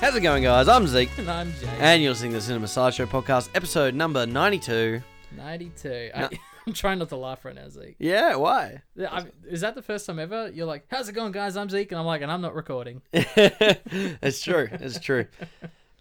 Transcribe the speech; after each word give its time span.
How's 0.00 0.14
it 0.16 0.20
going, 0.20 0.42
guys? 0.42 0.68
I'm 0.68 0.86
Zeke, 0.86 1.08
And 1.16 1.30
I'm 1.30 1.52
Jake. 1.58 1.70
and 1.80 2.02
you're 2.02 2.12
listening 2.12 2.32
to 2.32 2.36
the 2.38 2.42
Cinema 2.42 2.68
Sideshow 2.68 3.06
podcast, 3.06 3.48
episode 3.54 3.94
number 3.94 4.26
92. 4.26 5.00
92. 5.34 6.10
No. 6.14 6.24
I, 6.24 6.28
I'm 6.66 6.72
trying 6.74 6.98
not 6.98 7.08
to 7.08 7.16
laugh 7.16 7.42
right 7.44 7.54
now, 7.54 7.68
Zeke. 7.70 7.96
Yeah, 7.98 8.36
why? 8.36 8.82
Yeah, 8.96 9.08
I, 9.10 9.24
is 9.48 9.62
that 9.62 9.74
the 9.74 9.80
first 9.82 10.04
time 10.04 10.18
ever? 10.18 10.50
You're 10.50 10.66
like, 10.66 10.84
how's 10.90 11.08
it 11.08 11.14
going, 11.14 11.32
guys? 11.32 11.56
I'm 11.56 11.70
Zeke. 11.70 11.90
And 11.92 11.98
I'm 11.98 12.04
like, 12.06 12.20
and 12.20 12.30
I'm 12.30 12.42
not 12.42 12.54
recording. 12.54 13.00
it's 13.12 14.42
true. 14.42 14.68
It's 14.72 14.98
true. 15.00 15.26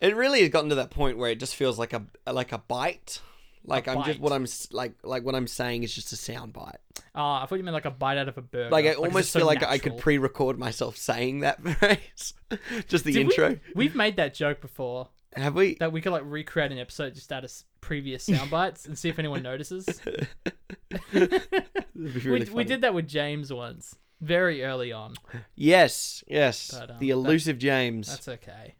It 0.02 0.18
really 0.18 0.42
has 0.42 0.50
gotten 0.50 0.68
to 0.68 0.76
that 0.76 0.90
point 0.90 1.18
where 1.18 1.32
it 1.32 1.40
just 1.40 1.56
feels 1.56 1.80
like 1.80 1.94
a 1.94 2.04
like 2.30 2.52
a 2.52 2.58
bite. 2.58 3.22
Like 3.66 3.88
I'm 3.88 3.98
just 4.04 4.20
bite. 4.20 4.20
what 4.20 4.34
I'm 4.34 4.44
s- 4.44 4.68
like 4.72 4.94
like 5.04 5.24
what 5.24 5.36
I'm 5.36 5.48
saying 5.48 5.84
is 5.84 5.94
just 5.94 6.12
a 6.12 6.18
sound 6.18 6.52
bite. 6.54 6.78
Oh, 7.16 7.22
I 7.24 7.46
thought 7.48 7.56
you 7.56 7.64
meant 7.64 7.74
like 7.76 7.86
a 7.86 7.92
bite 7.92 8.18
out 8.18 8.28
of 8.28 8.38
a 8.38 8.42
burger. 8.42 8.70
Like 8.70 8.86
I 8.86 8.94
almost 8.96 9.32
so 9.32 9.40
feel 9.40 9.48
like 9.48 9.64
I 9.64 9.78
could 9.78 9.94
natural. 9.94 10.00
pre-record 10.02 10.60
myself 10.60 10.98
saying 10.98 11.40
that 11.42 11.62
phrase. 11.80 12.34
just 12.88 13.06
the 13.06 13.14
Did 13.14 13.22
intro. 13.28 13.50
We, 13.50 13.60
we've 13.76 13.96
made 13.96 14.18
that 14.18 14.34
joke 14.34 14.60
before 14.62 15.10
Have 15.36 15.56
we? 15.56 15.76
that 15.76 15.92
we 15.94 16.02
could 16.02 16.12
like 16.12 16.24
recreate 16.26 16.72
an 16.74 16.78
episode 16.80 17.14
just 17.16 17.32
out 17.32 17.44
of 17.46 17.50
s- 17.50 17.64
previous 17.80 18.24
sound 18.26 18.50
bites 18.52 18.86
and 18.86 18.98
see 18.98 19.08
if 19.10 19.18
anyone 19.20 19.42
notices. 19.44 19.86
That'd 21.14 21.42
be 21.94 22.10
really 22.20 22.22
we, 22.32 22.40
we 22.40 22.46
funny. 22.46 22.64
did 22.66 22.82
that 22.82 22.94
with 22.94 23.08
James 23.08 23.52
once, 23.54 23.96
very 24.22 24.64
early 24.64 24.92
on. 24.92 25.16
Yes, 25.56 26.24
yes. 26.28 26.72
But, 26.78 26.92
um, 26.92 26.98
the 27.00 27.08
that- 27.08 27.14
elusive 27.14 27.58
James. 27.58 28.08
That's 28.08 28.28
okay. 28.28 28.76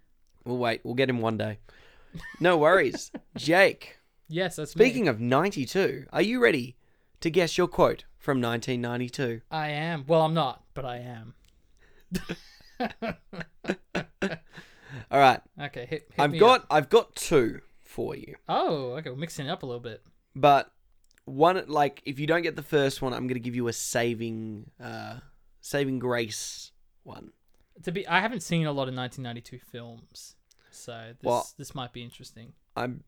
We'll 0.46 0.58
wait. 0.58 0.82
We'll 0.84 0.96
get 0.96 1.10
him 1.10 1.22
one 1.22 1.38
day. 1.38 1.60
No 2.40 2.58
worries. 2.58 3.12
Jake, 3.38 3.98
Yes, 4.34 4.56
that's 4.56 4.76
me. 4.76 4.84
speaking 4.84 5.08
of 5.08 5.20
92, 5.20 6.08
are 6.12 6.22
you 6.24 6.42
ready 6.42 6.76
to 7.22 7.30
guess 7.30 7.56
your 7.56 7.68
quote 7.68 8.06
from 8.18 8.42
1992? 8.42 9.42
I 9.52 9.68
am. 9.68 10.06
Well, 10.08 10.22
I'm 10.24 10.34
not, 10.34 10.64
but 10.74 10.86
I 10.86 10.98
am. 10.98 11.36
All 15.12 15.20
right. 15.20 15.40
Okay, 15.62 15.86
hit. 15.86 16.08
hit 16.12 16.20
I've 16.20 16.32
me 16.32 16.40
got 16.40 16.62
up. 16.62 16.68
I've 16.72 16.90
got 16.90 17.16
two 17.16 17.62
for 17.84 18.16
you. 18.16 18.34
Oh, 18.50 18.94
okay. 18.94 19.12
We're 19.12 19.16
mixing 19.18 19.46
it 19.46 19.50
up 19.52 19.62
a 19.62 19.68
little 19.68 19.80
bit. 19.80 20.02
But 20.36 20.72
one 21.26 21.64
like 21.68 22.02
if 22.04 22.20
you 22.20 22.26
don't 22.26 22.42
get 22.42 22.56
the 22.56 22.64
first 22.64 23.04
one, 23.04 23.14
I'm 23.14 23.28
going 23.28 23.36
to 23.36 23.40
give 23.40 23.56
you 23.56 23.68
a 23.68 23.74
saving 23.74 24.72
uh 24.82 25.20
saving 25.62 26.00
grace 26.00 26.72
one. 27.04 27.34
To 27.84 27.92
be, 27.92 28.08
I 28.08 28.20
haven't 28.20 28.42
seen 28.42 28.66
a 28.66 28.72
lot 28.72 28.88
of 28.88 28.96
1992 28.96 29.60
films, 29.72 30.36
so 30.72 31.12
this 31.20 31.24
Well- 31.24 31.48
this 31.60 31.76
might 31.76 31.94
be 31.94 32.02
interesting. 32.02 32.54
I'm 32.76 33.04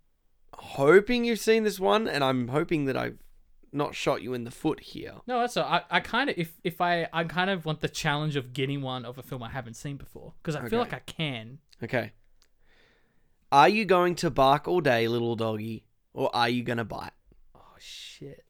hoping 0.57 1.25
you've 1.25 1.39
seen 1.39 1.63
this 1.63 1.79
one 1.79 2.07
and 2.07 2.23
I'm 2.23 2.49
hoping 2.49 2.85
that 2.85 2.97
I've 2.97 3.17
not 3.71 3.93
shot 3.93 4.21
you 4.21 4.33
in 4.33 4.45
the 4.45 4.51
foot 4.51 4.79
here. 4.79 5.15
No, 5.27 5.39
that's 5.41 5.57
all. 5.57 5.65
I, 5.65 5.83
I 5.91 5.99
kind 5.99 6.29
of 6.29 6.37
if 6.37 6.53
if 6.63 6.81
I 6.81 7.07
I 7.11 7.25
kind 7.25 7.49
of 7.49 7.65
want 7.65 7.81
the 7.81 7.89
challenge 7.89 8.35
of 8.35 8.53
getting 8.53 8.81
one 8.81 9.05
of 9.05 9.17
a 9.17 9.23
film 9.23 9.43
I 9.43 9.49
haven't 9.49 9.75
seen 9.75 9.97
before 9.97 10.33
because 10.41 10.55
I 10.55 10.67
feel 10.69 10.79
like 10.79 10.93
I 10.93 10.99
can. 10.99 11.59
Okay. 11.83 12.13
Are 13.51 13.69
you 13.69 13.85
going 13.85 14.15
to 14.15 14.29
bark 14.29 14.67
all 14.67 14.81
day, 14.81 15.07
little 15.07 15.35
doggy, 15.35 15.85
or 16.13 16.35
are 16.35 16.49
you 16.49 16.63
going 16.63 16.77
to 16.77 16.83
bite? 16.83 17.11
Oh 17.55 17.75
shit. 17.77 18.43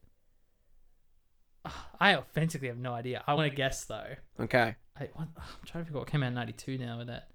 Ah, 1.64 1.90
I 2.00 2.14
authentically 2.16 2.68
have 2.68 2.78
no 2.78 2.92
idea. 2.94 3.22
I 3.26 3.34
want 3.34 3.50
to 3.50 3.56
guess 3.56 3.84
though. 3.84 4.14
Okay. 4.40 4.76
I, 4.98 5.08
what, 5.14 5.28
I'm 5.36 5.66
trying 5.66 5.84
to 5.84 5.86
figure 5.86 5.98
what 5.98 6.08
came 6.08 6.22
out 6.22 6.28
in 6.28 6.34
'92 6.34 6.78
now 6.78 6.98
with 6.98 7.08
that. 7.08 7.28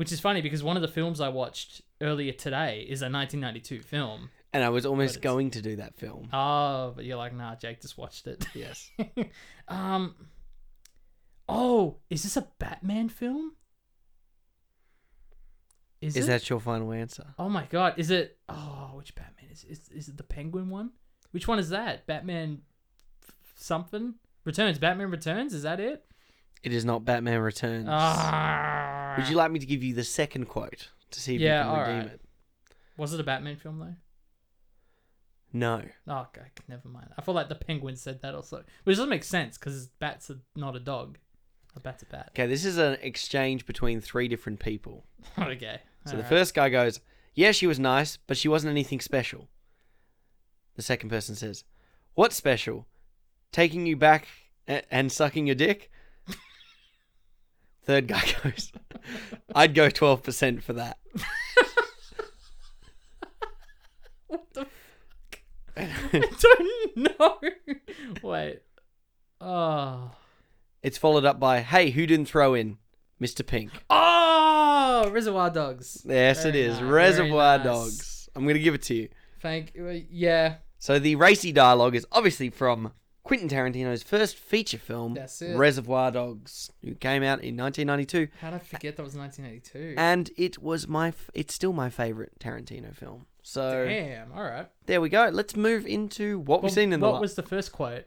Which 0.00 0.12
is 0.12 0.18
funny 0.18 0.40
because 0.40 0.62
one 0.62 0.76
of 0.76 0.80
the 0.80 0.88
films 0.88 1.20
I 1.20 1.28
watched 1.28 1.82
earlier 2.00 2.32
today 2.32 2.86
is 2.88 3.02
a 3.02 3.12
1992 3.12 3.82
film. 3.82 4.30
And 4.50 4.64
I 4.64 4.70
was 4.70 4.86
almost 4.86 5.20
going 5.20 5.50
to 5.50 5.60
do 5.60 5.76
that 5.76 5.94
film. 5.94 6.30
Oh, 6.32 6.94
but 6.96 7.04
you're 7.04 7.18
like, 7.18 7.34
nah, 7.34 7.54
Jake 7.54 7.82
just 7.82 7.98
watched 7.98 8.26
it. 8.26 8.46
Yes. 8.54 8.90
um. 9.68 10.14
Oh, 11.46 11.98
is 12.08 12.22
this 12.22 12.38
a 12.38 12.48
Batman 12.58 13.10
film? 13.10 13.52
Is, 16.00 16.16
Is 16.16 16.24
it? 16.24 16.28
that 16.28 16.48
your 16.48 16.60
final 16.60 16.94
answer? 16.94 17.34
Oh 17.38 17.50
my 17.50 17.66
god, 17.68 17.92
is 17.98 18.10
it? 18.10 18.38
Oh, 18.48 18.92
which 18.94 19.14
Batman 19.14 19.50
is? 19.52 19.64
Is 19.64 19.90
is 19.94 20.08
it 20.08 20.16
the 20.16 20.22
Penguin 20.22 20.70
one? 20.70 20.92
Which 21.32 21.46
one 21.46 21.58
is 21.58 21.68
that? 21.68 22.06
Batman 22.06 22.62
f- 23.22 23.34
something 23.56 24.14
Returns. 24.46 24.78
Batman 24.78 25.10
Returns. 25.10 25.52
Is 25.52 25.64
that 25.64 25.78
it? 25.78 26.06
It 26.62 26.72
is 26.72 26.86
not 26.86 27.04
Batman 27.04 27.40
Returns. 27.40 27.86
Ah. 27.90 28.79
Would 29.18 29.28
you 29.28 29.36
like 29.36 29.50
me 29.50 29.58
to 29.58 29.66
give 29.66 29.82
you 29.82 29.94
the 29.94 30.04
second 30.04 30.46
quote 30.46 30.88
to 31.10 31.20
see 31.20 31.34
if 31.36 31.40
Yeah, 31.40 31.64
you 31.64 31.70
can 31.70 31.80
redeem 31.80 31.94
alright. 31.96 32.06
it? 32.14 32.20
Was 32.96 33.14
it 33.14 33.20
a 33.20 33.24
Batman 33.24 33.56
film 33.56 33.78
though? 33.78 33.94
No. 35.52 35.82
Oh, 36.06 36.18
okay, 36.36 36.46
never 36.68 36.88
mind. 36.88 37.08
I 37.18 37.22
feel 37.22 37.34
like 37.34 37.48
the 37.48 37.54
Penguin 37.56 37.96
said 37.96 38.22
that 38.22 38.34
also, 38.34 38.62
which 38.84 38.96
doesn't 38.96 39.08
make 39.08 39.24
sense 39.24 39.58
because 39.58 39.88
bats 39.98 40.30
are 40.30 40.38
not 40.54 40.76
a 40.76 40.80
dog. 40.80 41.18
A 41.76 41.80
bat's 41.80 42.02
a 42.02 42.06
bat. 42.06 42.30
Okay, 42.34 42.46
this 42.46 42.64
is 42.64 42.78
an 42.78 42.98
exchange 43.00 43.66
between 43.66 44.00
three 44.00 44.28
different 44.28 44.60
people. 44.60 45.04
okay. 45.38 45.80
So 46.06 46.16
the 46.16 46.24
first 46.24 46.54
guy 46.54 46.68
goes, 46.68 47.00
Yeah, 47.34 47.52
she 47.52 47.66
was 47.66 47.78
nice, 47.78 48.16
but 48.16 48.36
she 48.36 48.48
wasn't 48.48 48.70
anything 48.70 49.00
special. 49.00 49.48
The 50.76 50.82
second 50.82 51.10
person 51.10 51.34
says, 51.34 51.64
What's 52.14 52.36
special? 52.36 52.86
Taking 53.52 53.86
you 53.86 53.96
back 53.96 54.26
and 54.66 55.10
sucking 55.10 55.46
your 55.46 55.56
dick? 55.56 55.90
Third 57.84 58.06
guy 58.08 58.22
goes, 58.44 58.72
I'd 59.54 59.74
go 59.74 59.88
12% 59.88 60.62
for 60.62 60.72
that. 60.74 60.98
What 64.26 64.44
the 64.54 64.66
fuck? 64.66 65.40
I 65.76 66.28
don't 66.40 66.96
know. 67.18 67.38
Wait. 68.22 68.60
Oh. 69.40 70.10
It's 70.82 70.98
followed 70.98 71.24
up 71.24 71.40
by, 71.40 71.60
Hey, 71.60 71.90
who 71.90 72.06
didn't 72.06 72.26
throw 72.26 72.54
in? 72.54 72.78
Mr. 73.20 73.46
Pink. 73.46 73.70
Oh, 73.90 75.10
Reservoir 75.12 75.50
Dogs. 75.50 76.02
Yes, 76.06 76.44
Very 76.44 76.58
it 76.60 76.64
is. 76.66 76.74
nice, 76.80 76.82
Reservoir 76.82 77.58
nice. 77.58 77.66
Dogs. 77.66 78.28
I'm 78.34 78.44
going 78.44 78.54
to 78.54 78.60
give 78.62 78.74
it 78.74 78.82
to 78.82 78.94
you. 78.94 79.08
Thank 79.42 79.74
you. 79.74 80.04
Yeah, 80.10 80.56
So 80.78 80.98
the 80.98 81.16
racy 81.16 81.52
dialogue 81.52 81.94
is 81.94 82.06
obviously 82.12 82.50
from 82.50 82.92
Quentin 83.30 83.48
Tarantino's 83.48 84.02
first 84.02 84.36
feature 84.36 84.76
film, 84.78 85.14
That's 85.14 85.40
it. 85.40 85.56
Reservoir 85.56 86.10
Dogs, 86.10 86.72
who 86.84 86.94
came 86.96 87.22
out 87.22 87.44
in 87.44 87.56
1992, 87.56 88.26
how 88.40 88.50
did 88.50 88.56
I 88.56 88.58
forget 88.58 88.96
that 88.96 89.02
was 89.04 89.14
1982? 89.14 89.94
and 89.96 90.30
it 90.36 90.60
was 90.60 90.88
my, 90.88 91.08
f- 91.08 91.30
it's 91.32 91.54
still 91.54 91.72
my 91.72 91.90
favorite 91.90 92.32
Tarantino 92.40 92.92
film. 92.92 93.26
So 93.44 93.86
Damn. 93.86 94.32
All 94.32 94.42
right. 94.42 94.66
there 94.86 95.00
we 95.00 95.08
go. 95.10 95.28
Let's 95.32 95.54
move 95.54 95.86
into 95.86 96.40
what 96.40 96.62
we've 96.64 96.72
seen 96.72 96.92
in 96.92 96.98
the 96.98 97.06
what 97.06 97.14
la- 97.14 97.20
was 97.20 97.36
the 97.36 97.44
first 97.44 97.70
quote? 97.70 98.04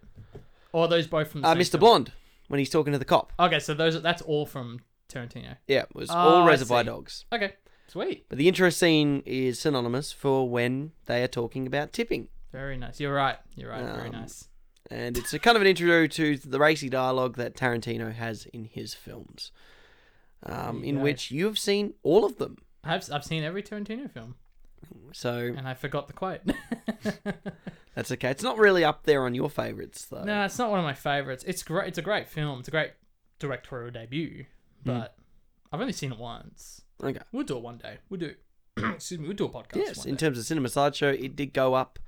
Or 0.73 0.83
are 0.83 0.87
those 0.89 1.07
both 1.07 1.29
from 1.31 1.39
the 1.41 1.47
uh, 1.47 1.53
same 1.53 1.61
Mr. 1.61 1.69
film? 1.71 1.79
Blonde 1.79 2.11
when 2.49 2.57
he's 2.59 2.69
talking 2.69 2.91
to 2.91 2.99
the 2.99 3.05
cop. 3.05 3.31
Okay, 3.39 3.59
so 3.59 3.73
those 3.73 4.01
that's 4.01 4.21
all 4.23 4.45
from 4.45 4.81
Tarantino. 5.07 5.55
Yeah, 5.67 5.83
it 5.83 5.95
was 5.95 6.09
Oh, 6.09 6.15
all 6.15 6.43
I 6.43 6.47
Reservoir 6.49 6.81
see. 6.83 6.87
Dogs. 6.87 7.25
Okay, 7.31 7.53
sweet. 7.87 8.25
But 8.27 8.37
the 8.39 8.47
intro 8.49 8.69
scene 8.69 9.23
is 9.25 9.57
synonymous 9.57 10.11
for 10.11 10.49
when 10.49 10.91
they 11.05 11.23
are 11.23 11.27
talking 11.29 11.65
about 11.65 11.93
tipping. 11.93 12.27
Very 12.51 12.75
nice. 12.77 12.99
You're 12.99 13.13
right. 13.13 13.37
You're 13.55 13.69
right. 13.71 13.83
Very 13.85 14.07
Um, 14.09 14.11
nice. 14.11 14.49
And 14.93 15.17
it's 15.17 15.33
a 15.33 15.39
kind 15.39 15.55
of 15.55 15.61
an 15.61 15.67
intro 15.67 16.05
to 16.07 16.37
the 16.37 16.59
racy 16.59 16.87
dialogue 16.89 17.35
that 17.37 17.55
Tarantino 17.55 18.13
has 18.13 18.45
in 18.53 18.65
his 18.65 18.93
films, 18.93 19.51
um, 20.43 20.83
in 20.83 20.97
go. 20.97 21.01
which 21.01 21.31
you 21.31 21.45
have 21.45 21.57
seen 21.57 21.93
all 22.03 22.25
of 22.25 22.37
them. 22.37 22.57
I've 22.83 23.11
I've 23.11 23.23
seen 23.23 23.43
every 23.43 23.63
Tarantino 23.63 24.11
film, 24.11 24.35
So 25.13 25.53
and 25.57 25.67
I 25.67 25.73
forgot 25.73 26.07
the 26.07 26.13
quote. 26.13 26.41
that's 27.95 28.11
okay. 28.11 28.29
It's 28.29 28.43
not 28.43 28.57
really 28.57 28.83
up 28.83 29.03
there 29.03 29.23
on 29.23 29.33
your 29.33 29.49
favorites, 29.49 30.05
though. 30.05 30.23
no, 30.23 30.43
it's 30.45 30.59
not 30.59 30.69
one 30.69 30.79
of 30.79 30.85
my 30.85 30.93
favorites. 30.93 31.43
It's 31.47 31.63
great. 31.63 31.87
It's 31.87 31.97
a 31.97 32.01
great 32.03 32.27
film. 32.29 32.59
It's 32.59 32.67
a 32.67 32.71
great 32.71 32.91
directorial 33.39 33.91
debut, 33.91 34.45
but 34.85 35.15
I've 35.71 35.81
only 35.81 35.93
seen 35.93 36.11
it 36.11 36.19
once. 36.19 36.81
Okay. 37.03 37.19
We'll 37.31 37.45
do 37.45 37.57
it 37.57 37.63
one 37.63 37.77
day. 37.77 37.97
We'll 38.09 38.19
do. 38.19 38.35
excuse 38.77 39.19
me. 39.19 39.27
We'll 39.27 39.35
do 39.35 39.45
a 39.45 39.49
podcast. 39.49 39.75
Yes, 39.75 40.05
in 40.05 40.17
terms 40.17 40.37
of 40.37 40.45
Cinema 40.45 40.69
Sideshow, 40.69 41.09
it 41.09 41.35
did 41.35 41.53
go 41.53 41.73
up 41.73 41.99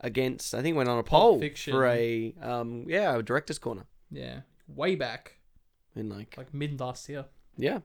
against. 0.00 0.54
I 0.54 0.62
think 0.62 0.76
went 0.76 0.88
on 0.88 0.98
a 0.98 1.02
poll 1.02 1.38
Fiction. 1.40 1.72
for 1.72 1.86
a 1.86 2.34
um, 2.42 2.84
yeah, 2.88 3.16
a 3.16 3.22
director's 3.22 3.58
corner 3.58 3.84
yeah, 4.10 4.40
way 4.66 4.94
back, 4.94 5.38
in 5.96 6.08
like 6.08 6.36
like 6.36 6.52
mid 6.54 6.78
last 6.80 7.08
year. 7.08 7.26
yeah. 7.56 7.80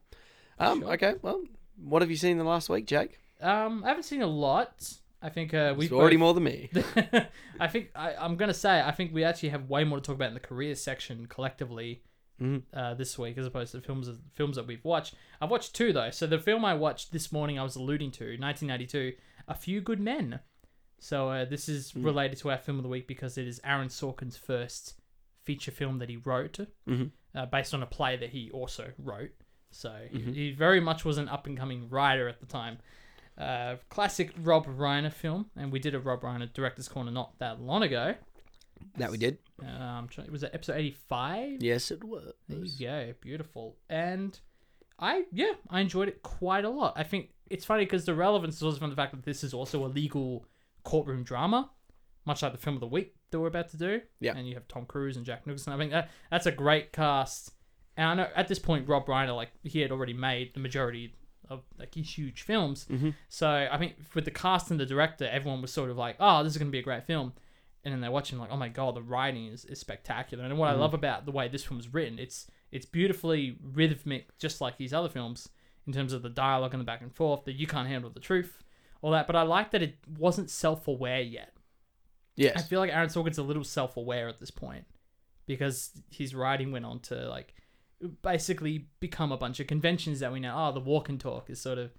Um, 0.60 0.81
Sure. 0.81 0.94
okay. 0.94 1.15
Well, 1.21 1.44
what 1.83 2.01
have 2.04 2.12
you 2.12 2.18
seen 2.18 2.38
the 2.38 2.44
last 2.44 2.69
week, 2.69 2.86
Jake? 2.86 3.19
Um, 3.42 3.83
I 3.83 3.88
haven't 3.89 4.04
seen 4.04 4.21
a 4.21 4.27
lot. 4.27 4.88
I 5.21 5.30
think 5.30 5.54
uh, 5.54 5.74
we've 5.77 5.86
It's 5.92 5.94
already 5.94 6.15
both- 6.18 6.21
more 6.21 6.33
than 6.36 6.44
me. 6.44 6.69
I 7.60 7.68
think 7.68 7.89
I, 7.95 8.13
I'm 8.15 8.36
gonna 8.36 8.54
say 8.54 8.81
I 8.81 8.92
think 8.92 9.13
we 9.13 9.24
actually 9.24 9.50
have 9.50 9.69
way 9.69 9.83
more 9.83 10.00
to 10.00 10.04
talk 10.06 10.15
about 10.15 10.27
in 10.30 10.33
the 10.33 10.39
career 10.39 10.75
section 10.75 11.25
collectively 11.27 12.04
Mhm. 12.42 12.63
uh, 12.74 12.94
this 12.95 13.18
week 13.18 13.38
as 13.38 13.45
opposed 13.45 13.71
to 13.71 13.77
the 13.77 13.83
films 13.83 14.10
films 14.33 14.56
that 14.57 14.65
we've 14.68 14.83
watched. 14.83 15.13
I've 15.39 15.50
watched 15.51 15.74
two 15.75 15.94
though. 15.94 16.10
So 16.12 16.27
the 16.27 16.39
film 16.39 16.65
I 16.65 16.74
watched 16.74 17.12
this 17.12 17.31
morning 17.31 17.57
I 17.60 17.63
was 17.63 17.75
alluding 17.75 18.12
to, 18.13 18.24
1992, 18.38 19.13
A 19.48 19.54
Few 19.56 19.81
Good 19.81 20.00
Men. 20.00 20.39
So 21.03 21.29
uh, 21.29 21.44
this 21.45 21.67
is 21.67 21.91
Mm. 21.91 22.05
related 22.05 22.38
to 22.39 22.50
our 22.51 22.57
film 22.57 22.77
of 22.79 22.83
the 22.83 22.89
week 22.89 23.07
because 23.07 23.38
it 23.38 23.45
is 23.45 23.59
Aaron 23.65 23.89
Sorkin's 23.89 24.38
first 24.38 25.00
feature 25.41 25.71
film 25.71 26.00
that 26.00 26.07
he 26.07 26.15
wrote, 26.15 26.59
Mhm. 26.88 27.11
uh, 27.35 27.45
based 27.45 27.73
on 27.73 27.83
a 27.83 27.85
play 27.85 28.15
that 28.15 28.29
he 28.29 28.50
also 28.51 28.94
wrote. 28.97 29.31
So 29.71 29.89
Mhm. 29.89 30.33
he, 30.33 30.33
he 30.33 30.51
very 30.51 30.79
much 30.79 31.03
was 31.03 31.17
an 31.17 31.27
up 31.27 31.45
and 31.45 31.57
coming 31.57 31.89
writer 31.89 32.29
at 32.29 32.39
the 32.39 32.45
time. 32.45 32.77
Uh, 33.38 33.75
classic 33.89 34.31
Rob 34.38 34.65
Reiner 34.65 35.11
film, 35.11 35.50
and 35.57 35.71
we 35.73 35.79
did 35.79 35.94
a 35.94 36.00
Rob 36.00 36.21
Reiner 36.21 36.51
director's 36.53 36.88
corner 36.88 37.11
not 37.11 37.38
that 37.39 37.59
long 37.59 37.83
ago. 37.83 38.15
That 38.97 39.11
we 39.11 39.17
did. 39.17 39.39
Um, 39.61 40.07
was 40.29 40.44
it 40.44 40.51
episode 40.53 40.77
eighty-five? 40.77 41.61
Yes, 41.61 41.91
it 41.91 42.03
was. 42.03 42.33
There 42.47 42.59
you 42.63 42.79
go. 42.79 43.13
Beautiful. 43.21 43.77
And 43.89 44.39
I, 45.00 45.25
yeah, 45.33 45.53
I 45.69 45.81
enjoyed 45.81 46.07
it 46.07 46.21
quite 46.21 46.63
a 46.63 46.69
lot. 46.69 46.94
I 46.95 47.03
think 47.03 47.33
it's 47.50 47.65
funny 47.65 47.83
because 47.85 48.05
the 48.05 48.13
relevance 48.15 48.61
was 48.61 48.77
from 48.77 48.89
the 48.89 48.95
fact 48.95 49.11
that 49.13 49.23
this 49.23 49.44
is 49.44 49.53
also 49.53 49.83
a 49.85 49.88
legal 49.88 50.45
courtroom 50.83 51.24
drama, 51.24 51.69
much 52.25 52.41
like 52.41 52.51
the 52.51 52.57
film 52.57 52.75
of 52.75 52.81
the 52.81 52.88
week 52.88 53.15
that 53.31 53.39
we're 53.39 53.47
about 53.47 53.69
to 53.69 53.77
do. 53.77 54.01
Yeah. 54.19 54.35
And 54.35 54.47
you 54.47 54.53
have 54.56 54.68
Tom 54.68 54.85
Cruise 54.85 55.18
and 55.18 55.25
Jack 55.25 55.45
Nicholson. 55.47 55.74
I 55.74 55.77
think 55.77 55.91
that 55.91 56.09
that's 56.30 56.45
a 56.45 56.51
great 56.51 56.91
cast. 56.94 57.51
And 57.97 58.07
I 58.07 58.13
know 58.15 58.30
at 58.35 58.47
this 58.47 58.59
point 58.59 58.88
Rob 58.88 59.06
Reiner, 59.07 59.35
like 59.35 59.51
he 59.63 59.80
had 59.80 59.91
already 59.91 60.13
made 60.13 60.53
the 60.53 60.59
majority 60.59 61.15
of 61.50 61.62
like 61.77 61.94
his 61.94 62.18
huge 62.18 62.41
films. 62.44 62.85
Mhm. 62.89 63.13
So 63.30 63.68
I 63.71 63.77
think 63.77 63.95
with 64.15 64.25
the 64.25 64.31
cast 64.31 64.71
and 64.71 64.80
the 64.80 64.85
director, 64.85 65.25
everyone 65.25 65.62
was 65.62 65.71
sort 65.74 65.89
of 65.89 65.97
like, 65.97 66.15
"Oh, 66.19 66.44
this 66.44 66.53
is 66.53 66.57
going 66.57 66.69
to 66.69 66.71
be 66.71 66.80
a 66.80 66.83
great 66.83 67.03
film." 67.06 67.33
And 67.83 67.94
then 67.94 68.00
they're 68.01 68.12
watching 68.12 68.39
like, 68.39 68.50
"Oh 68.50 68.56
my 68.57 68.69
god, 68.69 68.95
the 68.95 69.01
writing 69.01 69.47
is, 69.47 69.65
is 69.65 69.79
spectacular." 69.79 70.44
And 70.45 70.57
what 70.57 70.69
I 70.69 70.74
love 70.74 70.94
about 70.94 71.25
the 71.25 71.31
way 71.31 71.47
this 71.50 71.65
film 71.65 71.79
is 71.79 71.94
written, 71.94 72.18
it's 72.18 72.50
it's 72.71 72.86
beautifully 72.86 73.57
rhythmic, 73.62 74.36
just 74.39 74.62
like 74.62 74.77
these 74.77 74.94
other 74.94 75.09
films 75.09 75.50
in 75.86 75.91
terms 75.94 76.13
of 76.13 76.24
the 76.24 76.29
dialogue 76.29 76.74
and 76.74 76.79
the 76.81 76.86
back 76.86 77.01
and 77.01 77.13
forth. 77.13 77.44
That 77.45 77.53
you 77.53 77.68
can't 77.68 77.88
handle 77.89 78.09
the 78.09 78.21
truth, 78.21 78.62
all 79.03 79.11
that. 79.11 79.27
But 79.27 79.35
I 79.35 79.44
like 79.44 79.69
that 79.71 79.83
it 79.83 79.97
wasn't 80.17 80.50
self 80.50 80.88
aware 80.88 81.21
yet. 81.21 81.53
Yes. 82.35 82.57
I 82.57 82.61
feel 82.61 82.79
like 82.79 82.91
Aaron 82.91 83.09
Sorkin's 83.09 83.38
a 83.38 83.44
little 83.44 83.63
self 83.63 83.95
aware 83.95 84.27
at 84.27 84.39
this 84.39 84.50
point 84.50 84.85
because 85.45 85.91
his 86.09 86.33
writing 86.33 86.71
went 86.71 86.85
on 86.85 87.00
to 87.01 87.29
like 87.29 87.53
basically 88.21 88.88
become 89.00 89.31
a 89.31 89.38
bunch 89.38 89.59
of 89.59 89.67
conventions 89.67 90.19
that 90.21 90.31
we 90.31 90.39
know. 90.39 90.55
Oh, 90.57 90.71
the 90.71 90.79
walk 90.79 91.09
and 91.09 91.19
talk 91.19 91.50
is 91.50 91.61
sort 91.61 91.77
of 91.77 91.91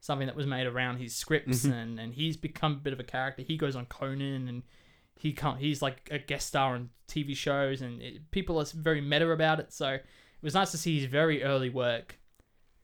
something 0.00 0.26
that 0.26 0.36
was 0.36 0.46
made 0.46 0.66
around 0.66 0.98
his 0.98 1.14
scripts, 1.14 1.64
mm-hmm. 1.64 1.72
and, 1.72 2.00
and 2.00 2.14
he's 2.14 2.36
become 2.36 2.72
a 2.72 2.76
bit 2.76 2.92
of 2.92 3.00
a 3.00 3.04
character. 3.04 3.42
He 3.42 3.56
goes 3.56 3.76
on 3.76 3.86
Conan, 3.86 4.48
and 4.48 4.62
he 5.18 5.32
can't, 5.32 5.58
he's 5.58 5.82
like 5.82 6.08
a 6.10 6.18
guest 6.18 6.46
star 6.48 6.74
on 6.74 6.90
TV 7.08 7.36
shows, 7.36 7.82
and 7.82 8.00
it, 8.00 8.30
people 8.30 8.58
are 8.58 8.64
very 8.74 9.00
meta 9.00 9.30
about 9.30 9.60
it. 9.60 9.72
So 9.72 9.88
it 9.88 10.04
was 10.42 10.54
nice 10.54 10.70
to 10.70 10.78
see 10.78 10.98
his 10.98 11.10
very 11.10 11.42
early 11.42 11.68
work 11.68 12.18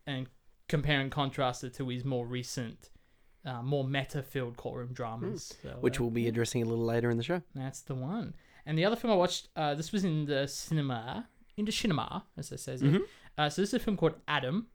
and 0.06 0.26
compare 0.68 1.00
and 1.00 1.10
contrast 1.10 1.64
it 1.64 1.74
to 1.74 1.88
his 1.88 2.04
more 2.04 2.26
recent. 2.26 2.90
Uh, 3.46 3.62
more 3.62 3.84
meta-filled 3.84 4.56
courtroom 4.56 4.92
dramas, 4.92 5.54
So, 5.62 5.68
Which 5.80 6.00
uh, 6.00 6.02
we'll 6.02 6.10
be 6.10 6.26
addressing 6.26 6.62
a 6.62 6.66
little 6.66 6.84
later 6.84 7.10
in 7.10 7.16
the 7.16 7.22
show. 7.22 7.40
that's 7.54 7.80
the 7.82 7.94
one. 7.94 8.34
And 8.66 8.76
the 8.76 8.84
other 8.84 8.96
film 8.96 9.12
I 9.12 9.16
watched, 9.16 9.48
uh, 9.54 9.76
this 9.76 9.92
was 9.92 10.04
in 10.04 10.24
the 10.26 10.48
cinema, 10.48 11.28
in 11.56 11.64
the 11.64 11.70
cinema, 11.72 12.24
as 12.36 12.50
it 12.50 12.58
says. 12.58 12.82
it. 12.82 12.86
Mhm. 12.92 13.02
Uh, 13.38 13.48
so 13.48 13.62
this 13.62 13.70
is 13.70 13.74
a 13.74 13.78
film 13.78 13.96
called 13.96 14.14
Adam, 14.26 14.66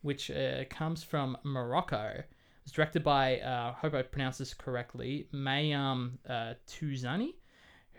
which 0.00 0.30
uh, 0.30 0.64
comes 0.70 1.02
from 1.04 1.36
Morocco. 1.44 2.14
It 2.20 2.26
was 2.64 2.72
directed 2.72 3.04
by, 3.04 3.40
uh, 3.40 3.74
I 3.76 3.78
hope 3.80 3.92
I 3.92 4.00
pronounced 4.02 4.38
this 4.38 4.54
correctly, 4.54 5.28
Maryam 5.32 6.18
uh, 6.26 6.54
Touzani, 6.66 7.34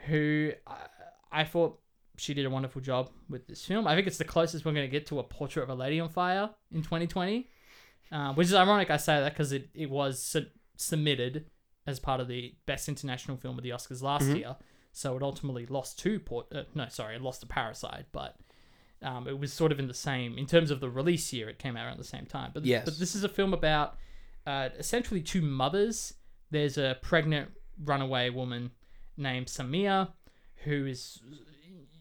who 0.07 0.51
I, 0.65 0.87
I 1.31 1.43
thought 1.43 1.79
she 2.17 2.33
did 2.33 2.45
a 2.45 2.49
wonderful 2.49 2.81
job 2.81 3.09
with 3.29 3.47
this 3.47 3.63
film. 3.65 3.85
I 3.87 3.95
think 3.95 4.07
it's 4.07 4.17
the 4.17 4.25
closest 4.25 4.65
we're 4.65 4.73
going 4.73 4.87
to 4.87 4.91
get 4.91 5.05
to 5.07 5.19
a 5.19 5.23
Portrait 5.23 5.63
of 5.63 5.69
a 5.69 5.75
Lady 5.75 5.99
on 5.99 6.09
Fire 6.09 6.49
in 6.71 6.81
2020, 6.81 7.47
uh, 8.11 8.33
which 8.33 8.47
is 8.47 8.53
ironic 8.53 8.89
I 8.89 8.97
say 8.97 9.19
that 9.19 9.33
because 9.33 9.51
it, 9.51 9.69
it 9.73 9.89
was 9.89 10.21
su- 10.21 10.47
submitted 10.77 11.45
as 11.87 11.99
part 11.99 12.19
of 12.19 12.27
the 12.27 12.55
Best 12.65 12.87
International 12.87 13.37
Film 13.37 13.57
of 13.57 13.63
the 13.63 13.69
Oscars 13.71 14.01
last 14.01 14.25
Mhm. 14.25 14.37
year. 14.37 14.55
So 14.91 15.15
it 15.15 15.23
ultimately 15.23 15.65
lost 15.65 15.99
to 15.99 16.19
Port. 16.19 16.47
Uh, 16.53 16.63
no, 16.73 16.87
sorry, 16.89 17.15
it 17.15 17.21
lost 17.21 17.41
to 17.41 17.47
Parasite, 17.47 18.05
but 18.11 18.37
um, 19.01 19.27
it 19.27 19.39
was 19.39 19.53
sort 19.53 19.71
of 19.71 19.79
in 19.79 19.87
the 19.87 19.93
same 19.93 20.37
in 20.37 20.45
terms 20.45 20.71
of 20.71 20.79
the 20.81 20.89
release 20.89 21.31
year. 21.31 21.47
It 21.49 21.57
came 21.59 21.77
out 21.77 21.85
around 21.85 21.97
the 21.99 22.03
same 22.03 22.25
time. 22.25 22.51
But 22.53 22.65
Yes. 22.65 22.85
but 22.85 22.99
this 22.99 23.15
is 23.15 23.23
a 23.23 23.29
film 23.29 23.53
about 23.53 23.97
uh, 24.47 24.69
essentially 24.77 25.21
two 25.21 25.41
mothers. 25.41 26.13
There's 26.51 26.77
a 26.77 26.97
pregnant 27.01 27.51
runaway 27.83 28.29
woman 28.29 28.71
named 29.15 29.47
Samia 29.47 30.11
who 30.63 30.85
is, 30.87 31.21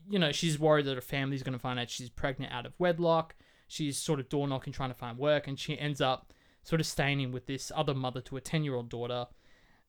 you 0.08 0.18
know, 0.18 0.32
she's 0.32 0.58
worried 0.58 0.86
that 0.86 0.94
her 0.94 1.00
family's 1.00 1.42
going 1.42 1.52
to 1.52 1.58
find 1.58 1.78
out 1.78 1.90
she's 1.90 2.08
pregnant 2.08 2.52
out 2.52 2.64
of 2.66 2.72
wedlock. 2.78 3.34
She's 3.68 3.98
sort 3.98 4.18
of 4.18 4.28
door 4.28 4.48
knocking, 4.48 4.72
trying 4.72 4.90
to 4.90 4.94
find 4.94 5.18
work, 5.18 5.46
and 5.46 5.58
she 5.58 5.78
ends 5.78 6.00
up 6.00 6.32
sort 6.62 6.80
of 6.80 6.86
staying 6.86 7.20
in 7.20 7.32
with 7.32 7.46
this 7.46 7.70
other 7.74 7.94
mother 7.94 8.20
to 8.22 8.36
a 8.36 8.40
10 8.40 8.64
year 8.64 8.74
old 8.74 8.88
daughter 8.88 9.26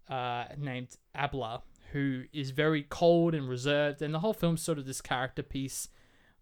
uh, 0.09 0.45
named 0.57 0.97
Abla, 1.15 1.63
who 1.91 2.23
is 2.31 2.51
very 2.51 2.83
cold 2.83 3.33
and 3.33 3.49
reserved. 3.49 4.01
And 4.01 4.13
the 4.13 4.19
whole 4.19 4.33
film's 4.33 4.61
sort 4.61 4.77
of 4.77 4.85
this 4.85 5.01
character 5.01 5.43
piece 5.43 5.87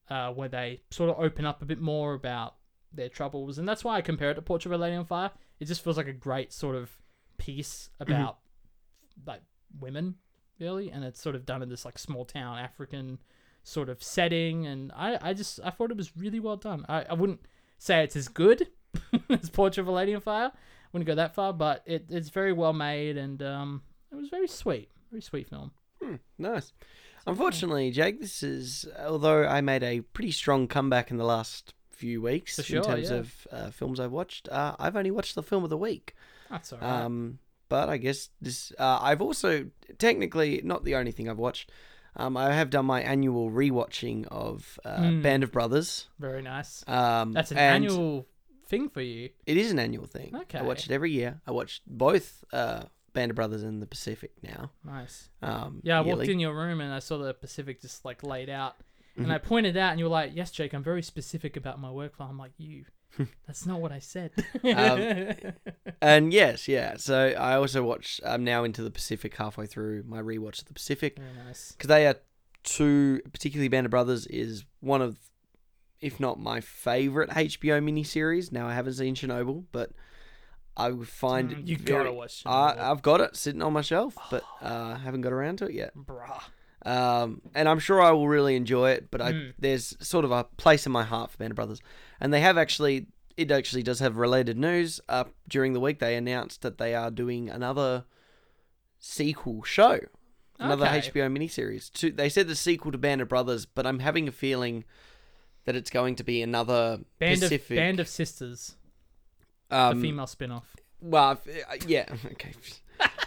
uh, 0.10 0.31
where 0.31 0.50
they 0.50 0.81
sort 0.92 1.10
of 1.10 1.19
open 1.19 1.45
up 1.45 1.62
a 1.62 1.66
bit 1.66 1.80
more 1.80 2.13
about 2.13 2.56
their 2.94 3.10
troubles. 3.10 3.57
And 3.57 3.68
that's 3.68 3.83
why 3.83 3.95
I 3.95 4.01
compare 4.01 4.31
it 4.31 4.36
to 4.36 4.42
Portrait 4.42 4.74
of 4.74 4.80
a 4.80 4.81
Lady 4.81 4.95
on 4.95 5.06
Fire. 5.06 5.31
It 5.60 5.66
just 5.66 5.83
feels 5.83 5.98
like 5.98 6.07
a 6.07 6.13
great 6.13 6.54
sort 6.54 6.75
of 6.75 6.90
piece 7.38 7.90
about 8.00 8.40
like 9.25 9.42
women, 9.80 10.16
really. 10.60 10.92
And 10.92 11.04
it's 11.04 11.22
sort 11.22 11.36
of 11.36 11.45
done 11.45 11.62
in 11.62 11.69
this 11.69 11.86
like 11.86 12.00
small 12.00 12.25
town 12.25 12.57
African 12.57 13.19
sort 13.68 13.90
of 13.90 14.02
setting. 14.02 14.66
And 14.66 14.92
I, 14.96 15.18
I 15.22 15.34
just, 15.34 15.60
I 15.64 15.69
thought 15.69 15.92
it 15.92 15.98
was 15.98 16.16
really 16.16 16.40
well 16.40 16.58
done. 16.58 16.86
I, 16.88 17.06
I 17.10 17.14
wouldn't 17.14 17.42
say 17.78 18.04
it's 18.04 18.16
as 18.16 18.28
good 18.28 18.68
as 19.30 19.50
Portrait 19.50 19.81
of 19.81 19.88
a 19.88 19.92
Lady 19.92 20.16
on 20.16 20.22
Fire. 20.22 20.52
Wouldn't 20.94 21.08
go 21.08 21.16
that 21.16 21.36
far, 21.36 21.54
but 21.54 21.84
it, 21.86 22.06
it's 22.10 22.30
very 22.30 22.54
well 22.54 22.74
made 22.74 23.18
and 23.18 23.44
um, 23.44 23.81
it 24.12 24.16
was 24.16 24.30
very 24.30 24.48
sweet. 24.48 24.90
Very 25.12 25.22
sweet 25.22 25.50
film. 25.50 25.72
Hmm, 26.02 26.16
nice. 26.38 26.74
Unfortunately, 27.25 27.92
Jake, 27.92 28.22
this 28.22 28.42
is 28.42 28.88
although 29.06 29.46
I 29.46 29.60
made 29.60 29.84
a 29.84 30.00
pretty 30.00 30.31
strong 30.31 30.68
comeback 30.68 31.12
in 31.12 31.18
the 31.18 31.25
last 31.25 31.74
few 31.92 32.22
weeks 32.22 32.64
sure, 32.64 32.78
in 32.78 32.84
terms 32.84 33.10
yeah. 33.10 33.18
of 33.18 33.48
uh, 33.52 33.69
films 33.72 34.00
I've 34.00 34.14
watched. 34.14 34.48
Uh, 34.48 34.75
I've 34.80 34.96
only 34.96 35.12
watched 35.12 35.36
the 35.36 35.44
film 35.44 35.66
of 35.66 35.69
the 35.69 35.78
week. 35.78 36.16
That's 36.50 36.72
alright. 36.72 36.90
Um, 36.90 37.40
but 37.68 37.90
I 37.90 37.98
guess 37.98 38.30
this. 38.42 38.72
Uh, 38.80 39.00
I've 39.02 39.22
also 39.22 39.66
technically 39.98 40.62
not 40.64 40.86
the 40.86 40.96
only 40.96 41.12
thing 41.12 41.28
I've 41.30 41.38
watched. 41.38 41.69
Um, 42.18 42.36
I 42.36 42.52
have 42.54 42.69
done 42.69 42.86
my 42.86 43.02
annual 43.02 43.50
rewatching 43.52 44.28
of 44.28 44.80
uh, 44.84 44.98
Mm. 44.98 45.22
Band 45.22 45.44
of 45.44 45.52
Brothers. 45.52 46.08
very 46.19 46.42
nice. 46.42 46.84
Um, 46.88 47.31
That's 47.31 47.52
an 47.52 47.58
annual 47.58 48.28
thing 48.68 48.90
for 48.90 49.02
you. 49.02 49.30
It 49.46 49.56
is 49.58 49.72
an 49.72 49.80
annual 49.80 50.08
thing. 50.08 50.36
Okay. 50.36 50.58
I 50.60 50.64
watch 50.64 50.86
it 50.86 50.92
every 50.92 51.12
year. 51.12 51.40
I 51.48 51.52
watched 51.52 51.84
both 51.88 52.44
uh, 52.52 52.84
Band 53.14 53.31
of 53.31 53.36
Brothers 53.36 53.64
and 53.64 53.81
the 53.81 53.86
Pacific 53.88 54.31
now. 54.44 54.72
Nice. 54.84 55.30
Um, 55.42 55.81
Yeah, 55.84 56.00
I 56.00 56.02
walked 56.02 56.28
in 56.28 56.40
your 56.40 56.54
room 56.56 56.81
and 56.81 56.92
I 56.94 57.00
saw 57.00 57.18
the 57.19 57.34
Pacific 57.34 57.81
just 57.81 58.04
like 58.04 58.24
laid 58.24 58.50
out. 58.50 58.75
And 59.16 59.34
I 59.34 59.40
pointed 59.40 59.75
out 59.78 59.92
and 59.92 60.00
you 60.00 60.06
were 60.06 60.12
like, 60.12 60.31
Yes, 60.36 60.52
Jake, 60.52 60.74
I'm 60.74 60.84
very 60.84 61.02
specific 61.02 61.56
about 61.58 61.80
my 61.80 61.88
workflow. 61.90 62.30
I'm 62.30 62.38
like, 62.38 62.52
You. 62.58 62.86
That's 63.46 63.66
not 63.66 63.80
what 63.81 63.92
I 63.92 64.00
said. 64.00 64.31
Um, 64.64 65.54
And 66.02 66.31
yes, 66.34 66.68
yeah. 66.68 66.98
So 66.98 67.30
I 67.38 67.56
also 67.56 67.81
watch. 67.84 68.22
I'm 68.25 68.44
now 68.44 68.64
into 68.64 68.84
the 68.84 68.92
Pacific, 68.92 69.36
halfway 69.38 69.66
through 69.66 70.04
my 70.08 70.22
rewatch 70.22 70.60
of 70.62 70.66
the 70.68 70.74
Pacific, 70.74 71.18
very 71.18 71.45
nice. 71.47 71.71
because 71.71 71.88
they 71.88 72.06
are 72.07 72.16
two, 72.64 73.21
particularly 73.31 73.68
Band 73.69 73.86
of 73.86 73.92
Brothers, 73.92 74.28
is 74.28 74.64
one 74.80 75.02
of, 75.02 75.18
if 76.00 76.19
not 76.19 76.40
my 76.40 76.62
favorite 76.62 77.30
HBO 77.31 77.81
miniseries. 77.81 78.52
Now 78.52 78.68
I 78.68 78.74
haven't 78.74 78.94
seen 78.94 79.16
Chernobyl, 79.16 79.64
but 79.71 79.92
I 80.76 80.92
find 81.06 81.50
Mm, 81.52 81.68
you 81.68 81.78
very- 81.78 81.97
gotta 82.04 82.14
watch 82.14 82.44
I, 82.45 82.50
Chernobyl. 82.74 82.80
I've 82.80 83.02
got 83.02 83.21
it 83.21 83.36
sitting 83.36 83.64
on 83.64 83.74
my 83.74 83.81
shelf, 83.81 84.16
but 84.30 84.44
uh, 84.62 84.95
haven't 84.95 85.21
got 85.21 85.33
around 85.33 85.57
to 85.59 85.66
it 85.66 85.74
yet. 85.74 85.95
Bruh. 85.95 86.44
Um, 86.86 87.42
and 87.56 87.68
I'm 87.68 87.80
sure 87.80 88.02
I 88.02 88.12
will 88.12 88.28
really 88.28 88.56
enjoy 88.56 88.92
it. 88.92 89.10
But 89.12 89.22
I, 89.22 89.31
Mm. 89.34 89.54
there's 89.60 89.96
sort 90.00 90.24
of 90.26 90.31
a 90.31 90.44
place 90.44 90.86
in 90.86 90.92
my 90.92 91.04
heart 91.04 91.31
for 91.31 91.38
Band 91.38 91.52
of 91.52 91.56
Brothers, 91.56 91.81
and 92.19 92.34
they 92.34 92.42
have 92.42 92.57
actually. 92.57 93.07
It 93.36 93.52
actually 93.52 93.84
does 93.84 94.00
have 94.00 94.18
related 94.18 94.57
news. 94.57 95.00
Uh, 95.07 95.26
during 95.48 95.74
the 95.74 95.80
week, 95.80 96.00
they 96.00 96.16
announced 96.16 96.64
that 96.64 96.80
they 96.80 96.96
are 96.96 97.12
doing 97.12 97.50
another 97.52 98.06
sequel 99.00 99.64
show, 99.64 100.00
another 100.60 100.86
Okay. 100.88 101.12
HBO 101.12 101.30
miniseries. 101.30 101.92
To 101.94 102.12
they 102.12 102.30
said 102.30 102.48
the 102.48 102.56
sequel 102.56 102.92
to 102.92 102.98
Band 102.98 103.22
of 103.22 103.28
Brothers, 103.28 103.66
but 103.66 103.86
I'm 103.86 104.00
having 104.00 104.28
a 104.28 104.31
feeling 104.31 104.86
that 105.66 105.76
it's 105.76 105.90
going 105.90 106.16
to 106.16 106.24
be 106.24 106.42
another 106.42 107.02
Band 107.19 107.42
Pacific. 107.42 107.78
of 107.78 107.81
Band 107.81 108.00
of 108.00 108.07
Sisters, 108.07 108.76
um, 109.69 110.00
a 110.00 110.02
female 110.02 110.28
spin 110.28 110.52
off. 110.52 110.76
Well, 111.00 111.31
uh, 111.69 111.76
yeah, 111.86 112.06
okay, 112.31 112.54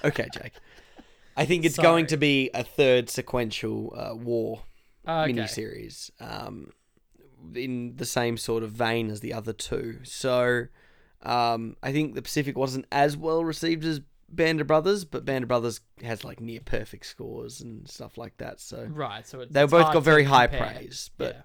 okay, 0.04 0.28
Jake. 0.32 0.54
I 1.40 1.46
think 1.46 1.64
it's 1.64 1.78
going 1.78 2.06
to 2.08 2.16
be 2.16 2.50
a 2.54 2.62
third 2.62 3.08
sequential 3.08 3.94
uh, 3.96 4.14
war 4.14 4.62
Okay. 5.08 5.32
miniseries, 5.32 6.10
um, 6.20 6.72
in 7.54 7.96
the 7.96 8.04
same 8.04 8.36
sort 8.36 8.62
of 8.62 8.72
vein 8.72 9.10
as 9.10 9.20
the 9.20 9.32
other 9.32 9.52
two. 9.54 10.00
So, 10.04 10.66
um, 11.22 11.76
I 11.82 11.92
think 11.92 12.14
the 12.14 12.22
Pacific 12.22 12.56
wasn't 12.56 12.86
as 12.92 13.16
well 13.16 13.42
received 13.44 13.84
as 13.84 14.00
Band 14.28 14.60
of 14.60 14.66
Brothers, 14.66 15.04
but 15.04 15.24
Band 15.24 15.44
of 15.44 15.48
Brothers 15.48 15.80
has 16.02 16.22
like 16.24 16.40
near 16.40 16.60
perfect 16.60 17.06
scores 17.06 17.60
and 17.62 17.88
stuff 17.88 18.18
like 18.18 18.36
that. 18.36 18.60
So 18.60 18.86
Right, 18.90 19.26
so 19.26 19.40
it's, 19.40 19.52
they 19.52 19.64
both 19.64 19.92
got 19.92 20.02
very 20.04 20.24
high 20.24 20.46
compare. 20.46 20.74
praise, 20.74 21.10
but 21.16 21.34
Yeah. 21.36 21.42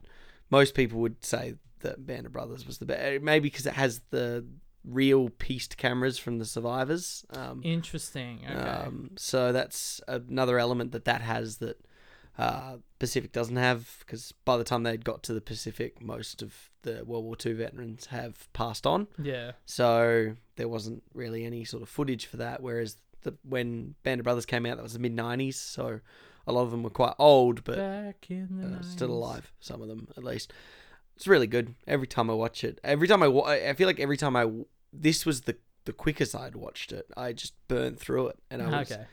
most 0.50 0.76
people 0.76 1.00
would 1.00 1.24
say 1.24 1.56
that 1.80 2.06
Band 2.06 2.26
of 2.26 2.34
Brothers 2.34 2.68
was 2.68 2.78
the 2.78 2.86
best. 2.86 3.24
Maybe 3.24 3.50
because 3.50 3.66
it 3.66 3.74
has 3.74 4.02
the 4.10 4.46
real 4.88 5.30
pieced 5.30 5.78
cameras 5.78 6.18
from 6.18 6.38
the 6.40 6.46
survivors. 6.46 7.26
Um, 7.32 7.62
Interesting. 7.64 8.42
Okay. 8.46 8.54
um, 8.54 9.12
so 9.18 9.52
that's 9.52 10.02
another 10.08 10.60
element 10.60 10.92
that 10.92 11.06
that 11.06 11.22
has 11.22 11.58
that 11.58 11.80
uh, 12.38 12.78
Pacific 13.00 13.32
doesn't 13.32 13.56
have 13.56 13.98
because 14.00 14.34
by 14.44 14.58
the 14.58 14.64
time 14.64 14.84
they'd 14.84 15.06
got 15.06 15.24
to 15.24 15.34
the 15.34 15.42
Pacific, 15.42 16.02
most 16.02 16.42
of 16.42 16.70
the 16.84 17.04
World 17.06 17.24
War 17.26 17.36
II 17.44 17.54
veterans 17.54 18.08
have 18.08 18.52
passed 18.54 18.86
on. 18.86 19.08
yeah. 19.22 19.54
So 19.66 20.36
there 20.58 20.68
wasn't 20.68 21.04
really 21.14 21.46
any 21.46 21.64
sort 21.66 21.82
of 21.84 21.90
footage 21.90 22.26
for 22.26 22.38
that. 22.38 22.62
Whereas 22.62 22.98
the 23.24 23.36
when 23.44 23.96
Band 24.04 24.20
of 24.20 24.26
Brothers 24.26 24.46
came 24.46 24.66
out, 24.66 24.78
that 24.78 24.84
was 24.84 24.94
the 24.94 25.00
mid 25.00 25.16
'90s. 25.16 25.56
So 25.56 26.02
a 26.46 26.52
lot 26.52 26.62
of 26.64 26.72
them 26.72 26.84
were 26.84 26.90
quite 26.92 27.16
old, 27.18 27.64
but 27.64 27.78
Back 27.78 28.28
in 28.30 28.50
the 28.62 28.78
uh, 28.78 28.82
still 28.84 29.12
alive. 29.12 29.52
Some 29.60 29.82
of 29.82 29.88
them, 29.88 30.10
at 30.18 30.24
least. 30.24 30.54
It's 31.16 31.28
really 31.28 31.48
good. 31.48 31.74
Every 31.88 32.08
time 32.08 32.30
I 32.30 32.34
watch 32.34 32.64
it, 32.66 32.80
every 32.84 33.08
time 33.08 33.24
I, 33.24 33.30
wa- 33.30 33.46
I 33.48 33.72
feel 33.74 33.88
like 33.88 34.02
every 34.02 34.18
time 34.18 34.36
I, 34.36 34.44
this 35.02 35.26
was 35.26 35.42
the 35.42 35.58
the 35.86 35.94
quickest 35.94 36.36
I'd 36.36 36.56
watched 36.56 36.92
it. 36.92 37.06
I 37.16 37.32
just 37.34 37.54
burned 37.68 38.00
through 38.00 38.30
it, 38.30 38.40
and 38.50 38.62
I 38.62 38.80
was 38.80 38.92
Okay. 38.92 39.06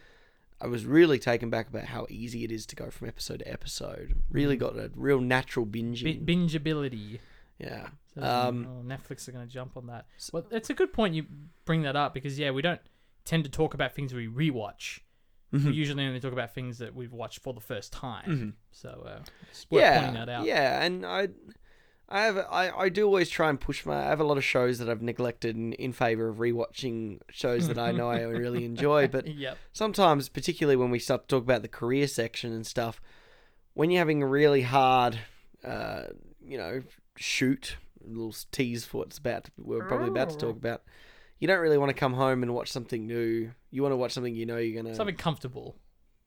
I 0.60 0.66
was 0.68 0.86
really 0.86 1.18
taken 1.18 1.50
back 1.50 1.68
about 1.68 1.84
how 1.86 2.06
easy 2.08 2.44
it 2.44 2.52
is 2.52 2.64
to 2.66 2.76
go 2.76 2.88
from 2.90 3.08
episode 3.08 3.40
to 3.40 3.48
episode. 3.50 4.14
Really 4.30 4.56
got 4.56 4.76
a 4.78 4.90
real 4.94 5.20
natural 5.20 5.66
binging. 5.66 6.24
Bi- 6.24 6.32
bingeability. 6.32 7.18
yeah. 7.58 7.88
So, 8.14 8.22
Um, 8.22 8.66
oh, 8.68 8.82
Netflix 8.86 9.26
are 9.28 9.32
going 9.32 9.46
to 9.46 9.52
jump 9.52 9.76
on 9.76 9.86
that. 9.88 10.06
Well, 10.32 10.46
it's 10.50 10.70
a 10.70 10.74
good 10.74 10.92
point 10.92 11.14
you 11.14 11.26
bring 11.64 11.82
that 11.82 11.96
up 11.96 12.14
because 12.14 12.38
yeah, 12.38 12.50
we 12.52 12.62
don't 12.62 12.80
tend 13.24 13.42
to 13.44 13.50
talk 13.50 13.74
about 13.74 13.94
things 13.94 14.12
we 14.14 14.26
rewatch. 14.28 15.00
We 15.50 15.58
Mhm. 15.58 15.74
usually 15.74 16.04
only 16.06 16.20
talk 16.20 16.32
about 16.32 16.54
things 16.54 16.78
that 16.78 16.94
we've 16.94 17.12
watched 17.12 17.40
for 17.40 17.52
the 17.52 17.60
first 17.60 17.92
time. 17.92 18.30
Mhm. 18.30 18.52
So 18.70 18.88
uh, 19.06 19.22
yeah, 19.70 19.98
pointing 20.00 20.14
that 20.14 20.28
out. 20.28 20.46
Yeah, 20.46 20.82
and 20.82 21.04
I, 21.04 21.28
I 22.12 22.24
have 22.24 22.36
I, 22.36 22.70
I 22.70 22.88
do 22.90 23.06
always 23.06 23.30
try 23.30 23.48
and 23.48 23.58
push 23.58 23.86
my. 23.86 23.96
I 23.96 24.08
have 24.10 24.20
a 24.20 24.24
lot 24.24 24.36
of 24.36 24.44
shows 24.44 24.78
that 24.78 24.88
I've 24.90 25.00
neglected 25.00 25.56
in, 25.56 25.72
in 25.72 25.92
favor 25.94 26.28
of 26.28 26.36
rewatching 26.36 27.20
shows 27.30 27.68
that 27.68 27.78
I 27.78 27.90
know 27.90 28.10
I 28.10 28.20
really 28.44 28.66
enjoy. 28.66 29.08
But 29.08 29.26
Yep. 29.26 29.56
sometimes, 29.72 30.28
particularly 30.28 30.76
when 30.76 30.90
we 30.90 30.98
start 30.98 31.22
to 31.26 31.36
talk 31.36 31.42
about 31.42 31.62
the 31.62 31.68
career 31.68 32.06
section 32.06 32.52
and 32.52 32.66
stuff, 32.66 33.00
when 33.72 33.90
you're 33.90 33.98
having 34.00 34.22
a 34.22 34.26
really 34.26 34.60
hard, 34.60 35.18
uh, 35.64 36.02
you 36.44 36.58
know, 36.58 36.82
shoot, 37.16 37.76
a 38.04 38.08
little 38.08 38.34
tease 38.50 38.84
for 38.84 38.98
what's 38.98 39.16
about. 39.16 39.44
To, 39.44 39.50
we're 39.58 39.82
probably 39.82 40.08
about 40.08 40.28
to 40.30 40.36
talk 40.36 40.56
about. 40.56 40.82
You 41.38 41.48
don't 41.48 41.60
really 41.60 41.78
want 41.78 41.88
to 41.88 41.94
come 41.94 42.12
home 42.12 42.42
and 42.42 42.54
watch 42.54 42.70
something 42.70 43.06
new. 43.06 43.50
You 43.70 43.82
want 43.82 43.92
to 43.92 43.96
watch 43.96 44.12
something 44.12 44.34
you 44.34 44.44
know 44.44 44.58
you're 44.58 44.82
gonna. 44.82 44.94
Something 44.94 45.16
comfortable. 45.16 45.76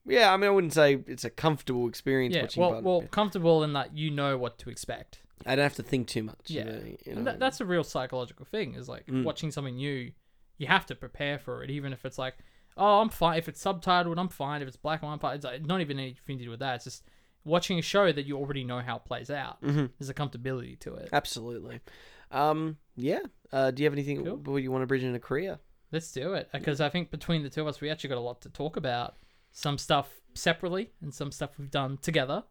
Yeah, 0.04 0.32
I 0.32 0.36
mean, 0.36 0.48
I 0.48 0.52
wouldn't 0.52 0.72
say 0.72 0.98
it's 1.06 1.24
a 1.24 1.30
comfortable 1.30 1.88
experience 1.88 2.34
Yeah. 2.34 2.42
watching. 2.42 2.60
Well, 2.60 2.72
but 2.72 2.82
well, 2.82 3.02
comfortable 3.12 3.62
in 3.62 3.72
that 3.74 3.96
you 3.96 4.10
know 4.10 4.36
what 4.36 4.58
to 4.58 4.70
expect. 4.70 5.20
I 5.44 5.54
don't 5.54 5.62
have 5.64 5.74
to 5.76 5.82
think 5.82 6.08
too 6.08 6.22
much. 6.22 6.48
you 6.50 6.58
Yeah. 6.60 6.64
know, 6.64 6.82
you 6.84 6.98
And 7.06 7.16
know. 7.16 7.22
that, 7.24 7.38
that's 7.38 7.60
a 7.60 7.64
real 7.66 7.84
psychological 7.84 8.46
thing. 8.46 8.74
Is 8.74 8.88
like 8.88 9.06
Mm. 9.06 9.24
watching 9.24 9.50
something 9.50 9.76
new, 9.76 10.12
you 10.58 10.66
have 10.66 10.86
to 10.86 10.94
prepare 10.94 11.38
for 11.38 11.62
it, 11.62 11.70
even 11.70 11.92
if 11.92 12.04
it's 12.04 12.16
like, 12.18 12.36
oh, 12.76 13.00
I'm 13.00 13.08
fine. 13.10 13.38
If 13.38 13.48
it's 13.48 13.62
subtitled, 13.62 14.18
I'm 14.18 14.28
fine. 14.28 14.62
If 14.62 14.68
it's 14.68 14.76
black 14.76 15.02
and 15.02 15.20
white, 15.20 15.34
it's 15.34 15.44
like, 15.44 15.64
not 15.64 15.80
even 15.80 15.98
anything 15.98 16.38
to 16.38 16.44
do 16.44 16.50
with 16.50 16.60
that. 16.60 16.76
It's 16.76 16.84
just 16.84 17.04
watching 17.44 17.78
a 17.78 17.82
show 17.82 18.10
that 18.12 18.24
you 18.26 18.36
already 18.38 18.64
know 18.64 18.80
how 18.80 18.96
it 18.96 19.04
plays 19.04 19.30
out. 19.30 19.60
Mhm. 19.62 19.90
There's 19.98 20.08
a 20.08 20.14
comfortability 20.14 20.78
to 20.80 20.94
it. 20.94 21.10
Absolutely. 21.12 21.80
Um, 22.30 22.78
yeah. 22.96 23.20
Uh, 23.52 23.70
do 23.70 23.82
you 23.82 23.86
have 23.86 23.92
anything 23.92 24.24
Cool. 24.24 24.36
what 24.38 24.62
you 24.62 24.72
want 24.72 24.82
to 24.82 24.86
bridge 24.86 25.02
into 25.04 25.16
a 25.16 25.20
career? 25.20 25.58
Let's 25.92 26.10
do 26.12 26.34
it 26.34 26.48
because 26.52 26.80
I 26.80 26.88
think 26.88 27.10
between 27.10 27.42
the 27.44 27.50
two 27.50 27.60
of 27.62 27.68
us, 27.68 27.80
we 27.80 27.88
actually 27.88 28.08
got 28.08 28.18
a 28.18 28.20
lot 28.20 28.40
to 28.42 28.48
talk 28.50 28.76
about. 28.76 29.16
Some 29.52 29.78
stuff 29.78 30.20
separately 30.34 30.90
and 31.00 31.14
some 31.14 31.30
stuff 31.32 31.56
we've 31.58 31.70
done 31.70 31.96
together, 31.98 32.42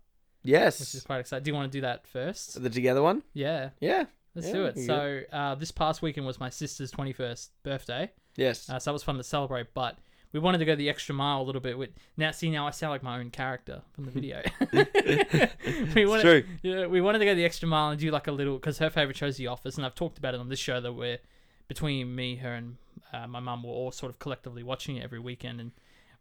Yes. 0.46 0.80
which 0.80 0.96
is 0.96 1.04
quite 1.04 1.20
exciting. 1.20 1.44
Do 1.44 1.52
you 1.52 1.56
want 1.56 1.72
to 1.72 1.78
do 1.78 1.82
that 1.82 2.08
first? 2.08 2.62
the 2.62 2.70
together 2.70 3.02
one? 3.02 3.24
Yeah, 3.34 3.70
Yeah. 3.80 4.06
let's 4.36 4.48
Yeah, 4.48 4.54
do 4.54 4.66
it. 4.66 4.78
So 4.80 5.22
uh, 5.32 5.56
this 5.56 5.72
past 5.72 6.02
weekend 6.02 6.26
was 6.26 6.40
my 6.40 6.50
sister's 6.50 6.92
21st 6.92 7.50
birthday. 7.64 8.12
Yes. 8.38 8.70
Uh, 8.70 8.80
so 8.80 8.90
that 8.90 8.94
was 8.94 9.04
fun 9.04 9.18
to 9.18 9.24
celebrate, 9.24 9.74
but 9.74 9.98
we 10.34 10.40
wanted 10.40 10.58
to 10.58 10.66
go 10.66 10.76
the 10.76 10.90
extra 10.90 11.16
mile 11.16 11.42
a 11.42 11.44
little 11.44 11.62
bit. 11.62 11.78
With 11.78 11.92
now, 12.18 12.32
see 12.32 12.52
now 12.52 12.68
I 12.68 12.72
sound 12.72 12.92
like 12.92 13.02
my 13.04 13.18
own 13.20 13.30
character 13.30 13.82
from 13.94 14.06
the 14.06 14.12
video. 14.12 14.42
we 15.96 16.06
wanted, 16.06 16.22
true. 16.22 16.44
yeah, 16.62 16.86
we 16.88 17.02
wanted 17.02 17.20
to 17.20 17.26
go 17.26 17.34
the 17.36 17.46
extra 17.46 17.68
mile 17.68 17.92
and 17.92 18.00
do 18.00 18.12
like 18.12 18.28
a 18.28 18.32
little 18.32 18.56
because 18.58 18.78
her 18.80 18.90
favorite 18.90 19.16
show's 19.18 19.38
The 19.38 19.48
Office, 19.48 19.78
and 19.78 19.86
I've 19.86 19.96
talked 19.96 20.18
about 20.18 20.34
it 20.34 20.40
on 20.40 20.50
this 20.50 20.60
show 20.60 20.82
that 20.82 20.94
we're 20.94 21.20
between 21.68 22.14
me, 22.14 22.36
her, 22.38 22.54
and 22.54 22.76
uh, 23.14 23.28
my 23.28 23.40
mum. 23.40 23.64
We're 23.64 23.72
all 23.72 23.92
sort 23.92 24.10
of 24.12 24.20
collectively 24.20 24.64
watching 24.64 24.98
it 24.98 25.04
every 25.04 25.20
weekend, 25.20 25.60
and 25.62 25.72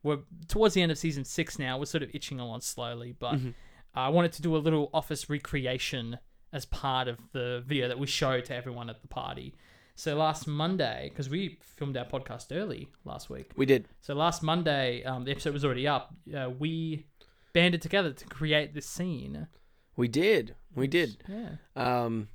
we're 0.05 0.19
towards 0.49 0.75
the 0.75 0.83
end 0.83 0.93
of 0.93 0.99
season 0.99 1.25
six 1.25 1.59
now. 1.59 1.79
We're 1.79 1.87
sort 1.87 2.03
of 2.03 2.11
itching 2.15 2.39
along 2.39 2.61
slowly, 2.61 3.15
but 3.19 3.35
Mhm. 3.35 3.55
I 3.95 4.09
wanted 4.09 4.33
to 4.35 4.43
do 4.43 4.57
a 4.57 4.59
little 4.59 4.91
Office 4.93 5.29
recreation 5.31 6.19
as 6.53 6.65
part 6.65 7.09
of 7.09 7.19
the 7.33 7.63
video 7.67 7.89
that 7.89 7.99
we 7.99 8.07
showed 8.07 8.45
to 8.47 8.55
everyone 8.55 8.89
at 8.91 9.03
the 9.03 9.09
party. 9.09 9.55
So 9.97 10.17
last 10.17 10.47
Monday, 10.47 11.09
because 11.11 11.29
we 11.31 11.59
filmed 11.63 11.97
our 11.97 12.05
podcast 12.05 12.47
early 12.51 12.89
last 13.05 13.31
week, 13.31 13.53
We 13.57 13.67
did. 13.67 13.87
so 14.01 14.15
last 14.15 14.43
Monday, 14.43 15.05
um, 15.05 15.25
the 15.25 15.31
episode 15.31 15.53
was 15.53 15.65
already 15.65 15.87
up. 15.87 16.15
Uh, 16.37 16.51
we 16.59 17.07
banded 17.53 17.81
together 17.83 18.13
to 18.13 18.25
create 18.27 18.75
this 18.75 18.87
scene. 18.87 19.47
We 19.97 20.09
did. 20.09 20.57
We 20.75 20.89
did. 20.89 21.23
Yeah. 21.29 21.51
Um, 21.77 22.29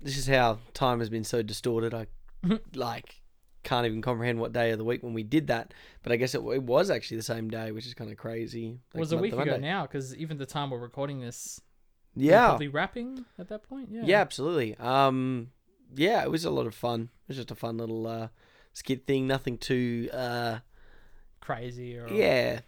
this 0.00 0.16
is 0.16 0.26
how 0.26 0.58
time 0.72 1.00
has 1.00 1.10
been 1.10 1.24
so 1.24 1.42
distorted. 1.42 1.92
I 1.94 2.06
like 2.74 3.21
can't 3.62 3.86
even 3.86 4.02
comprehend 4.02 4.38
what 4.40 4.52
day 4.52 4.70
of 4.70 4.78
the 4.78 4.84
week 4.84 5.02
when 5.02 5.14
we 5.14 5.22
did 5.22 5.46
that. 5.48 5.72
But 6.02 6.12
I 6.12 6.16
guess 6.16 6.34
it, 6.34 6.40
it 6.40 6.62
was 6.62 6.90
actually 6.90 7.18
the 7.18 7.22
same 7.22 7.48
day, 7.48 7.72
which 7.72 7.86
is 7.86 7.94
kind 7.94 8.10
of 8.10 8.16
crazy. 8.16 8.78
It 8.94 8.98
was 8.98 9.12
a 9.12 9.16
week 9.18 9.32
ago 9.32 9.56
now, 9.56 9.82
because 9.82 10.14
even 10.16 10.38
the 10.38 10.46
time 10.46 10.70
we're 10.70 10.78
recording 10.78 11.20
this, 11.20 11.60
Yeah. 12.14 12.46
probably 12.48 12.68
wrapping 12.68 13.24
at 13.38 13.48
that 13.48 13.62
point. 13.62 13.88
Yeah. 13.90 14.02
Yeah, 14.04 14.20
absolutely. 14.20 14.76
Um, 14.76 15.50
yeah, 15.94 16.22
it 16.22 16.30
was 16.30 16.44
a 16.44 16.50
lot 16.50 16.66
of 16.66 16.74
fun. 16.74 17.02
It 17.24 17.28
was 17.28 17.36
just 17.36 17.50
a 17.50 17.54
fun 17.54 17.76
little 17.78 18.06
uh, 18.06 18.28
skit 18.72 19.06
thing. 19.06 19.26
Nothing 19.26 19.58
too. 19.58 20.08
Uh, 20.12 20.58
Crazy 21.40 21.96
or 21.98 22.06
yeah, 22.08 22.60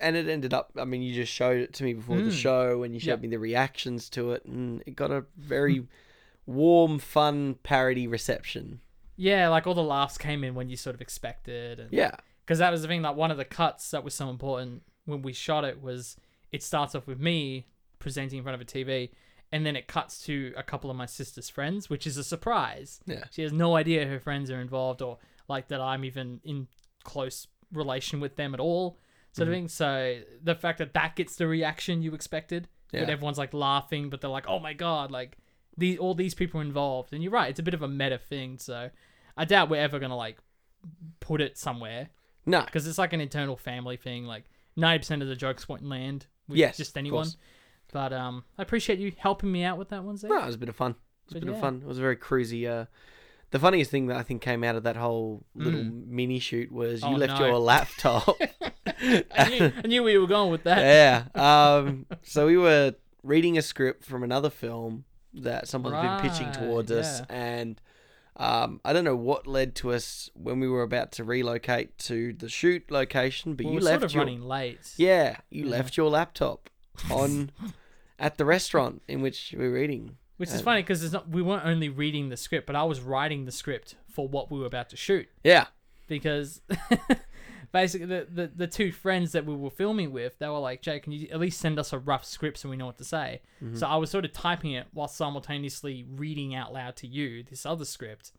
and 0.00 0.16
it 0.16 0.26
ended 0.26 0.54
up. 0.54 0.72
I 0.78 0.86
mean, 0.86 1.02
you 1.02 1.12
just 1.14 1.30
showed 1.30 1.60
it 1.60 1.74
to 1.74 1.84
me 1.84 1.92
before 1.92 2.16
the 2.22 2.30
Mm. 2.30 2.32
show, 2.32 2.82
and 2.82 2.94
you 2.94 2.98
showed 3.00 3.08
Yep. 3.10 3.20
me 3.20 3.28
the 3.28 3.38
reactions 3.38 4.08
to 4.10 4.32
it, 4.32 4.46
and 4.46 4.82
it 4.86 4.96
got 4.96 5.10
a 5.10 5.26
very 5.36 5.86
warm, 6.46 6.98
fun 6.98 7.56
parody 7.62 8.06
reception. 8.06 8.80
Yeah, 9.22 9.48
like 9.48 9.66
all 9.66 9.74
the 9.74 9.82
laughs 9.82 10.18
came 10.18 10.42
in 10.44 10.54
when 10.54 10.68
you 10.68 10.76
sort 10.76 10.94
of 10.94 11.00
expected, 11.00 11.78
and 11.80 11.92
Yeah, 11.92 12.16
because 12.44 12.58
that 12.58 12.70
was 12.70 12.82
the 12.82 12.88
thing. 12.88 13.02
Like 13.02 13.16
one 13.16 13.30
of 13.30 13.36
the 13.36 13.44
cuts 13.44 13.90
that 13.92 14.02
was 14.04 14.14
so 14.14 14.28
important 14.30 14.82
when 15.04 15.22
we 15.22 15.32
shot 15.32 15.64
it 15.64 15.80
was 15.82 16.16
it 16.50 16.62
starts 16.62 16.94
off 16.94 17.06
with 17.06 17.20
me 17.20 17.66
presenting 17.98 18.38
in 18.38 18.42
front 18.44 18.54
of 18.54 18.60
a 18.60 18.64
TV, 18.64 19.10
and 19.52 19.64
then 19.64 19.76
it 19.76 19.86
cuts 19.86 20.22
to 20.24 20.52
a 20.56 20.62
couple 20.62 20.90
of 20.90 20.96
my 20.96 21.06
sister's 21.06 21.48
friends, 21.48 21.88
which 21.88 22.06
is 22.06 22.16
a 22.16 22.24
surprise. 22.24 23.00
yeah, 23.06 23.24
She 23.30 23.42
has 23.42 23.52
no 23.52 23.76
idea 23.76 24.06
her 24.06 24.18
friends 24.20 24.50
are 24.50 24.60
involved 24.60 25.00
or 25.02 25.18
like 25.48 25.68
that 25.68 25.80
I'm 25.80 26.04
even 26.04 26.40
in 26.44 26.66
close 27.04 27.46
relation 27.72 28.18
with 28.20 28.34
them 28.36 28.54
at 28.54 28.60
all, 28.60 28.98
sort 29.32 29.46
Mm-hmm. 29.46 29.52
of 29.52 29.56
thing. 29.56 29.68
So 29.68 30.20
the 30.42 30.54
fact 30.56 30.78
that 30.78 30.94
that 30.94 31.14
gets 31.16 31.36
the 31.36 31.46
reaction 31.46 32.02
you 32.02 32.12
expected, 32.14 32.66
Yeah. 32.92 33.00
that 33.00 33.10
everyone's 33.10 33.38
like 33.38 33.54
laughing, 33.54 34.10
but 34.10 34.20
they're 34.20 34.30
like, 34.38 34.48
"Oh 34.48 34.58
my 34.58 34.72
god!" 34.72 35.10
Like 35.12 35.38
these 35.76 35.98
all 35.98 36.14
these 36.14 36.34
people 36.34 36.60
involved, 36.60 37.12
and 37.14 37.22
you're 37.22 37.32
right, 37.32 37.48
it's 37.50 37.60
a 37.60 37.62
bit 37.62 37.74
of 37.74 37.82
a 37.82 37.88
meta 37.88 38.18
thing. 38.18 38.58
So 38.58 38.90
I 39.36 39.44
doubt 39.44 39.68
we're 39.70 39.80
ever 39.80 39.98
gonna 39.98 40.16
like 40.16 40.38
put 41.20 41.40
it 41.40 41.56
somewhere 41.58 42.08
no, 42.46 42.62
because 42.64 42.86
it's 42.86 42.98
like 42.98 43.12
an 43.12 43.20
internal 43.20 43.56
family 43.56 43.96
thing. 43.96 44.24
Like 44.26 44.44
ninety 44.76 44.98
percent 45.00 45.22
of 45.22 45.28
the 45.28 45.36
jokes 45.36 45.68
won't 45.68 45.84
land 45.84 46.26
with 46.48 46.58
Yes, 46.58 46.76
just 46.76 46.92
of 46.92 46.98
anyone. 46.98 47.24
course. 47.24 47.36
But 47.92 48.12
um, 48.12 48.44
I 48.58 48.62
appreciate 48.62 48.98
you 48.98 49.12
helping 49.18 49.52
me 49.52 49.64
out 49.64 49.76
with 49.78 49.90
that 49.90 50.02
one, 50.02 50.16
Zach. 50.16 50.30
no, 50.30 50.38
it 50.42 50.46
was 50.46 50.54
a 50.54 50.58
bit 50.58 50.68
of 50.70 50.76
fun. 50.76 50.92
It 50.92 50.96
was 51.26 51.32
a 51.32 51.34
But 51.34 51.40
bit 51.46 51.50
yeah. 51.50 51.54
of 51.56 51.60
fun. 51.60 51.80
It 51.82 51.86
was 51.86 51.98
a 51.98 52.00
very 52.00 52.16
cruisy. 52.16 52.66
Uh, 52.68 52.86
the 53.50 53.58
funniest 53.58 53.90
thing 53.90 54.06
that 54.06 54.16
I 54.16 54.22
think 54.22 54.40
came 54.40 54.64
out 54.64 54.76
of 54.76 54.84
that 54.84 54.96
whole 54.96 55.44
little 55.54 55.80
Mm. 55.80 56.06
mini 56.08 56.38
shoot 56.38 56.72
was 56.72 57.02
you 57.02 57.08
Oh, 57.08 57.12
left 57.12 57.38
no. 57.38 57.46
your 57.48 57.58
laptop. 57.58 58.36
I, 58.86 59.48
knew, 59.50 59.72
I 59.84 59.86
knew 59.86 60.02
where 60.02 60.12
you 60.12 60.20
were 60.22 60.26
going 60.26 60.50
with 60.50 60.64
that. 60.64 60.78
yeah. 61.36 61.76
Um, 61.78 62.06
so 62.22 62.46
we 62.46 62.56
were 62.56 62.94
reading 63.22 63.58
a 63.58 63.62
script 63.62 64.04
from 64.06 64.22
another 64.22 64.48
film 64.48 65.04
that 65.34 65.68
someone's 65.68 65.96
been 66.02 66.30
pitching 66.30 66.46
Right, 66.46 66.54
towards 66.54 66.90
us, 66.90 67.20
yeah. 67.20 67.26
and 67.36 67.80
um, 68.36 68.80
I 68.84 68.92
don't 68.92 69.04
know 69.04 69.16
what 69.16 69.46
led 69.46 69.74
to 69.76 69.92
us 69.92 70.30
when 70.34 70.58
we 70.60 70.68
were 70.68 70.82
about 70.82 71.12
to 71.12 71.24
relocate 71.24 71.98
to 71.98 72.32
the 72.32 72.48
shoot 72.48 72.90
location, 72.90 73.54
but 73.54 73.66
Well, 73.66 73.74
you 73.74 73.80
left 73.80 74.00
sort 74.00 74.04
of 74.04 74.14
your 74.14 74.24
running 74.24 74.42
late. 74.42 74.92
yeah, 74.96 75.38
you 75.50 75.64
Yeah. 75.64 75.70
left 75.70 75.96
your 75.96 76.08
laptop 76.10 76.70
on 77.10 77.50
at 78.18 78.38
the 78.38 78.44
restaurant 78.44 79.02
in 79.08 79.20
which 79.22 79.54
we 79.56 79.68
were 79.68 79.76
eating. 79.78 80.16
Which 80.38 80.48
is 80.50 80.60
Uh, 80.60 80.64
funny 80.64 80.82
because 80.82 81.04
it's 81.04 81.12
not 81.12 81.28
we 81.28 81.42
weren't 81.42 81.64
only 81.66 81.88
reading 81.88 82.28
the 82.30 82.36
script, 82.36 82.66
but 82.66 82.74
I 82.74 82.82
was 82.84 83.00
writing 83.00 83.44
the 83.44 83.52
script 83.52 83.96
for 84.08 84.26
what 84.26 84.50
we 84.50 84.58
were 84.58 84.66
about 84.66 84.88
to 84.90 84.96
shoot. 84.96 85.28
Yeah, 85.44 85.66
Because 86.08 86.62
basically 87.72 88.06
the, 88.06 88.26
the, 88.30 88.50
the 88.54 88.66
two 88.66 88.92
friends 88.92 89.32
that 89.32 89.46
we 89.46 89.54
were 89.56 89.70
filming 89.70 90.12
with, 90.12 90.38
they 90.38 90.48
were 90.48 90.58
like, 90.58 90.82
Jake, 90.82 91.04
can 91.04 91.12
you 91.12 91.28
at 91.32 91.40
least 91.40 91.60
send 91.60 91.78
us 91.78 91.92
a 91.92 91.98
rough 91.98 92.24
script 92.24 92.58
so 92.58 92.68
we 92.68 92.76
know 92.76 92.86
what 92.86 92.98
to 92.98 93.04
say? 93.04 93.40
Mm-hmm. 93.62 93.76
So 93.76 93.86
I 93.86 93.96
was 93.96 94.10
sort 94.10 94.24
of 94.24 94.32
typing 94.32 94.72
it 94.72 94.86
while 94.92 95.08
simultaneously 95.08 96.06
reading 96.08 96.54
out 96.54 96.72
loud 96.72 96.96
to 96.96 97.06
you 97.06 97.42
this 97.42 97.66
other 97.66 97.84
script. 97.84 98.32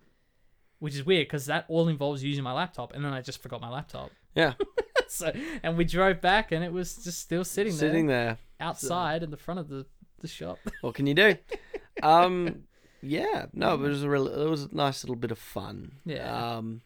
Which 0.80 0.96
is 0.96 1.06
weird 1.06 1.28
because 1.28 1.46
that 1.46 1.64
all 1.70 1.88
involves 1.88 2.24
using 2.24 2.44
my 2.44 2.52
laptop, 2.52 2.94
and 2.94 3.06
then 3.06 3.14
I 3.14 3.22
just 3.22 3.42
forgot 3.42 3.62
my 3.62 3.70
laptop. 3.70 4.12
yeah, 4.36 4.54
so, 5.08 5.32
and 5.64 5.78
we 5.78 5.86
drove 5.86 6.20
back, 6.20 6.52
and 6.52 6.62
it 6.62 6.74
was 6.74 6.98
just 6.98 7.20
still 7.20 7.46
sitting, 7.46 7.72
sitting 7.72 8.08
there 8.08 8.26
there. 8.26 8.38
outside 8.60 9.24
in 9.24 9.32
the 9.32 9.38
front 9.38 9.62
of 9.62 9.70
the, 9.70 9.86
the 10.20 10.28
shop. 10.28 10.58
What 10.82 10.96
can 10.96 11.08
you 11.08 11.14
do? 11.14 11.38
um, 12.02 12.64
yeah, 13.02 13.46
no, 13.54 13.76
it 13.76 13.80
was 13.80 14.04
a 14.04 14.10
real, 14.10 14.28
it 14.28 14.50
was 14.50 14.64
a 14.64 14.76
nice 14.76 15.06
little 15.06 15.16
bit 15.16 15.32
of 15.32 15.40
fun. 15.40 15.94
Yeah. 16.06 16.58
Um, 16.58 16.82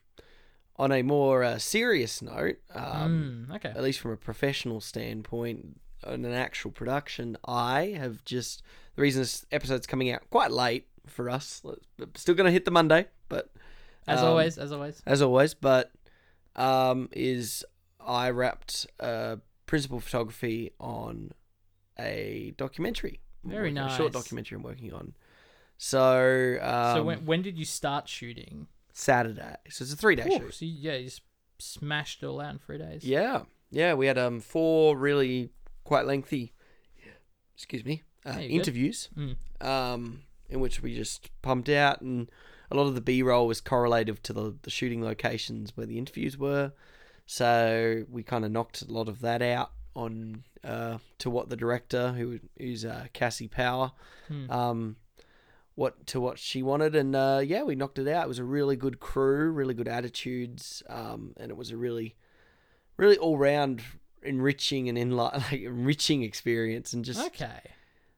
on 0.79 0.91
a 0.91 1.01
more 1.01 1.43
uh, 1.43 1.57
serious 1.57 2.21
note, 2.21 2.57
um, 2.73 3.47
Mm, 3.49 3.55
okay. 3.55 3.69
at 3.69 3.81
least 3.83 3.99
from 3.99 4.11
a 4.11 4.17
professional 4.17 4.79
standpoint, 4.81 5.79
on 6.03 6.23
an 6.25 6.33
actual 6.33 6.69
production, 6.71 7.35
I 7.45 7.95
have 7.97 8.23
just 8.23 8.61
the 8.95 9.01
reason 9.01 9.21
this 9.23 9.45
episode's 9.51 9.87
coming 9.87 10.11
out 10.11 10.21
quite 10.29 10.51
late 10.51 10.87
for 11.07 11.29
us. 11.29 11.63
Still 12.15 12.35
gonna 12.35 12.51
hit 12.51 12.65
the 12.65 12.71
Monday, 12.71 13.07
but 13.29 13.49
As 14.07 14.19
um, 14.21 14.27
always, 14.27 14.57
as 14.59 14.71
always. 14.71 15.01
as 15.05 15.21
always, 15.21 15.53
but 15.55 15.91
um, 16.55 17.09
is 17.11 17.65
I 17.99 18.29
wrapped 18.29 18.85
a 18.99 19.39
principal 19.65 19.99
photography 19.99 20.71
on 20.79 21.31
a 21.99 22.53
documentary. 22.57 23.19
Very 23.43 23.71
nice, 23.71 23.93
a 23.93 23.97
short 23.97 24.13
documentary 24.13 24.57
I'm 24.57 24.63
working 24.63 24.93
on. 24.93 25.13
So, 25.77 26.57
um, 26.61 26.95
so 26.97 27.03
when 27.03 27.25
when 27.25 27.41
did 27.41 27.57
you 27.57 27.65
start 27.65 28.07
shooting? 28.07 28.67
Saturday. 28.97 29.55
So 29.69 29.83
it's 29.83 29.93
a 29.93 29.95
three 29.95 30.15
day 30.15 30.27
shoot. 30.29 30.53
so 30.53 30.65
you, 30.65 30.73
yeah, 30.79 30.95
you 30.95 31.05
just 31.05 31.21
smashed 31.59 32.23
it 32.23 32.25
all 32.25 32.41
out 32.41 32.53
in 32.53 32.59
three 32.59 32.77
days. 32.79 33.03
Yeah, 33.03 33.43
yeah. 33.69 33.93
We 33.93 34.07
had 34.07 34.17
um 34.17 34.39
four 34.39 34.97
really 34.97 35.49
quite 35.83 36.05
lengthy, 36.07 36.53
excuse 37.55 37.85
me, 37.85 38.03
uh, 38.25 38.31
Yeah, 38.39 38.47
interviews. 38.47 39.09
Mm. 39.17 39.35
Um, 39.65 40.21
in 40.49 40.59
which 40.59 40.81
we 40.81 40.95
just 40.95 41.29
pumped 41.41 41.69
out, 41.69 42.01
and 42.01 42.29
a 42.71 42.75
lot 42.75 42.87
of 42.87 42.95
the 42.95 43.01
B 43.01 43.21
roll 43.21 43.47
was 43.47 43.61
correlative 43.61 44.21
to 44.23 44.33
the 44.33 44.55
the 44.63 44.69
shooting 44.71 45.03
locations 45.03 45.75
where 45.77 45.85
the 45.85 45.97
interviews 45.97 46.37
were. 46.37 46.71
So 47.25 48.03
we 48.09 48.23
kind 48.23 48.45
of 48.45 48.51
knocked 48.51 48.81
a 48.81 48.91
lot 48.91 49.09
of 49.09 49.21
that 49.21 49.41
out 49.41 49.71
on 49.95 50.43
uh, 50.63 50.97
to 51.19 51.29
what 51.29 51.49
the 51.49 51.55
director, 51.57 52.13
who 52.13 52.39
who's 52.57 52.83
uh, 52.85 53.07
Cassie 53.13 53.47
Power, 53.47 53.91
Hmm. 54.27 54.51
um, 54.51 54.95
what 55.77 56.07
to 56.07 56.19
what 56.19 56.39
she 56.39 56.63
wanted, 56.63 56.95
and 56.95 57.15
uh, 57.15 57.39
yeah, 57.43 57.61
we 57.61 57.75
knocked 57.75 57.99
it 57.99 58.07
out. 58.07 58.25
It 58.25 58.27
was 58.27 58.39
a 58.39 58.43
really 58.43 58.75
good 58.75 58.99
crew, 58.99 59.51
really 59.51 59.75
good 59.75 59.87
attitudes, 59.87 60.81
um, 60.89 61.35
and 61.37 61.51
it 61.51 61.55
was 61.55 61.69
a 61.69 61.77
really, 61.77 62.15
really 62.97 63.15
all 63.15 63.37
round 63.37 63.83
enriching 64.23 64.89
and 64.89 64.97
enli- 64.97 65.33
like 65.51 65.61
enriching 65.61 66.23
experience, 66.23 66.93
and 66.93 67.05
just 67.05 67.27
okay. 67.27 67.61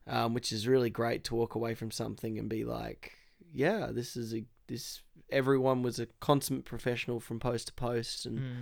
um, 0.07 0.33
which 0.33 0.53
is 0.53 0.69
really 0.69 0.89
great 0.89 1.25
to 1.25 1.35
walk 1.35 1.53
away 1.53 1.75
from 1.75 1.91
something 1.91 2.39
and 2.39 2.47
be 2.47 2.63
like, 2.63 3.11
yeah, 3.53 3.89
this 3.91 4.15
is 4.15 4.33
a 4.33 4.45
this. 4.67 5.01
Everyone 5.29 5.83
was 5.83 5.99
a 5.99 6.07
consummate 6.21 6.63
professional 6.63 7.19
from 7.19 7.41
post 7.41 7.67
to 7.67 7.73
post, 7.73 8.25
and 8.25 8.39
Mm. 8.39 8.55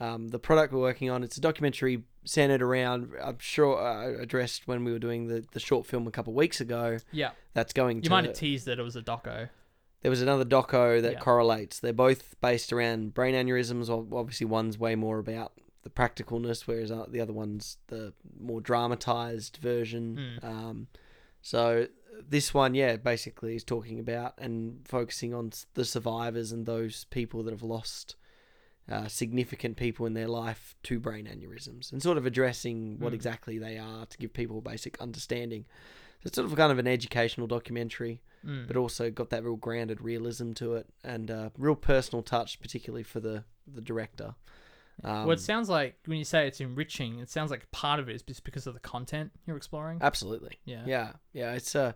Um, 0.00 0.28
the 0.28 0.38
product 0.38 0.72
we're 0.72 0.80
working 0.80 1.10
on. 1.10 1.22
It's 1.22 1.36
a 1.36 1.40
documentary 1.40 2.04
centered 2.24 2.62
around. 2.62 3.10
I'm 3.22 3.38
sure 3.38 3.78
uh, 3.78 4.20
addressed 4.22 4.66
when 4.68 4.84
we 4.84 4.92
were 4.92 4.98
doing 4.98 5.26
the, 5.28 5.44
the 5.52 5.60
short 5.60 5.86
film 5.86 6.06
a 6.06 6.10
couple 6.10 6.32
of 6.32 6.36
weeks 6.36 6.60
ago. 6.60 6.98
Yeah, 7.12 7.30
That's 7.54 7.72
going 7.72 7.96
you 7.98 8.02
to. 8.04 8.10
might 8.10 8.24
have 8.24 8.34
teased 8.34 8.66
that 8.66 8.78
it 8.78 8.82
was 8.82 8.96
a 8.96 9.02
doco. 9.02 9.48
there 10.02 10.10
was 10.10 10.22
another 10.22 10.44
doco 10.44 11.02
that 11.02 11.12
Yeah. 11.14 11.18
correlates. 11.18 11.80
They're 11.80 11.92
both 11.92 12.40
based 12.40 12.72
around 12.72 13.14
brain 13.14 13.34
aneurysms. 13.34 13.88
Ob- 13.90 14.14
Obviously, 14.14 14.46
one's 14.46 14.78
way 14.78 14.94
more 14.94 15.18
about 15.18 15.52
the 15.82 15.90
practicalness, 15.90 16.66
whereas 16.66 16.90
the 17.08 17.20
other 17.20 17.32
one's 17.32 17.78
the 17.88 18.12
more 18.38 18.60
dramatized 18.60 19.56
version. 19.60 20.38
Hmm. 20.40 20.46
Um, 20.46 20.86
so 21.42 21.86
this 22.28 22.52
one, 22.52 22.74
yeah, 22.74 22.96
basically 22.96 23.56
is 23.56 23.64
talking 23.64 23.98
about 23.98 24.34
and 24.38 24.86
focusing 24.86 25.32
on 25.34 25.52
the 25.74 25.84
survivors 25.84 26.52
and 26.52 26.66
those 26.66 27.04
people 27.04 27.42
that 27.44 27.52
have 27.52 27.62
lost 27.62 28.16
uh, 28.90 29.06
significant 29.08 29.76
people 29.76 30.06
in 30.06 30.14
their 30.14 30.28
life 30.28 30.74
to 30.84 30.98
brain 30.98 31.26
aneurysms 31.26 31.92
and 31.92 32.02
sort 32.02 32.16
of 32.16 32.24
addressing 32.26 32.98
what 32.98 33.12
Mm. 33.12 33.16
exactly 33.16 33.58
they 33.58 33.76
are 33.78 34.06
to 34.06 34.18
give 34.18 34.32
people 34.32 34.58
a 34.58 34.62
basic 34.62 34.98
understanding. 35.00 35.66
So 36.22 36.26
it's 36.28 36.36
sort 36.36 36.50
of 36.50 36.56
kind 36.56 36.72
of 36.72 36.78
an 36.78 36.86
educational 36.86 37.46
documentary, 37.46 38.22
Mm. 38.44 38.66
but 38.66 38.76
also 38.76 39.10
got 39.10 39.30
that 39.30 39.44
real 39.44 39.56
grounded 39.56 40.00
realism 40.00 40.52
to 40.54 40.74
it 40.76 40.86
and 41.04 41.30
uh, 41.30 41.50
real 41.58 41.74
personal 41.76 42.22
touch, 42.22 42.60
particularly 42.60 43.02
for 43.02 43.20
the 43.20 43.44
the 43.66 43.80
director. 43.82 44.34
Um, 45.04 45.26
well, 45.26 45.30
it 45.32 45.40
sounds 45.40 45.68
like 45.68 45.96
when 46.06 46.18
you 46.18 46.24
say 46.24 46.46
it's 46.48 46.60
enriching, 46.60 47.18
it 47.20 47.28
sounds 47.30 47.50
like 47.50 47.70
part 47.70 48.00
of 48.00 48.08
it 48.08 48.14
is 48.16 48.22
just 48.22 48.42
because 48.42 48.66
of 48.66 48.74
the 48.74 48.80
content 48.80 49.30
you're 49.46 49.56
exploring. 49.56 49.98
absolutely. 50.00 50.58
yeah. 50.64 50.82
Yeah, 50.86 51.12
yeah, 51.32 51.52
it's 51.52 51.76
uh 51.76 51.92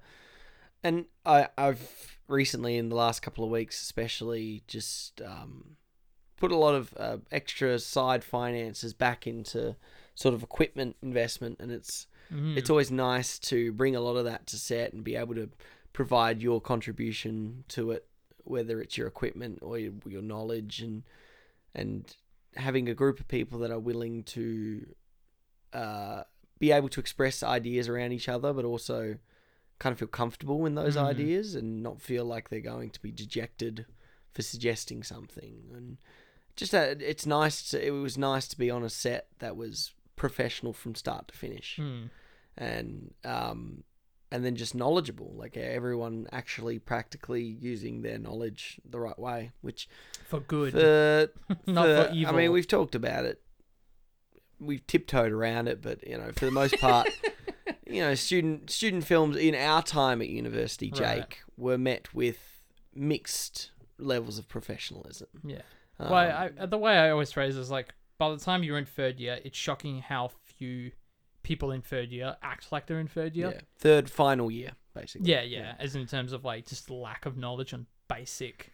and 0.84 1.06
I 1.24 1.48
I've 1.56 2.18
recently 2.28 2.76
in 2.76 2.88
the 2.90 2.96
last 2.96 3.22
couple 3.22 3.44
of 3.44 3.50
weeks 3.50 3.80
especially 3.82 4.62
just 4.68 5.20
um 5.22 5.76
put 6.42 6.50
a 6.50 6.56
lot 6.66 6.74
of 6.74 6.92
uh, 6.96 7.18
extra 7.30 7.78
side 7.78 8.22
finances 8.24 8.92
back 8.92 9.26
into 9.26 9.76
sort 10.14 10.34
of 10.34 10.42
equipment 10.42 10.96
investment 11.02 11.56
and 11.60 11.70
it's 11.70 12.06
Mhm. 12.32 12.56
it's 12.58 12.70
always 12.70 12.90
nice 12.90 13.38
to 13.50 13.72
bring 13.72 13.94
a 13.96 14.00
lot 14.00 14.16
of 14.16 14.24
that 14.24 14.46
to 14.48 14.56
set 14.56 14.92
and 14.92 15.04
be 15.04 15.14
able 15.22 15.34
to 15.42 15.48
provide 15.92 16.42
your 16.42 16.60
contribution 16.60 17.64
to 17.68 17.90
it 17.92 18.04
whether 18.54 18.80
it's 18.82 18.96
your 18.98 19.06
equipment 19.06 19.58
or 19.62 19.78
your, 19.78 19.92
your 20.14 20.22
knowledge 20.32 20.80
and 20.86 21.04
and 21.74 22.16
having 22.56 22.88
a 22.88 22.94
group 22.94 23.20
of 23.20 23.28
people 23.28 23.58
that 23.60 23.70
are 23.70 23.78
willing 23.90 24.22
to 24.24 24.44
uh, 25.72 26.22
be 26.58 26.72
able 26.72 26.88
to 26.88 27.00
express 27.00 27.42
ideas 27.42 27.88
around 27.88 28.12
each 28.12 28.28
other 28.28 28.52
but 28.52 28.64
also 28.64 29.16
kind 29.78 29.92
of 29.92 29.98
feel 29.98 30.08
comfortable 30.08 30.66
in 30.66 30.74
those 30.74 30.96
Mhm. 30.96 31.04
ideas 31.12 31.54
and 31.54 31.82
not 31.82 32.00
feel 32.00 32.24
like 32.24 32.48
they're 32.48 32.60
going 32.74 32.90
to 32.90 33.00
be 33.00 33.10
dejected 33.12 33.86
for 34.32 34.42
suggesting 34.42 35.02
something 35.02 35.70
and 35.74 35.98
just 36.56 36.72
that 36.72 37.00
it's 37.02 37.26
nice 37.26 37.70
to, 37.70 37.86
it 37.86 37.90
was 37.90 38.16
nice 38.18 38.46
to 38.48 38.58
be 38.58 38.70
on 38.70 38.82
a 38.82 38.90
set 38.90 39.26
that 39.38 39.56
was 39.56 39.92
professional 40.16 40.72
from 40.72 40.94
start 40.94 41.28
to 41.28 41.34
finish 41.36 41.78
Mm. 41.80 42.10
and 42.56 43.14
um 43.24 43.84
and 44.30 44.44
then 44.44 44.56
just 44.56 44.74
knowledgeable 44.74 45.32
like 45.36 45.56
everyone 45.56 46.26
actually 46.32 46.78
practically 46.78 47.42
using 47.42 48.02
their 48.02 48.18
knowledge 48.18 48.80
the 48.88 48.98
right 49.00 49.18
way 49.18 49.50
which 49.62 49.88
for 50.26 50.40
good, 50.40 50.72
for, 50.72 51.28
not 51.66 51.86
for- 51.86 52.04
for 52.08 52.10
evil. 52.14 52.34
I 52.34 52.36
mean 52.36 52.52
we've 52.52 52.68
talked 52.68 52.94
about 52.94 53.24
it 53.24 53.40
we've 54.60 54.86
tiptoed 54.86 55.32
around 55.32 55.68
it 55.68 55.82
but 55.82 56.06
you 56.06 56.16
know 56.16 56.30
for 56.36 56.44
the 56.44 56.50
most 56.52 56.78
part 56.78 57.08
you 57.86 58.00
know 58.00 58.14
student 58.14 58.70
student 58.70 59.04
films 59.04 59.36
in 59.36 59.54
our 59.54 59.82
time 59.82 60.22
at 60.22 60.28
university 60.28 60.90
Jake 60.90 61.00
Right. 61.00 61.36
were 61.56 61.78
met 61.78 62.14
with 62.14 62.38
mixed 62.94 63.70
levels 63.98 64.38
of 64.38 64.48
professionalism 64.48 65.28
yeah. 65.44 65.62
Um, 66.04 66.10
well, 66.10 66.50
I, 66.60 66.66
the 66.66 66.78
way 66.78 66.96
I 66.96 67.10
always 67.10 67.32
phrase 67.32 67.56
it 67.56 67.60
is 67.60 67.70
like, 67.70 67.94
by 68.18 68.30
the 68.30 68.36
time 68.38 68.62
you're 68.62 68.78
in 68.78 68.86
third 68.86 69.18
year, 69.20 69.38
it's 69.44 69.56
shocking 69.58 70.00
how 70.00 70.30
few 70.44 70.92
people 71.42 71.72
in 71.72 71.82
third 71.82 72.12
year 72.12 72.36
act 72.42 72.70
like 72.70 72.86
they're 72.86 73.00
in 73.00 73.08
third 73.08 73.34
year. 73.34 73.50
yeah 73.52 73.60
third 73.76 74.08
final 74.08 74.48
year 74.48 74.70
basically 74.94 75.28
Yeah, 75.28 75.42
yeah. 75.42 75.74
As 75.80 75.96
in 75.96 76.06
terms 76.06 76.32
of 76.32 76.44
like 76.44 76.66
just 76.66 76.88
lack 76.88 77.26
of 77.26 77.36
knowledge 77.36 77.74
on 77.74 77.86
basic 78.08 78.70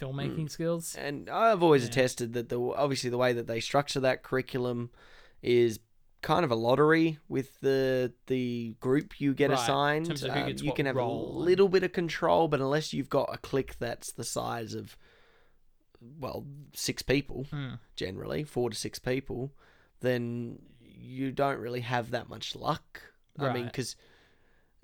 filmmaking 0.00 0.50
skills. 0.50 0.96
And 0.96 1.28
I've 1.30 1.62
always 1.62 1.82
Yeah. 1.84 1.90
attested 1.90 2.32
that 2.32 2.48
the 2.48 2.60
obviously 2.60 3.08
the 3.10 3.18
way 3.18 3.32
that 3.34 3.46
they 3.46 3.60
structure 3.60 4.00
that 4.00 4.24
curriculum 4.24 4.90
is 5.42 5.78
kind 6.22 6.44
of 6.44 6.50
a 6.50 6.56
lottery 6.56 7.18
with 7.28 7.60
the 7.60 8.12
the 8.26 8.74
group 8.80 9.20
you 9.20 9.32
get 9.34 9.50
Right, 9.50 9.56
in 9.58 9.62
assigned. 9.62 10.06
terms 10.06 10.24
of 10.24 10.32
who 10.32 10.40
Um, 10.40 10.56
you 10.60 10.72
can 10.72 10.86
have 10.86 10.96
a 10.96 11.04
little 11.06 11.68
bit 11.68 11.84
of 11.84 11.92
control, 11.92 12.48
but 12.48 12.60
unless 12.60 12.92
you've 12.92 13.08
got 13.08 13.32
a 13.32 13.38
clique 13.38 13.78
that's 13.78 14.10
the 14.10 14.24
size 14.24 14.74
of 14.74 14.96
well 16.00 16.46
six 16.74 17.02
people 17.02 17.46
Mm. 17.52 17.78
generally, 17.96 18.44
four 18.44 18.70
to 18.70 18.76
six 18.76 18.98
people, 18.98 19.52
then 20.00 20.58
you 20.80 21.32
don't 21.32 21.58
really 21.58 21.80
have 21.80 22.10
that 22.10 22.28
much 22.28 22.54
luck. 22.54 23.02
I 23.38 23.52
mean, 23.52 23.66
because 23.66 23.94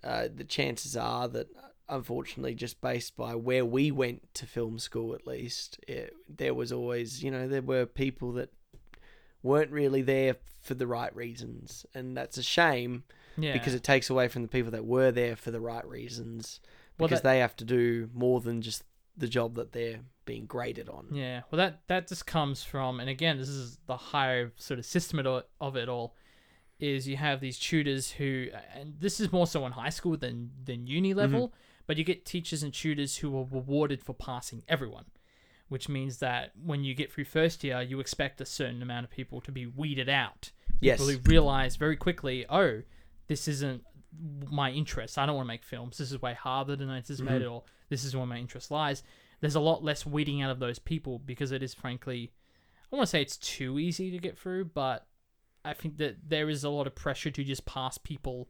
uh, 0.05 0.29
the 0.33 0.45
chances 0.45 0.97
are 0.97 1.27
that, 1.29 1.49
unfortunately, 1.89 2.55
just 2.55 2.81
based 2.81 3.17
by 3.17 3.35
where 3.35 3.65
we 3.65 3.91
went 3.91 4.33
to 4.35 4.47
film 4.47 4.79
school, 4.79 5.13
at 5.15 5.27
least, 5.27 5.79
it, 5.89 6.15
there 6.29 6.55
was 6.55 6.71
always, 6.71 7.23
you 7.23 7.31
know, 7.33 7.49
there 7.49 7.63
were 7.63 7.85
people 7.87 8.33
that 8.35 8.51
weren't 9.43 9.71
really 9.73 10.03
there 10.03 10.37
for 10.61 10.75
the 10.75 10.87
right 10.87 11.15
reasons, 11.17 11.85
and 11.95 12.17
that's 12.17 12.39
a 12.39 12.43
shame 12.43 13.03
Yeah. 13.37 13.53
because 13.55 13.75
it 13.75 13.83
takes 13.83 14.09
away 14.09 14.29
from 14.29 14.43
the 14.43 14.49
people 14.49 14.71
that 14.71 14.85
were 14.87 15.11
there 15.11 15.37
for 15.37 15.51
the 15.51 15.61
right 15.61 15.87
reasons 15.87 16.61
Well, 16.99 17.09
because 17.09 17.23
that- 17.23 17.29
they 17.31 17.39
have 17.41 17.57
to 17.57 17.65
do 17.65 18.09
more 18.15 18.41
than 18.41 18.63
just 18.63 18.85
the 19.17 19.29
job 19.29 19.55
that 19.55 19.73
they're 19.73 20.01
being 20.25 20.47
graded 20.47 20.89
on. 20.89 21.09
Yeah, 21.13 21.43
well, 21.51 21.59
that 21.59 21.83
that 21.89 22.09
just 22.09 22.27
comes 22.27 22.63
from, 22.63 23.01
and 23.01 23.09
again, 23.09 23.39
this 23.39 23.49
is 23.49 23.79
the 23.87 23.97
higher 23.97 24.53
sort 24.57 24.79
of 24.79 24.87
system 24.87 25.19
of 25.61 25.77
it- 25.77 25.89
all, 25.89 26.15
is 26.81 27.07
you 27.07 27.17
have 27.17 27.41
these 27.41 27.59
tutors 27.59 28.11
who, 28.13 28.49
and 28.75 28.95
this 28.99 29.21
is 29.21 29.31
more 29.33 29.47
so 29.47 29.65
in 29.67 29.73
high 29.73 29.91
school 29.91 30.17
than 30.17 30.51
than 30.65 30.87
uni 30.87 31.11
Mm-hmm. 31.11 31.19
level, 31.19 31.55
but 31.87 31.97
you 31.97 32.05
get 32.05 32.25
teachers 32.25 32.63
and 32.63 32.73
tutors 32.75 33.19
who 33.19 33.37
are 33.39 33.45
rewarded 33.51 34.03
for 34.03 34.15
passing 34.15 34.63
everyone, 34.69 35.05
which 35.69 35.89
means 35.89 36.19
that 36.19 36.51
when 36.63 36.83
you 36.83 36.95
get 36.95 37.13
through 37.13 37.25
first 37.25 37.63
year, 37.63 37.81
you 37.83 38.01
expect 38.01 38.41
a 38.41 38.47
certain 38.47 38.83
amount 38.83 39.05
of 39.05 39.11
people 39.11 39.41
to 39.43 39.53
be 39.53 39.67
weeded 39.67 40.09
out. 40.09 40.51
Yes. 40.81 40.99
People 40.99 41.13
who 41.13 41.31
realize 41.31 41.77
very 41.77 41.97
quickly, 41.97 42.45
oh, 42.51 42.83
this 43.29 43.47
isn't 43.49 43.85
my 44.51 44.71
interest. 44.71 45.17
I 45.19 45.27
don't 45.27 45.37
want 45.37 45.47
to 45.47 45.49
make 45.49 45.65
films. 45.65 45.99
This 45.99 46.11
is 46.13 46.21
way 46.21 46.35
harder 46.35 46.75
than 46.77 46.89
I 46.91 46.97
anticipated, 46.99 47.47
or 47.47 47.63
this 47.89 48.05
is 48.05 48.17
where 48.17 48.27
my 48.27 48.39
interest 48.39 48.71
lies. 48.71 49.03
There's 49.41 49.55
a 49.57 49.61
lot 49.61 49.85
less 49.85 50.07
weeding 50.07 50.41
out 50.43 50.51
of 50.51 50.59
those 50.59 50.79
people 50.79 51.19
because 51.19 51.53
it 51.53 51.63
is 51.63 51.75
frankly, 51.75 52.33
I 52.93 52.97
want 52.97 53.07
to 53.07 53.11
say 53.11 53.23
it's 53.23 53.37
too 53.37 53.79
easy 53.79 54.11
to 54.11 54.19
get 54.19 54.39
through, 54.39 54.67
but 54.67 55.07
I 55.65 55.73
think 55.75 55.97
that 55.99 56.17
there 56.29 56.49
is 56.49 56.65
a 56.65 56.71
lot 56.71 56.87
of 56.87 56.95
pressure 56.95 57.31
to 57.31 57.45
just 57.45 57.65
pass 57.67 57.99
people 57.99 58.49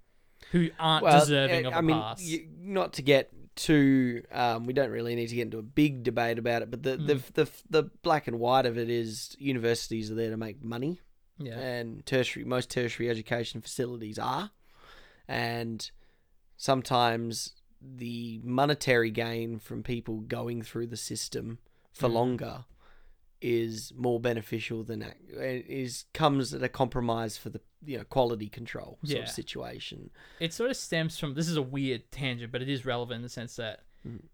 who 0.52 0.70
aren't 0.78 1.04
deserving 1.20 1.64
uh, 1.66 1.68
of 1.70 1.74
a 1.74 1.78
I 1.78 1.80
mean, 1.80 1.96
pass. 2.00 2.22
you- 2.22 2.48
not 2.58 2.92
to 2.94 3.02
get 3.02 3.30
too, 3.56 4.22
um, 4.32 4.66
we 4.66 4.72
don't 4.72 4.90
really 4.90 5.14
need 5.14 5.28
to 5.28 5.34
get 5.36 5.42
into 5.42 5.58
a 5.58 5.62
big 5.62 6.02
debate 6.02 6.38
about 6.38 6.62
it, 6.62 6.70
but 6.72 6.82
the, 6.82 6.96
the, 6.96 7.14
Mm. 7.14 7.32
the 7.34 7.50
the 7.70 7.82
black 8.02 8.26
and 8.26 8.40
white 8.40 8.66
of 8.66 8.76
it 8.76 8.90
is 8.90 9.36
universities 9.38 10.10
are 10.10 10.16
there 10.16 10.30
to 10.30 10.36
make 10.36 10.62
money, 10.62 11.00
yeah, 11.38 11.58
and 11.58 12.04
tertiary 12.04 12.44
most 12.44 12.68
tertiary 12.68 13.08
education 13.08 13.60
facilities 13.60 14.18
are, 14.18 14.50
and 15.28 15.88
sometimes 16.56 17.52
the 17.96 18.40
monetary 18.42 19.10
gain 19.10 19.58
from 19.58 19.82
people 19.82 20.20
going 20.20 20.62
through 20.62 20.86
the 20.86 20.96
system 20.96 21.58
for 21.92 22.08
Mm. 22.08 22.12
longer 22.14 22.64
is 23.40 23.92
more 23.94 24.18
beneficial 24.18 24.82
than 24.84 25.02
it 25.02 25.16
is 25.68 26.06
comes 26.14 26.54
at 26.54 26.62
a 26.62 26.68
compromise 26.68 27.36
for 27.36 27.50
the 27.50 27.60
you 27.84 27.98
know 27.98 28.04
quality 28.04 28.48
control 28.48 28.98
sort 29.04 29.18
Yeah. 29.18 29.24
of 29.24 29.28
situation. 29.28 30.10
it 30.40 30.52
sort 30.54 30.70
of 30.70 30.76
stems 30.78 31.18
from 31.18 31.34
this 31.34 31.48
is 31.48 31.56
a 31.56 31.62
weird 31.62 32.10
tangent, 32.10 32.50
but 32.52 32.62
it 32.62 32.68
is 32.70 32.86
relevant 32.86 33.16
in 33.16 33.22
the 33.22 33.28
sense 33.28 33.56
that 33.56 33.84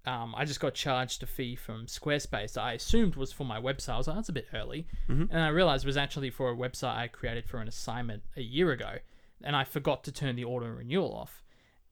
um, 0.05 0.35
I 0.37 0.45
just 0.45 0.59
got 0.59 0.75
charged 0.75 1.23
a 1.23 1.27
fee 1.27 1.55
from 1.55 1.87
Squarespace. 1.87 2.57
I 2.61 2.73
assumed 2.73 3.15
was 3.15 3.33
for 3.33 3.45
my 3.45 3.61
website. 3.61 3.91
I 3.95 3.99
was 3.99 4.09
like, 4.09 4.17
that's 4.17 4.29
a 4.29 4.33
bit 4.33 4.49
early, 4.53 4.89
and 5.07 5.33
I 5.33 5.47
realized 5.49 5.85
it 5.85 5.87
was 5.87 5.97
actually 5.97 6.31
for 6.31 6.51
a 6.51 6.57
website 6.57 6.97
I 6.97 7.07
created 7.07 7.45
for 7.47 7.59
an 7.61 7.69
assignment 7.69 8.25
a 8.37 8.43
year 8.43 8.73
ago, 8.73 8.99
and 9.45 9.55
I 9.55 9.63
forgot 9.63 10.03
to 10.05 10.13
turn 10.13 10.35
the 10.35 10.45
auto 10.45 10.67
renewal 10.67 11.15
off. 11.15 11.45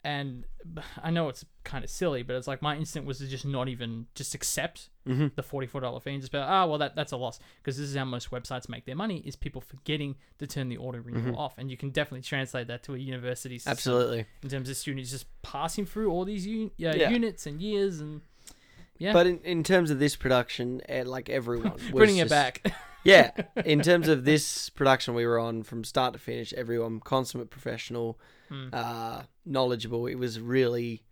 And 0.04 0.44
I 1.02 1.10
know 1.10 1.28
it's 1.28 1.44
kind 1.64 1.84
of 1.84 1.90
silly, 1.90 2.22
but 2.22 2.36
it's 2.36 2.46
like 2.46 2.62
my 2.62 2.76
instinct 2.76 3.06
was 3.06 3.18
to 3.18 3.26
just 3.26 3.44
not 3.44 3.68
even 3.68 4.06
just 4.14 4.34
accept 4.34 4.90
mm-hmm. 5.06 5.28
the 5.34 5.42
forty-four 5.42 5.80
dollar 5.80 6.00
fee 6.00 6.12
and 6.12 6.20
just 6.20 6.32
be 6.32 6.38
like, 6.38 6.48
oh 6.48 6.66
well, 6.66 6.78
that 6.78 6.96
that's 6.96 7.12
a 7.12 7.16
loss 7.16 7.38
because 7.62 7.76
this 7.76 7.88
is 7.88 7.96
how 7.96 8.04
most 8.04 8.30
websites 8.30 8.68
make 8.68 8.84
their 8.84 8.96
money 8.96 9.22
is 9.24 9.36
people 9.36 9.60
forgetting 9.60 10.16
to 10.38 10.46
turn 10.46 10.68
the 10.68 10.78
auto 10.78 10.98
renewal 10.98 11.22
mm-hmm. 11.22 11.34
off, 11.34 11.58
and 11.58 11.70
you 11.70 11.76
can 11.76 11.90
definitely 11.90 12.22
translate 12.22 12.68
that 12.68 12.82
to 12.84 12.94
a 12.94 12.98
university 12.98 13.58
system 13.58 13.72
Absolutely. 13.72 14.26
in 14.42 14.48
terms 14.48 14.68
of 14.68 14.76
students 14.76 15.10
just 15.10 15.26
passing 15.42 15.84
through 15.84 16.10
all 16.10 16.24
these 16.24 16.46
un- 16.46 16.70
yeah, 16.76 16.94
Yeah. 16.94 17.10
units 17.10 17.46
and 17.46 17.60
years 17.60 18.00
and 18.00 18.22
yeah, 18.98 19.12
But 19.12 19.26
in, 19.28 19.38
in 19.44 19.62
terms 19.62 19.90
of 19.90 20.00
this 20.00 20.16
production, 20.16 20.82
eh, 20.88 21.04
like 21.06 21.28
everyone 21.28 21.72
was 21.72 21.90
bringing 21.92 22.16
it 22.18 22.28
back. 22.28 22.72
Yeah, 23.04 23.30
in 23.64 23.80
terms 23.80 24.08
of 24.08 24.24
this 24.24 24.68
production 24.70 25.14
we 25.14 25.26
were 25.26 25.38
on 25.38 25.62
from 25.62 25.84
start 25.84 26.12
to 26.14 26.18
finish, 26.18 26.52
everyone 26.52 27.00
consummate 27.00 27.50
professional, 27.50 28.18
Hmm. 28.48 28.68
uh, 28.72 29.22
knowledgeable. 29.44 30.06
It 30.06 30.14
was 30.16 30.40
really 30.40 31.02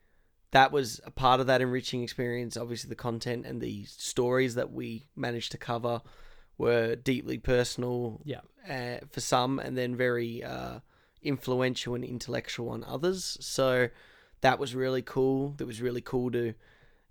that 0.52 0.72
was 0.72 1.00
a 1.04 1.10
part 1.10 1.40
of 1.40 1.46
that 1.48 1.60
enriching 1.60 2.02
experience. 2.02 2.56
Obviously, 2.56 2.88
the 2.88 2.94
content 2.94 3.44
and 3.44 3.60
the 3.60 3.84
stories 3.84 4.54
that 4.54 4.72
we 4.72 5.06
managed 5.14 5.52
to 5.52 5.58
cover 5.58 6.00
were 6.56 6.96
deeply 6.96 7.36
personal. 7.38 8.20
Yeah. 8.24 8.40
uh, 8.68 8.98
for 9.10 9.20
some, 9.20 9.58
and 9.58 9.76
then 9.76 9.94
very 9.96 10.42
uh, 10.42 10.80
influential 11.22 11.94
and 11.94 12.04
intellectual 12.04 12.70
on 12.70 12.84
others. 12.84 13.36
So 13.40 13.88
that 14.40 14.58
was 14.58 14.74
really 14.74 15.02
cool. 15.02 15.50
That 15.58 15.66
was 15.66 15.82
really 15.82 16.00
cool 16.00 16.30
to 16.32 16.54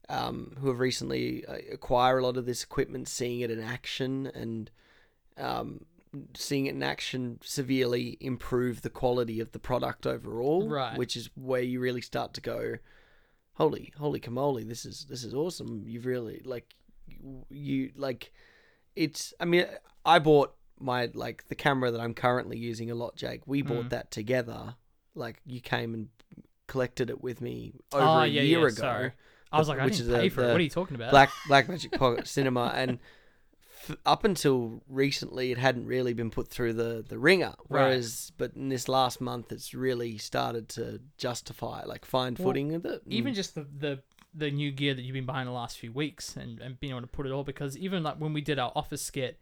um, 0.10 0.56
who 0.60 0.68
have 0.70 0.80
recently 0.80 1.46
uh, 1.46 1.58
acquired 1.72 2.20
a 2.20 2.26
lot 2.26 2.38
of 2.38 2.46
this 2.46 2.64
equipment, 2.64 3.08
seeing 3.08 3.40
it 3.42 3.52
in 3.52 3.60
action 3.62 4.28
and 4.34 4.72
um, 5.38 5.86
seeing 6.36 6.66
it 6.68 6.76
in 6.76 6.84
action 6.84 7.40
severely 7.44 8.18
improve 8.22 8.82
the 8.82 8.90
quality 8.90 9.40
of 9.40 9.52
the 9.52 9.60
product 9.60 10.06
overall. 10.08 10.68
Right. 10.70 10.98
Which 10.98 11.16
is 11.18 11.30
where 11.36 11.62
you 11.62 11.80
really 11.80 12.02
start 12.02 12.34
to 12.36 12.42
go, 12.42 12.76
holy, 13.54 13.94
holy 13.98 14.20
camole, 14.20 14.60
this 14.64 14.86
is 14.86 15.06
this 15.10 15.24
is 15.24 15.34
awesome. 15.34 15.84
You've 15.86 16.06
really 16.06 16.42
like 16.46 16.74
you, 17.08 17.46
you 17.50 17.92
like 17.96 18.32
it's. 18.96 19.34
I 19.40 19.46
mean, 19.46 19.66
I 20.06 20.20
bought 20.20 20.56
my 20.80 21.10
like 21.14 21.48
the 21.48 21.56
camera 21.56 21.92
that 21.92 22.00
I'm 22.02 22.14
currently 22.14 22.58
using 22.58 22.92
a 22.92 22.96
lot, 22.96 23.16
Jake. 23.16 23.42
We 23.46 23.62
bought 23.62 23.86
Mm. 23.86 23.90
that 23.90 24.12
together. 24.12 24.76
Like 25.16 25.42
you 25.46 25.62
came 25.62 25.94
and 25.94 26.10
collected 26.68 27.10
it 27.10 27.22
with 27.22 27.42
me 27.42 27.74
over 27.94 28.04
oh 28.04 28.20
a 28.22 28.28
yeah, 28.28 28.42
year 28.42 28.60
yeah, 28.62 28.68
ago. 28.68 28.76
sorry. 28.76 29.12
I 29.52 29.60
was 29.60 29.70
like, 29.70 29.80
I 29.80 29.86
didn't 29.86 30.02
is 30.02 30.10
uh, 30.10 30.18
pay 30.18 30.30
the- 30.30 30.36
for 30.36 30.44
it. 30.44 30.52
What 30.52 30.58
are 30.58 30.64
you 30.64 30.70
talking 30.70 30.96
about? 30.96 31.12
Black 31.12 31.30
Blackmagic 31.48 31.98
Pocket 31.98 32.28
Cinema, 32.28 32.72
and 32.76 33.00
f- 33.88 33.98
up 34.06 34.24
until 34.24 34.82
recently, 34.90 35.52
it 35.52 35.58
hadn't 35.58 35.86
really 35.86 36.14
been 36.14 36.32
put 36.32 36.48
through 36.48 36.74
the 36.74 37.06
the 37.08 37.18
ringer. 37.18 37.54
Whereas, 37.68 38.32
but 38.38 38.56
in 38.56 38.70
this 38.70 38.90
last 38.90 39.22
month, 39.22 39.52
it's 39.52 39.74
really 39.74 40.18
started 40.18 40.70
to 40.70 41.00
justify, 41.18 41.84
like 41.86 42.06
find 42.06 42.38
Well, 42.38 42.50
footing 42.50 42.74
with 42.74 42.86
it. 42.86 43.02
even 43.08 43.34
mm. 43.34 43.36
just 43.36 43.56
the, 43.56 43.66
the 43.78 44.00
the 44.36 44.52
new 44.52 44.72
gear 44.72 44.94
that 44.94 45.02
you've 45.02 45.14
been 45.14 45.26
buying 45.26 45.46
the 45.46 45.52
last 45.52 45.78
few 45.78 45.92
weeks 45.92 46.36
and, 46.36 46.60
and 46.60 46.80
being 46.80 46.92
able 46.92 47.02
to 47.02 47.08
put 47.08 47.26
it 47.26 47.32
all 47.32 47.44
because 47.44 47.78
even 47.78 48.04
like 48.04 48.18
when 48.18 48.34
we 48.34 48.42
did 48.42 48.60
our 48.60 48.72
office 48.76 49.02
skit 49.02 49.40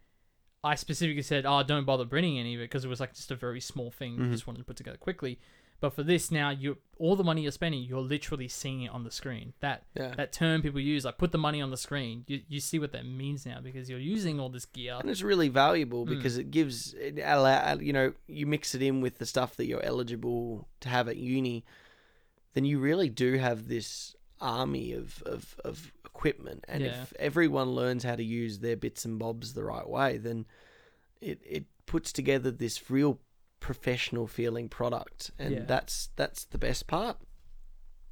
I 0.62 0.76
specifically 0.76 1.22
said 1.22 1.44
oh 1.44 1.62
don't 1.62 1.84
bother 1.84 2.06
printing 2.06 2.38
any 2.38 2.54
of 2.54 2.60
it 2.60 2.64
because 2.64 2.84
it 2.84 2.88
was 2.88 3.00
like 3.00 3.12
just 3.12 3.30
a 3.30 3.34
very 3.36 3.60
small 3.60 3.90
thing 3.90 4.14
you 4.14 4.20
mm-hmm. 4.20 4.32
just 4.32 4.46
wanted 4.46 4.58
to 4.58 4.64
put 4.64 4.76
together 4.76 4.96
quickly 4.96 5.40
but 5.84 5.92
for 5.92 6.02
this 6.02 6.30
now 6.30 6.48
you 6.48 6.78
all 6.98 7.14
the 7.14 7.24
money 7.30 7.42
you're 7.42 7.52
spending 7.52 7.82
you're 7.82 8.00
literally 8.16 8.48
seeing 8.48 8.80
it 8.82 8.90
on 8.90 9.04
the 9.04 9.10
screen 9.10 9.52
that 9.60 9.82
Yeah. 9.94 10.14
that 10.16 10.32
term 10.32 10.62
people 10.62 10.80
use 10.80 11.04
like 11.04 11.18
put 11.18 11.30
the 11.30 11.38
money 11.48 11.60
on 11.60 11.70
the 11.70 11.76
screen 11.76 12.24
you, 12.26 12.40
you 12.48 12.60
see 12.60 12.78
what 12.78 12.92
that 12.92 13.04
means 13.04 13.44
now 13.44 13.58
because 13.60 13.90
you're 13.90 13.98
using 14.16 14.40
all 14.40 14.48
this 14.48 14.64
gear 14.64 14.96
and 15.00 15.10
it's 15.10 15.20
really 15.22 15.48
valuable 15.50 16.06
Mm. 16.06 16.08
because 16.16 16.38
it 16.38 16.50
gives 16.50 16.94
it 16.94 17.18
allow 17.22 17.74
you 17.88 17.92
know 17.92 18.14
you 18.26 18.46
mix 18.46 18.74
it 18.74 18.80
in 18.80 19.02
with 19.02 19.18
the 19.18 19.26
stuff 19.26 19.56
that 19.56 19.66
you're 19.66 19.82
eligible 19.84 20.66
to 20.80 20.88
have 20.88 21.06
at 21.08 21.16
uni 21.18 21.64
then 22.54 22.64
you 22.64 22.78
really 22.78 23.10
do 23.10 23.34
have 23.36 23.68
this 23.68 24.16
army 24.40 24.92
of, 24.92 25.22
of, 25.26 25.56
of 25.64 25.92
equipment 26.06 26.64
and 26.68 26.82
Yeah. 26.82 27.02
if 27.02 27.12
everyone 27.18 27.70
learns 27.80 28.04
how 28.04 28.16
to 28.16 28.24
use 28.24 28.60
their 28.60 28.76
bits 28.76 29.04
and 29.04 29.18
bobs 29.18 29.52
the 29.52 29.64
right 29.64 29.88
way 29.88 30.16
then 30.16 30.46
it, 31.20 31.40
it 31.44 31.64
puts 31.86 32.12
together 32.12 32.50
this 32.50 32.90
real 32.90 33.18
professional 33.64 34.26
feeling 34.26 34.68
product 34.68 35.30
and 35.38 35.54
Yeah. 35.54 35.64
that's 35.66 36.10
that's 36.16 36.44
the 36.44 36.58
best 36.58 36.86
part 36.86 37.16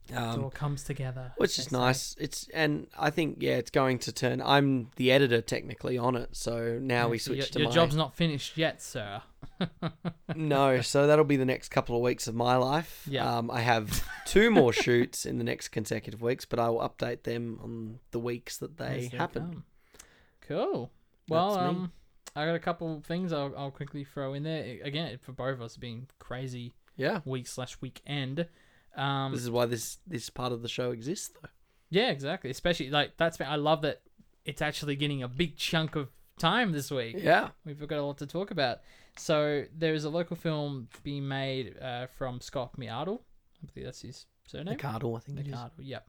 it 0.08 0.14
um, 0.16 0.44
all 0.44 0.50
comes 0.50 0.82
together 0.82 1.32
which 1.36 1.58
is 1.58 1.66
say. 1.66 1.76
nice. 1.76 2.16
It's 2.18 2.48
and 2.54 2.86
I 2.98 3.10
think 3.10 3.36
yeah, 3.40 3.56
it's 3.58 3.70
going 3.70 3.98
to 4.00 4.12
turn. 4.12 4.40
I'm 4.42 4.88
the 4.96 5.12
editor 5.12 5.40
technically 5.42 5.96
on 5.98 6.16
it, 6.16 6.30
so 6.32 6.78
now 6.80 7.08
we 7.08 7.18
Yeah, 7.18 7.22
so 7.22 7.32
your, 7.34 7.42
switch 7.42 7.52
to 7.52 7.58
your 7.60 7.68
my 7.68 7.74
job's 7.74 7.94
not 7.94 8.14
finished 8.14 8.56
yet 8.56 8.82
sir 8.82 9.22
no. 10.34 10.80
So 10.80 11.06
that'll 11.06 11.24
be 11.24 11.36
the 11.36 11.44
next 11.44 11.68
couple 11.68 11.94
of 11.96 12.02
weeks 12.02 12.26
of 12.26 12.34
my 12.34 12.56
life. 12.56 13.06
Yeah. 13.06 13.28
Um, 13.38 13.50
I 13.50 13.60
have 13.60 14.02
two 14.26 14.50
more 14.50 14.72
shoots 14.84 15.26
in 15.26 15.38
the 15.38 15.44
next 15.44 15.68
consecutive 15.68 16.20
weeks, 16.22 16.44
but 16.46 16.58
I 16.58 16.68
will 16.70 16.80
update 16.80 17.22
them 17.24 17.60
on 17.62 17.98
the 18.10 18.18
weeks 18.18 18.56
that 18.58 18.78
they 18.78 19.10
happen. 19.16 19.62
Cool. 20.48 20.90
Well, 21.28 21.58
um, 21.58 21.92
I 22.34 22.46
got 22.46 22.54
a 22.54 22.58
couple 22.60 22.96
of 22.96 23.04
things 23.04 23.32
I'll, 23.32 23.52
I'll 23.56 23.70
quickly 23.70 24.04
throw 24.04 24.34
in 24.34 24.42
there. 24.42 24.78
Again, 24.82 25.18
for 25.20 25.32
both 25.32 25.54
of 25.54 25.62
us, 25.62 25.76
being 25.76 26.08
crazy 26.18 26.72
Yeah. 26.96 27.20
week 27.24 27.46
slash 27.46 27.76
weekend. 27.80 28.46
Um, 28.96 29.32
This 29.32 29.42
is 29.42 29.50
why 29.50 29.66
this 29.66 29.98
this 30.06 30.28
part 30.30 30.52
of 30.52 30.62
the 30.62 30.68
show 30.68 30.90
exists, 30.92 31.30
though. 31.40 31.48
yeah, 31.90 32.10
exactly. 32.10 32.50
Especially 32.50 32.90
like 32.90 33.16
that's. 33.16 33.40
I 33.40 33.56
love 33.56 33.82
that 33.82 34.02
it's 34.44 34.60
actually 34.62 34.96
getting 34.96 35.22
a 35.22 35.28
big 35.28 35.56
chunk 35.56 35.94
of 35.96 36.08
time 36.38 36.72
this 36.72 36.90
week. 36.90 37.16
Yeah. 37.18 37.50
We've 37.64 37.86
got 37.86 37.98
a 37.98 38.02
lot 38.02 38.18
to 38.18 38.26
talk 38.26 38.50
about. 38.50 38.80
So 39.16 39.64
there 39.76 39.94
is 39.94 40.04
a 40.04 40.10
local 40.10 40.36
film 40.36 40.88
being 41.02 41.28
made 41.28 41.76
uh, 41.80 42.06
from 42.18 42.40
Scott 42.40 42.76
Miardle. 42.78 43.20
I 43.62 43.66
believe 43.72 43.86
that's 43.86 44.00
his 44.02 44.26
surname. 44.46 44.76
McArdle, 44.78 45.16
I 45.16 45.20
think. 45.20 45.38
McArdle, 45.46 45.70
yep. 45.80 46.08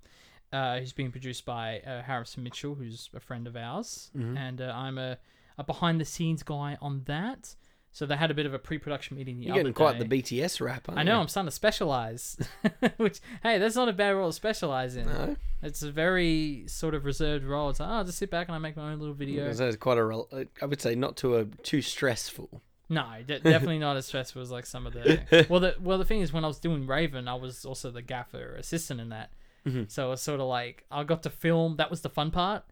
Uh, 0.51 0.79
he's 0.79 0.93
being 0.93 1.11
produced 1.11 1.45
by 1.45 1.79
uh, 1.81 2.01
Harrison 2.01 2.43
Mitchell, 2.43 2.75
who's 2.75 3.09
a 3.13 3.19
friend 3.19 3.45
of 3.47 3.55
ours, 3.55 4.09
Mhm. 4.15 4.37
and 4.37 4.61
uh, 4.61 4.71
I'm 4.75 4.97
a, 4.97 5.17
a 5.57 5.63
behind 5.63 5.99
the 6.01 6.05
scenes 6.05 6.43
guy 6.43 6.77
on 6.81 7.03
that. 7.05 7.55
So 7.95 8.07
they 8.07 8.15
had 8.15 8.31
a 8.31 8.33
bit 8.33 8.47
of 8.47 8.55
a 8.55 8.59
pre 8.59 8.79
production 8.79 9.17
meeting 9.17 9.37
the 9.39 9.45
You're 9.45 9.55
getting 9.57 9.71
quite 9.73 9.99
the 9.99 10.05
BTS 10.05 10.59
rap. 10.61 10.87
I 10.89 11.03
know 11.03 11.13
you? 11.13 11.21
I'm 11.21 11.27
starting 11.27 11.47
to 11.49 11.51
specialize, 11.51 12.37
which 12.97 13.19
hey, 13.43 13.59
that's 13.59 13.75
not 13.75 13.87
a 13.87 13.93
bad 13.93 14.11
role 14.11 14.29
to 14.29 14.33
specialize 14.33 14.95
in. 14.95 15.05
No, 15.05 15.35
It's 15.61 15.83
a 15.83 15.91
very 15.91 16.63
sort 16.67 16.95
of 16.95 17.05
reserved 17.05 17.45
role. 17.45 17.69
It's 17.69 17.79
like, 17.79 17.89
oh, 17.89 17.93
I'll 17.93 18.03
just 18.03 18.17
sit 18.17 18.31
back 18.31 18.47
and 18.47 18.55
I 18.55 18.57
make 18.57 18.75
my 18.75 18.91
own 18.93 18.99
little 18.99 19.13
video. 19.13 19.51
so 19.53 19.67
it's 19.67 19.77
quite 19.77 19.99
a. 19.99 20.47
I 20.61 20.65
would 20.65 20.81
say 20.81 20.95
not 20.95 21.17
to 21.17 21.37
a 21.37 21.45
too 21.45 21.83
stressful. 21.83 22.63
No, 22.89 23.05
de- 23.27 23.39
definitely 23.41 23.77
not 23.79 23.95
as 23.95 24.07
stressful 24.07 24.41
as 24.41 24.49
like 24.49 24.65
some 24.65 24.87
of 24.87 24.93
the. 24.93 25.45
well, 25.49 25.59
the 25.59 25.75
well 25.79 25.99
the 25.99 26.05
thing 26.05 26.21
is, 26.21 26.33
when 26.33 26.43
I 26.43 26.47
was 26.47 26.57
doing 26.57 26.87
Raven, 26.87 27.27
I 27.27 27.35
was 27.35 27.63
also 27.63 27.91
the 27.91 28.01
gaffer 28.01 28.55
assistant 28.55 29.01
in 29.01 29.09
that. 29.09 29.29
Mhm. 29.67 29.89
So 29.91 30.11
it's 30.13 30.21
sort 30.23 30.39
of 30.39 30.47
like 30.47 30.83
I 30.89 31.03
got 31.03 31.21
to 31.23 31.29
film. 31.29 31.75
That 31.77 31.91
was 31.91 32.01
the 32.01 32.09
fun 32.09 32.31
part. 32.31 32.63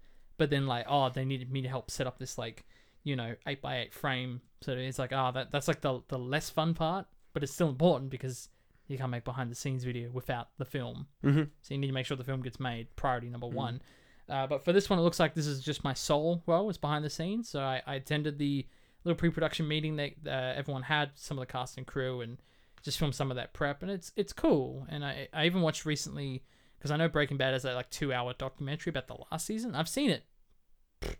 But 0.41 0.49
then 0.49 0.65
like, 0.65 0.87
oh, 0.89 1.07
they 1.07 1.23
needed 1.23 1.51
me 1.51 1.61
to 1.61 1.67
help 1.67 1.91
set 1.91 2.07
up 2.07 2.17
this 2.17 2.35
like, 2.35 2.65
you 3.03 3.15
know, 3.15 3.35
eight 3.45 3.61
by 3.61 3.77
eight 3.77 3.93
frame. 3.93 4.41
So 4.61 4.71
it's 4.71 4.97
like, 4.97 5.13
oh, 5.13 5.29
that 5.35 5.51
that's 5.51 5.67
like 5.67 5.81
the 5.81 6.01
the 6.07 6.17
less 6.17 6.49
fun 6.49 6.73
part, 6.73 7.05
but 7.33 7.43
it's 7.43 7.53
still 7.53 7.69
important 7.69 8.09
because 8.09 8.49
you 8.87 8.97
can't 8.97 9.11
make 9.11 9.23
behind 9.23 9.51
the 9.51 9.55
scenes 9.55 9.83
video 9.83 10.09
without 10.09 10.47
the 10.57 10.65
film. 10.65 11.05
Mm-hmm. 11.23 11.43
So 11.61 11.73
you 11.75 11.77
need 11.77 11.85
to 11.89 11.93
make 11.93 12.07
sure 12.07 12.17
the 12.17 12.23
film 12.23 12.41
gets 12.41 12.59
made. 12.59 12.87
Priority 12.95 13.29
number 13.29 13.45
one. 13.45 13.83
Uh, 14.27 14.47
but 14.47 14.65
for 14.65 14.73
this 14.73 14.89
one, 14.89 14.97
it 14.97 15.03
looks 15.03 15.19
like 15.19 15.35
this 15.35 15.45
is 15.45 15.61
just 15.61 15.83
my 15.83 15.93
sole 15.93 16.41
role. 16.47 16.67
It's 16.69 16.79
behind 16.79 17.05
the 17.05 17.11
scenes. 17.11 17.47
So 17.47 17.59
I, 17.59 17.83
I 17.85 17.93
attended 17.93 18.39
the 18.39 18.65
little 19.03 19.15
pre-production 19.15 19.67
meeting 19.67 19.97
that 19.97 20.13
uh, 20.25 20.57
everyone 20.57 20.81
had, 20.81 21.11
some 21.13 21.37
of 21.37 21.43
the 21.43 21.51
cast 21.53 21.77
and 21.77 21.85
crew, 21.85 22.21
and 22.21 22.39
just 22.81 22.97
filmed 22.97 23.13
some 23.13 23.29
of 23.29 23.35
that 23.37 23.53
prep. 23.53 23.83
And 23.83 23.91
it's 23.91 24.11
it's 24.15 24.33
cool. 24.33 24.87
And 24.89 25.05
I 25.05 25.27
I 25.33 25.45
even 25.45 25.61
watched 25.61 25.85
recently 25.85 26.41
because 26.79 26.89
I 26.89 26.97
know 26.97 27.07
Breaking 27.07 27.37
Bad 27.37 27.53
is 27.53 27.63
a 27.63 27.75
like 27.75 27.91
two 27.91 28.11
hour 28.11 28.33
documentary 28.33 28.89
about 28.89 29.05
the 29.05 29.17
last 29.31 29.45
season. 29.45 29.75
I've 29.75 29.87
seen 29.87 30.09
it 30.09 30.23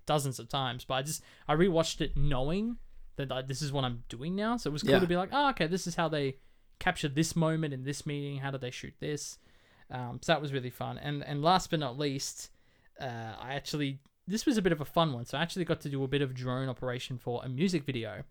dozens 0.06 0.40
of 0.40 0.50
times, 0.50 0.86
but 0.86 0.96
I 0.96 1.02
just 1.02 1.24
I 1.48 1.56
rewatched 1.56 2.02
it 2.02 2.16
knowing 2.18 2.78
that 3.18 3.48
this 3.48 3.62
is 3.62 3.72
what 3.72 3.84
I'm 3.84 4.04
doing 4.10 4.36
now. 4.36 4.58
So 4.58 4.70
it 4.70 4.74
was 4.74 4.84
cool 4.84 4.92
Yeah. 4.94 5.00
to 5.00 5.08
be 5.08 5.16
like, 5.18 5.30
oh, 5.32 5.50
okay, 5.50 5.68
this 5.68 5.86
is 5.88 5.96
how 5.96 6.08
they 6.10 6.38
captured 6.80 7.14
this 7.16 7.36
moment 7.36 7.74
in 7.74 7.84
this 7.84 8.06
meeting. 8.06 8.40
How 8.40 8.50
did 8.52 8.62
they 8.62 8.72
shoot 8.72 8.94
this? 9.00 9.38
Um, 9.92 10.20
so 10.22 10.32
that 10.32 10.42
was 10.42 10.54
really 10.54 10.70
fun. 10.70 10.98
And 10.98 11.24
and 11.24 11.42
last 11.42 11.70
but 11.70 11.80
not 11.80 11.98
least, 12.00 12.50
uh, 13.00 13.34
I 13.40 13.54
actually 13.56 14.00
this 14.28 14.46
was 14.46 14.58
a 14.58 14.62
bit 14.62 14.72
of 14.72 14.82
a 14.82 14.86
fun 14.86 15.14
one. 15.14 15.26
So 15.26 15.38
I 15.38 15.42
actually 15.42 15.66
got 15.66 15.82
to 15.82 15.90
do 15.90 16.04
a 16.04 16.08
bit 16.08 16.22
of 16.22 16.34
drone 16.34 16.70
operation 16.70 17.18
for 17.18 17.42
a 17.44 17.50
music 17.50 17.84
video. 17.84 18.24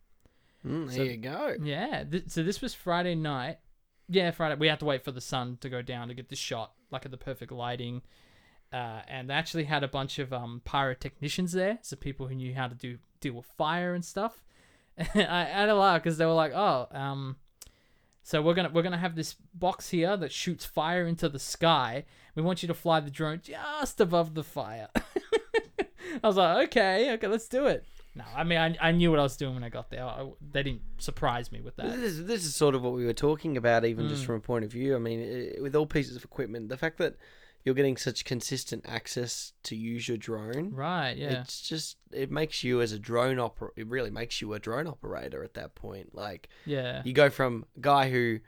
Mm, 0.66 0.86
there 0.88 0.96
So- 0.96 1.02
you 1.02 1.16
go. 1.16 1.56
Yeah. 1.62 2.04
Th- 2.04 2.24
so 2.28 2.42
this 2.42 2.60
was 2.62 2.74
Friday 2.74 3.14
night. 3.14 3.58
Yeah, 4.08 4.30
Friday. 4.32 4.56
We 4.56 4.66
had 4.68 4.80
to 4.80 4.84
wait 4.86 5.04
for 5.04 5.12
the 5.12 5.20
sun 5.20 5.58
to 5.60 5.68
go 5.68 5.82
down 5.82 6.08
to 6.08 6.14
get 6.14 6.28
the 6.28 6.36
shot, 6.36 6.72
like 6.90 7.04
at 7.04 7.10
the 7.10 7.16
perfect 7.16 7.52
lighting. 7.52 8.02
Uh, 8.72 9.02
and 9.09 9.28
they 9.30 9.35
actually 9.35 9.64
had 9.64 9.83
a 9.83 9.88
bunch 9.88 10.18
of 10.18 10.33
um, 10.33 10.62
pyrotechnicians 10.66 11.52
there, 11.52 11.78
so 11.83 11.96
people 11.96 12.26
who 12.28 12.35
knew 12.35 12.54
how 12.54 12.68
to 12.68 12.74
do 12.74 12.98
deal 13.20 13.35
with 13.35 13.46
fire 13.59 13.94
and 13.94 14.04
stuff. 14.04 14.42
I 14.98 15.04
had 15.44 15.68
a 15.68 15.74
laugh 15.74 16.02
because 16.02 16.18
they 16.18 16.26
were 16.26 16.33
like, 16.33 16.52
"Oh, 16.54 16.87
um, 16.92 17.37
so 18.22 18.42
we're 18.42 18.54
gonna 18.54 18.70
we're 18.72 18.83
gonna 18.83 18.98
have 18.98 19.14
this 19.16 19.35
box 19.54 19.90
here 19.90 20.16
that 20.16 20.33
shoots 20.33 20.64
fire 20.64 21.06
into 21.06 21.28
the 21.28 21.38
sky. 21.38 22.04
We 22.35 22.42
want 22.42 22.62
you 22.62 22.68
to 22.68 22.74
fly 22.74 23.00
the 23.00 23.11
drone 23.11 23.40
just 23.42 24.00
above 24.00 24.35
the 24.35 24.44
fire." 24.44 24.88
I 26.22 26.26
was 26.26 26.37
like, 26.37 26.68
"Okay, 26.68 27.12
okay, 27.14 27.26
let's 27.26 27.48
do 27.48 27.66
it." 27.66 27.85
No, 28.14 28.24
I 28.35 28.42
mean, 28.42 28.59
I, 28.59 28.88
I 28.88 28.92
knew 28.92 29.11
what 29.11 29.20
I 29.20 29.22
was 29.22 29.37
doing 29.37 29.54
when 29.54 29.62
I 29.62 29.68
got 29.68 29.90
there. 29.90 30.04
I, 30.04 30.28
they 30.52 30.64
didn't 30.64 30.83
surprise 30.98 31.52
me 31.52 31.61
with 31.61 31.76
that. 31.76 31.90
This 31.96 32.12
is, 32.12 32.26
this 32.26 32.44
is 32.44 32.56
sort 32.56 32.74
of 32.74 32.83
what 32.83 32.92
we 32.92 33.04
were 33.06 33.12
talking 33.12 33.56
about, 33.56 33.85
even 33.85 34.09
just 34.09 34.24
Mm. 34.24 34.26
from 34.26 34.35
a 34.37 34.40
point 34.40 34.64
of 34.64 34.72
view. 34.72 34.96
I 34.96 34.98
mean, 34.98 35.20
eh, 35.56 35.61
with 35.61 35.76
all 35.76 35.87
pieces 35.87 36.16
of 36.16 36.24
equipment, 36.24 36.68
the 36.70 36.76
fact 36.76 36.98
that 36.98 37.14
you're 37.64 37.75
getting 37.75 37.96
such 37.96 38.25
consistent 38.25 38.85
access 38.88 39.53
to 39.64 39.77
use 39.77 40.09
your 40.09 40.16
drone, 40.16 40.73
Right? 40.73 41.14
Yeah. 41.16 41.40
it's 41.42 41.61
just 41.61 41.96
it 42.12 42.31
makes 42.31 42.64
you 42.64 42.81
as 42.81 42.92
a 42.92 42.99
drone 42.99 43.38
operator. 43.38 43.75
It 43.77 43.87
really 43.88 44.11
makes 44.11 44.40
you 44.40 44.53
a 44.55 44.59
drone 44.59 44.87
operator 44.87 45.44
at 45.44 45.55
that 45.55 45.75
point. 45.75 46.14
Like 46.14 46.49
Yeah. 46.64 47.03
you 47.05 47.12
go 47.12 47.29
from 47.31 47.66
guy 47.81 48.11
who 48.11 48.40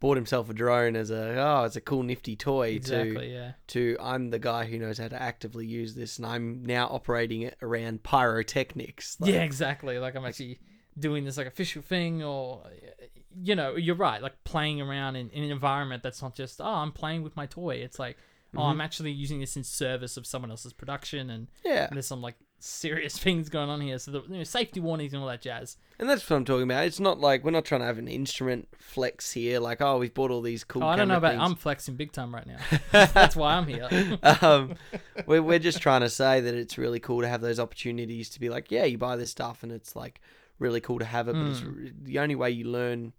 bought 0.00 0.16
himself 0.16 0.50
a 0.50 0.54
drone 0.54 0.96
as 0.96 1.10
a 1.10 1.36
oh, 1.40 1.64
it's 1.64 1.76
a 1.76 1.80
cool 1.80 2.02
nifty 2.02 2.34
toy 2.36 2.78
to 2.80 3.24
Yeah. 3.24 3.52
to 3.68 3.96
I'm 4.00 4.30
the 4.30 4.38
guy 4.38 4.64
who 4.66 4.78
knows 4.78 4.98
how 4.98 5.08
to 5.08 5.20
actively 5.20 5.66
use 5.66 5.94
this, 5.94 6.18
and 6.18 6.26
I'm 6.26 6.64
now 6.64 6.86
operating 6.88 7.42
it 7.42 7.56
around 7.62 8.02
pyrotechnics. 8.02 9.18
Like, 9.20 9.32
yeah. 9.32 9.42
Exactly. 9.42 9.98
Like 9.98 10.14
I'm 10.16 10.24
actually 10.24 10.58
doing 10.98 11.24
this 11.24 11.36
like 11.36 11.46
official 11.46 11.82
thing, 11.82 12.22
or 12.22 12.62
you 13.42 13.54
know, 13.54 13.76
you're 13.76 13.96
right. 13.96 14.20
Like 14.20 14.44
playing 14.44 14.80
around 14.80 15.16
in, 15.16 15.30
in 15.30 15.44
an 15.44 15.50
environment 15.50 16.02
that's 16.02 16.20
not 16.22 16.34
just 16.34 16.60
oh, 16.60 16.64
I'm 16.64 16.92
playing 16.92 17.22
with 17.22 17.36
my 17.36 17.46
toy. 17.46 17.76
It's 17.76 17.98
like 17.98 18.16
oh, 18.56 18.62
I'm 18.62 18.80
actually 18.80 19.12
using 19.12 19.40
this 19.40 19.56
in 19.56 19.64
service 19.64 20.16
of 20.16 20.26
someone 20.26 20.50
else's 20.50 20.72
production, 20.72 21.30
and 21.30 21.48
yeah. 21.64 21.88
there's 21.90 22.06
some 22.06 22.20
like 22.20 22.36
serious 22.58 23.18
things 23.24 23.48
going 23.48 23.68
on 23.68 23.80
here. 23.80 23.98
So 23.98 24.10
the 24.10 24.22
you 24.22 24.38
know, 24.38 24.44
safety 24.44 24.80
warnings 24.80 25.12
and 25.12 25.22
all 25.22 25.28
that 25.28 25.42
jazz. 25.42 25.76
And 25.98 26.08
that's 26.08 26.28
what 26.28 26.36
I'm 26.36 26.44
talking 26.44 26.64
about. 26.64 26.84
It's 26.84 27.00
not 27.00 27.20
like 27.20 27.44
we're 27.44 27.50
not 27.50 27.64
trying 27.64 27.80
to 27.80 27.86
have 27.86 27.98
an 27.98 28.08
instrument 28.08 28.68
flex 28.78 29.32
here. 29.32 29.60
Like, 29.60 29.80
oh, 29.80 29.98
we've 29.98 30.12
bought 30.12 30.30
all 30.30 30.42
these 30.42 30.64
cool. 30.64 30.84
Oh, 30.84 30.88
I 30.88 30.96
don't 30.96 31.08
know 31.08 31.16
about. 31.16 31.36
I'm 31.36 31.54
flexing 31.54 31.96
big 31.96 32.12
time 32.12 32.34
right 32.34 32.46
now. 32.46 32.58
That's 32.92 33.36
why 33.36 33.54
I'm 33.54 33.66
here. 33.66 34.18
um, 34.42 34.74
we're 35.26 35.42
we're 35.42 35.58
just 35.58 35.80
trying 35.80 36.02
to 36.02 36.10
say 36.10 36.40
that 36.40 36.54
it's 36.54 36.78
really 36.78 37.00
cool 37.00 37.20
to 37.22 37.28
have 37.28 37.40
those 37.40 37.58
opportunities 37.60 38.30
to 38.30 38.40
be 38.40 38.48
like, 38.48 38.70
yeah, 38.70 38.84
you 38.84 38.98
buy 38.98 39.16
this 39.16 39.30
stuff, 39.30 39.62
and 39.62 39.72
it's 39.72 39.96
like 39.96 40.20
really 40.58 40.80
cool 40.80 40.98
to 40.98 41.04
have 41.04 41.28
it. 41.28 41.34
But 41.34 41.46
it's 41.46 41.60
Hmm. 41.60 41.86
the 42.02 42.18
only 42.18 42.34
way 42.34 42.50
you 42.50 42.64
learn 42.64 43.12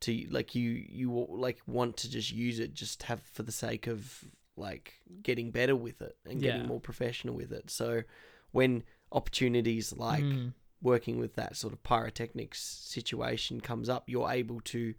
to 0.00 0.26
like 0.30 0.54
you 0.54 0.70
you 0.70 1.26
like 1.30 1.58
want 1.66 1.96
to 1.98 2.10
just 2.10 2.32
use 2.32 2.58
it, 2.58 2.74
just 2.74 3.04
have 3.04 3.22
for 3.22 3.42
the 3.42 3.52
sake 3.52 3.86
of 3.86 4.24
like 4.56 4.94
getting 5.22 5.50
better 5.50 5.74
with 5.74 6.00
it 6.02 6.16
and 6.26 6.40
getting 6.40 6.66
more 6.66 6.80
professional 6.80 7.34
with 7.34 7.52
it. 7.52 7.70
So 7.70 8.02
when 8.50 8.82
opportunities 9.10 9.92
like 9.96 10.24
Mm. 10.24 10.52
working 10.82 11.18
with 11.18 11.34
that 11.36 11.56
sort 11.56 11.72
of 11.72 11.82
pyrotechnics 11.82 12.60
situation 12.62 13.60
comes 13.60 13.88
up, 13.88 14.08
you're 14.08 14.30
able 14.30 14.60
to 14.62 14.94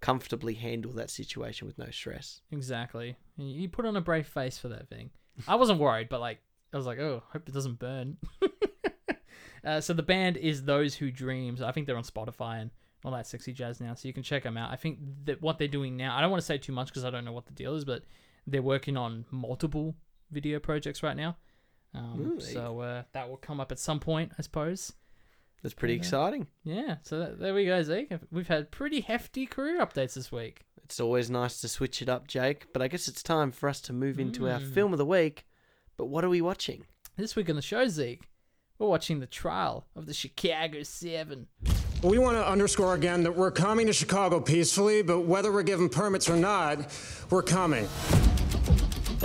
comfortably 0.00 0.54
handle 0.54 0.92
that 0.92 1.10
situation 1.10 1.66
with 1.66 1.78
no 1.78 1.90
stress. 1.90 2.40
Exactly. 2.50 3.16
You 3.36 3.46
you 3.46 3.68
put 3.68 3.84
on 3.86 3.96
a 3.96 4.00
brave 4.00 4.26
face 4.26 4.58
for 4.58 4.68
that 4.68 4.88
thing. 4.88 5.10
I 5.48 5.54
wasn't 5.56 5.78
worried, 5.80 6.08
but 6.08 6.20
like 6.20 6.38
I 6.72 6.76
was 6.76 6.86
like, 6.86 6.98
oh, 6.98 7.22
hope 7.32 7.48
it 7.48 7.54
doesn't 7.54 7.78
burn. 7.78 8.16
uh, 9.64 9.80
so 9.80 9.92
the 9.92 10.02
band 10.02 10.36
is 10.36 10.64
Those 10.64 10.94
Who 10.94 11.10
Dreams. 11.10 11.60
I 11.62 11.72
think 11.72 11.86
they're 11.86 11.96
on 11.96 12.04
Spotify 12.04 12.60
and 12.60 12.70
all 13.04 13.12
that 13.12 13.26
sexy 13.26 13.52
jazz 13.52 13.80
now, 13.80 13.94
so 13.94 14.08
you 14.08 14.14
can 14.14 14.22
check 14.22 14.42
them 14.42 14.56
out. 14.56 14.70
I 14.70 14.76
think 14.76 14.98
that 15.24 15.40
what 15.42 15.58
they're 15.58 15.68
doing 15.68 15.96
now, 15.96 16.16
I 16.16 16.20
don't 16.20 16.30
want 16.30 16.40
to 16.42 16.46
say 16.46 16.58
too 16.58 16.72
much 16.72 16.88
because 16.88 17.04
I 17.04 17.10
don't 17.10 17.24
know 17.24 17.32
what 17.32 17.46
the 17.46 17.52
deal 17.52 17.74
is, 17.76 17.84
but 17.84 18.04
they're 18.50 18.62
working 18.62 18.96
on 18.96 19.24
multiple 19.30 19.94
video 20.30 20.58
projects 20.58 21.02
right 21.02 21.16
now. 21.16 21.36
Um, 21.94 22.34
Ooh, 22.36 22.40
so 22.40 22.80
uh, 22.80 23.02
that 23.12 23.28
will 23.28 23.36
come 23.36 23.60
up 23.60 23.72
at 23.72 23.78
some 23.78 23.98
point, 24.00 24.32
I 24.38 24.42
suppose. 24.42 24.92
That's 25.62 25.74
pretty 25.74 25.94
Yeah. 25.94 25.98
exciting. 25.98 26.46
Yeah. 26.64 26.96
So 27.02 27.18
that, 27.18 27.38
there 27.40 27.52
we 27.54 27.66
go, 27.66 27.82
Zeke. 27.82 28.12
We've 28.30 28.48
had 28.48 28.70
pretty 28.70 29.00
hefty 29.00 29.46
career 29.46 29.78
updates 29.80 30.14
this 30.14 30.30
week. 30.32 30.62
It's 30.84 31.00
always 31.00 31.30
nice 31.30 31.60
to 31.60 31.68
switch 31.68 32.00
it 32.02 32.08
up, 32.08 32.26
Jake, 32.28 32.72
but 32.72 32.80
I 32.82 32.88
guess 32.88 33.08
it's 33.08 33.22
time 33.22 33.52
for 33.52 33.68
us 33.68 33.80
to 33.82 33.92
move 33.92 34.18
into 34.18 34.48
our 34.48 34.58
Mm. 34.60 34.72
film 34.74 34.92
of 34.92 34.98
the 34.98 35.06
week. 35.06 35.46
But 35.96 36.06
what 36.06 36.24
are 36.24 36.28
we 36.30 36.40
watching? 36.40 36.86
This 37.16 37.36
week 37.36 37.50
on 37.50 37.56
the 37.56 37.62
show, 37.62 37.86
Zeke, 37.88 38.28
we're 38.78 38.88
watching 38.88 39.20
the 39.20 39.26
trial 39.26 39.86
of 39.94 40.06
the 40.06 40.14
Chicago 40.14 40.82
Seven. 40.82 41.48
We 42.02 42.16
want 42.18 42.38
to 42.38 42.48
underscore 42.48 42.94
again 42.94 43.22
that 43.24 43.36
we're 43.36 43.50
coming 43.50 43.86
to 43.88 43.92
Chicago 43.92 44.40
peacefully, 44.40 45.02
but 45.02 45.20
whether 45.22 45.52
we're 45.52 45.62
given 45.64 45.88
permits 45.90 46.30
or 46.30 46.36
not, 46.36 46.78
we're 47.30 47.42
coming. 47.42 47.86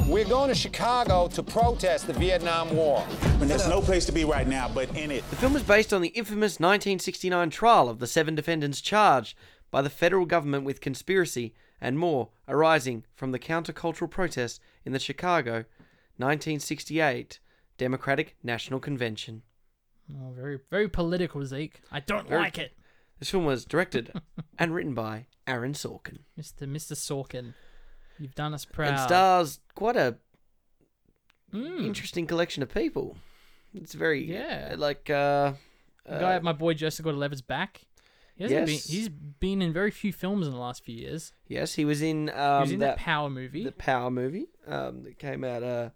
We're 0.08 0.26
going 0.26 0.50
to 0.50 0.56
Chicago 0.56 1.28
to 1.30 1.42
protest 1.44 2.08
the 2.08 2.14
Vietnam 2.14 2.76
War. 2.76 3.06
And 3.42 3.50
there's 3.50 3.68
no 3.68 3.82
place 3.82 4.06
to 4.06 4.12
be 4.12 4.24
right 4.24 4.48
now 4.48 4.70
but 4.70 4.96
in 4.96 5.10
it. 5.12 5.28
The 5.30 5.36
film 5.36 5.56
is 5.56 5.64
based 5.64 5.94
on 5.94 6.02
the 6.02 6.10
infamous 6.10 6.54
1969 6.60 7.50
trial 7.50 7.90
of 7.90 8.00
the 8.00 8.08
seven 8.08 8.36
defendants 8.36 8.82
charged 8.82 9.36
by 9.72 9.82
the 9.82 9.90
federal 9.90 10.26
government 10.26 10.64
with 10.64 10.80
conspiracy 10.80 11.54
and 11.82 11.98
more 11.98 12.30
arising 12.48 13.04
from 13.16 13.32
the 13.32 13.40
countercultural 13.40 14.10
protests 14.10 14.60
in 14.86 14.94
the 14.94 15.00
Chicago 15.00 15.66
1968 16.18 17.40
Democratic 17.78 18.36
National 18.44 18.80
Convention. 18.80 19.42
Oh, 20.14 20.32
very, 20.32 20.60
very 20.70 20.88
political, 20.88 21.44
Zeke. 21.46 21.82
I 21.92 22.00
don't 22.00 22.30
Very- 22.30 22.42
like 22.42 22.58
it. 22.58 22.78
This 23.20 23.32
film 23.32 23.46
was 23.46 23.66
directed 23.66 24.14
and 24.60 24.74
written 24.74 24.94
by 24.94 25.26
Aaron 25.48 25.74
Sorkin 25.74 26.20
Mr. 26.40 26.68
Mr. 26.70 26.94
Sorkin. 26.94 27.54
You've 28.20 28.36
done 28.36 28.54
us 28.54 28.66
proud. 28.66 28.90
and 28.90 29.00
stars 29.00 29.60
quite 29.76 29.96
a 29.98 30.18
Mm. 31.54 31.86
interesting 31.86 32.28
collection 32.28 32.62
of 32.64 32.74
people. 32.74 33.18
It's 33.74 33.94
very 33.94 34.24
Yeah. 34.30 34.76
like 34.78 35.10
uh, 35.10 35.54
guy 36.08 36.34
uh, 36.34 36.36
at 36.36 36.44
my 36.44 36.52
boy 36.54 36.74
Jessica 36.74 37.10
Lever's 37.12 37.42
back. 37.42 37.82
He 38.36 38.44
hasn't 38.44 38.68
Yes. 38.68 38.86
been, 38.88 38.94
he's 38.98 39.10
been 39.10 39.62
in 39.62 39.72
very 39.72 39.92
few 39.92 40.12
films 40.12 40.46
in 40.48 40.52
the 40.54 40.60
last 40.60 40.84
few 40.84 40.96
years. 40.96 41.32
yes, 41.48 41.76
he 41.76 41.86
was 41.86 42.02
in 42.02 42.28
He 42.28 42.34
um, 42.34 42.62
was 42.62 42.72
in 42.72 42.80
that 42.80 42.98
that 42.98 43.04
Power 43.06 43.30
movie. 43.30 43.64
the 43.64 43.72
Power 43.72 44.12
movie 44.12 44.48
um, 44.68 45.04
that 45.04 45.18
came 45.20 45.44
out 45.46 45.64
uh, 45.64 45.92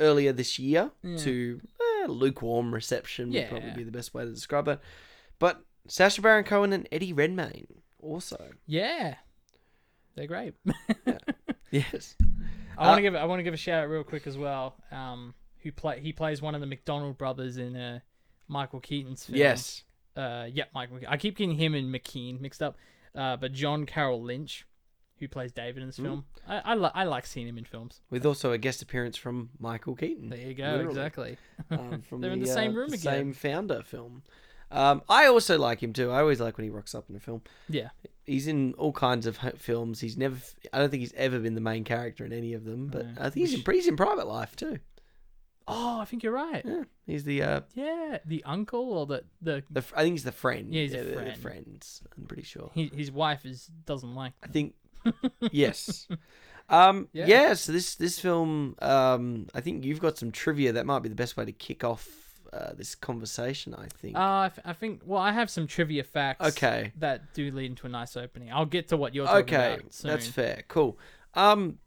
earlier 0.00 0.32
this 0.32 0.58
year 0.58 0.90
Yeah. 1.02 1.18
to 1.18 1.60
eh, 1.80 2.06
lukewarm 2.08 2.74
reception 2.74 3.30
would 3.32 3.48
probably 3.48 3.70
be 3.70 3.84
the 3.84 3.92
best 3.92 4.12
way 4.14 4.24
to 4.24 4.30
describe 4.32 4.66
it. 4.68 4.80
But 5.38 5.62
Sacha 5.86 6.20
Baron 6.22 6.44
Cohen 6.44 6.72
and 6.72 6.88
Eddie 6.90 7.12
Redmayne 7.12 7.82
also. 8.00 8.50
yeah, 8.66 9.16
they're 10.16 10.26
great. 10.26 10.54
Yes. 11.70 12.16
I 12.76 12.86
want 12.86 12.92
Uh, 12.92 12.96
to 12.96 13.02
give 13.02 13.14
I 13.14 13.24
want 13.24 13.38
to 13.40 13.42
give 13.44 13.54
a 13.54 13.58
shout 13.58 13.82
out 13.84 13.88
real 13.90 14.04
quick 14.04 14.26
as 14.26 14.36
well. 14.38 14.76
Um, 14.90 15.34
who 15.60 15.72
play 15.72 16.00
he 16.00 16.12
plays 16.12 16.42
one 16.42 16.54
of 16.54 16.60
the 16.60 16.66
McDonald 16.66 17.16
brothers 17.18 17.56
in 17.56 17.74
uh, 17.76 18.00
Michael 18.48 18.80
Keaton's 18.80 19.24
film. 19.26 19.38
Yes. 19.38 19.82
Uh, 20.16 20.46
yep, 20.52 20.68
Michael. 20.74 20.98
I 21.08 21.16
keep 21.16 21.36
getting 21.36 21.56
him 21.56 21.74
and 21.74 21.92
McKean 21.92 22.40
mixed 22.40 22.62
up. 22.62 22.76
Uh, 23.14 23.36
but 23.36 23.52
John 23.52 23.86
Carroll 23.86 24.22
Lynch, 24.22 24.66
who 25.18 25.28
plays 25.28 25.52
David 25.52 25.82
in 25.82 25.88
this 25.88 25.96
film, 25.98 26.24
I 26.48 26.58
I, 26.64 26.74
li- 26.74 26.90
I 26.94 27.04
like 27.04 27.26
seeing 27.26 27.46
him 27.48 27.58
in 27.58 27.64
films. 27.64 28.00
With 28.10 28.26
also 28.26 28.52
a 28.52 28.58
guest 28.58 28.82
appearance 28.82 29.16
from 29.16 29.50
Michael 29.58 29.94
Keaton. 29.94 30.28
There 30.30 30.38
you 30.38 30.54
go. 30.54 30.64
literally. 30.64 30.88
Exactly. 30.88 31.36
Um, 31.70 32.02
from 32.08 32.20
They're 32.20 32.32
in 32.32 32.40
the 32.40 32.46
same 32.46 32.72
uh, 32.72 32.74
room 32.78 32.88
the 32.90 32.96
again. 32.96 33.12
Same 33.14 33.32
founder 33.32 33.82
film. 33.82 34.22
Um, 34.74 35.02
I 35.08 35.26
also 35.26 35.58
like 35.58 35.82
him 35.82 35.92
too. 35.92 36.10
I 36.10 36.20
always 36.20 36.40
like 36.40 36.56
when 36.58 36.64
he 36.64 36.70
rocks 36.70 36.94
up 36.94 37.08
in 37.08 37.16
a 37.16 37.20
film. 37.20 37.42
Yeah. 37.68 37.90
He's 38.26 38.46
in 38.48 38.74
all 38.74 38.92
kinds 38.92 39.26
of 39.26 39.36
films. 39.58 40.00
He's 40.00 40.16
never. 40.16 40.36
I 40.72 40.78
don't 40.78 40.90
think 40.90 41.00
he's 41.02 41.12
ever 41.14 41.38
been 41.38 41.54
the 41.54 41.60
main 41.60 41.84
character 41.84 42.24
in 42.24 42.32
any 42.32 42.54
of 42.54 42.64
them. 42.64 42.88
But 42.88 43.06
No. 43.06 43.12
I 43.20 43.30
think 43.30 43.46
he's 43.48 43.54
in, 43.54 43.72
he's 43.72 43.86
in 43.86 43.96
Private 43.96 44.26
Life 44.26 44.56
too. 44.56 44.78
Oh, 45.66 46.00
I 46.00 46.04
think 46.04 46.22
you're 46.22 46.32
right. 46.32 46.62
Yeah, 46.64 46.82
he's 47.06 47.24
the 47.24 47.42
uh, 47.42 47.60
Yeah, 47.74 48.18
the 48.26 48.42
uncle 48.44 48.92
or 48.92 49.06
the 49.06 49.24
the 49.40 49.62
the 49.70 49.82
I 49.96 50.02
think 50.02 50.14
he's 50.14 50.24
the 50.24 50.32
friend. 50.32 50.74
Yeah, 50.74 50.82
he's 50.82 50.92
a 50.92 50.96
they're- 50.96 51.04
they're 51.04 51.14
friend. 51.36 51.40
friends. 51.64 52.02
I'm 52.18 52.24
pretty 52.24 52.42
sure. 52.42 52.70
he, 52.74 52.90
his 52.94 53.10
wife 53.10 53.46
is 53.46 53.70
doesn't 53.86 54.14
like. 54.14 54.32
I 54.42 54.48
think 54.48 54.74
yes. 55.52 56.06
Um, 56.68 57.08
Yeah. 57.12 57.26
yeah. 57.26 57.54
So 57.54 57.72
this 57.72 57.94
this 57.94 58.18
film, 58.18 58.74
um, 58.80 59.46
I 59.54 59.60
think 59.60 59.84
you've 59.84 60.00
got 60.00 60.18
some 60.18 60.32
trivia 60.32 60.72
that 60.72 60.86
might 60.86 61.00
be 61.02 61.08
the 61.08 61.14
best 61.14 61.36
way 61.36 61.44
to 61.44 61.52
kick 61.52 61.84
off 61.84 62.08
uh, 62.54 62.72
this 62.74 62.94
conversation. 62.94 63.74
I 63.74 63.86
think. 64.00 64.16
Uh, 64.16 64.50
I, 64.64 64.72
think. 64.72 65.00
Well, 65.04 65.20
I 65.20 65.32
have 65.32 65.50
some 65.50 65.66
trivia 65.66 66.04
facts. 66.04 66.46
Okay. 66.46 66.92
That 66.98 67.34
do 67.34 67.50
lead 67.50 67.66
into 67.66 67.86
a 67.86 67.90
nice 67.90 68.16
opening. 68.16 68.52
I'll 68.52 68.66
get 68.66 68.88
to 68.88 68.96
what 68.96 69.14
you're 69.14 69.26
talking 69.26 69.54
okay, 69.54 69.74
about 69.74 69.92
soon. 69.92 70.10
that's 70.10 70.28
fair. 70.28 70.62
Cool. 70.68 70.98
Um, 71.34 71.78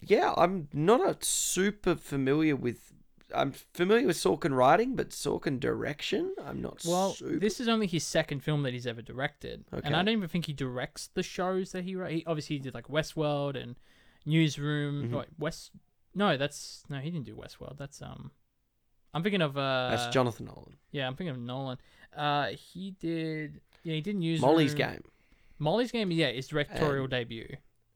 yeah, 0.00 0.32
I'm 0.36 0.68
not 0.72 1.00
a 1.00 1.16
super 1.24 1.96
familiar 1.96 2.56
with. 2.56 2.92
I'm 3.34 3.52
familiar 3.74 4.06
with 4.06 4.16
Sorkin 4.16 4.56
writing, 4.56 4.94
but 4.94 5.10
Sorkin 5.10 5.58
direction, 5.58 6.32
I'm 6.44 6.62
not. 6.62 6.84
Well, 6.86 7.14
super... 7.14 7.38
this 7.38 7.58
is 7.58 7.66
only 7.66 7.88
his 7.88 8.04
second 8.04 8.44
film 8.44 8.62
that 8.62 8.72
he's 8.72 8.86
ever 8.86 9.02
directed, 9.02 9.64
and 9.72 9.96
I 9.96 10.02
don't 10.02 10.14
even 10.14 10.28
think 10.28 10.46
he 10.46 10.52
directs 10.52 11.08
the 11.12 11.24
shows 11.24 11.72
that 11.72 11.82
he 11.82 11.96
wrote. 11.96 12.12
He 12.12 12.24
obviously 12.26 12.56
he 12.56 12.62
did 12.62 12.74
like 12.74 12.86
Westworld 12.86 13.60
and 13.60 13.74
Newsroom. 14.24 15.04
Mm-hmm. 15.04 15.16
Wait, 15.16 15.26
West? 15.38 15.72
No, 16.14 16.36
that's 16.36 16.84
no, 16.88 16.98
he 16.98 17.10
didn't 17.10 17.26
do 17.26 17.34
Westworld. 17.34 17.78
That's 17.78 18.00
um, 18.00 18.30
I'm 19.16 19.22
thinking 19.22 19.40
of 19.40 19.56
uh, 19.56 19.88
that's 19.90 20.08
Jonathan 20.08 20.44
Nolan. 20.46 20.76
Yeah, 20.92 21.06
I'm 21.06 21.16
thinking 21.16 21.34
of 21.34 21.40
Nolan. 21.40 21.78
Uh, 22.14 22.48
he 22.48 22.90
did. 23.00 23.60
Yeah, 23.82 23.94
he 23.94 24.00
didn't 24.02 24.22
use 24.22 24.40
Molly's 24.42 24.74
game. 24.74 25.02
Molly's 25.58 25.90
game. 25.90 26.10
Yeah, 26.10 26.30
his 26.30 26.48
directorial 26.48 27.04
And- 27.04 27.10
debut. 27.10 27.48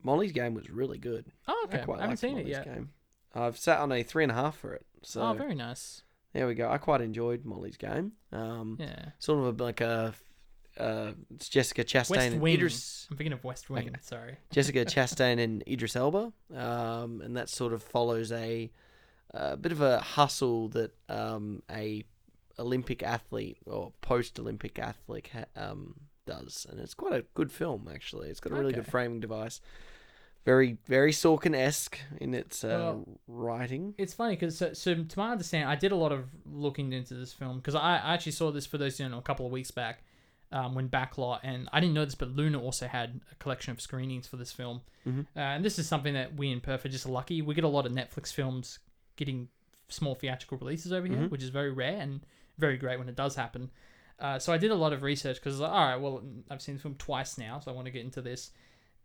Molly's 0.03 0.33
game 0.33 0.55
was 0.55 0.71
really 0.71 0.97
good. 0.97 1.27
Oh, 1.47 1.67
okay. 1.67 1.81
I 1.83 1.85
quite 1.85 1.99
I 1.99 2.03
haven't 2.03 2.17
seen 2.17 2.39
it 2.39 2.47
yet. 2.47 2.65
game. 2.65 2.89
I've 3.35 3.59
sat 3.59 3.81
on 3.81 3.93
a 3.93 4.03
three 4.03 4.23
and 4.25 4.33
a 4.33 4.35
half 4.35 4.57
for 4.57 4.73
it. 4.73 4.87
So 5.03 5.21
oh, 5.21 5.35
very 5.35 5.55
nice. 5.55 6.03
there 6.33 6.47
we 6.47 6.55
go. 6.55 6.71
I 6.71 6.79
quite 6.79 7.03
enjoyed 7.03 7.45
Molly's 7.45 7.77
game. 7.77 8.13
Um, 8.33 8.79
Yeah. 8.81 9.11
sort 9.19 9.47
of 9.47 9.61
a, 9.61 9.63
like 9.63 9.83
a 9.83 10.15
uh, 10.79 11.13
it's 11.35 11.51
Jessica 11.51 11.85
Chastain 11.85 12.11
West 12.11 12.33
and 12.33 12.41
Wing. 12.41 12.55
Idris. 12.55 13.09
I'm 13.11 13.19
thinking 13.19 13.35
of 13.35 13.45
West 13.45 13.69
Wing. 13.69 13.89
Okay. 13.89 13.97
Sorry. 14.01 14.37
Jessica 14.51 14.85
Chastain 14.87 15.39
and 15.39 15.63
Idris 15.69 15.97
Elba, 15.97 16.33
um, 16.57 17.21
and 17.21 17.37
that 17.37 17.51
sort 17.51 17.75
of 17.75 17.83
follows 17.83 18.33
a, 18.33 18.71
a 19.33 19.57
bit 19.57 19.73
of 19.73 19.81
a 19.81 19.99
hustle 20.01 20.69
that 20.71 20.95
um, 21.09 21.63
a 21.71 22.05
Olympic 22.59 23.03
athlete 23.03 23.59
or 23.67 23.93
post 24.01 24.39
Olympic 24.39 24.79
athlete 24.79 25.31
ha- 25.33 25.45
um, 25.57 25.95
does, 26.27 26.67
and 26.71 26.79
it's 26.81 26.95
quite 26.95 27.13
a 27.15 27.25
good 27.35 27.51
film 27.51 27.89
actually. 27.93 28.29
It's 28.29 28.41
got 28.41 28.53
a 28.53 28.57
really 28.57 28.73
good 28.73 28.87
framing 28.87 29.21
device, 29.21 29.61
very 30.45 30.79
very 30.87 31.13
Sorkin 31.13 31.55
esque 31.57 31.99
in 32.21 32.35
its 32.35 32.65
uh, 32.65 32.69
Well, 32.69 33.21
writing. 33.27 33.95
It's 33.99 34.15
funny 34.15 34.35
because 34.35 34.59
so, 34.59 34.73
so 34.73 34.95
to 34.95 35.19
my 35.19 35.33
understanding, 35.33 35.69
I 35.69 35.77
did 35.77 35.93
a 35.93 35.97
lot 35.97 36.13
of 36.13 36.25
looking 36.45 36.93
into 36.93 37.15
this 37.15 37.33
film 37.33 37.57
because 37.59 37.75
I, 37.75 37.97
I 37.99 38.15
actually 38.15 38.33
saw 38.33 38.51
this 38.51 38.67
for 38.67 38.79
those 38.79 39.01
you 39.01 39.09
know 39.09 39.19
a 39.19 39.23
couple 39.23 39.47
of 39.47 39.53
weeks 39.53 39.71
back 39.71 40.03
um, 40.53 40.75
when 40.75 40.89
Backlot 40.89 41.41
and 41.43 41.69
I 41.73 41.81
didn't 41.81 41.95
know 41.95 42.05
this, 42.05 42.15
but 42.15 42.31
Luna 42.31 42.61
also 42.61 42.87
had 42.89 43.21
a 43.31 43.35
collection 43.37 43.71
of 43.73 43.81
screenings 43.81 44.27
for 44.27 44.37
this 44.37 44.53
film, 44.53 44.83
uh, 45.07 45.41
and 45.41 45.65
this 45.65 45.79
is 45.79 45.87
something 45.89 46.15
that 46.15 46.37
we 46.37 46.51
in 46.51 46.61
Perth 46.61 46.85
are 46.85 46.89
just 46.91 47.07
lucky. 47.07 47.41
We 47.43 47.55
get 47.55 47.65
a 47.65 47.69
lot 47.69 47.87
of 47.87 47.93
Netflix 47.93 48.33
films 48.33 48.81
getting 49.21 49.49
small 49.89 50.15
theatrical 50.17 50.59
releases 50.59 50.93
over 50.93 51.07
here, 51.07 51.29
which 51.29 51.43
is 51.43 51.51
very 51.51 51.71
rare 51.73 51.99
and 52.01 52.21
very 52.59 52.77
great 52.77 52.99
when 52.99 53.09
it 53.09 53.15
does 53.17 53.37
happen. 53.37 53.71
Uh, 54.19 54.39
so 54.39 54.53
I 54.53 54.59
did 54.59 54.71
a 54.71 54.75
lot 54.75 54.93
of 54.93 55.03
research 55.03 55.37
because 55.37 55.61
like, 55.61 55.71
all 55.71 55.87
right, 55.87 55.97
well 55.97 56.23
I've 56.51 56.61
seen 56.63 56.75
the 56.77 56.81
film 56.81 56.95
twice 56.97 57.39
now, 57.39 57.59
so 57.61 57.71
I 57.71 57.75
want 57.75 57.87
to 57.87 57.91
get 57.91 58.05
into 58.05 58.21
this. 58.21 58.51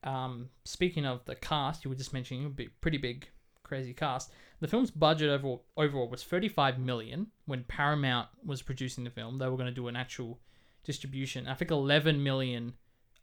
Um, 0.04 0.50
speaking 0.66 1.06
of 1.06 1.24
the 1.26 1.36
cast, 1.36 1.84
you 1.86 1.90
were 1.90 1.96
just 1.96 2.14
mentioning 2.14 2.46
a 2.60 2.64
pretty 2.82 2.98
big, 2.98 3.28
crazy 3.64 3.94
cast. 3.94 4.32
The 4.60 4.68
film's 4.68 4.92
budget 4.92 5.30
overall, 5.30 5.66
overall 5.78 6.10
was 6.10 6.24
35 6.24 6.80
million 6.80 7.28
when 7.46 7.64
Paramount 7.64 8.28
was 8.46 8.62
producing 8.62 9.04
the 9.04 9.10
film. 9.10 9.38
They 9.38 9.48
were 9.48 9.58
going 9.58 9.66
to 9.68 9.82
do 9.82 9.88
an 9.88 9.96
actual 9.96 10.40
distribution. 10.84 11.48
I 11.48 11.56
think 11.56 11.72
11 11.72 12.22
million 12.24 12.74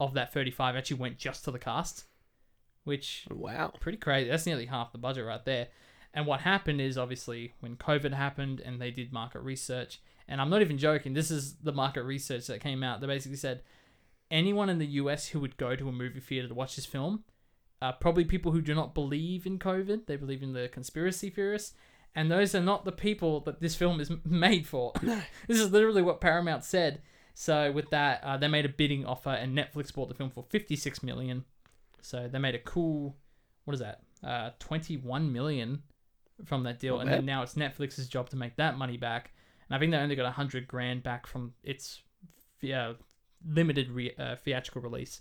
of 0.00 0.14
that 0.14 0.32
35 0.32 0.76
actually 0.76 0.96
went 0.98 1.18
just 1.18 1.44
to 1.44 1.50
the 1.50 1.58
cast, 1.58 2.04
which 2.84 3.26
Wow. 3.30 3.72
pretty 3.80 3.98
crazy. 3.98 4.28
That's 4.30 4.46
nearly 4.46 4.66
half 4.66 4.92
the 4.92 4.98
budget 4.98 5.24
right 5.24 5.44
there. 5.44 5.68
And 6.14 6.26
what 6.26 6.40
happened 6.40 6.80
is 6.80 6.98
obviously 6.98 7.54
when 7.60 7.76
COVID 7.76 8.12
happened 8.12 8.60
and 8.60 8.80
they 8.80 8.90
did 8.90 9.12
market 9.12 9.40
research, 9.40 10.00
and 10.28 10.40
I'm 10.40 10.50
not 10.50 10.62
even 10.62 10.78
joking, 10.78 11.14
this 11.14 11.30
is 11.30 11.54
the 11.56 11.72
market 11.72 12.02
research 12.02 12.46
that 12.46 12.60
came 12.60 12.82
out. 12.82 13.00
They 13.00 13.06
basically 13.06 13.36
said 13.36 13.62
anyone 14.30 14.68
in 14.68 14.78
the 14.78 14.86
US 14.86 15.28
who 15.28 15.40
would 15.40 15.56
go 15.56 15.74
to 15.74 15.88
a 15.88 15.92
movie 15.92 16.20
theater 16.20 16.48
to 16.48 16.54
watch 16.54 16.76
this 16.76 16.86
film, 16.86 17.24
uh, 17.80 17.92
probably 17.92 18.24
people 18.24 18.52
who 18.52 18.62
do 18.62 18.74
not 18.74 18.94
believe 18.94 19.46
in 19.46 19.58
COVID, 19.58 20.06
they 20.06 20.16
believe 20.16 20.42
in 20.42 20.52
the 20.52 20.68
conspiracy 20.68 21.30
theorists, 21.30 21.74
and 22.14 22.30
those 22.30 22.54
are 22.54 22.60
not 22.60 22.84
the 22.84 22.92
people 22.92 23.40
that 23.40 23.60
this 23.60 23.74
film 23.74 24.00
is 24.00 24.10
made 24.24 24.66
for. 24.66 24.92
this 25.48 25.58
is 25.58 25.70
literally 25.72 26.02
what 26.02 26.20
Paramount 26.20 26.64
said. 26.64 27.00
So 27.34 27.72
with 27.72 27.90
that, 27.90 28.22
uh, 28.22 28.36
they 28.36 28.48
made 28.48 28.66
a 28.66 28.68
bidding 28.68 29.06
offer, 29.06 29.30
and 29.30 29.56
Netflix 29.56 29.92
bought 29.92 30.08
the 30.08 30.14
film 30.14 30.30
for 30.30 30.44
56 30.44 31.02
million. 31.02 31.44
So 32.02 32.28
they 32.30 32.38
made 32.38 32.54
a 32.54 32.58
cool, 32.58 33.16
what 33.64 33.74
is 33.74 33.80
that? 33.80 34.02
Uh, 34.22 34.50
21 34.58 35.32
million 35.32 35.82
from 36.44 36.62
that 36.64 36.78
deal, 36.80 37.00
and 37.00 37.10
then 37.10 37.24
now 37.24 37.42
it's 37.42 37.54
Netflix's 37.54 38.08
job 38.08 38.30
to 38.30 38.36
make 38.36 38.56
that 38.56 38.76
money 38.76 38.96
back. 38.96 39.32
And 39.68 39.76
I 39.76 39.78
think 39.78 39.92
they 39.92 39.98
only 39.98 40.16
got 40.16 40.22
a 40.22 40.34
100 40.34 40.66
grand 40.68 41.02
back 41.02 41.26
from 41.26 41.54
its 41.62 42.02
yeah, 42.60 42.92
limited 43.46 43.90
re- 43.90 44.14
uh, 44.18 44.36
theatrical 44.36 44.82
release. 44.82 45.20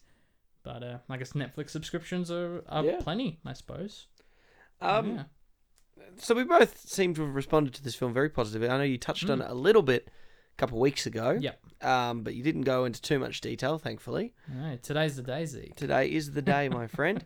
But 0.63 0.84
uh, 0.84 0.97
I 1.10 1.17
guess 1.17 1.34
Netflix 1.34 1.69
subscriptions 1.71 2.29
are, 2.31 2.63
are 2.69 2.84
Yeah. 2.86 2.99
plenty, 3.01 3.39
I 3.45 3.53
suppose. 3.53 4.07
Um, 4.81 5.15
yeah. 5.15 5.23
So 6.17 6.36
we 6.36 6.43
both 6.43 6.79
seem 6.88 7.13
to 7.15 7.21
have 7.25 7.36
responded 7.36 7.73
to 7.75 7.84
this 7.84 7.95
film 7.95 8.13
very 8.13 8.29
positively. 8.29 8.67
I 8.69 8.77
know 8.77 8.84
you 8.84 8.97
touched 8.97 9.29
on 9.29 9.41
it 9.41 9.49
a 9.49 9.53
little 9.53 9.81
bit 9.84 10.07
a 10.07 10.57
couple 10.57 10.77
of 10.77 10.81
weeks 10.81 11.05
ago. 11.05 11.38
Yep. 11.39 11.60
Um, 11.82 12.22
but 12.24 12.36
you 12.36 12.44
didn't 12.44 12.62
go 12.62 12.86
into 12.86 13.02
too 13.02 13.17
much 13.20 13.41
detail, 13.41 13.78
thankfully. 13.78 14.34
All 14.56 14.63
right, 14.70 14.82
today's 14.84 15.15
the 15.15 15.24
day, 15.24 15.46
Zeke. 15.46 15.76
Today 15.76 16.12
is 16.12 16.32
the 16.32 16.41
day, 16.41 16.70
my 16.70 16.88
friend. 16.98 17.26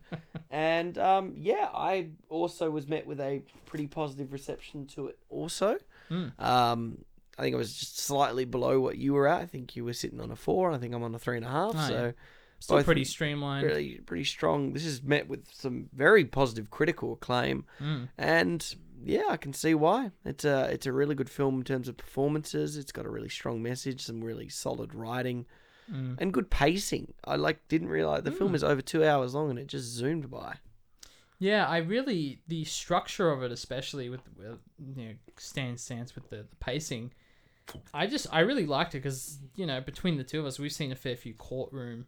And 0.50 0.98
um, 0.98 1.34
yeah, 1.36 1.70
I 1.74 2.10
also 2.30 2.70
was 2.70 2.88
met 2.88 3.06
with 3.06 3.20
a 3.20 3.42
pretty 3.66 3.88
positive 3.88 4.32
reception 4.32 4.86
to 4.88 5.08
it. 5.08 5.18
Also, 5.30 5.78
Mm. 6.12 6.40
um, 6.40 7.04
I 7.38 7.42
think 7.42 7.56
I 7.56 7.58
was 7.58 7.76
just 7.76 7.98
slightly 8.00 8.46
below 8.46 8.80
what 8.80 8.98
you 8.98 9.14
were 9.14 9.28
at. 9.28 9.42
I 9.42 9.46
think 9.46 9.76
you 9.76 9.84
were 9.84 9.92
sitting 9.94 10.22
on 10.22 10.30
a 10.32 10.36
four, 10.36 10.72
I 10.72 10.78
think 10.78 10.94
I'm 10.94 11.04
on 11.04 11.16
a 11.16 11.20
three 11.20 11.36
and 11.38 11.46
a 11.46 11.50
half. 11.50 11.74
Oh, 11.76 11.88
so 11.88 11.94
yeah. 12.06 12.12
Still 12.60 12.84
pretty 12.84 13.04
streamlined. 13.04 13.66
really, 13.68 13.96
pretty 14.06 14.24
strong. 14.24 14.72
This 14.74 14.86
is 14.86 15.04
met 15.04 15.28
with 15.28 15.46
some 15.52 15.90
very 15.94 16.24
positive 16.26 16.70
critical 16.72 17.14
acclaim, 17.14 17.66
Mm. 17.82 18.08
and 18.18 18.76
yeah, 19.04 19.26
I 19.30 19.38
can 19.38 19.54
see 19.54 19.74
why. 19.74 20.12
It's 20.24 20.46
a 20.46 20.70
it's 20.72 20.86
a 20.86 20.92
really 20.94 21.16
good 21.16 21.30
film 21.30 21.58
in 21.58 21.64
terms 21.64 21.88
of 21.88 21.98
performances. 21.98 22.78
It's 22.78 22.92
got 22.92 23.06
a 23.06 23.10
really 23.10 23.30
strong 23.30 23.62
message, 23.62 24.02
some 24.02 24.24
really 24.24 24.50
solid 24.50 24.94
writing, 24.96 25.46
Mm. 25.92 26.16
and 26.20 26.34
good 26.34 26.50
pacing. 26.50 27.14
I 27.26 27.36
like 27.36 27.68
didn't 27.68 27.90
realize 27.90 28.24
the 28.24 28.32
film 28.32 28.56
is 28.56 28.64
over 28.64 28.82
two 28.82 29.06
hours 29.06 29.36
long, 29.36 29.52
and 29.52 29.60
it 29.60 29.68
just 29.68 29.86
zoomed 29.86 30.32
by. 30.32 30.56
Yeah, 31.38 31.68
I 31.68 31.78
really 31.78 32.42
the 32.48 32.64
structure 32.64 33.30
of 33.30 33.44
it, 33.44 33.52
especially 33.52 34.10
with, 34.10 34.22
with 34.36 34.58
you 34.96 35.06
know 35.06 35.14
Stan 35.38 35.78
stance 35.78 36.16
with 36.16 36.30
the, 36.32 36.38
the 36.38 36.56
pacing. 36.60 37.12
I 37.94 38.08
just 38.08 38.26
I 38.32 38.40
really 38.40 38.66
liked 38.66 38.96
it 38.96 39.00
because 39.04 39.38
you 39.56 39.68
know 39.68 39.80
between 39.80 40.18
the 40.18 40.24
two 40.24 40.40
of 40.40 40.48
us, 40.48 40.58
we've 40.58 40.72
seen 40.72 40.92
a 40.92 40.96
fair 40.96 41.16
few 41.16 41.36
courtroom 41.36 42.08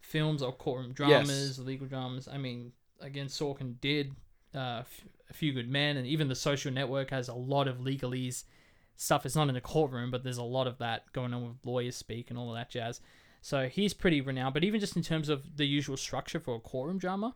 films 0.00 0.40
or 0.42 0.52
courtroom 0.52 0.92
dramas, 0.92 1.58
legal 1.58 1.86
dramas. 1.88 2.28
I 2.28 2.38
mean, 2.38 2.72
again, 3.00 3.26
Sorkin 3.26 3.80
did 3.80 4.12
uh, 4.54 4.82
a 5.30 5.32
few 5.32 5.52
good 5.52 5.68
men, 5.68 5.96
and 5.96 6.06
even 6.06 6.28
the 6.28 6.34
Social 6.34 6.72
Network 6.72 7.10
has 7.10 7.28
a 7.28 7.34
lot 7.34 7.68
of 7.68 7.78
legalese 7.78 8.44
stuff. 8.96 9.26
It's 9.26 9.36
not 9.36 9.48
in 9.48 9.56
a 9.56 9.60
courtroom, 9.60 10.10
but 10.10 10.22
there's 10.22 10.38
a 10.38 10.42
lot 10.42 10.66
of 10.66 10.78
that 10.78 11.12
going 11.12 11.34
on 11.34 11.42
with 11.42 11.56
lawyers 11.64 11.96
speak 11.96 12.30
and 12.30 12.38
all 12.38 12.50
of 12.50 12.56
that 12.56 12.70
jazz. 12.70 13.00
So 13.40 13.68
he's 13.68 13.92
pretty 13.92 14.20
renowned. 14.20 14.54
But 14.54 14.64
even 14.64 14.80
just 14.80 14.96
in 14.96 15.02
terms 15.02 15.28
of 15.28 15.56
the 15.56 15.66
usual 15.66 15.96
structure 15.96 16.38
for 16.38 16.54
a 16.54 16.60
courtroom 16.60 16.98
drama, 16.98 17.34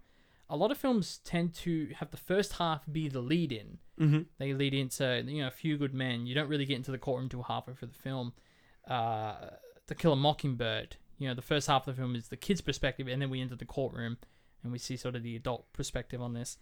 a 0.49 0.57
lot 0.57 0.71
of 0.71 0.79
films 0.79 1.19
tend 1.25 1.55
to 1.55 1.89
have 1.97 2.11
the 2.11 2.17
first 2.17 2.55
half 2.55 2.85
be 2.91 3.09
the 3.09 3.21
lead 3.21 3.51
in. 3.51 3.79
Mm-hmm. 4.01 4.21
They 4.39 4.53
lead 4.53 4.75
into 4.75 5.25
you 5.27 5.43
know 5.43 5.49
a 5.49 5.53
few 5.53 5.77
good 5.77 5.95
men. 5.95 6.27
You 6.27 6.35
don't 6.35 6.49
really 6.49 6.65
get 6.65 6.77
into 6.77 6.93
the 6.93 6.99
courtroom 6.99 7.29
till 7.29 7.43
halfway 7.43 7.75
through 7.75 7.89
the 7.89 7.95
film. 7.95 8.33
Uh, 8.89 9.35
to 9.89 9.95
Kill 9.95 10.13
a 10.13 10.17
Mockingbird. 10.17 10.97
You 11.19 11.29
know 11.29 11.35
the 11.35 11.43
first 11.43 11.67
half 11.67 11.89
of 11.89 11.97
the 11.97 12.01
film 12.01 12.15
is 12.15 12.29
the 12.29 12.37
kid's 12.37 12.61
perspective, 12.61 13.09
and 13.09 13.21
then 13.21 13.31
we 13.31 13.41
enter 13.41 13.57
the 13.57 13.65
courtroom 13.65 14.19
and 14.63 14.73
we 14.73 14.79
see 14.79 14.97
sort 14.97 15.17
of 15.17 15.23
the 15.23 15.35
adult 15.35 15.73
perspective 15.73 16.21
on 16.21 16.35
this. 16.35 16.59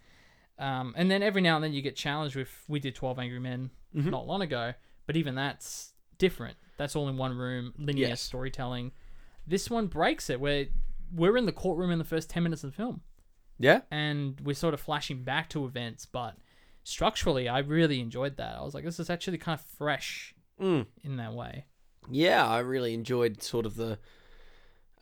Um, 0.57 0.93
and 0.97 1.11
then 1.11 1.21
every 1.21 1.41
now 1.41 1.55
and 1.55 1.63
then 1.63 1.73
you 1.73 1.81
get 1.81 1.95
challenged 1.95 2.35
with 2.35 2.49
we 2.67 2.79
did 2.79 2.95
Twelve 2.95 3.19
Angry 3.19 3.39
Men 3.39 3.71
Mm-hmm. 3.95 4.09
not 4.09 4.27
long 4.27 4.41
ago, 4.41 4.73
but 5.07 5.15
even 5.15 5.35
that's 5.35 5.93
different. 6.17 6.57
That's 6.77 6.95
all 6.97 7.07
in 7.07 7.15
one 7.17 7.37
room, 7.37 7.73
linear 7.77 8.09
Yes. 8.09 8.21
storytelling. 8.21 8.91
This 9.47 9.69
one 9.69 9.87
breaks 9.87 10.29
it. 10.29 10.39
Where 10.41 10.65
we're 11.13 11.37
in 11.37 11.45
the 11.45 11.51
courtroom 11.53 11.91
in 11.91 11.97
the 11.99 12.03
first 12.03 12.29
ten 12.29 12.43
minutes 12.43 12.63
of 12.63 12.71
the 12.71 12.75
film 12.75 13.01
Yeah, 13.57 13.81
and 13.91 14.39
we're 14.41 14.53
sort 14.55 14.73
of 14.73 14.81
flashing 14.81 15.23
back 15.23 15.49
to 15.51 15.65
events, 15.65 16.05
but 16.05 16.35
structurally, 16.83 17.47
I 17.47 17.59
really 17.59 18.01
enjoyed 18.01 18.35
that. 18.37 18.55
I 18.57 18.61
was 18.63 18.73
like, 18.73 18.83
this 18.83 18.99
is 18.99 19.09
actually 19.09 19.37
kind 19.37 19.57
of 19.59 19.65
fresh 19.65 20.33
Mm. 20.61 20.85
in 21.03 21.17
that 21.17 21.33
way. 21.33 21.65
yeah. 22.11 22.45
I 22.47 22.59
really 22.59 22.93
enjoyed 22.93 23.41
sort 23.43 23.65
of 23.65 23.75
the 23.75 23.97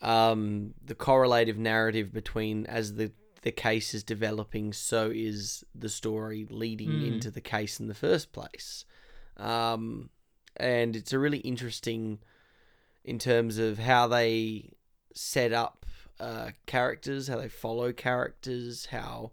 um 0.01 0.73
the 0.83 0.95
correlative 0.95 1.57
narrative 1.57 2.11
between 2.13 2.65
as 2.65 2.95
the 2.95 3.11
the 3.43 3.51
case 3.51 3.93
is 3.93 4.03
developing, 4.03 4.73
so 4.73 5.11
is 5.13 5.63
the 5.75 5.89
story 5.89 6.45
leading 6.49 6.89
Mm. 6.89 7.07
into 7.07 7.31
the 7.31 7.41
case 7.41 7.79
in 7.79 7.87
the 7.87 7.93
first 7.93 8.31
place. 8.31 8.85
Um, 9.37 10.09
and 10.57 10.95
it's 10.95 11.13
a 11.13 11.19
really 11.19 11.39
interesting 11.39 12.19
in 13.03 13.19
terms 13.19 13.57
of 13.57 13.79
how 13.79 14.07
they 14.07 14.71
set 15.13 15.51
up 15.53 15.85
uh, 16.19 16.51
characters, 16.65 17.27
how 17.27 17.37
they 17.37 17.49
follow 17.49 17.91
characters, 17.91 18.87
how 18.87 19.31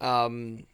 um, 0.00 0.66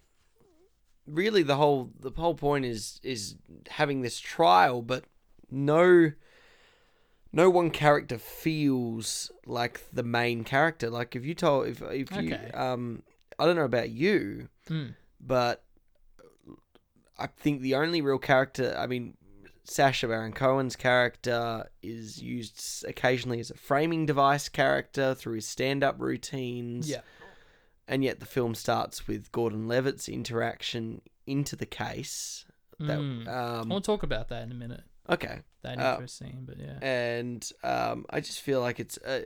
really 1.06 1.42
the 1.42 1.56
whole 1.56 1.90
the 1.98 2.10
whole 2.10 2.34
point 2.34 2.64
is 2.64 3.00
is 3.02 3.36
having 3.68 4.00
this 4.00 4.18
trial, 4.18 4.82
but 4.82 5.04
no 5.50 6.12
no 7.32 7.48
one 7.50 7.70
character 7.70 8.18
feels 8.18 9.30
like 9.46 9.80
the 9.92 10.02
main 10.02 10.44
character. 10.44 10.90
Like 10.90 11.14
if 11.16 11.24
you 11.24 11.34
told 11.34 11.68
if 11.68 11.80
if 11.82 12.10
you 12.12 12.34
Okay. 12.34 12.50
um 12.52 13.02
I 13.38 13.46
don't 13.46 13.56
know 13.56 13.64
about 13.64 13.90
you, 13.90 14.48
Mm. 14.68 14.94
but 15.20 15.64
I 17.18 17.26
think 17.26 17.60
the 17.60 17.74
only 17.74 18.00
real 18.00 18.18
character, 18.18 18.74
I 18.78 18.86
mean, 18.86 19.16
Sacha 19.64 20.08
Baron 20.08 20.32
Cohen's 20.32 20.74
character 20.76 21.68
is 21.82 22.20
used 22.22 22.84
occasionally 22.88 23.40
as 23.40 23.50
a 23.50 23.54
framing 23.54 24.06
device 24.06 24.48
character 24.48 25.14
through 25.14 25.34
his 25.36 25.46
stand-up 25.46 25.96
routines. 25.98 26.88
Yeah. 26.88 27.00
And 27.86 28.02
yet 28.04 28.20
the 28.20 28.26
film 28.26 28.54
starts 28.54 29.06
with 29.06 29.30
Gordon 29.32 29.68
Levitt's 29.68 30.08
interaction 30.08 31.02
into 31.26 31.56
the 31.56 31.66
case. 31.66 32.44
That 32.78 32.98
Mm. 32.98 33.28
um 33.28 33.68
We'll 33.68 33.80
talk 33.82 34.02
about 34.02 34.28
that 34.28 34.42
in 34.44 34.50
a 34.52 34.54
minute. 34.54 34.84
Okay. 35.10 35.40
That 35.62 35.78
Uh, 35.78 36.00
but 36.46 36.58
yeah. 36.58 36.78
and 36.80 37.52
um, 37.62 38.06
I 38.08 38.20
just 38.20 38.40
feel 38.40 38.60
like 38.60 38.80
it's, 38.80 38.96
uh, 38.98 39.24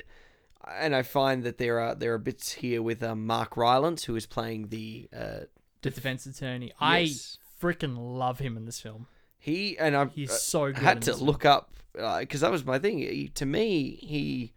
and 0.77 0.95
I 0.95 1.03
find 1.03 1.45
that 1.45 1.59
there 1.59 1.79
are 1.79 1.95
there 1.95 2.13
are 2.15 2.19
bits 2.19 2.53
here 2.53 2.83
with 2.83 3.03
um, 3.03 3.27
Mark 3.27 3.57
Rylance 3.57 4.05
who 4.05 4.17
is 4.17 4.27
playing 4.27 4.69
the 4.69 5.09
uh, 5.17 5.41
the 5.83 5.91
defense 5.91 6.27
attorney. 6.27 6.73
I 6.81 7.15
freaking 7.61 7.97
love 7.97 8.41
him 8.41 8.57
in 8.57 8.65
this 8.65 8.81
film. 8.81 9.07
He 9.39 9.79
and 9.79 9.97
I 9.97 10.07
He's 10.07 10.31
uh, 10.31 10.35
so 10.35 10.67
good 10.67 10.79
had 10.79 11.03
to 11.03 11.13
this 11.13 11.21
look 11.21 11.45
up 11.45 11.71
because 11.93 12.41
that 12.41 12.51
was 12.51 12.65
my 12.65 12.79
thing. 12.79 12.99
He, 12.99 13.29
to 13.35 13.47
me, 13.47 13.99
he 14.03 14.55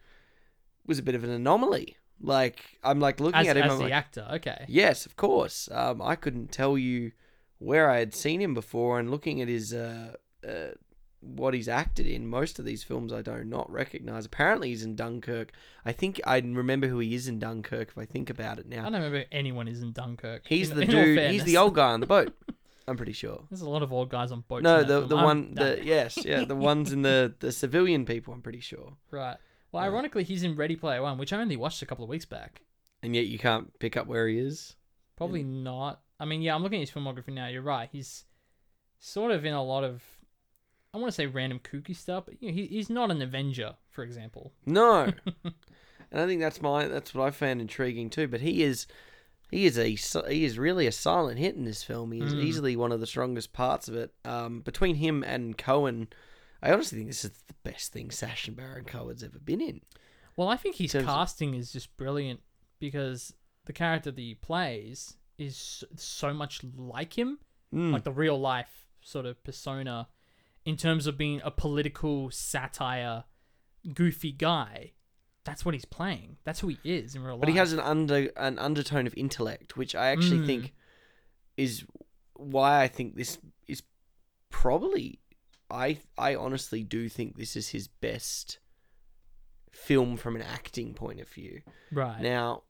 was 0.85 0.97
a 0.97 1.03
bit 1.03 1.13
of 1.13 1.23
an 1.23 1.29
anomaly. 1.29 1.97
Like 2.19 2.79
I'm 2.83 2.99
like 2.99 3.19
looking 3.19 3.41
As, 3.41 3.47
at 3.47 3.57
him. 3.57 3.63
as 3.63 3.71
I'm 3.73 3.77
the 3.77 3.83
like, 3.83 3.93
actor, 3.93 4.27
okay. 4.35 4.65
yes, 4.67 5.05
of 5.05 5.15
course. 5.15 5.69
Um, 5.71 6.01
I 6.01 6.15
couldn't 6.15 6.51
tell 6.51 6.77
you 6.77 7.11
where 7.59 7.89
I 7.89 7.99
had 7.99 8.15
seen 8.15 8.41
him 8.41 8.53
before, 8.53 8.99
and 8.99 9.11
looking 9.11 9.41
at 9.41 9.47
his 9.47 9.73
uh, 9.73 10.13
uh, 10.47 10.71
what 11.21 11.53
he's 11.53 11.67
acted 11.67 12.05
in, 12.05 12.27
most 12.27 12.59
of 12.59 12.65
these 12.65 12.83
films 12.83 13.11
I 13.11 13.21
do 13.21 13.43
not 13.43 13.71
recognize. 13.71 14.25
Apparently, 14.25 14.69
he's 14.69 14.83
in 14.83 14.95
Dunkirk. 14.95 15.51
I 15.85 15.91
think 15.91 16.21
I 16.25 16.37
remember 16.39 16.87
who 16.87 16.99
he 16.99 17.15
is 17.15 17.27
in 17.27 17.39
Dunkirk 17.39 17.89
if 17.89 17.97
I 17.97 18.05
think 18.05 18.29
about 18.29 18.59
it 18.59 18.67
now. 18.67 18.81
I 18.81 18.83
don't 18.89 18.93
remember 19.01 19.25
anyone 19.31 19.67
is 19.67 19.81
in 19.81 19.91
Dunkirk. 19.93 20.43
He's 20.47 20.69
in- 20.69 20.75
the 20.77 20.83
in 20.83 20.89
dude. 20.89 21.31
He's 21.31 21.43
the 21.43 21.57
old 21.57 21.75
guy 21.75 21.91
on 21.91 21.99
the 21.99 22.05
boat. 22.07 22.33
I'm 22.87 22.95
pretty 22.97 23.13
sure. 23.13 23.43
There's 23.49 23.61
a 23.61 23.69
lot 23.69 23.83
of 23.83 23.91
old 23.91 24.09
guys 24.09 24.31
on 24.31 24.45
boats. 24.47 24.63
No, 24.63 24.81
the 24.83 24.99
film. 24.99 25.09
the 25.09 25.15
I'm- 25.17 25.25
one 25.25 25.53
the 25.55 25.79
yes, 25.83 26.23
yeah, 26.23 26.45
the 26.45 26.55
ones 26.71 26.91
in 26.93 27.01
the 27.01 27.33
the 27.39 27.51
civilian 27.51 28.05
people. 28.05 28.33
I'm 28.33 28.41
pretty 28.41 28.61
sure. 28.61 28.93
Right. 29.11 29.37
Well, 29.71 29.83
ironically, 29.83 30.23
he's 30.23 30.43
in 30.43 30.55
Ready 30.55 30.75
Player 30.77 31.01
One, 31.01 31.17
which 31.17 31.33
I 31.33 31.41
only 31.41 31.57
watched 31.57 31.81
a 31.81 31.85
couple 31.85 32.03
of 32.05 32.09
weeks 32.09 32.25
back. 32.25 32.61
And 33.03 33.15
yet 33.15 33.25
you 33.27 33.37
can't 33.37 33.77
pick 33.79 33.97
up 33.97 34.07
where 34.07 34.27
he 34.27 34.39
is. 34.39 34.75
Probably 35.17 35.43
not. 35.43 35.99
I 36.19 36.25
mean, 36.25 36.41
yeah, 36.41 36.55
I'm 36.55 36.63
looking 36.63 36.81
at 36.81 36.87
his 36.87 36.91
filmography 36.91 37.33
now. 37.33 37.47
You're 37.47 37.61
right. 37.61 37.89
He's 37.91 38.23
sort 38.99 39.31
of 39.31 39.45
in 39.45 39.53
a 39.53 39.63
lot 39.63 39.83
of, 39.83 40.01
I 40.93 40.97
want 40.97 41.09
to 41.09 41.15
say 41.15 41.25
random 41.27 41.59
kooky 41.59 41.95
stuff, 41.95 42.25
but 42.25 42.41
you 42.41 42.49
know, 42.49 42.53
he, 42.55 42.65
he's 42.67 42.89
not 42.89 43.11
an 43.11 43.21
Avenger, 43.21 43.75
for 43.89 44.03
example. 44.03 44.53
No. 44.65 45.11
and 45.43 46.21
I 46.21 46.25
think 46.25 46.41
that's 46.41 46.61
my 46.61 46.87
that's 46.87 47.13
what 47.13 47.25
I 47.27 47.31
found 47.31 47.61
intriguing 47.61 48.09
too. 48.09 48.27
But 48.27 48.41
he 48.41 48.63
is 48.63 48.87
he 49.51 49.65
is 49.65 49.77
a 49.77 49.87
he 50.29 50.43
is 50.45 50.57
really 50.57 50.87
a 50.87 50.91
silent 50.91 51.39
hit 51.39 51.55
in 51.55 51.65
this 51.65 51.83
film. 51.83 52.11
He 52.11 52.21
is 52.21 52.33
Mm. 52.33 52.43
easily 52.43 52.75
one 52.75 52.91
of 52.91 52.99
the 52.99 53.07
strongest 53.07 53.53
parts 53.53 53.87
of 53.87 53.95
it. 53.95 54.13
Um, 54.25 54.61
between 54.61 54.95
him 54.95 55.23
and 55.23 55.57
Cohen, 55.57 56.07
I 56.63 56.71
honestly 56.71 56.97
think 56.97 57.09
this 57.09 57.25
is 57.25 57.31
the 57.47 57.53
best 57.63 57.91
thing 57.93 58.09
Sacha 58.09 58.51
Baron 58.51 58.85
Cohen's 58.85 59.23
ever 59.23 59.39
been 59.39 59.61
in. 59.61 59.81
Well, 60.35 60.47
I 60.49 60.55
think 60.57 60.75
his 60.77 60.95
of- 60.95 61.05
casting 61.05 61.53
is 61.53 61.71
just 61.73 61.95
brilliant 61.97 62.39
because 62.79 63.33
the 63.65 63.73
character 63.73 64.11
that 64.11 64.21
he 64.21 64.35
plays 64.35 65.15
is 65.37 65.55
so- 65.57 65.87
so 65.95 66.33
much 66.33 66.61
like 66.75 67.17
him, 67.17 67.39
Mm. 67.73 67.91
like 67.91 68.03
the 68.05 68.11
real 68.11 68.39
life 68.39 68.87
sort 69.01 69.25
of 69.25 69.43
persona, 69.43 70.07
in 70.67 70.75
terms 70.77 71.07
of 71.07 71.17
being 71.17 71.39
a 71.43 71.49
political 71.51 72.29
satire, 72.29 73.23
goofy 73.93 74.31
guy. 74.31 74.91
That's 75.45 75.63
what 75.63 75.73
he's 75.73 75.85
playing. 75.85 76.37
That's 76.43 76.59
who 76.59 76.67
he 76.67 76.77
is 76.83 77.15
in 77.15 77.23
real 77.23 77.35
life. 77.35 77.39
But 77.41 77.49
he 77.49 77.55
has 77.55 77.71
an 77.73 77.79
under 77.79 78.29
an 78.35 78.59
undertone 78.59 79.07
of 79.07 79.13
intellect, 79.15 79.77
which 79.77 79.95
I 79.95 80.07
actually 80.07 80.39
Mm. 80.39 80.45
think 80.45 80.73
is 81.55 81.85
why 82.33 82.81
I 82.83 82.87
think 82.89 83.15
this 83.15 83.39
is 83.67 83.81
probably 84.49 85.19
I 85.71 85.99
I 86.17 86.35
honestly 86.35 86.83
do 86.83 87.07
think 87.09 87.37
this 87.37 87.55
is 87.55 87.69
his 87.69 87.87
best 87.87 88.59
film 89.71 90.17
from 90.17 90.35
an 90.35 90.41
acting 90.41 90.93
point 90.93 91.19
of 91.21 91.29
view. 91.29 91.61
right. 91.91 92.21
Now, 92.21 92.63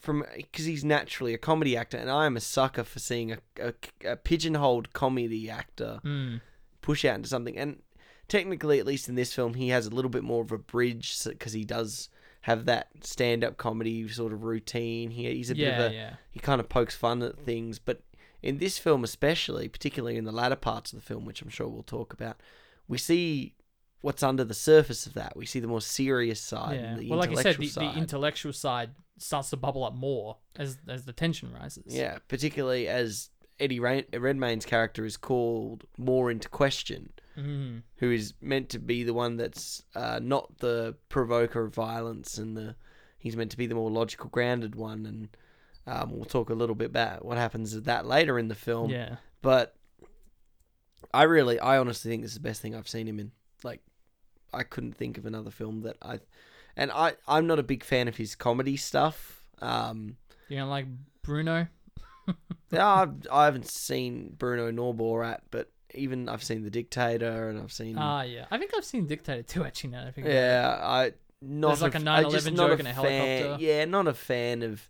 from 0.00 0.24
because 0.36 0.64
he's 0.64 0.84
naturally 0.84 1.34
a 1.34 1.38
comedy 1.38 1.76
actor, 1.76 1.96
and 1.96 2.10
I 2.10 2.26
am 2.26 2.36
a 2.36 2.40
sucker 2.40 2.84
for 2.84 2.98
seeing 2.98 3.32
a, 3.32 3.38
a, 3.60 3.74
a 4.04 4.16
pigeonholed 4.16 4.92
comedy 4.92 5.48
actor 5.50 6.00
Mm. 6.04 6.40
push 6.82 7.04
out 7.04 7.16
into 7.16 7.28
something. 7.28 7.56
And 7.56 7.82
technically, 8.28 8.78
at 8.78 8.86
least 8.86 9.08
in 9.08 9.14
this 9.14 9.32
film, 9.34 9.54
he 9.54 9.68
has 9.68 9.86
a 9.86 9.90
little 9.90 10.10
bit 10.10 10.22
more 10.24 10.42
of 10.42 10.52
a 10.52 10.58
bridge 10.58 11.16
because 11.24 11.52
he 11.52 11.64
does 11.64 12.08
have 12.42 12.64
that 12.66 12.88
stand-up 13.02 13.56
comedy 13.56 14.06
sort 14.08 14.32
of 14.32 14.44
routine. 14.44 15.10
He, 15.10 15.24
he's 15.34 15.50
a 15.50 15.54
bit 15.54 15.74
of 15.74 15.90
a 15.90 15.94
yeah. 15.94 16.14
he 16.30 16.38
kind 16.38 16.60
of 16.60 16.68
pokes 16.68 16.94
fun 16.94 17.22
at 17.22 17.38
things, 17.40 17.78
but 17.80 18.02
in 18.42 18.58
this 18.58 18.78
film 18.78 19.02
especially, 19.02 19.68
particularly 19.68 20.16
in 20.16 20.24
the 20.24 20.32
latter 20.32 20.54
parts 20.56 20.92
of 20.92 21.00
the 21.00 21.04
film, 21.04 21.24
which 21.24 21.42
I'm 21.42 21.48
sure 21.48 21.66
we'll 21.66 21.82
talk 21.82 22.12
about, 22.12 22.40
we 22.86 22.98
see 22.98 23.54
what's 24.00 24.22
under 24.22 24.44
the 24.44 24.54
surface 24.54 25.06
of 25.06 25.14
that. 25.14 25.36
We 25.36 25.46
see 25.46 25.58
the 25.58 25.66
more 25.66 25.80
serious 25.80 26.40
side, 26.40 26.78
Yeah. 27.00 27.10
Well, 27.10 27.18
like 27.18 27.30
I 27.30 27.42
said, 27.42 27.56
the, 27.56 27.66
the 27.66 27.98
intellectual 27.98 28.52
side 28.52 28.90
starts 29.18 29.50
to 29.50 29.56
bubble 29.56 29.84
up 29.84 29.94
more 29.94 30.36
as 30.56 30.78
as 30.88 31.04
the 31.04 31.12
tension 31.12 31.52
rises. 31.52 31.94
Yeah, 31.94 32.18
particularly 32.28 32.88
as 32.88 33.30
Eddie 33.58 33.80
Rain- 33.80 34.04
Redmayne's 34.12 34.66
character 34.66 35.04
is 35.04 35.16
called 35.16 35.84
more 35.96 36.30
into 36.30 36.48
question, 36.48 37.12
Mm. 37.36 37.82
who 37.96 38.10
is 38.10 38.34
meant 38.40 38.68
to 38.70 38.78
be 38.78 39.02
the 39.04 39.14
one 39.14 39.36
that's 39.36 39.82
uh, 39.94 40.18
not 40.22 40.58
the 40.58 40.96
provoker 41.08 41.64
of 41.64 41.74
violence, 41.74 42.38
and 42.38 42.56
the 42.56 42.76
he's 43.18 43.36
meant 43.36 43.50
to 43.50 43.56
be 43.56 43.66
the 43.66 43.74
more 43.74 43.90
logical, 43.90 44.28
grounded 44.30 44.74
one. 44.74 45.04
And 45.06 45.28
um, 45.86 46.12
we'll 46.12 46.24
talk 46.24 46.50
a 46.50 46.54
little 46.54 46.74
bit 46.74 46.86
about 46.90 47.24
what 47.24 47.38
happens 47.38 47.72
to 47.72 47.80
that 47.82 48.06
later 48.06 48.38
in 48.38 48.48
the 48.48 48.54
film. 48.54 48.90
Yeah. 48.90 49.16
But 49.42 49.74
I 51.14 51.22
really, 51.24 51.58
I 51.60 51.78
honestly 51.78 52.10
think 52.10 52.22
this 52.22 52.32
is 52.32 52.36
the 52.38 52.42
best 52.42 52.60
thing 52.60 52.74
I've 52.74 52.88
seen 52.88 53.06
him 53.06 53.18
in. 53.20 53.32
Like, 53.62 53.80
I 54.52 54.62
couldn't 54.62 54.94
think 54.96 55.18
of 55.18 55.26
another 55.26 55.50
film 55.50 55.82
that 55.82 55.96
I, 56.02 56.20
and 56.76 56.90
I, 56.92 57.14
I'm 57.26 57.46
not 57.46 57.58
a 57.58 57.62
big 57.62 57.82
fan 57.84 58.08
of 58.08 58.16
his 58.16 58.34
comedy 58.34 58.76
stuff. 58.76 59.42
Um, 59.60 60.16
You 60.48 60.58
know, 60.58 60.68
like 60.68 60.86
Bruno. 61.22 61.66
yeah, 62.70 62.86
I've, 62.86 63.14
I 63.32 63.44
haven't 63.44 63.68
seen 63.68 64.34
Bruno 64.36 64.70
nor 64.70 64.94
Borat, 64.94 65.40
but 65.50 65.70
even 65.94 66.28
I've 66.28 66.42
seen 66.42 66.62
The 66.64 66.70
Dictator, 66.70 67.48
and 67.48 67.58
I've 67.60 67.72
seen 67.72 67.96
Ah, 67.98 68.22
yeah. 68.22 68.46
I 68.50 68.58
think 68.58 68.72
I've 68.76 68.84
seen 68.84 69.06
Dictator 69.06 69.42
too. 69.42 69.64
Actually, 69.64 69.90
now 69.90 70.06
I 70.06 70.10
think 70.10 70.26
yeah, 70.26 70.78
I 70.82 71.12
not 71.40 71.68
There's 71.68 71.82
like 71.82 71.94
a 71.94 71.98
f- 71.98 72.02
9/11 72.04 72.26
I 72.26 72.30
just 72.30 72.52
not 72.52 72.68
joke 72.68 72.80
in 72.80 72.86
a 72.86 72.94
fan- 72.94 73.04
helicopter. 73.04 73.64
Yeah, 73.64 73.84
not 73.84 74.08
a 74.08 74.14
fan 74.14 74.62
of 74.62 74.88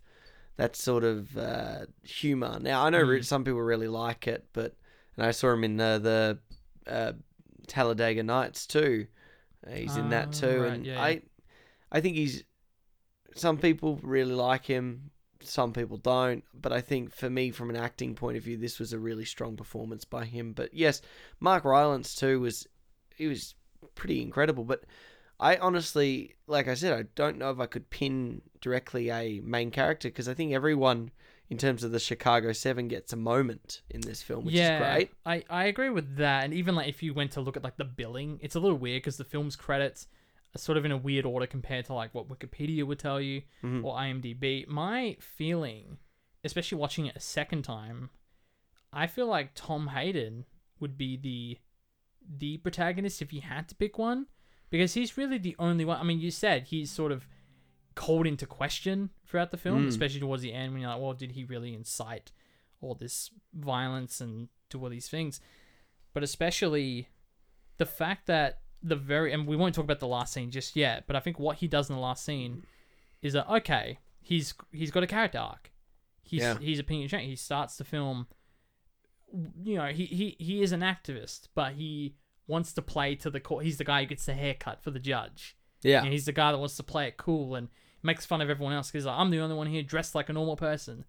that 0.57 0.75
sort 0.75 1.03
of 1.03 1.37
uh, 1.37 1.85
humor. 2.03 2.57
Now 2.59 2.83
I 2.83 2.89
know 2.89 3.03
Mm. 3.05 3.23
some 3.23 3.43
people 3.43 3.61
really 3.61 3.87
like 3.87 4.27
it, 4.27 4.45
but 4.53 4.75
and 5.15 5.25
I 5.25 5.31
saw 5.31 5.53
him 5.53 5.63
in 5.63 5.79
uh, 5.79 5.99
the 5.99 6.39
uh, 6.87 7.13
Talladega 7.67 8.23
Nights 8.23 8.65
too. 8.65 9.07
He's 9.71 9.97
in 9.97 10.09
that 10.09 10.29
Ah, 10.29 10.31
too, 10.31 10.61
right, 10.61 10.71
and 10.73 10.85
yeah, 10.85 11.01
I, 11.01 11.09
yeah. 11.09 11.19
I 11.91 12.01
think 12.01 12.15
he's. 12.15 12.43
Some 13.35 13.57
people 13.57 13.99
really 14.01 14.33
like 14.33 14.65
him, 14.65 15.11
some 15.41 15.73
people 15.73 15.97
don't. 15.97 16.43
But 16.53 16.71
I 16.71 16.81
think 16.81 17.13
for 17.13 17.29
me, 17.29 17.51
from 17.51 17.69
an 17.69 17.75
acting 17.75 18.15
point 18.15 18.37
of 18.37 18.43
view, 18.43 18.57
this 18.57 18.79
was 18.79 18.93
a 18.93 18.99
really 18.99 19.25
strong 19.25 19.55
performance 19.55 20.05
by 20.05 20.25
him. 20.25 20.53
But 20.53 20.73
yes, 20.73 21.01
Mark 21.39 21.65
Rylance 21.65 22.15
too 22.15 22.39
was, 22.39 22.67
he 23.15 23.27
was 23.27 23.55
pretty 23.95 24.21
incredible. 24.21 24.63
But 24.63 24.85
I 25.39 25.57
honestly, 25.57 26.35
like 26.47 26.67
I 26.67 26.73
said, 26.73 26.97
I 26.97 27.03
don't 27.15 27.37
know 27.37 27.51
if 27.51 27.59
I 27.59 27.67
could 27.67 27.89
pin 27.89 28.41
directly 28.61 29.11
a 29.11 29.39
main 29.41 29.71
character 29.71 30.09
because 30.09 30.27
I 30.27 30.33
think 30.33 30.53
everyone, 30.53 31.11
in 31.49 31.57
terms 31.57 31.83
of 31.83 31.91
the 31.91 31.99
Chicago 31.99 32.53
Seven, 32.53 32.87
gets 32.87 33.13
a 33.13 33.17
moment 33.17 33.81
in 33.89 34.01
this 34.01 34.23
film, 34.23 34.45
which 34.45 34.55
is 34.55 34.79
great. 34.79 35.11
I, 35.25 35.43
I 35.49 35.65
agree 35.65 35.89
with 35.89 36.17
that. 36.17 36.43
And 36.43 36.53
even 36.53 36.75
like 36.75 36.89
if 36.89 37.03
you 37.03 37.13
went 37.13 37.31
to 37.33 37.41
look 37.41 37.55
at 37.55 37.63
like 37.63 37.77
the 37.77 37.85
billing, 37.85 38.39
it's 38.41 38.55
a 38.55 38.59
little 38.59 38.77
weird 38.77 39.03
because 39.03 39.17
the 39.17 39.23
film's 39.23 39.55
credits 39.55 40.07
sort 40.55 40.77
of 40.77 40.85
in 40.85 40.91
a 40.91 40.97
weird 40.97 41.25
order 41.25 41.45
compared 41.45 41.85
to 41.85 41.93
like 41.93 42.13
what 42.13 42.27
Wikipedia 42.29 42.83
would 42.85 42.99
tell 42.99 43.19
you 43.21 43.41
Mm-hmm. 43.63 43.85
or 43.85 43.95
IMDb. 43.95 44.67
My 44.67 45.17
feeling, 45.19 45.97
especially 46.43 46.77
watching 46.77 47.05
it 47.05 47.15
a 47.15 47.19
second 47.19 47.63
time, 47.63 48.09
I 48.93 49.07
feel 49.07 49.27
like 49.27 49.51
Tom 49.53 49.87
Hayden 49.87 50.45
would 50.79 50.97
be 50.97 51.17
the 51.17 51.57
the 52.39 52.57
protagonist 52.57 53.21
if 53.21 53.31
you 53.31 53.39
had 53.41 53.69
to 53.69 53.75
pick 53.75 53.97
one 53.97 54.25
because 54.69 54.93
he's 54.95 55.17
really 55.17 55.37
the 55.37 55.55
only 55.59 55.85
one. 55.85 55.97
I 55.99 56.03
mean, 56.03 56.19
you 56.19 56.31
said 56.31 56.63
he's 56.63 56.91
sort 56.91 57.11
of 57.11 57.25
called 57.95 58.27
into 58.27 58.45
question 58.45 59.09
throughout 59.25 59.51
the 59.51 59.57
film, 59.57 59.87
especially 59.87 60.19
towards 60.19 60.41
the 60.43 60.53
end 60.53 60.73
when 60.73 60.81
you're 60.81 60.91
like, 60.91 61.01
well, 61.01 61.13
did 61.13 61.31
he 61.31 61.43
really 61.45 61.73
incite 61.73 62.31
all 62.81 62.93
this 62.95 63.31
violence 63.53 64.19
and 64.21 64.49
do 64.69 64.81
all 64.83 64.89
these 64.89 65.07
things? 65.07 65.39
But 66.13 66.21
especially 66.23 67.07
the 67.77 67.85
fact 67.85 68.27
that 68.27 68.59
the 68.83 68.95
very 68.95 69.33
and 69.33 69.47
we 69.47 69.55
won't 69.55 69.73
talk 69.75 69.83
about 69.83 69.99
the 69.99 70.07
last 70.07 70.33
scene 70.33 70.51
just 70.51 70.75
yet, 70.75 71.05
but 71.07 71.15
I 71.15 71.19
think 71.19 71.39
what 71.39 71.57
he 71.57 71.67
does 71.67 71.89
in 71.89 71.95
the 71.95 72.01
last 72.01 72.23
scene 72.23 72.63
is 73.21 73.33
that 73.33 73.49
okay, 73.49 73.99
he's 74.21 74.53
he's 74.71 74.91
got 74.91 75.03
a 75.03 75.07
character 75.07 75.39
arc. 75.39 75.71
He's 76.23 76.41
Yeah. 76.41 76.57
he's 76.59 76.79
opinion 76.79 77.09
change. 77.09 77.29
He 77.29 77.35
starts 77.35 77.77
the 77.77 77.83
film. 77.83 78.27
You 79.63 79.75
know, 79.75 79.87
he 79.87 80.05
he 80.05 80.35
he 80.39 80.61
is 80.61 80.71
an 80.71 80.81
activist, 80.81 81.47
but 81.53 81.73
he 81.73 82.15
wants 82.47 82.71
to 82.73 82.81
play 82.81 83.15
to 83.15 83.29
the 83.29 83.39
court. 83.39 83.65
He's 83.65 83.77
the 83.77 83.83
guy 83.83 84.01
who 84.01 84.07
gets 84.07 84.25
the 84.25 84.33
haircut 84.33 84.81
for 84.81 84.91
the 84.91 84.99
judge. 84.99 85.57
Yeah, 85.83 86.01
And 86.01 86.11
he's 86.11 86.25
the 86.25 86.31
guy 86.31 86.51
that 86.51 86.57
wants 86.57 86.75
to 86.77 86.83
play 86.83 87.07
it 87.07 87.17
cool 87.17 87.53
and 87.55 87.67
makes 88.01 88.25
fun 88.25 88.41
of 88.41 88.49
everyone 88.49 88.73
else 88.73 88.89
because 88.89 89.05
like, 89.05 89.17
I'm 89.17 89.29
the 89.29 89.39
only 89.39 89.55
one 89.55 89.67
here 89.67 89.83
dressed 89.83 90.15
like 90.15 90.29
a 90.29 90.33
normal 90.33 90.55
person. 90.55 91.05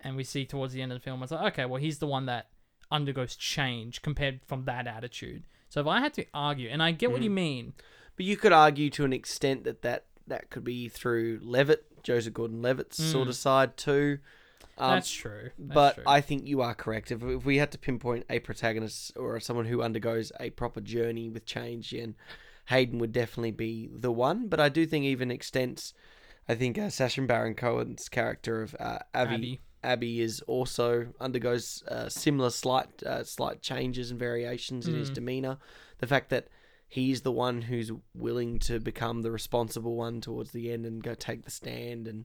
And 0.00 0.16
we 0.16 0.24
see 0.24 0.46
towards 0.46 0.72
the 0.72 0.80
end 0.80 0.92
of 0.92 0.96
the 0.98 1.02
film, 1.02 1.22
it's 1.22 1.32
like, 1.32 1.52
okay, 1.52 1.64
well, 1.66 1.80
he's 1.80 1.98
the 1.98 2.06
one 2.06 2.26
that 2.26 2.48
undergoes 2.90 3.36
change 3.36 4.00
compared 4.00 4.40
from 4.46 4.64
that 4.64 4.86
attitude. 4.86 5.44
So 5.68 5.80
if 5.80 5.86
I 5.86 6.00
had 6.00 6.14
to 6.14 6.24
argue, 6.32 6.68
and 6.68 6.82
I 6.82 6.92
get 6.92 7.10
what 7.12 7.22
you 7.22 7.30
mean, 7.30 7.72
But 8.16 8.24
you 8.24 8.36
could 8.36 8.52
argue 8.52 8.88
to 8.90 9.04
an 9.04 9.12
extent 9.12 9.64
that 9.64 9.82
that, 9.82 10.04
that 10.26 10.48
could 10.50 10.64
be 10.64 10.88
through 10.88 11.40
Levitt, 11.42 12.02
Joseph 12.02 12.32
Gordon-Levitt's 12.34 13.02
sort 13.02 13.28
of 13.28 13.36
side 13.36 13.76
too. 13.76 14.18
Um, 14.78 14.90
Mm. 14.90 14.94
that's 14.96 15.10
true. 15.10 15.50
That's 15.58 15.74
but 15.74 15.94
true. 15.94 16.04
I 16.06 16.20
think 16.20 16.46
you 16.46 16.60
are 16.60 16.74
correct. 16.74 17.10
If, 17.10 17.22
if 17.22 17.44
we 17.44 17.56
had 17.58 17.70
to 17.72 17.78
pinpoint 17.78 18.26
a 18.28 18.38
protagonist 18.40 19.12
or 19.16 19.40
someone 19.40 19.66
who 19.66 19.82
undergoes 19.82 20.32
a 20.38 20.50
proper 20.50 20.80
journey 20.80 21.28
with 21.30 21.46
change, 21.46 21.90
then 21.92 22.14
Hayden 22.66 22.98
would 22.98 23.12
definitely 23.12 23.52
be 23.52 23.88
the 23.92 24.12
one. 24.12 24.48
But 24.48 24.60
I 24.60 24.68
do 24.68 24.86
think 24.86 25.04
even 25.04 25.30
extents, 25.30 25.94
I 26.48 26.54
think 26.54 26.78
uh, 26.78 26.90
Sacha 26.90 27.22
Baron 27.22 27.54
Cohen's 27.54 28.08
character 28.08 28.62
of 28.62 28.74
uh, 28.78 28.98
Avi, 29.14 29.34
Abbie. 29.34 29.60
Abbie 29.82 30.20
is 30.20 30.40
also 30.42 31.08
undergoes 31.20 31.82
uh, 31.88 32.08
similar 32.08 32.50
slight 32.50 33.02
uh, 33.02 33.24
slight 33.24 33.62
changes 33.62 34.10
and 34.10 34.18
variations 34.18 34.88
in 34.88 34.94
his 34.94 35.10
demeanor. 35.10 35.58
The 35.98 36.06
fact 36.06 36.30
that 36.30 36.48
he's 36.88 37.22
the 37.22 37.32
one 37.32 37.62
who's 37.62 37.90
willing 38.14 38.58
to 38.60 38.80
become 38.80 39.22
the 39.22 39.30
responsible 39.30 39.96
one 39.96 40.20
towards 40.20 40.52
the 40.52 40.72
end 40.72 40.86
and 40.86 41.02
go 41.02 41.14
take 41.14 41.44
the 41.44 41.50
stand 41.50 42.06
and 42.08 42.24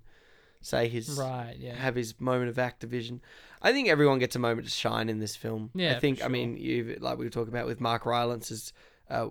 say 0.62 0.88
his 0.88 1.10
Right, 1.10 1.56
yeah. 1.58 1.76
have 1.76 1.96
his 1.96 2.20
moment 2.20 2.50
of 2.50 2.56
activision. 2.58 3.20
I 3.62 3.72
think 3.72 3.90
everyone 3.90 4.20
gets 4.20 4.36
a 4.36 4.40
moment 4.40 4.68
to 4.68 4.72
shine 4.74 5.10
in 5.10 5.20
this 5.20 5.36
film. 5.36 5.72
Yeah, 5.74 5.96
I 5.96 6.00
think 6.00 6.20
for 6.20 6.26
I 6.26 6.28
mean 6.28 6.58
you 6.58 6.98
like 7.00 7.18
we 7.18 7.26
were 7.26 7.32
talking 7.32 7.54
about 7.54 7.66
with 7.66 7.82
Mark 7.82 8.06
Rylance 8.06 8.52
as 8.52 8.74
uh, 9.10 9.30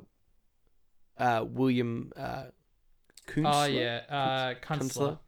uh, 1.17 1.45
William 1.49 2.13
uh, 2.17 2.45
Kunstler. 3.27 3.53
Oh 3.53 3.65
yeah, 3.65 4.01
uh, 4.09 4.55
Kunstler. 4.67 5.19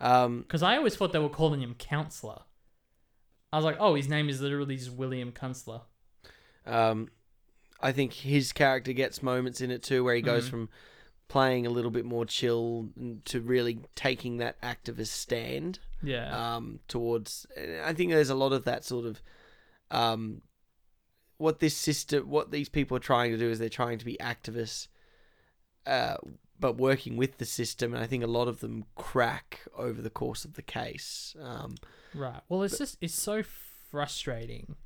Um, 0.00 0.42
Because 0.42 0.62
I 0.62 0.76
always 0.76 0.94
thought 0.96 1.12
they 1.12 1.18
were 1.18 1.28
calling 1.28 1.60
him 1.62 1.74
Counselor. 1.74 2.40
I 3.52 3.56
was 3.56 3.64
like, 3.64 3.76
oh, 3.80 3.94
his 3.94 4.08
name 4.08 4.28
is 4.28 4.40
literally 4.40 4.76
just 4.76 4.92
William 4.92 5.32
Kunstler. 5.32 5.82
Um, 6.66 7.08
I 7.80 7.92
think 7.92 8.12
his 8.12 8.52
character 8.52 8.92
gets 8.92 9.22
moments 9.22 9.60
in 9.60 9.70
it 9.70 9.82
too 9.82 10.04
where 10.04 10.14
he 10.14 10.22
goes 10.22 10.42
Mm-hmm. 10.44 10.50
from 10.50 10.68
playing 11.28 11.66
a 11.66 11.70
little 11.70 11.90
bit 11.90 12.04
more 12.04 12.24
chill 12.24 12.88
to 13.26 13.40
really 13.40 13.80
taking 13.94 14.38
that 14.38 14.60
activist 14.62 15.08
stand 15.08 15.78
Yeah. 16.02 16.56
um, 16.56 16.80
towards. 16.88 17.46
I 17.84 17.92
think 17.92 18.10
there's 18.12 18.30
a 18.30 18.34
lot 18.34 18.52
of 18.52 18.64
that 18.64 18.84
sort 18.84 19.04
of. 19.06 19.22
Um, 19.90 20.42
what 21.38 21.60
this 21.60 21.76
system, 21.76 22.28
what 22.28 22.50
these 22.50 22.68
people 22.68 22.96
are 22.96 23.00
trying 23.00 23.30
to 23.30 23.38
do 23.38 23.48
is 23.48 23.58
they're 23.58 23.68
trying 23.68 23.98
to 23.98 24.04
be 24.04 24.16
activists, 24.20 24.88
uh, 25.86 26.16
but 26.60 26.76
working 26.76 27.16
with 27.16 27.38
the 27.38 27.44
system, 27.44 27.94
and 27.94 28.02
I 28.02 28.06
think 28.06 28.24
a 28.24 28.28
lot 28.28 28.48
of 28.48 28.60
them 28.60 28.84
crack 28.96 29.60
over 29.76 30.00
the 30.02 30.10
course 30.10 30.44
of 30.44 30.54
the 30.54 30.62
case. 30.62 31.36
Um, 31.40 31.76
right. 32.14 32.40
Well, 32.48 32.62
it's 32.62 32.78
just 32.78 32.98
it's 33.00 33.14
so 33.14 33.42
frustrating. 33.90 34.76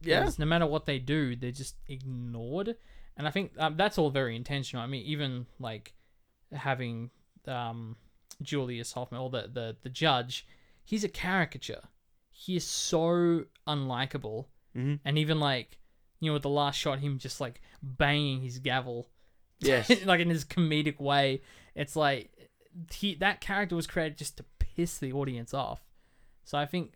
yeah, 0.00 0.28
No 0.38 0.46
matter 0.46 0.66
what 0.66 0.86
they 0.86 0.98
do, 0.98 1.34
they're 1.36 1.50
just 1.50 1.76
ignored, 1.88 2.76
and 3.16 3.26
I 3.26 3.30
think 3.30 3.52
um, 3.58 3.76
that's 3.76 3.98
all 3.98 4.10
very 4.10 4.36
intentional. 4.36 4.82
I 4.82 4.86
mean, 4.86 5.04
even 5.06 5.46
like 5.58 5.94
having 6.52 7.10
um, 7.46 7.96
Julius 8.42 8.92
Hoffman 8.92 9.20
or 9.20 9.30
the, 9.30 9.50
the 9.52 9.76
the 9.82 9.88
judge, 9.90 10.46
he's 10.84 11.04
a 11.04 11.08
caricature. 11.08 11.82
He 12.30 12.54
is 12.56 12.64
so 12.64 13.44
unlikable, 13.66 14.46
Mhm. 14.76 15.00
and 15.04 15.18
even 15.18 15.40
like 15.40 15.78
you 16.20 16.30
know, 16.30 16.34
with 16.34 16.42
the 16.42 16.48
last 16.48 16.76
shot, 16.76 16.98
him 17.00 17.18
just 17.18 17.40
like 17.40 17.60
banging 17.82 18.40
his 18.42 18.58
gavel 18.58 19.08
yes, 19.60 19.90
like 20.04 20.20
in 20.20 20.30
his 20.30 20.44
comedic 20.44 21.00
way. 21.00 21.42
It's 21.74 21.96
like 21.96 22.30
he 22.92 23.14
that 23.16 23.40
character 23.40 23.76
was 23.76 23.86
created 23.86 24.18
just 24.18 24.36
to 24.38 24.44
piss 24.58 24.98
the 24.98 25.12
audience 25.12 25.52
off. 25.54 25.80
So 26.44 26.56
I 26.58 26.66
think 26.66 26.94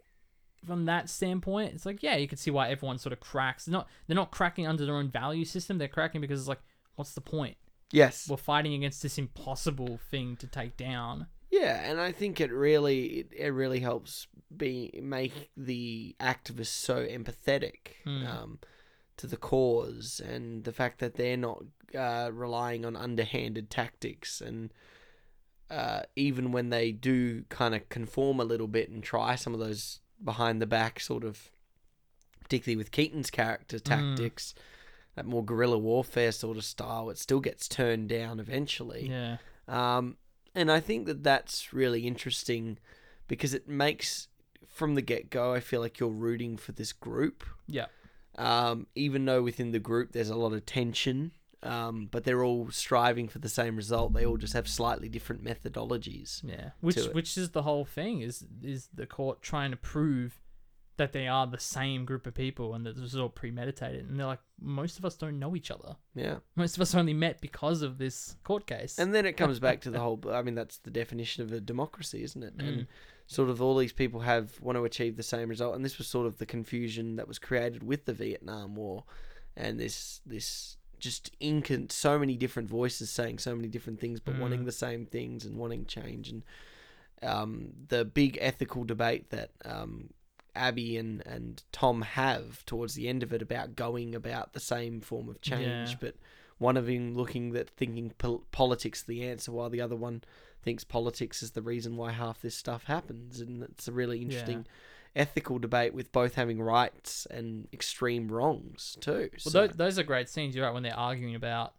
from 0.65 0.85
that 0.87 1.09
standpoint, 1.11 1.75
it's 1.75 1.87
like 1.87 2.03
yeah, 2.03 2.17
you 2.17 2.29
can 2.29 2.39
see 2.39 2.51
why 2.51 2.69
everyone 2.71 2.99
sort 2.99 3.13
of 3.13 3.21
cracks. 3.21 3.65
They're 3.67 3.73
not 3.73 3.89
they're 4.07 4.15
not 4.17 4.31
cracking 4.31 4.67
under 4.67 4.85
their 4.87 4.97
own 4.97 5.09
value 5.11 5.45
system. 5.45 5.79
They're 5.79 5.89
cracking 5.89 6.21
because 6.21 6.41
it's 6.41 6.49
like, 6.49 6.63
what's 6.97 7.15
the 7.15 7.21
point? 7.21 7.57
yes, 7.95 8.27
We're 8.29 8.39
fighting 8.39 8.73
against 8.73 9.03
this 9.03 9.19
impossible 9.19 9.99
thing 10.11 10.37
to 10.37 10.47
take 10.47 10.77
down. 10.79 11.27
Yeah, 11.51 11.79
and 11.85 12.01
I 12.01 12.11
think 12.11 12.41
it 12.41 12.51
really 12.51 13.05
it, 13.07 13.27
it 13.37 13.49
really 13.51 13.81
helps 13.81 14.27
be 14.57 14.99
make 15.03 15.51
the 15.57 16.17
activists 16.19 16.69
so 16.69 17.05
empathetic 17.07 17.97
Hmm. 18.05 18.27
um, 18.27 18.59
to 19.17 19.27
the 19.27 19.37
cause, 19.37 20.21
and 20.25 20.65
the 20.65 20.73
fact 20.73 20.99
that 21.01 21.15
they're 21.15 21.37
not 21.37 21.63
uh, 21.97 22.31
relying 22.33 22.85
on 22.85 22.97
underhanded 22.97 23.71
tactics, 23.71 24.41
and 24.41 24.73
uh, 25.71 26.03
even 26.17 26.53
when 26.53 26.71
they 26.71 26.93
do 26.93 27.45
kind 27.49 27.75
of 27.75 27.89
conform 27.89 28.41
a 28.41 28.45
little 28.45 28.69
bit 28.69 28.89
and 28.91 29.03
try 29.03 29.35
some 29.35 29.55
of 29.55 29.61
those 29.61 30.01
behind 30.23 30.61
the 30.61 30.67
back 30.67 31.01
sort 31.01 31.25
of, 31.25 31.51
particularly 32.43 32.77
with 32.77 32.91
Keaton's 32.91 33.31
character 33.31 33.79
tactics. 33.79 34.55
That 35.15 35.27
more 35.27 35.45
guerrilla 35.45 35.77
warfare 35.77 36.33
sort 36.33 36.57
of 36.57 36.65
style, 36.65 37.11
it 37.11 37.19
still 37.19 37.41
gets 37.41 37.69
turned 37.69 38.09
down 38.09 38.41
eventually. 38.41 39.11
Yeah. 39.11 39.37
Um, 39.69 40.17
and 40.55 40.73
I 40.73 40.81
think 40.81 41.07
that 41.07 41.23
that's 41.23 41.75
really 41.75 42.07
interesting 42.07 42.79
because 43.29 43.53
it 43.53 43.69
makes, 43.69 44.29
from 44.67 44.95
the 44.95 45.03
get 45.03 45.29
go, 45.29 45.53
I 45.53 45.61
feel 45.61 45.83
like 45.83 46.01
you're 46.01 46.09
rooting 46.09 46.57
for 46.57 46.73
this 46.73 46.95
group. 46.95 47.45
Yeah. 47.67 47.87
Um, 48.43 48.87
even 48.95 49.25
though 49.25 49.43
within 49.43 49.73
the 49.73 49.79
group 49.79 50.13
there's 50.13 50.31
a 50.31 50.37
lot 50.37 50.53
of 50.53 50.67
tension, 50.67 51.33
um, 51.63 52.09
but 52.11 52.25
they're 52.25 52.45
all 52.45 52.71
striving 52.71 53.29
for 53.29 53.39
the 53.39 53.49
same 53.49 53.77
result. 53.77 54.13
They 54.13 54.27
all 54.27 54.37
just 54.37 54.53
have 54.55 54.67
slightly 54.67 55.09
different 55.09 55.45
methodologies. 55.45 56.43
Yeah. 56.43 56.71
Which 56.81 56.97
which 57.13 57.37
is 57.39 57.51
the 57.51 57.63
whole 57.63 57.85
thing 57.85 58.21
is 58.21 58.45
is 58.63 58.89
the 58.93 59.07
court 59.07 59.43
trying 59.43 59.71
to 59.71 59.77
prove 59.77 60.41
that 60.97 61.13
they 61.13 61.27
are 61.27 61.47
the 61.47 61.59
same 61.59 62.05
group 62.05 62.27
of 62.27 62.35
people 62.35 62.75
and 62.75 62.85
that 62.85 62.97
this 62.97 63.13
is 63.13 63.17
all 63.17 63.29
premeditated. 63.29 64.09
And 64.09 64.19
they're 64.19 64.27
like, 64.27 64.41
most 64.61 64.99
of 64.99 65.05
us 65.05 65.17
don't 65.17 65.39
know 65.39 65.57
each 65.57 65.71
other. 65.71 65.97
Yeah. 66.15 66.37
Most 66.55 66.77
of 66.77 66.83
us 66.83 66.95
only 66.95 67.15
met 67.15 67.41
because 67.41 67.83
of 67.83 67.99
this 67.99 68.37
court 68.45 68.67
case. 68.67 68.99
And 68.99 69.15
then 69.15 69.25
it 69.25 69.37
comes 69.37 69.59
back 69.59 69.81
to 69.83 69.91
the 69.91 69.99
whole. 70.05 70.21
I 70.31 70.43
mean, 70.43 70.55
that's 70.55 70.79
the 70.79 70.91
definition 70.91 71.43
of 71.43 71.53
a 71.53 71.61
democracy, 71.61 72.23
isn't 72.23 72.43
it? 72.43 72.55
And 72.59 72.87
sort 73.27 73.49
of 73.51 73.63
all 73.63 73.77
these 73.77 73.93
people 73.93 74.21
have 74.21 74.61
want 74.61 74.77
to 74.77 74.85
achieve 74.85 75.17
the 75.17 75.23
same 75.23 75.49
result, 75.49 75.75
and 75.75 75.85
this 75.85 75.99
was 75.99 76.07
sort 76.09 76.27
of 76.27 76.39
the 76.39 76.47
confusion 76.47 77.17
that 77.17 77.29
was 77.29 77.39
created 77.39 77.83
with 77.83 78.05
the 78.05 78.13
Vietnam 78.15 78.75
War, 78.75 79.05
and 79.57 79.79
this 79.81 80.21
this 80.27 80.77
just 80.99 81.37
incon 81.41 81.91
so 81.91 82.19
many 82.19 82.37
different 82.37 82.69
voices 82.69 83.11
saying 83.11 83.39
so 83.39 83.57
many 83.57 83.67
different 83.69 83.99
things, 84.01 84.21
but 84.21 84.39
wanting 84.39 84.65
the 84.65 84.71
same 84.73 85.05
things 85.05 85.45
and 85.45 85.57
wanting 85.57 85.85
change, 85.87 86.29
and 86.29 86.43
um, 87.23 87.73
the 87.89 88.05
big 88.05 88.39
ethical 88.41 88.85
debate 88.85 89.31
that 89.31 89.51
um, 89.65 90.11
Abbie 90.55 90.97
and, 90.97 91.25
and 91.27 91.63
Tom 91.73 92.03
have 92.03 92.65
towards 92.67 92.95
the 92.95 93.09
end 93.09 93.23
of 93.23 93.33
it 93.33 93.43
about 93.43 93.75
going 93.77 94.15
about 94.15 94.53
the 94.53 94.61
same 94.61 95.01
form 95.01 95.29
of 95.29 95.41
change, 95.41 95.91
Yeah. 95.91 95.97
but 96.01 96.15
one 96.59 96.77
of 96.77 96.87
them 96.87 97.15
looking 97.15 97.53
that 97.53 97.71
thinking 97.71 98.13
pol- 98.19 98.45
politics 98.53 99.03
the 99.03 99.25
answer, 99.25 99.51
while 99.51 99.71
the 99.71 99.81
other 99.81 99.97
one 99.97 100.23
thinks 100.63 100.85
politics 100.85 101.43
is 101.43 101.53
the 101.53 101.63
reason 101.63 101.97
why 101.97 102.13
half 102.13 102.41
this 102.41 102.55
stuff 102.55 102.85
happens, 102.85 103.41
and 103.41 103.63
it's 103.65 103.89
a 103.89 103.93
really 103.93 104.23
interesting 104.23 104.67
ethical 105.15 105.59
debate 105.59 105.93
with 105.93 106.11
both 106.13 106.35
having 106.37 106.63
rights 106.63 107.27
and 107.31 107.69
extreme 107.73 108.31
wrongs 108.33 108.97
too. 109.01 109.29
well, 109.45 109.53
so, 109.53 109.67
tho- 109.67 109.75
those 109.75 109.99
are 109.99 110.03
great 110.03 110.29
scenes, 110.29 110.55
you're 110.55 110.65
right, 110.65 110.73
when 110.73 110.83
they're 110.83 110.99
arguing 110.99 111.35
about 111.35 111.75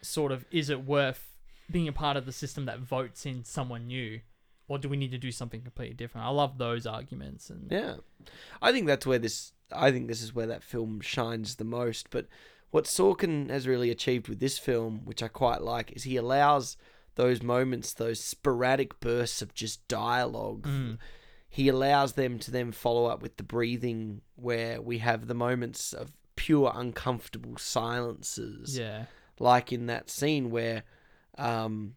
sort 0.00 0.32
of 0.32 0.44
is 0.50 0.70
it 0.70 0.84
worth 0.84 1.28
being 1.70 1.88
a 1.88 1.92
part 1.92 2.16
of 2.16 2.26
the 2.26 2.32
system 2.32 2.66
that 2.66 2.78
votes 2.78 3.26
in 3.26 3.44
someone 3.44 3.86
new? 3.86 4.20
Or 4.68 4.78
do 4.78 4.88
we 4.88 4.96
need 4.96 5.10
to 5.10 5.18
do 5.18 5.32
something 5.32 5.60
completely 5.60 5.94
different? 5.94 6.26
I 6.26 6.30
love 6.30 6.56
those 6.56 6.86
arguments 6.86 7.50
and 7.50 7.70
Yeah, 7.70 7.96
I 8.62 8.72
think 8.72 8.86
that's 8.86 9.04
where 9.04 9.18
this. 9.18 9.52
I 9.70 9.90
think 9.90 10.08
this 10.08 10.22
is 10.22 10.34
where 10.34 10.46
that 10.46 10.62
film 10.62 11.00
shines 11.00 11.56
the 11.56 11.64
most. 11.64 12.08
But 12.10 12.26
what 12.70 12.84
Sorkin 12.84 13.50
has 13.50 13.68
really 13.68 13.90
achieved 13.90 14.28
with 14.28 14.40
this 14.40 14.58
film, 14.58 15.02
which 15.04 15.22
I 15.22 15.28
quite 15.28 15.62
like, 15.62 15.92
is 15.92 16.04
he 16.04 16.16
allows 16.16 16.76
those 17.14 17.42
moments, 17.42 17.92
those 17.92 18.20
sporadic 18.20 18.98
bursts 19.00 19.42
of 19.42 19.54
just 19.54 19.86
dialogue. 19.88 20.66
He 21.48 21.68
allows 21.68 22.14
them 22.14 22.38
to 22.40 22.50
then 22.50 22.72
follow 22.72 23.06
up 23.06 23.20
with 23.20 23.36
the 23.36 23.42
breathing, 23.42 24.22
where 24.36 24.80
we 24.80 24.98
have 24.98 25.26
the 25.26 25.34
moments 25.34 25.92
of 25.92 26.16
pure 26.34 26.72
uncomfortable 26.74 27.58
silences 27.58 28.78
yeah. 28.78 29.04
like 29.38 29.70
in 29.70 29.84
that 29.86 30.08
scene 30.08 30.50
where 30.50 30.82
um, 31.36 31.94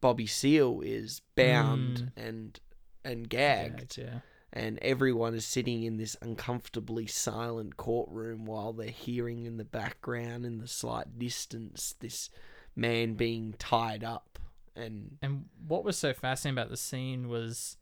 Bobby 0.00 0.26
Seale 0.26 0.80
is 0.82 1.22
bound 1.34 2.12
and 2.16 2.60
and 3.04 3.28
gagged, 3.28 3.98
Yeah. 3.98 4.20
and 4.52 4.78
everyone 4.80 5.34
is 5.34 5.44
sitting 5.44 5.82
in 5.82 5.96
this 5.98 6.16
uncomfortably 6.22 7.06
silent 7.06 7.76
courtroom 7.76 8.46
while 8.46 8.72
they're 8.72 8.88
hearing 8.88 9.44
in 9.44 9.56
the 9.56 9.64
background, 9.64 10.46
in 10.46 10.58
the 10.58 10.68
slight 10.68 11.18
distance, 11.18 11.94
this 12.00 12.30
man 12.76 13.14
being 13.14 13.54
tied 13.58 14.04
up. 14.04 14.38
And 14.76 15.18
And 15.22 15.46
what 15.66 15.84
was 15.84 15.96
so 15.96 16.12
fascinating 16.12 16.58
about 16.58 16.70
the 16.70 16.76
scene 16.76 17.28
was 17.28 17.76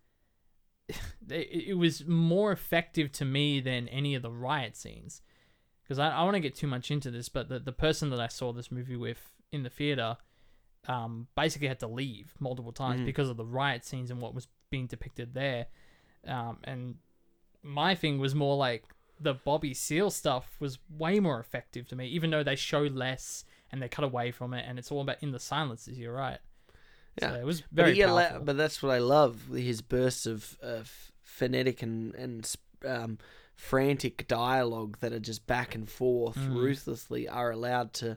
it, 0.88 1.68
it 1.68 1.78
was 1.78 2.06
more 2.06 2.52
effective 2.52 3.12
to 3.12 3.24
me 3.24 3.60
than 3.60 3.88
any 3.88 4.14
of 4.14 4.22
the 4.22 4.30
riot 4.30 4.76
scenes. 4.76 5.22
Because 5.82 5.98
I, 5.98 6.10
I 6.10 6.22
want 6.24 6.34
to 6.34 6.40
get 6.40 6.54
too 6.54 6.66
much 6.66 6.90
into 6.90 7.10
this, 7.10 7.28
but 7.28 7.48
the, 7.48 7.58
the 7.58 7.72
person 7.72 8.10
that 8.10 8.20
I 8.20 8.28
saw 8.28 8.52
this 8.52 8.70
movie 8.70 8.96
with 8.96 9.18
in 9.50 9.62
the 9.62 9.70
theater 9.70 10.16
um, 10.88 11.28
basically 11.36 11.68
had 11.68 11.80
to 11.80 11.86
leave 11.86 12.34
multiple 12.40 12.72
times 12.72 13.00
because 13.04 13.28
of 13.28 13.36
the 13.36 13.44
riot 13.44 13.84
scenes 13.84 14.10
and 14.10 14.20
what 14.20 14.34
was 14.34 14.48
being 14.70 14.86
depicted 14.86 15.34
there. 15.34 15.66
Um, 16.26 16.58
and 16.64 16.96
my 17.62 17.94
thing 17.94 18.18
was 18.18 18.34
more 18.34 18.56
like 18.56 18.84
the 19.20 19.34
Bobby 19.34 19.74
Seale 19.74 20.10
stuff 20.10 20.56
was 20.60 20.78
way 20.88 21.20
more 21.20 21.38
effective 21.38 21.86
to 21.88 21.96
me, 21.96 22.06
even 22.08 22.30
though 22.30 22.42
they 22.42 22.56
show 22.56 22.82
less 22.82 23.44
and 23.72 23.82
they 23.82 23.88
cut 23.88 24.04
away 24.04 24.30
from 24.30 24.52
it, 24.54 24.64
and 24.68 24.78
it's 24.78 24.92
all 24.92 25.00
about 25.00 25.16
in 25.22 25.32
the 25.32 25.40
silences. 25.40 25.98
You're 25.98 26.12
right. 26.12 26.38
Yeah. 27.20 27.30
So 27.32 27.36
it 27.40 27.44
was 27.44 27.60
but, 27.62 27.84
very 27.86 28.00
allow- 28.00 28.28
powerful. 28.28 28.44
but 28.44 28.56
that's 28.56 28.82
what 28.82 28.92
I 28.92 28.98
love. 28.98 29.48
His 29.52 29.80
bursts 29.82 30.26
of, 30.26 30.56
of 30.62 31.12
phonetic 31.22 31.82
and 31.82 32.14
and 32.14 32.54
um, 32.86 33.18
frantic 33.54 34.26
dialogue 34.28 34.98
that 35.00 35.12
are 35.12 35.20
just 35.20 35.46
back 35.46 35.74
and 35.74 35.88
forth 35.88 36.36
Mm. 36.36 36.54
ruthlessly 36.56 37.28
are 37.28 37.50
allowed 37.50 37.92
to 37.94 38.16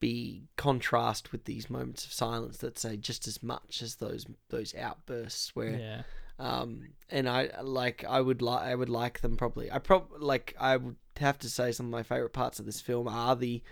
be 0.00 0.42
contrast 0.56 1.32
with 1.32 1.44
these 1.44 1.70
moments 1.70 2.04
of 2.04 2.12
silence 2.12 2.58
that 2.58 2.78
say 2.78 2.96
just 2.96 3.26
as 3.26 3.42
much 3.42 3.80
as 3.82 3.96
those 3.96 4.26
those 4.50 4.74
outbursts 4.74 5.54
where 5.56 5.70
yeah. 5.78 6.02
Um, 6.36 6.88
and 7.10 7.28
I 7.28 7.50
like 7.62 8.04
I 8.08 8.20
would 8.20 8.42
like 8.42 8.62
I 8.62 8.74
would 8.74 8.88
like 8.88 9.20
them 9.20 9.36
probably. 9.36 9.70
I 9.70 9.78
prob 9.78 10.08
like 10.18 10.54
I 10.58 10.76
would 10.76 10.96
have 11.18 11.38
to 11.38 11.48
say 11.48 11.70
some 11.72 11.86
of 11.86 11.92
my 11.92 12.02
favorite 12.02 12.32
parts 12.32 12.58
of 12.58 12.66
this 12.66 12.80
film 12.80 13.06
are 13.08 13.36
the 13.36 13.62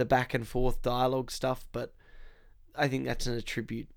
the 0.00 0.04
back 0.04 0.34
and 0.34 0.46
forth 0.48 0.82
dialogue 0.82 1.30
stuff, 1.30 1.66
but 1.72 1.94
I 2.74 2.88
think 2.88 3.04
that's 3.04 3.26
an 3.26 3.34
attribute 3.36 3.88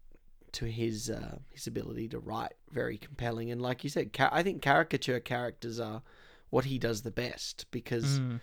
to 0.53 0.65
his 0.65 1.09
uh, 1.09 1.37
his 1.49 1.65
ability 1.65 2.07
to 2.09 2.19
write 2.19 2.53
very 2.71 2.97
compelling. 2.97 3.49
And 3.49 3.61
like 3.61 3.83
you 3.83 3.89
said, 3.89 4.13
ca- 4.13 4.29
I 4.31 4.43
think 4.43 4.61
caricature 4.61 5.19
characters 5.19 5.79
are 5.79 6.03
what 6.51 6.65
he 6.65 6.77
does 6.77 7.01
the 7.01 7.11
best 7.11 7.65
because 7.71 8.19
Mm. 8.19 8.39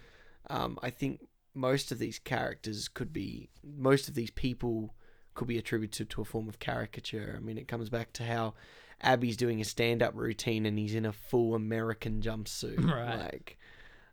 um, 0.48 0.78
I 0.82 0.90
think 0.90 1.20
most 1.54 1.92
of 1.92 1.98
these 1.98 2.18
characters 2.18 2.88
could 2.88 3.12
be 3.12 3.50
most 3.62 4.08
of 4.08 4.14
these 4.14 4.30
people 4.32 4.94
could 5.34 5.46
be 5.48 5.58
attributed 5.58 6.10
to 6.10 6.20
a 6.22 6.24
form 6.24 6.48
of 6.48 6.58
caricature. 6.58 7.34
I 7.36 7.40
mean, 7.40 7.58
it 7.58 7.68
comes 7.68 7.88
back 7.88 8.12
to 8.14 8.24
how 8.24 8.54
Abbie's 9.02 9.36
doing 9.36 9.60
a 9.60 9.64
stand-up 9.64 10.14
routine 10.16 10.66
and 10.66 10.78
he's 10.78 10.94
in 10.94 11.06
a 11.06 11.12
full 11.12 11.54
American 11.54 12.20
jumpsuit, 12.20 12.84
Right. 12.84 13.18
like 13.32 13.58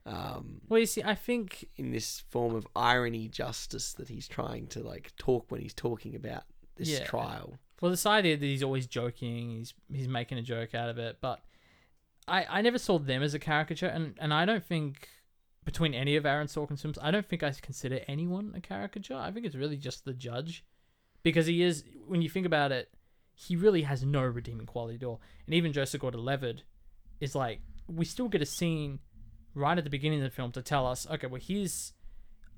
um, 0.08 0.62
Well, 0.70 0.80
you 0.80 0.86
see, 0.86 1.04
I 1.04 1.16
think 1.16 1.68
in 1.76 1.92
this 1.92 2.22
form 2.30 2.56
of 2.56 2.68
irony 2.76 3.28
justice 3.28 3.94
that 3.94 4.10
he's 4.10 4.28
trying 4.28 4.68
to 4.68 4.82
like 4.82 5.12
talk 5.18 5.52
when 5.52 5.62
he's 5.62 5.74
talking 5.74 6.16
about 6.16 6.44
this 6.76 6.90
Yeah. 6.90 7.04
trial. 7.06 7.58
well, 7.82 7.92
this 7.92 8.06
idea 8.06 8.38
that 8.38 8.46
he's 8.46 8.64
always 8.64 8.88
joking, 8.88 9.58
he's 9.58 9.74
he's 9.92 10.08
making 10.08 10.38
a 10.38 10.42
joke 10.42 10.74
out 10.74 10.90
of 10.90 10.98
it, 10.98 11.18
but 11.22 11.42
I 12.28 12.46
I 12.46 12.62
never 12.62 12.78
saw 12.80 12.98
them 13.00 13.22
as 13.22 13.34
a 13.34 13.40
caricature, 13.40 13.88
and 13.88 14.16
and 14.20 14.34
I 14.34 14.46
don't 14.46 14.64
think 14.66 15.10
between 15.66 15.94
any 15.94 16.16
of 16.16 16.26
Aaron 16.26 16.48
Sorkin's 16.48 16.82
films, 16.82 16.98
I 17.02 17.12
don't 17.12 17.28
think 17.28 17.44
I 17.44 17.52
consider 17.52 18.00
anyone 18.08 18.54
a 18.56 18.62
caricature. 18.62 19.16
I 19.16 19.32
think 19.32 19.46
it's 19.46 19.56
really 19.56 19.78
just 19.78 20.06
the 20.06 20.14
judge, 20.14 20.64
because 21.24 21.46
he 21.48 21.62
is 21.62 21.84
when 22.06 22.22
you 22.22 22.30
think 22.30 22.46
about 22.46 22.72
it, 22.72 22.90
he 23.36 23.56
really 23.56 23.82
has 23.84 24.04
no 24.04 24.22
redeeming 24.24 24.66
quality 24.66 24.96
at 24.96 25.04
all. 25.04 25.22
And 25.46 25.54
even 25.54 25.74
Joseph 25.74 26.02
Gordon-Levitt 26.02 26.64
is 27.20 27.36
like 27.36 27.60
we 27.88 28.06
still 28.06 28.28
get 28.30 28.42
a 28.42 28.46
scene 28.46 29.00
right 29.58 29.78
at 29.78 29.84
the 29.84 29.90
beginning 29.90 30.20
of 30.20 30.24
the 30.24 30.36
film 30.36 30.52
to 30.54 30.62
tell 30.62 30.86
us, 30.88 31.08
okay, 31.10 31.28
well 31.28 31.42
he's 31.42 31.94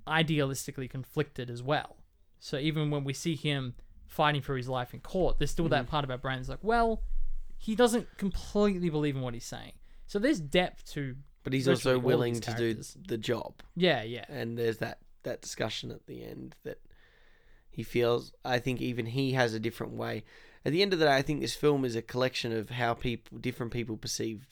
idealistically 0.08 0.90
conflicted 0.90 1.50
as 1.50 1.62
well. 1.62 1.98
So 2.40 2.58
even 2.58 2.90
when 2.90 3.04
we 3.04 3.14
see 3.14 3.36
him 3.36 3.76
fighting 4.08 4.42
for 4.42 4.58
his 4.58 4.68
life 4.68 4.94
in 4.94 5.02
court, 5.02 5.38
there's 5.38 5.52
still 5.52 5.70
that 5.70 5.86
mm. 5.86 5.90
part 5.90 6.04
of 6.04 6.12
our 6.12 6.18
brain 6.18 6.38
that's 6.38 6.50
like, 6.50 6.64
well, 6.64 7.04
he 7.58 7.76
doesn't 7.76 8.08
completely 8.18 8.90
believe 8.90 9.16
in 9.16 9.22
what 9.22 9.34
he's 9.34 9.46
saying. 9.46 9.74
So 10.08 10.18
there's 10.18 10.40
depth 10.40 10.92
to. 10.94 11.16
But 11.44 11.54
he's 11.54 11.68
also 11.68 12.00
willing 12.00 12.40
to 12.40 12.54
do 12.54 12.82
the 13.08 13.18
job. 13.18 13.62
Yeah, 13.76 14.04
yeah. 14.04 14.26
and 14.28 14.58
there's 14.58 14.78
that 14.78 15.00
that 15.24 15.42
discussion 15.42 15.92
at 15.92 16.06
the 16.08 16.24
end 16.24 16.56
that 16.64 16.80
he 17.70 17.84
feels 17.84 18.32
I 18.46 18.60
think 18.60 18.82
even 18.82 19.06
he 19.06 19.34
has 19.34 19.54
a 19.54 19.60
different 19.60 19.94
way. 19.94 20.24
At 20.66 20.72
the 20.72 20.82
end 20.82 20.94
of 20.94 21.00
the 21.00 21.06
day, 21.06 21.16
I 21.16 21.22
think 21.22 21.42
this 21.42 21.56
film 21.56 21.86
is 21.86 21.96
a 21.96 22.02
collection 22.02 22.52
of 22.52 22.70
how 22.70 22.94
people 22.94 23.38
different 23.38 23.72
people 23.72 23.98
perceive 23.98 24.48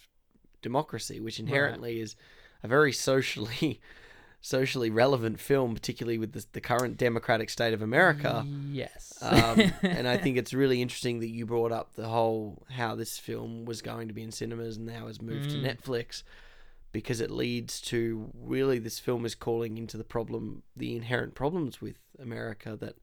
democracy, 0.62 1.20
which 1.20 1.40
inherently 1.40 2.00
is 2.00 2.16
a 2.64 2.68
very 2.68 2.94
socially 2.94 3.80
socially 4.42 4.90
relevant 4.90 5.40
film, 5.40 5.74
particularly 5.74 6.18
with 6.18 6.32
the, 6.34 6.46
the 6.54 6.62
current 6.62 6.96
democratic 6.98 7.50
state 7.50 7.74
of 7.74 7.82
America. 7.82 8.46
Yes. 8.72 9.18
Um, 9.22 9.74
and 9.82 10.08
I 10.08 10.18
think 10.24 10.38
it's 10.38 10.54
really 10.54 10.82
interesting 10.82 11.20
that 11.20 11.30
you 11.30 11.46
brought 11.46 11.72
up 11.72 11.96
the 11.96 12.08
whole 12.08 12.64
how 12.70 12.96
this 12.96 13.18
film 13.18 13.66
was 13.66 13.82
going 13.82 14.08
to 14.08 14.14
be 14.14 14.24
in 14.24 14.32
cinemas 14.32 14.78
and 14.78 14.86
now 14.86 15.08
has 15.08 15.22
moved 15.22 15.50
to 15.50 15.58
Netflix 15.58 16.24
because 16.92 17.20
it 17.20 17.30
leads 17.30 17.82
to 17.82 18.30
really 18.34 18.80
this 18.80 19.00
film 19.00 19.26
is 19.26 19.36
calling 19.36 19.78
into 19.78 19.98
the 19.98 20.04
problem, 20.04 20.64
the 20.76 20.96
inherent 20.96 21.36
problems 21.36 21.82
with 21.82 21.98
America 22.20 22.78
that 22.80 22.96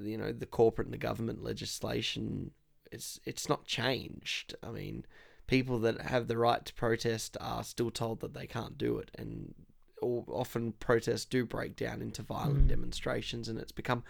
you 0.00 0.16
know 0.16 0.30
the 0.32 0.46
corporate 0.46 0.86
and 0.86 0.94
the 0.94 0.98
government 0.98 1.42
legislation 1.42 2.52
it's 2.92 3.20
it's 3.24 3.48
not 3.48 3.66
changed. 3.66 4.54
I 4.62 4.70
mean, 4.70 5.04
people 5.50 5.80
that 5.80 6.00
have 6.00 6.28
the 6.28 6.38
right 6.38 6.64
to 6.64 6.72
protest 6.74 7.36
are 7.40 7.64
still 7.64 7.90
told 7.90 8.20
that 8.20 8.32
they 8.32 8.46
can't 8.46 8.78
do 8.78 8.98
it, 8.98 9.10
and 9.18 9.52
often 10.00 10.72
protests 10.78 11.24
do 11.26 11.44
break 11.44 11.76
down 11.76 12.00
into 12.00 12.22
violent 12.22 12.66
mm. 12.66 12.68
demonstrations, 12.68 13.48
and 13.48 13.58
it's 13.58 13.72
become 13.72 14.04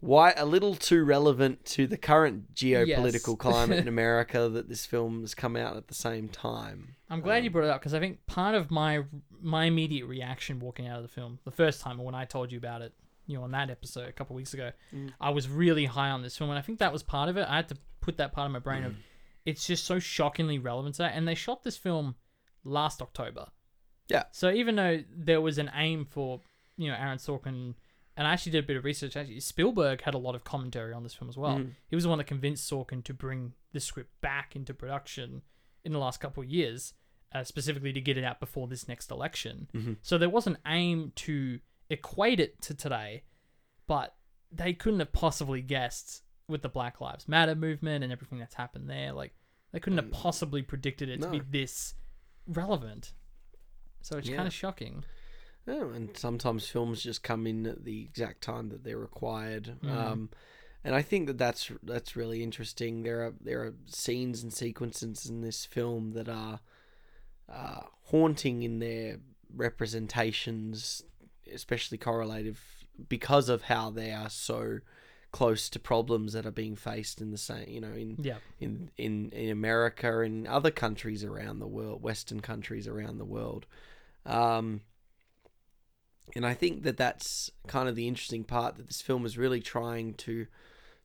why 0.00 0.32
a 0.36 0.44
little 0.44 0.76
too 0.76 1.02
relevant 1.02 1.64
to 1.64 1.86
the 1.86 1.96
current 1.96 2.54
geopolitical 2.54 3.28
Yes. 3.28 3.36
climate 3.38 3.78
in 3.78 3.88
America 3.88 4.48
that 4.48 4.68
this 4.68 4.86
film 4.86 5.22
has 5.22 5.34
come 5.34 5.56
out 5.56 5.76
at 5.76 5.88
the 5.88 5.94
same 5.94 6.28
time. 6.28 6.94
I'm 7.10 7.20
glad 7.20 7.42
you 7.42 7.48
um, 7.48 7.54
brought 7.54 7.64
it 7.64 7.70
up 7.70 7.80
because 7.80 7.94
I 7.94 7.98
think 7.98 8.24
part 8.26 8.54
of 8.54 8.70
my 8.70 9.04
my 9.40 9.64
immediate 9.64 10.06
reaction 10.06 10.60
walking 10.60 10.86
out 10.86 10.98
of 10.98 11.02
the 11.02 11.08
film 11.08 11.38
the 11.44 11.50
first 11.50 11.80
time 11.80 11.98
when 11.98 12.14
I 12.14 12.26
told 12.26 12.52
you 12.52 12.58
about 12.58 12.82
it, 12.82 12.92
you 13.26 13.38
know, 13.38 13.44
on 13.44 13.50
that 13.52 13.70
episode 13.70 14.08
a 14.08 14.12
couple 14.12 14.36
weeks 14.36 14.52
ago, 14.52 14.72
mm. 14.94 15.10
I 15.20 15.30
was 15.30 15.48
really 15.48 15.86
high 15.86 16.10
on 16.10 16.22
this 16.22 16.36
film, 16.36 16.50
and 16.50 16.58
I 16.58 16.62
think 16.62 16.78
that 16.80 16.92
was 16.92 17.02
part 17.02 17.30
of 17.30 17.38
it. 17.38 17.46
I 17.48 17.56
had 17.56 17.68
to 17.70 17.76
put 18.00 18.18
that 18.18 18.32
part 18.32 18.46
of 18.46 18.52
my 18.52 18.58
brain 18.58 18.84
of 18.84 18.92
mm. 18.92 18.96
It's 19.48 19.66
just 19.66 19.84
so 19.84 19.98
shockingly 19.98 20.58
relevant 20.58 20.96
to 20.96 21.02
that, 21.02 21.12
and 21.14 21.26
they 21.26 21.34
shot 21.34 21.64
this 21.64 21.78
film 21.78 22.16
last 22.64 23.00
October. 23.00 23.46
Yeah. 24.08 24.24
So 24.30 24.50
even 24.50 24.76
though 24.76 25.02
there 25.10 25.40
was 25.40 25.56
an 25.56 25.70
aim 25.74 26.04
for 26.04 26.42
you 26.76 26.90
know 26.90 26.96
Aaron 26.98 27.16
Sorkin, 27.16 27.74
and 28.14 28.26
I 28.26 28.32
actually 28.32 28.52
did 28.52 28.64
a 28.64 28.66
bit 28.66 28.76
of 28.76 28.84
research. 28.84 29.16
Actually, 29.16 29.40
Spielberg 29.40 30.02
had 30.02 30.12
a 30.12 30.18
lot 30.18 30.34
of 30.34 30.44
commentary 30.44 30.92
on 30.92 31.02
this 31.02 31.14
film 31.14 31.30
as 31.30 31.38
well. 31.38 31.56
He 31.88 31.94
was 31.96 32.04
the 32.04 32.10
one 32.10 32.18
that 32.18 32.26
convinced 32.26 32.70
Sorkin 32.70 33.02
to 33.04 33.14
bring 33.14 33.54
the 33.72 33.80
script 33.80 34.10
back 34.20 34.54
into 34.54 34.74
production 34.74 35.40
in 35.82 35.92
the 35.92 35.98
last 35.98 36.20
couple 36.20 36.42
of 36.42 36.48
years, 36.50 36.92
uh, 37.34 37.42
specifically 37.42 37.94
to 37.94 38.00
get 38.02 38.18
it 38.18 38.24
out 38.24 38.40
before 38.40 38.66
this 38.68 38.86
next 38.86 39.10
election. 39.10 39.68
So 40.02 40.18
there 40.18 40.28
was 40.28 40.46
an 40.46 40.58
aim 40.66 41.12
to 41.16 41.60
equate 41.88 42.38
it 42.38 42.60
to 42.62 42.74
today, 42.74 43.22
but 43.86 44.14
they 44.52 44.74
couldn't 44.74 44.98
have 44.98 45.12
possibly 45.12 45.62
guessed 45.62 46.22
with 46.48 46.62
the 46.62 46.68
Black 46.68 47.00
Lives 47.00 47.28
Matter 47.28 47.54
movement 47.54 48.02
and 48.02 48.12
everything 48.12 48.38
that's 48.38 48.54
happened 48.54 48.88
there. 48.88 49.12
Like 49.12 49.32
they 49.72 49.80
couldn't 49.80 49.98
have 49.98 50.10
possibly 50.10 50.62
predicted 50.62 51.08
it 51.08 51.20
to 51.22 51.28
be 51.28 51.38
no. 51.38 51.44
this 51.50 51.94
relevant. 52.46 53.12
So 54.00 54.18
it's 54.18 54.28
Yeah. 54.28 54.36
kind 54.36 54.48
of 54.48 54.54
shocking. 54.54 55.04
Oh, 55.66 55.90
and 55.90 56.16
sometimes 56.16 56.66
films 56.66 57.02
just 57.02 57.22
come 57.22 57.46
in 57.46 57.66
at 57.66 57.84
the 57.84 58.02
exact 58.02 58.40
time 58.42 58.70
that 58.70 58.84
they're 58.84 58.98
required. 58.98 59.76
Um, 59.86 60.30
and 60.82 60.94
I 60.94 61.02
think 61.02 61.26
that 61.26 61.36
that's 61.36 61.70
that's 61.82 62.16
really 62.16 62.42
interesting. 62.42 63.02
There 63.02 63.26
are 63.26 63.34
there 63.38 63.62
are 63.64 63.74
scenes 63.86 64.42
and 64.42 64.52
sequences 64.52 65.26
in 65.26 65.42
this 65.42 65.66
film 65.66 66.12
that 66.12 66.28
are 66.28 66.60
uh, 67.52 67.82
haunting 68.04 68.62
in 68.62 68.78
their 68.78 69.18
representations, 69.54 71.02
especially 71.52 71.98
correlative, 71.98 72.60
because 73.08 73.50
of 73.50 73.62
how 73.62 73.90
they 73.90 74.10
are 74.10 74.30
so 74.30 74.78
close 75.30 75.68
to 75.68 75.78
problems 75.78 76.32
that 76.32 76.46
are 76.46 76.50
being 76.50 76.74
faced 76.76 77.20
in 77.20 77.30
the 77.30 77.38
same, 77.38 77.68
you 77.68 77.80
know, 77.80 77.92
in 77.92 78.16
Yeah. 78.22 78.38
in 78.60 78.90
in 78.96 79.30
in 79.32 79.50
America 79.50 80.20
and 80.20 80.46
other 80.46 80.70
countries 80.70 81.22
around 81.22 81.58
the 81.58 81.66
world, 81.66 82.02
Western 82.02 82.40
countries 82.40 82.88
around 82.88 83.18
the 83.18 83.24
world. 83.24 83.66
Um, 84.24 84.82
and 86.34 86.44
I 86.46 86.54
think 86.54 86.82
that 86.82 86.96
that's 86.96 87.50
kind 87.66 87.88
of 87.88 87.96
the 87.96 88.06
interesting 88.08 88.44
part 88.44 88.76
that 88.76 88.86
this 88.86 89.00
film 89.02 89.24
is 89.24 89.38
really 89.38 89.60
trying 89.60 90.14
to 90.14 90.46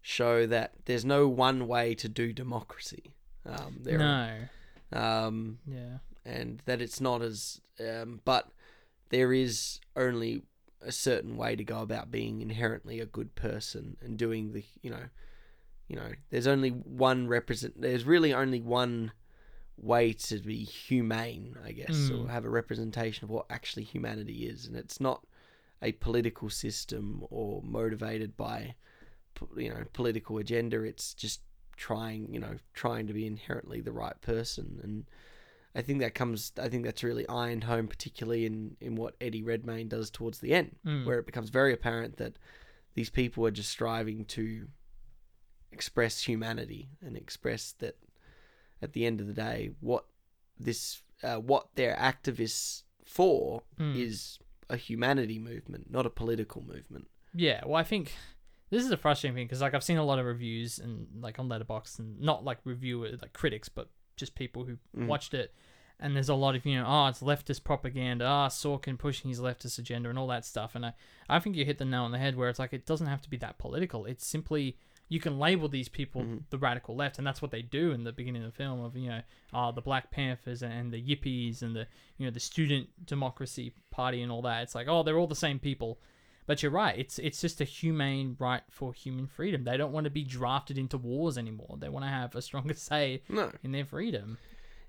show 0.02 0.46
that 0.48 0.74
there's 0.86 1.06
no 1.06 1.28
one 1.28 1.68
way 1.68 1.96
to 1.96 2.10
do 2.10 2.34
democracy. 2.34 3.14
Um, 3.46 3.80
there 3.84 4.00
No. 4.00 4.48
are, 4.94 5.26
um, 5.26 5.60
Yeah. 5.66 6.00
and 6.26 6.62
that 6.66 6.82
it's 6.82 7.00
not 7.00 7.22
as, 7.22 7.62
um, 7.80 8.22
but 8.26 8.50
there 9.10 9.32
is 9.34 9.80
only 9.96 10.44
a 10.86 10.92
certain 10.92 11.38
way 11.38 11.56
to 11.56 11.64
go 11.64 11.82
about 11.82 12.12
being 12.12 12.42
inherently 12.42 13.00
a 13.00 13.06
good 13.06 13.36
person 13.36 13.98
and 14.02 14.18
doing 14.18 14.54
the, 14.54 14.64
you 14.82 14.90
know, 14.90 15.06
you 15.88 15.96
know, 15.96 16.12
there's 16.30 16.48
only 16.48 16.70
one 16.70 17.28
represent. 17.28 17.80
There's 17.80 18.06
really 18.06 18.34
only 18.34 18.62
one 18.62 19.12
way 19.78 20.14
to 20.14 20.40
be 20.40 20.64
humane, 20.64 21.58
I 21.66 21.72
guess, 21.72 22.10
or 22.10 22.18
hmm. 22.18 22.28
have 22.28 22.46
a 22.46 22.50
representation 22.50 23.26
of 23.26 23.30
what 23.30 23.46
actually 23.50 23.84
humanity 23.84 24.48
is, 24.48 24.66
and 24.66 24.76
it's 24.76 25.00
not 25.00 25.26
a 25.82 25.92
political 25.94 26.50
system 26.50 27.26
or 27.30 27.62
motivated 27.64 28.38
by, 28.38 28.76
you 29.58 29.70
know, 29.70 29.84
political 29.94 30.38
agenda. 30.38 30.84
It's 30.84 31.14
just 31.14 31.42
trying, 31.76 32.34
you 32.34 32.40
know, 32.40 32.56
trying 32.74 33.08
to 33.08 33.14
be 33.14 33.26
inherently 33.26 33.82
the 33.82 33.92
right 33.92 34.20
person, 34.22 34.80
and 34.84 35.06
I 35.76 35.82
think 35.82 36.00
that 36.00 36.14
comes. 36.14 36.52
I 36.62 36.70
think 36.70 36.86
that's 36.86 37.04
really 37.04 37.28
ironed 37.28 37.64
home, 37.64 37.88
particularly 37.88 38.46
in 38.46 38.78
in 38.80 38.96
what 38.96 39.16
Eddie 39.20 39.44
Redmayne 39.44 39.88
does 39.88 40.10
towards 40.10 40.40
the 40.40 40.54
end, 40.54 40.76
where 41.06 41.20
it 41.20 41.26
becomes 41.26 41.50
very 41.50 41.74
apparent 41.74 42.18
that 42.18 42.38
these 42.94 43.10
people 43.10 43.46
are 43.46 43.52
just 43.52 43.70
striving 43.70 44.26
to 44.26 44.68
express 45.72 46.22
humanity 46.22 46.90
and 47.02 47.18
express 47.18 47.72
that 47.80 47.98
at 48.82 48.94
the 48.94 49.06
end 49.06 49.20
of 49.20 49.26
the 49.28 49.34
day 49.34 49.72
what 49.80 50.06
this 50.60 51.02
uh, 51.24 51.38
what 51.38 51.70
they're 51.74 51.96
activists 51.96 52.84
for 53.04 53.64
is 53.98 54.38
a 54.70 54.78
humanity 54.78 55.40
movement 55.40 55.90
not 55.90 56.06
a 56.06 56.10
political 56.12 56.62
movement 56.62 57.08
Yeah, 57.34 57.62
well, 57.66 57.76
I 57.76 57.84
think 57.84 58.14
this 58.70 58.84
is 58.84 58.92
a 58.92 58.98
frustrating 58.98 59.36
thing 59.36 59.46
because 59.48 59.62
like 59.62 59.74
I've 59.74 59.84
seen 59.84 59.98
a 59.98 60.06
lot 60.06 60.20
of 60.20 60.26
reviews 60.26 60.80
and 60.80 61.08
like 61.20 61.40
on 61.40 61.50
Letterboxd 61.50 62.00
and 62.00 62.20
not 62.22 62.44
like 62.44 62.60
reviewers 62.64 63.20
like 63.22 63.34
critics, 63.34 63.70
but 63.70 63.90
just 64.24 64.36
people 64.36 64.64
who 64.66 64.78
watched 65.08 65.34
it. 65.34 65.54
And 66.00 66.16
there's 66.16 66.30
a 66.30 66.36
lot 66.36 66.56
of 66.56 66.66
you 66.66 66.80
know, 66.80 66.86
oh, 66.88 67.08
it's 67.08 67.22
leftist 67.22 67.64
propaganda, 67.64 68.26
ah, 68.26 68.50
Sorkin 68.50 68.98
pushing 68.98 69.30
his 69.30 69.40
leftist 69.40 69.80
agenda 69.80 70.10
and 70.10 70.18
all 70.20 70.28
that 70.28 70.46
stuff. 70.46 70.76
And 70.76 70.86
I, 70.86 70.94
I 71.30 71.40
think 71.40 71.56
you 71.56 71.66
hit 71.66 71.78
the 71.78 71.86
nail 71.86 72.04
on 72.04 72.12
the 72.12 72.18
head 72.18 72.36
where 72.36 72.50
it's 72.50 72.60
like 72.60 72.74
it 72.74 72.86
doesn't 72.86 73.08
have 73.08 73.22
to 73.22 73.30
be 73.30 73.38
that 73.38 73.58
political. 73.58 74.06
It's 74.06 74.26
simply 74.26 74.78
you 75.10 75.20
can 75.20 75.38
label 75.38 75.68
these 75.70 75.90
people 75.90 76.24
the 76.50 76.58
radical 76.58 76.96
left, 76.96 77.18
and 77.20 77.28
that's 77.28 77.42
what 77.42 77.52
they 77.52 77.62
do 77.62 77.92
in 77.92 78.04
the 78.04 78.12
beginning 78.12 78.44
of 78.44 78.52
the 78.52 78.58
film. 78.58 78.82
Of 78.84 78.98
you 78.98 79.10
know, 79.10 79.22
uh, 79.54 79.72
the 79.72 79.82
Black 79.82 80.12
Panthers 80.12 80.64
and 80.64 80.92
the 80.92 81.02
Yippies 81.02 81.62
and 81.62 81.76
the 81.76 81.86
you 82.18 82.26
know 82.26 82.32
the 82.32 82.40
Student 82.40 82.88
Democracy 83.06 83.74
Party 83.92 84.22
and 84.24 84.32
all 84.32 84.42
that. 84.42 84.64
It's 84.64 84.76
like, 84.76 84.88
oh, 84.88 85.04
they're 85.04 85.20
all 85.20 85.28
the 85.28 85.36
same 85.36 85.60
people. 85.60 86.00
But 86.46 86.62
you're 86.62 86.72
right. 86.72 86.98
It's 86.98 87.20
it's 87.20 87.40
just 87.42 87.62
a 87.62 87.64
humane 87.64 88.36
right 88.40 88.64
for 88.70 88.94
human 88.94 89.28
freedom. 89.28 89.64
They 89.64 89.78
don't 89.78 89.94
want 89.94 90.04
to 90.06 90.10
be 90.10 90.24
drafted 90.24 90.78
into 90.78 90.98
wars 90.98 91.38
anymore. 91.38 91.78
They 91.80 91.90
want 91.90 92.04
to 92.06 92.10
have 92.10 92.36
a 92.36 92.42
stronger 92.42 92.74
say 92.92 93.24
No. 93.30 93.52
in 93.64 93.72
their 93.72 93.86
freedom. 93.86 94.38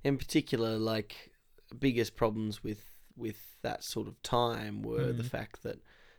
in 0.02 0.18
particular, 0.18 0.76
like 0.78 1.30
biggest 1.78 2.16
problems 2.16 2.62
with 2.64 2.90
with 3.16 3.56
that 3.62 3.84
sort 3.84 4.08
of 4.08 4.20
time 4.22 4.82
were 4.82 5.12
the 5.12 5.22
fact 5.22 5.62
that 5.62 5.78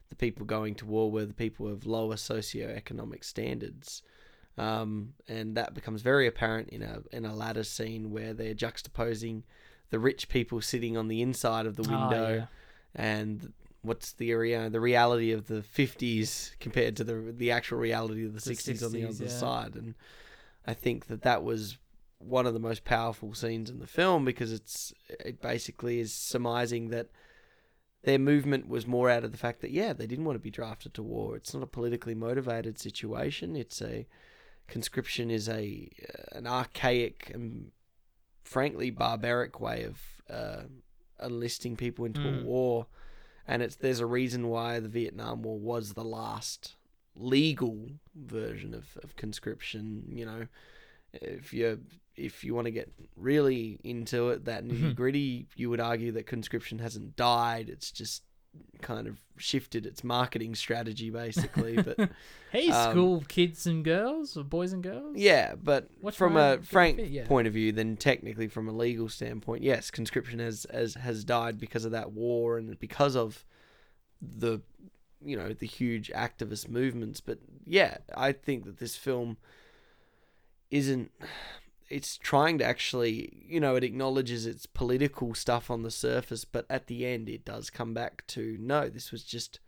the 0.10 0.16
people 0.16 0.46
going 0.46 0.76
to 0.76 0.86
war 0.86 1.12
were 1.12 1.26
the 1.26 1.34
people 1.34 1.68
of 1.68 1.86
lower 1.86 2.16
socioeconomic 2.16 3.24
standards. 3.24 4.02
Um, 4.58 5.14
and 5.28 5.56
that 5.58 5.74
becomes 5.74 6.02
very 6.02 6.28
apparent 6.28 6.70
in 6.70 6.82
a 6.82 7.02
in 7.12 7.26
a 7.26 7.36
ladder 7.36 7.64
scene 7.66 8.12
where 8.12 8.34
they're 8.34 8.56
juxtaposing 8.56 9.44
the 9.90 10.00
rich 10.00 10.30
people 10.30 10.62
sitting 10.62 10.96
on 10.96 11.10
the 11.10 11.22
inside 11.22 11.66
of 11.66 11.76
the 11.76 11.84
Ah, 11.90 12.08
window 12.10 12.36
yeah. 12.36 12.46
and 12.96 13.52
what's 13.86 14.14
the 14.14 14.32
area 14.32 14.70
the 14.70 14.80
reality 14.80 15.32
of 15.32 15.48
the 15.48 15.62
50s 15.62 16.52
compared 16.60 16.96
to 16.98 17.04
the 17.04 17.34
the 17.36 17.52
actual 17.52 17.78
reality 17.78 18.26
of 18.26 18.34
the, 18.34 18.40
The 18.40 18.56
60s, 18.56 18.84
on 18.84 18.92
the 18.92 19.06
other 19.06 19.26
yeah. 19.26 19.30
side. 19.30 19.76
And 19.76 19.96
I 20.66 20.74
think 20.74 21.08
that 21.08 21.22
that 21.24 21.44
was 21.44 21.78
one 22.18 22.46
of 22.46 22.54
the 22.54 22.60
most 22.60 22.86
powerful 22.86 23.34
scenes 23.34 23.70
in 23.70 23.80
the 23.80 23.88
film 23.88 24.26
because 24.26 24.52
it's 24.52 24.94
it 25.08 25.42
basically 25.42 26.00
is 26.00 26.14
surmising 26.14 26.90
that 26.90 27.10
their 28.04 28.20
movement 28.20 28.68
was 28.68 28.86
more 28.86 29.10
out 29.10 29.24
of 29.24 29.32
the 29.32 29.38
fact 29.38 29.62
that 29.62 29.72
yeah 29.72 29.94
they 29.94 30.08
didn't 30.08 30.26
want 30.26 30.36
to 30.36 30.44
be 30.44 30.52
drafted 30.52 30.94
to 30.94 31.04
war. 31.04 31.36
It's 31.36 31.54
not 31.54 31.64
a 31.64 31.68
politically 31.68 32.16
motivated 32.16 32.80
situation. 32.80 33.56
It's 33.56 33.82
a 33.82 34.08
conscription 34.68 35.30
is 35.30 35.48
a 35.48 35.90
uh, 36.10 36.38
an 36.38 36.48
archaic 36.48 37.32
and 37.34 37.72
frankly 38.44 38.90
barbaric 38.90 39.60
way 39.60 39.84
of 39.84 40.02
uh, 40.30 40.64
enlisting 41.24 41.76
people 41.76 42.06
into 42.06 42.22
a 42.28 42.44
war 42.44 42.88
and 43.48 43.62
it's 43.62 43.76
there's 43.76 44.00
a 44.00 44.06
reason 44.06 44.50
why 44.50 44.80
the 44.80 44.90
Vietnam 44.90 45.42
War 45.42 45.58
was 45.58 45.94
the 45.94 46.04
last 46.04 46.76
legal 47.16 47.90
version 48.16 48.74
of, 48.74 48.86
of 49.04 49.16
conscription 49.16 50.04
you 50.10 50.26
know. 50.26 50.48
If 51.14 51.54
you 51.54 51.80
if 52.16 52.44
you 52.44 52.54
want 52.54 52.66
to 52.66 52.72
get 52.72 52.92
really 53.16 53.80
into 53.84 54.30
it 54.30 54.46
that 54.46 54.66
nitty 54.66 54.80
mm-hmm. 54.80 54.92
gritty 54.92 55.48
you 55.56 55.70
would 55.70 55.80
argue 55.80 56.12
that 56.14 56.28
conscription 56.28 56.80
hasn't 56.80 57.16
died. 57.16 57.70
It's 57.70 57.92
just 57.92 58.24
kind 58.82 59.08
of 59.08 59.18
shifted 59.38 59.86
its 59.86 60.04
marketing 60.04 60.54
strategy 60.56 61.10
basically 61.10 61.76
but 61.82 61.98
Hey, 62.52 62.70
Um, 62.70 62.92
school 62.92 63.24
kids 63.28 63.66
and 63.68 63.84
girls, 63.84 64.38
or 64.38 64.44
boys 64.46 64.72
and 64.74 64.82
girls. 64.84 65.18
yeah 65.18 65.56
but 65.62 65.90
What's 66.02 66.16
from 66.16 66.38
a 66.38 66.60
frank 66.62 66.98
fit? 66.98 67.10
Yeah. 67.10 67.26
point 67.28 67.48
of 67.48 67.54
view 67.54 67.72
then 67.72 67.98
technically 67.98 68.48
from 68.48 68.68
a 68.68 68.72
legal 68.72 69.10
standpoint 69.10 69.64
yes 69.64 69.92
conscription 69.92 70.40
has 70.40 70.66
has 70.72 70.94
has 70.96 71.24
died 71.26 71.58
because 71.60 71.84
of 71.86 71.92
that 71.92 72.12
war 72.12 72.58
and 72.58 72.80
because 72.80 73.16
of 73.16 73.44
the 74.22 74.62
you 75.24 75.36
know 75.36 75.52
the 75.54 75.66
huge 75.68 76.12
activist 76.16 76.70
movements 76.70 77.20
but 77.20 77.40
yeah 77.66 77.98
i 78.16 78.32
think 78.32 78.64
that 78.66 78.78
this 78.78 78.96
film 78.96 79.38
isn't 80.72 81.12
it's 81.90 82.18
trying 82.18 82.58
to 82.58 82.66
actually 82.66 83.44
you 83.48 83.60
know 83.60 83.76
it 83.76 83.84
acknowledges 83.84 84.46
its 84.46 84.66
political 84.66 85.34
stuff 85.34 85.70
on 85.70 85.84
the 85.84 85.92
surface 85.92 86.44
but 86.46 86.66
at 86.70 86.88
the 86.88 87.06
end 87.06 87.30
it 87.30 87.46
does 87.46 87.70
come 87.70 87.94
back 87.94 88.26
to 88.28 88.58
no 88.60 88.90
this 88.90 89.12
was 89.12 89.24
just 89.24 89.60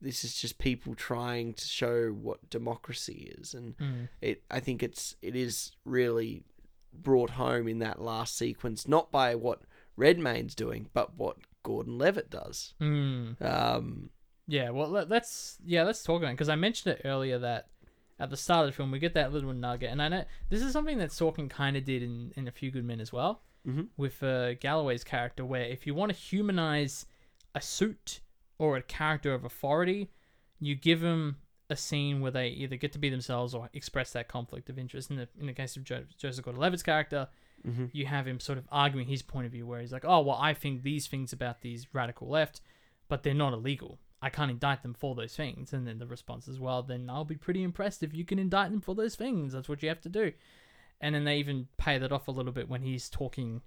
this 0.00 0.24
is 0.24 0.34
just 0.34 0.58
people 0.58 0.94
trying 0.94 1.52
to 1.54 1.64
show 1.64 2.08
what 2.10 2.48
democracy 2.50 3.32
is 3.38 3.54
and 3.54 3.76
Mm. 3.78 4.08
it 4.20 4.42
i 4.50 4.60
think 4.60 4.82
it's 4.82 5.16
it 5.22 5.36
is 5.36 5.72
really 5.84 6.44
brought 6.92 7.30
home 7.30 7.66
in 7.68 7.78
that 7.78 8.00
last 8.00 8.36
sequence 8.36 8.86
not 8.86 9.10
by 9.10 9.34
what 9.34 9.62
redmayne's 9.96 10.54
doing 10.54 10.88
but 10.92 11.16
what 11.16 11.36
gordon 11.62 11.98
levitt 11.98 12.30
does 12.30 12.74
Mm. 12.80 13.40
um 13.42 14.10
Yeah, 14.48 14.70
well, 14.70 14.88
let, 14.88 15.08
let's 15.08 15.58
yeah, 15.64 15.84
let's 15.84 16.02
talk 16.02 16.20
about 16.20 16.30
it 16.30 16.34
because 16.34 16.48
I 16.48 16.56
mentioned 16.56 16.96
it 16.96 17.02
earlier 17.06 17.38
that 17.38 17.68
at 18.22 18.30
the 18.30 18.36
start 18.36 18.64
of 18.66 18.72
the 18.72 18.76
film 18.76 18.90
we 18.90 18.98
get 18.98 19.14
that 19.14 19.32
little 19.32 19.52
nugget, 19.52 19.90
and 19.90 20.00
I 20.00 20.08
know 20.08 20.24
this 20.48 20.62
is 20.62 20.72
something 20.72 20.98
that 20.98 21.10
Sorkin 21.10 21.48
kind 21.50 21.76
of 21.76 21.84
did 21.84 22.02
in 22.02 22.32
in 22.36 22.48
A 22.48 22.52
Few 22.52 22.70
Good 22.70 22.84
Men 22.84 23.00
as 23.00 23.12
well, 23.12 23.42
Mhm. 23.66 23.88
with 23.96 24.22
uh, 24.22 24.54
Galloway's 24.54 25.04
character, 25.04 25.44
where 25.44 25.64
if 25.64 25.86
you 25.86 25.94
want 25.94 26.12
to 26.12 26.18
humanize 26.18 27.06
a 27.54 27.60
suit 27.60 28.20
or 28.58 28.76
a 28.76 28.82
character 28.82 29.34
of 29.34 29.44
authority, 29.44 30.10
you 30.60 30.74
give 30.74 31.00
them 31.00 31.36
a 31.70 31.76
scene 31.76 32.20
where 32.20 32.30
they 32.30 32.48
either 32.48 32.76
get 32.76 32.92
to 32.92 32.98
be 32.98 33.08
themselves 33.08 33.54
or 33.54 33.70
express 33.72 34.12
that 34.12 34.28
conflict 34.28 34.68
of 34.70 34.78
interest. 34.78 35.10
In 35.10 35.16
the 35.16 35.28
in 35.40 35.46
the 35.46 35.52
case 35.54 35.76
of 35.76 35.84
jo- 35.84 36.04
Joseph 36.18 36.44
Gordon-Levitt's 36.44 36.82
character, 36.82 37.28
you 37.92 38.06
have 38.06 38.26
him 38.26 38.40
sort 38.40 38.58
of 38.58 38.66
arguing 38.72 39.06
his 39.08 39.22
point 39.22 39.46
of 39.46 39.52
view, 39.52 39.66
where 39.66 39.80
he's 39.80 39.92
like, 39.92 40.04
"Oh, 40.04 40.20
well, 40.20 40.36
I 40.40 40.52
think 40.54 40.82
these 40.82 41.06
things 41.06 41.32
about 41.32 41.60
these 41.62 41.86
radical 41.94 42.28
left, 42.28 42.60
but 43.08 43.22
they're 43.22 43.34
not 43.34 43.52
illegal. 43.52 43.98
I 44.22 44.30
can't 44.30 44.50
indict 44.50 44.82
them 44.82 44.94
for 44.94 45.14
those 45.14 45.36
things." 45.36 45.72
And 45.72 45.86
then 45.86 45.98
the 45.98 46.06
response 46.06 46.48
is, 46.48 46.60
"Well, 46.60 46.82
then 46.82 47.10
I'll 47.10 47.24
be 47.24 47.36
pretty 47.36 47.62
impressed 47.62 48.02
if 48.02 48.14
you 48.14 48.24
can 48.24 48.38
indict 48.38 48.70
them 48.70 48.80
for 48.80 48.94
those 48.94 49.16
things. 49.16 49.52
That's 49.52 49.68
what 49.68 49.82
you 49.82 49.88
have 49.88 50.00
to 50.02 50.08
do." 50.08 50.32
And 51.00 51.14
then 51.14 51.24
they 51.24 51.38
even 51.38 51.68
pay 51.76 51.98
that 51.98 52.12
off 52.12 52.28
a 52.28 52.32
little 52.32 52.52
bit 52.52 52.68
when 52.68 52.82
he's 52.82 53.10
talking 53.10 53.62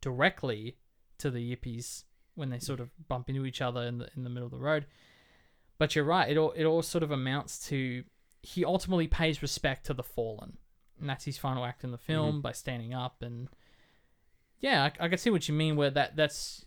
directly 0.00 0.76
to 1.18 1.30
the 1.30 1.54
yippies 1.54 2.04
when 2.34 2.50
they 2.50 2.58
sort 2.58 2.80
of 2.80 2.90
bump 3.08 3.28
into 3.28 3.44
each 3.44 3.60
other 3.60 3.82
in 3.82 3.98
the 3.98 4.08
in 4.16 4.24
the 4.24 4.30
middle 4.30 4.46
of 4.46 4.52
the 4.52 4.58
road. 4.58 4.86
But 5.76 5.94
you're 5.94 6.04
right. 6.04 6.30
It 6.30 6.38
all 6.38 6.52
it 6.52 6.64
all 6.64 6.82
sort 6.82 7.04
of 7.04 7.10
amounts 7.10 7.66
to 7.68 8.04
he 8.42 8.64
ultimately 8.64 9.08
pays 9.08 9.42
respect 9.42 9.86
to 9.86 9.94
the 9.94 10.02
fallen, 10.02 10.56
and 10.98 11.08
that's 11.08 11.24
his 11.24 11.36
final 11.36 11.64
act 11.64 11.84
in 11.84 11.90
the 11.90 11.98
mm-hmm. 11.98 12.12
film 12.12 12.40
by 12.40 12.52
standing 12.52 12.94
up. 12.94 13.22
And 13.22 13.48
yeah, 14.60 14.84
I, 14.84 15.04
I 15.04 15.08
can 15.08 15.18
see 15.18 15.30
what 15.30 15.48
you 15.48 15.54
mean. 15.54 15.76
Where 15.76 15.90
that 15.90 16.16
that's 16.16 16.64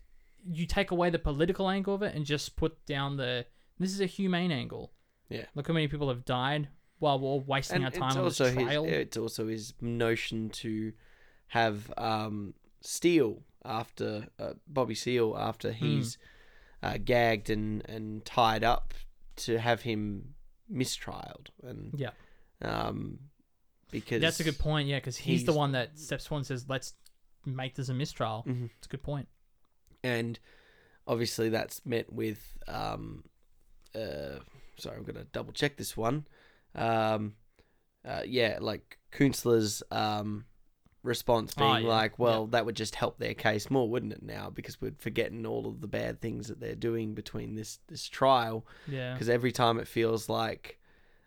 you 0.49 0.65
take 0.65 0.91
away 0.91 1.09
the 1.09 1.19
political 1.19 1.69
angle 1.69 1.93
of 1.95 2.01
it 2.01 2.15
and 2.15 2.25
just 2.25 2.55
put 2.55 2.83
down 2.85 3.17
the 3.17 3.45
this 3.79 3.91
is 3.91 4.01
a 4.01 4.05
humane 4.05 4.51
angle. 4.51 4.91
Yeah. 5.29 5.45
Look 5.55 5.67
how 5.67 5.73
many 5.73 5.87
people 5.87 6.09
have 6.09 6.25
died 6.25 6.67
while 6.99 7.19
we're 7.19 7.27
all 7.27 7.41
wasting 7.41 7.77
and 7.77 7.85
our 7.85 7.91
time 7.91 8.09
it's 8.09 8.17
on 8.17 8.23
also 8.23 8.43
this 8.45 8.53
trial. 8.53 8.83
his 8.83 8.93
it's 8.93 9.17
also 9.17 9.47
his 9.47 9.73
notion 9.81 10.49
to 10.49 10.93
have 11.47 11.91
um 11.97 12.53
Steele 12.81 13.43
after 13.65 14.27
uh, 14.39 14.53
Bobby 14.67 14.95
Seale 14.95 15.35
after 15.37 15.71
Hmm. 15.71 15.85
he's 15.85 16.17
uh, 16.83 16.97
gagged 17.03 17.49
and 17.49 17.87
and 17.89 18.23
tied 18.25 18.63
up 18.63 18.93
to 19.37 19.57
have 19.59 19.81
him 19.81 20.33
mistrialed 20.71 21.47
and 21.63 21.93
yeah. 21.97 22.09
um 22.61 23.19
because 23.91 24.21
That's 24.21 24.39
a 24.39 24.45
good 24.45 24.57
point, 24.57 24.87
yeah, 24.87 24.99
because 24.99 25.17
he's, 25.17 25.43
the 25.43 25.51
one 25.51 25.73
that 25.73 25.99
steps 25.99 26.25
forward 26.25 26.39
and 26.39 26.47
says, 26.47 26.65
"Let's 26.69 26.93
make 27.45 27.75
this 27.75 27.89
a 27.89 27.93
mistrial." 27.93 28.45
Mhm. 28.47 28.69
It's 28.77 28.87
a 28.87 28.89
good 28.89 29.03
point. 29.03 29.27
And 30.03 30.39
obviously 31.07 31.49
that's 31.49 31.85
met 31.85 32.11
with 32.11 32.57
um 32.67 33.23
uh 33.95 34.39
sorry 34.77 34.97
i'm 34.97 35.03
gonna 35.03 35.25
double 35.31 35.51
check 35.53 35.77
this 35.77 35.95
one. 35.97 36.25
Um 36.75 37.35
uh 38.07 38.21
yeah 38.25 38.57
like 38.61 38.97
Kunstler's 39.11 39.83
um 39.91 40.45
response 41.03 41.53
being 41.55 41.69
Oh, 41.69 41.77
yeah, 41.77 41.87
like 41.87 42.19
well 42.19 42.47
that 42.47 42.65
would 42.65 42.75
just 42.75 42.95
help 42.95 43.17
their 43.17 43.33
case 43.33 43.69
more 43.69 43.89
wouldn't 43.89 44.13
it 44.13 44.23
now? 44.23 44.49
Because 44.53 44.79
we're 44.79 44.93
forgetting 44.99 45.45
all 45.45 45.67
of 45.67 45.81
the 45.81 45.87
bad 45.87 46.21
things 46.21 46.47
that 46.47 46.59
they're 46.59 46.75
doing 46.75 47.13
between 47.13 47.55
this 47.55 47.79
this 47.87 48.07
trial. 48.07 48.65
Yeah, 48.87 49.13
because 49.13 49.29
every 49.29 49.51
time 49.51 49.79
it 49.79 49.87
feels 49.87 50.29
like 50.29 50.79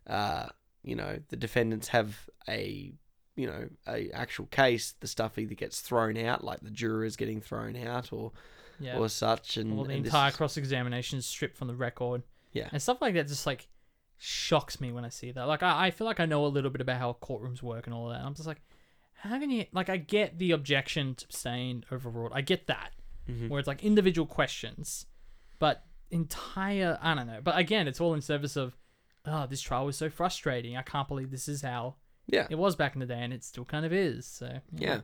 uh 0.06 0.46
you 0.82 0.94
know 0.94 1.18
the 1.28 1.36
defendants 1.36 1.88
have 1.88 2.28
a 2.48 2.92
you 3.36 3.46
know 3.46 3.68
a 3.88 4.10
actual 4.12 4.46
case 4.46 4.94
the 5.00 5.08
stuff 5.08 5.38
either 5.38 5.54
gets 5.54 5.80
thrown 5.80 6.16
out 6.16 6.44
like 6.44 6.60
the 6.60 6.70
jurors 6.70 7.16
getting 7.16 7.40
thrown 7.40 7.74
out 7.76 8.12
or 8.12 8.30
yeah. 8.80 8.98
or 8.98 9.08
such 9.08 9.56
and, 9.56 9.76
Well, 9.76 9.84
the 9.86 9.94
and 9.94 10.04
this 10.04 10.10
entire 10.12 10.30
is- 10.30 10.36
cross 10.36 10.56
examination 10.56 11.18
is 11.18 11.26
stripped 11.26 11.56
from 11.56 11.68
the 11.68 11.74
record. 11.74 12.22
Yeah. 12.52 12.68
and 12.72 12.80
stuff 12.80 12.98
like 13.00 13.14
that 13.14 13.26
just 13.26 13.46
like 13.46 13.66
shocks 14.16 14.80
me 14.80 14.92
when 14.92 15.04
I 15.04 15.08
see 15.08 15.32
that. 15.32 15.44
Like, 15.48 15.62
I, 15.64 15.86
I 15.86 15.90
feel 15.90 16.06
like 16.06 16.20
I 16.20 16.24
know 16.26 16.46
a 16.46 16.48
little 16.48 16.70
bit 16.70 16.80
about 16.80 16.98
how 16.98 17.16
courtrooms 17.20 17.62
work 17.62 17.86
and 17.86 17.94
all 17.94 18.08
that. 18.10 18.18
And 18.18 18.26
I'm 18.26 18.34
just 18.34 18.46
like, 18.46 18.62
how 19.14 19.38
can 19.38 19.50
you 19.50 19.66
like? 19.72 19.88
I 19.88 19.96
get 19.96 20.38
the 20.38 20.52
objection 20.52 21.14
to 21.16 21.24
abstain 21.24 21.84
overruled. 21.90 22.32
I 22.34 22.40
get 22.42 22.66
that, 22.68 22.90
Mm-hmm. 23.28 23.48
where 23.48 23.58
it's 23.58 23.66
like 23.66 23.82
individual 23.82 24.26
questions, 24.26 25.06
but 25.58 25.84
entire 26.10 26.98
I 27.02 27.14
don't 27.14 27.26
know. 27.26 27.40
But 27.42 27.56
again, 27.58 27.88
it's 27.88 28.00
all 28.00 28.12
in 28.14 28.20
service 28.20 28.54
of, 28.56 28.76
oh, 29.26 29.46
this 29.46 29.60
trial 29.62 29.86
was 29.86 29.96
so 29.96 30.10
frustrating. 30.10 30.76
I 30.76 30.82
can't 30.82 31.08
believe 31.08 31.30
this 31.30 31.48
is 31.48 31.62
how 31.62 31.94
yeah 32.26 32.46
it 32.50 32.58
was 32.58 32.74
back 32.76 32.94
in 32.94 33.00
the 33.00 33.06
day, 33.06 33.20
and 33.20 33.32
it 33.32 33.44
still 33.44 33.64
kind 33.64 33.84
of 33.84 33.92
is. 33.92 34.26
So 34.26 34.58
yeah 34.76 35.00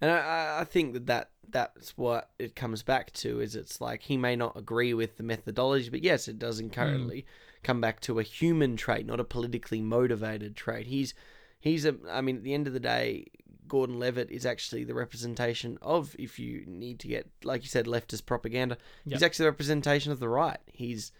and 0.00 0.10
I- 0.10 0.60
I, 0.60 0.64
think 0.64 0.94
that, 0.94 1.06
that 1.06 1.30
that's 1.48 1.96
what 1.96 2.30
it 2.38 2.56
comes 2.56 2.82
back 2.82 3.12
to 3.12 3.40
is 3.40 3.54
it's 3.56 3.80
like 3.80 4.02
he 4.02 4.16
may 4.16 4.34
not 4.36 4.56
agree 4.56 4.92
with 4.94 5.16
the 5.16 5.22
methodology 5.22 5.88
but 5.88 6.02
yes 6.02 6.26
it 6.28 6.38
does 6.38 6.58
inherently 6.60 7.24
come 7.62 7.80
back 7.80 8.00
to 8.00 8.18
a 8.18 8.22
human 8.22 8.76
trait 8.76 9.06
not 9.06 9.20
a 9.20 9.24
politically 9.24 9.80
motivated 9.80 10.56
trait 10.56 10.86
he's 10.86 11.14
he's 11.60 11.84
a 11.86 11.94
i 12.10 12.20
mean 12.20 12.36
at 12.38 12.42
the 12.42 12.52
end 12.54 12.66
of 12.66 12.72
the 12.72 12.80
day 12.80 13.26
gordon 13.68 13.98
levitt 13.98 14.30
is 14.30 14.44
actually 14.44 14.84
the 14.84 14.92
representation 14.94 15.78
of 15.80 16.14
if 16.18 16.38
you 16.38 16.64
need 16.66 16.98
to 16.98 17.08
get 17.08 17.26
like 17.44 17.62
you 17.62 17.68
said 17.68 17.86
leftist 17.86 18.26
propaganda 18.26 18.76
he's 19.06 19.22
actually 19.22 19.44
the 19.44 19.50
representation 19.50 20.12
of 20.12 20.18
the 20.20 20.28
right 20.28 20.58
he's 20.66 21.12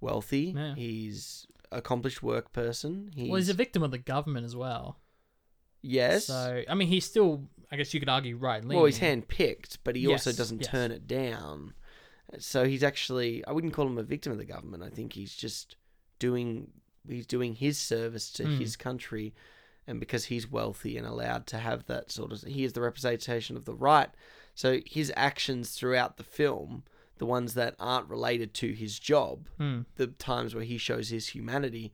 wealthy 0.00 0.54
Yeah. 0.56 0.74
he's 0.74 1.46
accomplished 1.70 2.22
work 2.22 2.52
person. 2.52 3.10
He's, 3.14 3.30
Well, 3.30 3.38
he's 3.38 3.48
a 3.48 3.54
victim 3.54 3.82
of 3.82 3.90
the 3.92 3.96
government 3.98 4.44
as 4.44 4.54
well. 4.54 4.98
Yes. 5.82 6.26
So 6.26 6.62
I 6.68 6.74
mean, 6.74 6.88
he's 6.88 7.04
still. 7.04 7.44
I 7.70 7.76
guess 7.76 7.94
you 7.94 8.00
could 8.00 8.08
argue 8.10 8.36
right. 8.36 8.62
well, 8.64 8.84
he's 8.84 8.98
handpicked, 9.00 9.78
but 9.82 9.96
he 9.96 10.06
also 10.06 10.30
doesn't 10.32 10.60
yes. 10.60 10.70
turn 10.70 10.90
it 10.90 11.06
down. 11.06 11.72
So 12.38 12.64
he's 12.66 12.82
actually 12.82 13.44
I 13.46 13.52
wouldn't 13.52 13.72
call 13.72 13.86
him 13.86 13.96
a 13.98 14.02
victim 14.02 14.30
of 14.32 14.38
the 14.38 14.44
government. 14.44 14.82
I 14.82 14.88
think 14.90 15.12
he's 15.14 15.34
just 15.34 15.76
doing 16.18 16.68
he's 17.08 17.26
doing 17.26 17.54
his 17.54 17.78
service 17.78 18.30
to 18.34 18.44
Mm. 18.44 18.58
his 18.58 18.76
country 18.76 19.34
and 19.86 19.98
because 19.98 20.26
he's 20.26 20.50
wealthy 20.50 20.96
and 20.96 21.06
allowed 21.06 21.46
to 21.48 21.58
have 21.58 21.86
that 21.86 22.10
sort 22.12 22.30
of 22.32 22.42
he 22.42 22.62
is 22.64 22.74
the 22.74 22.80
representation 22.82 23.56
of 23.56 23.64
the 23.64 23.74
right. 23.74 24.10
So 24.54 24.80
his 24.86 25.10
actions 25.16 25.70
throughout 25.72 26.16
the 26.18 26.22
film, 26.24 26.84
the 27.18 27.26
ones 27.26 27.54
that 27.54 27.74
aren't 27.80 28.08
related 28.08 28.52
to 28.54 28.72
his 28.72 28.98
job, 28.98 29.48
Hmm. 29.58 29.80
the 29.96 30.08
times 30.08 30.54
where 30.54 30.64
he 30.64 30.76
shows 30.78 31.08
his 31.08 31.28
humanity 31.28 31.92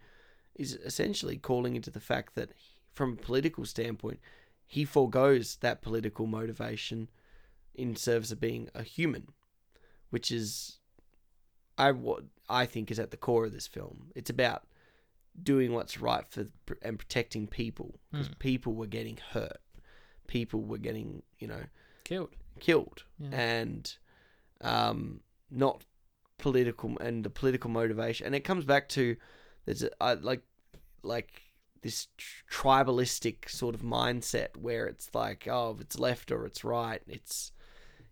is 0.57 0.75
essentially 0.75 1.37
calling 1.39 1.77
into 1.77 1.91
the 1.91 2.01
fact 2.01 2.35
that 2.35 2.51
from 2.99 3.13
a 3.15 3.17
political 3.17 3.65
standpoint, 3.65 4.19
he 4.67 4.85
foregoes 4.85 5.57
that 5.61 5.81
political 5.83 6.27
motivation 6.27 7.09
in 7.75 7.95
service 7.97 8.33
of 8.33 8.41
being 8.41 8.69
a 8.75 8.83
human, 8.83 9.29
which 10.11 10.31
is 10.31 10.79
I 11.79 11.93
what 11.93 12.25
I 12.49 12.67
think 12.67 12.91
is 12.91 12.99
at 12.99 13.11
the 13.11 13.17
core 13.17 13.47
of 13.47 13.53
this 13.53 13.67
film. 13.69 14.11
It's 14.17 14.31
about 14.31 14.65
doing 15.41 15.73
what's 15.73 16.01
right 16.01 16.25
for 16.29 16.47
and 16.83 16.99
protecting 16.99 17.47
people 17.47 18.01
because 18.11 18.29
people 18.41 18.75
were 18.75 18.89
getting 18.89 19.19
hurt, 19.33 19.59
people 20.27 20.61
were 20.63 20.79
getting 20.79 21.23
you 21.39 21.47
know 21.47 21.63
killed. 22.05 22.35
killed, 22.59 23.05
Yeah. 23.21 23.29
and 23.33 23.97
um, 24.61 25.21
not 25.51 25.85
political 26.39 26.97
and 27.01 27.25
the 27.25 27.31
political 27.31 27.71
motivation. 27.71 28.27
And 28.27 28.35
it 28.35 28.41
comes 28.41 28.65
back 28.65 28.89
to 28.91 29.17
there's 29.65 29.85
a, 29.85 29.91
I, 30.03 30.15
like 30.15 30.43
like 31.03 31.43
this 31.83 32.09
tr- 32.17 32.45
tribalistic 32.51 33.49
sort 33.49 33.75
of 33.75 33.83
mindset 33.83 34.57
where 34.57 34.87
it's 34.87 35.11
like 35.15 35.47
oh 35.51 35.73
if 35.73 35.81
it's 35.81 35.99
left 35.99 36.31
or 36.31 36.47
it's 36.47 36.65
right 36.65 37.03
it's 37.07 37.53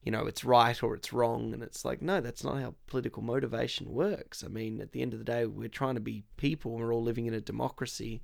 you 0.07 0.13
know 0.13 0.25
it's 0.25 0.45
right 0.45 0.83
or 0.83 0.95
it's 0.95 1.13
wrong. 1.13 1.53
And 1.53 1.63
it's 1.63 1.85
like 1.85 2.01
no 2.01 2.21
that's 2.21 2.45
not 2.45 2.61
how 2.61 2.75
political 2.87 3.23
motivation 3.23 3.93
works. 3.93 4.43
I 4.45 4.49
mean 4.49 4.81
at 4.81 4.93
the 4.93 5.03
end 5.03 5.13
of 5.13 5.19
the 5.19 5.25
day 5.25 5.45
we're 5.45 5.69
trying 5.69 5.97
to 5.97 6.01
be 6.01 6.23
people 6.37 6.71
we're 6.71 6.95
all 6.95 7.03
living 7.03 7.27
in 7.27 7.35
a 7.35 7.41
democracy 7.41 8.23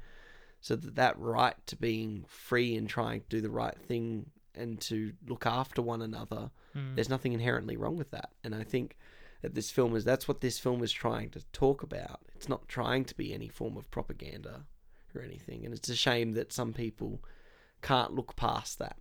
so 0.61 0.77
that 0.77 0.95
that 0.95 1.19
right 1.19 1.57
to 1.67 1.77
being 1.77 2.25
free 2.29 2.77
and 2.77 2.89
trying 2.89 3.21
to 3.23 3.29
do 3.29 3.41
the 3.41 3.51
right 3.51 3.77
thing 3.77 4.31
and 4.55 4.81
to 4.83 5.13
look 5.27 5.45
after 5.45 5.83
one 5.83 6.03
another 6.03 6.51
hmm. 6.73 6.95
there's 6.95 7.09
nothing 7.09 7.33
inherently 7.33 7.77
wrong 7.77 7.97
with 7.97 8.13
that. 8.13 8.31
And 8.45 8.55
i 8.55 8.63
think 8.63 8.97
that 9.43 9.57
this 9.57 9.73
film 9.73 9.97
is 9.97 10.05
that's 10.05 10.29
what 10.29 10.41
this 10.41 10.61
film 10.61 10.85
is 10.85 10.93
trying 10.93 11.31
to 11.31 11.45
talk 11.53 11.83
about. 11.83 12.21
It's 12.37 12.49
not 12.49 12.69
trying 12.69 13.05
to 13.07 13.17
be 13.17 13.35
any 13.35 13.49
form 13.49 13.77
of 13.77 13.91
propaganda 13.91 14.67
or 15.15 15.23
anything 15.23 15.65
and 15.65 15.75
it's 15.75 15.89
a 15.89 15.97
shame 15.97 16.33
that 16.33 16.53
some 16.53 16.73
people 16.73 17.23
can't 17.81 18.15
look 18.15 18.37
past 18.37 18.79
that 18.79 18.97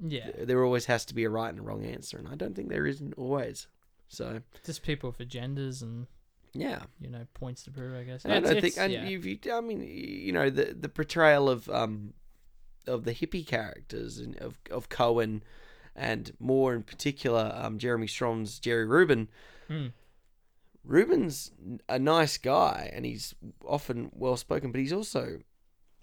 Yeah, 0.00 0.30
there 0.38 0.64
always 0.64 0.86
has 0.86 1.04
to 1.06 1.14
be 1.14 1.24
a 1.24 1.30
right 1.30 1.50
and 1.50 1.58
a 1.58 1.62
wrong 1.62 1.84
answer 1.84 2.18
and 2.18 2.28
i 2.28 2.34
don't 2.34 2.54
think 2.54 2.68
there 2.68 2.86
isn't 2.86 3.14
always 3.14 3.66
so 4.08 4.40
just 4.64 4.82
people 4.82 5.10
with 5.10 5.28
agendas 5.28 5.82
and 5.82 6.06
yeah 6.54 6.80
you 7.00 7.08
know 7.08 7.26
points 7.34 7.62
to 7.64 7.70
prove. 7.70 7.94
I 7.94 8.04
guess. 8.04 8.24
And 8.24 8.32
I 8.32 8.40
don't 8.40 8.60
think, 8.60 8.74
and 8.78 8.92
yeah. 8.92 9.06
you've, 9.06 9.26
I 9.52 9.60
mean, 9.60 9.82
you 9.82 10.32
know, 10.32 10.50
the 10.50 10.74
the 10.78 10.88
portrayal 10.88 11.48
of 11.48 11.68
um 11.68 12.14
of 12.86 13.04
the 13.04 13.12
hippie 13.14 13.46
characters 13.46 14.18
and 14.18 14.36
of 14.38 14.58
of 14.70 14.88
Cohen, 14.88 15.42
and 15.94 16.32
more 16.38 16.74
in 16.74 16.82
particular, 16.82 17.52
um, 17.54 17.78
Jeremy 17.78 18.06
Strong's 18.06 18.58
Jerry 18.58 18.86
Rubin. 18.86 19.28
Hmm. 19.68 19.88
Rubin's 20.84 21.50
a 21.88 21.98
nice 21.98 22.38
guy, 22.38 22.90
and 22.94 23.04
he's 23.04 23.34
often 23.64 24.10
well 24.12 24.36
spoken, 24.36 24.72
but 24.72 24.80
he's 24.80 24.92
also 24.92 25.40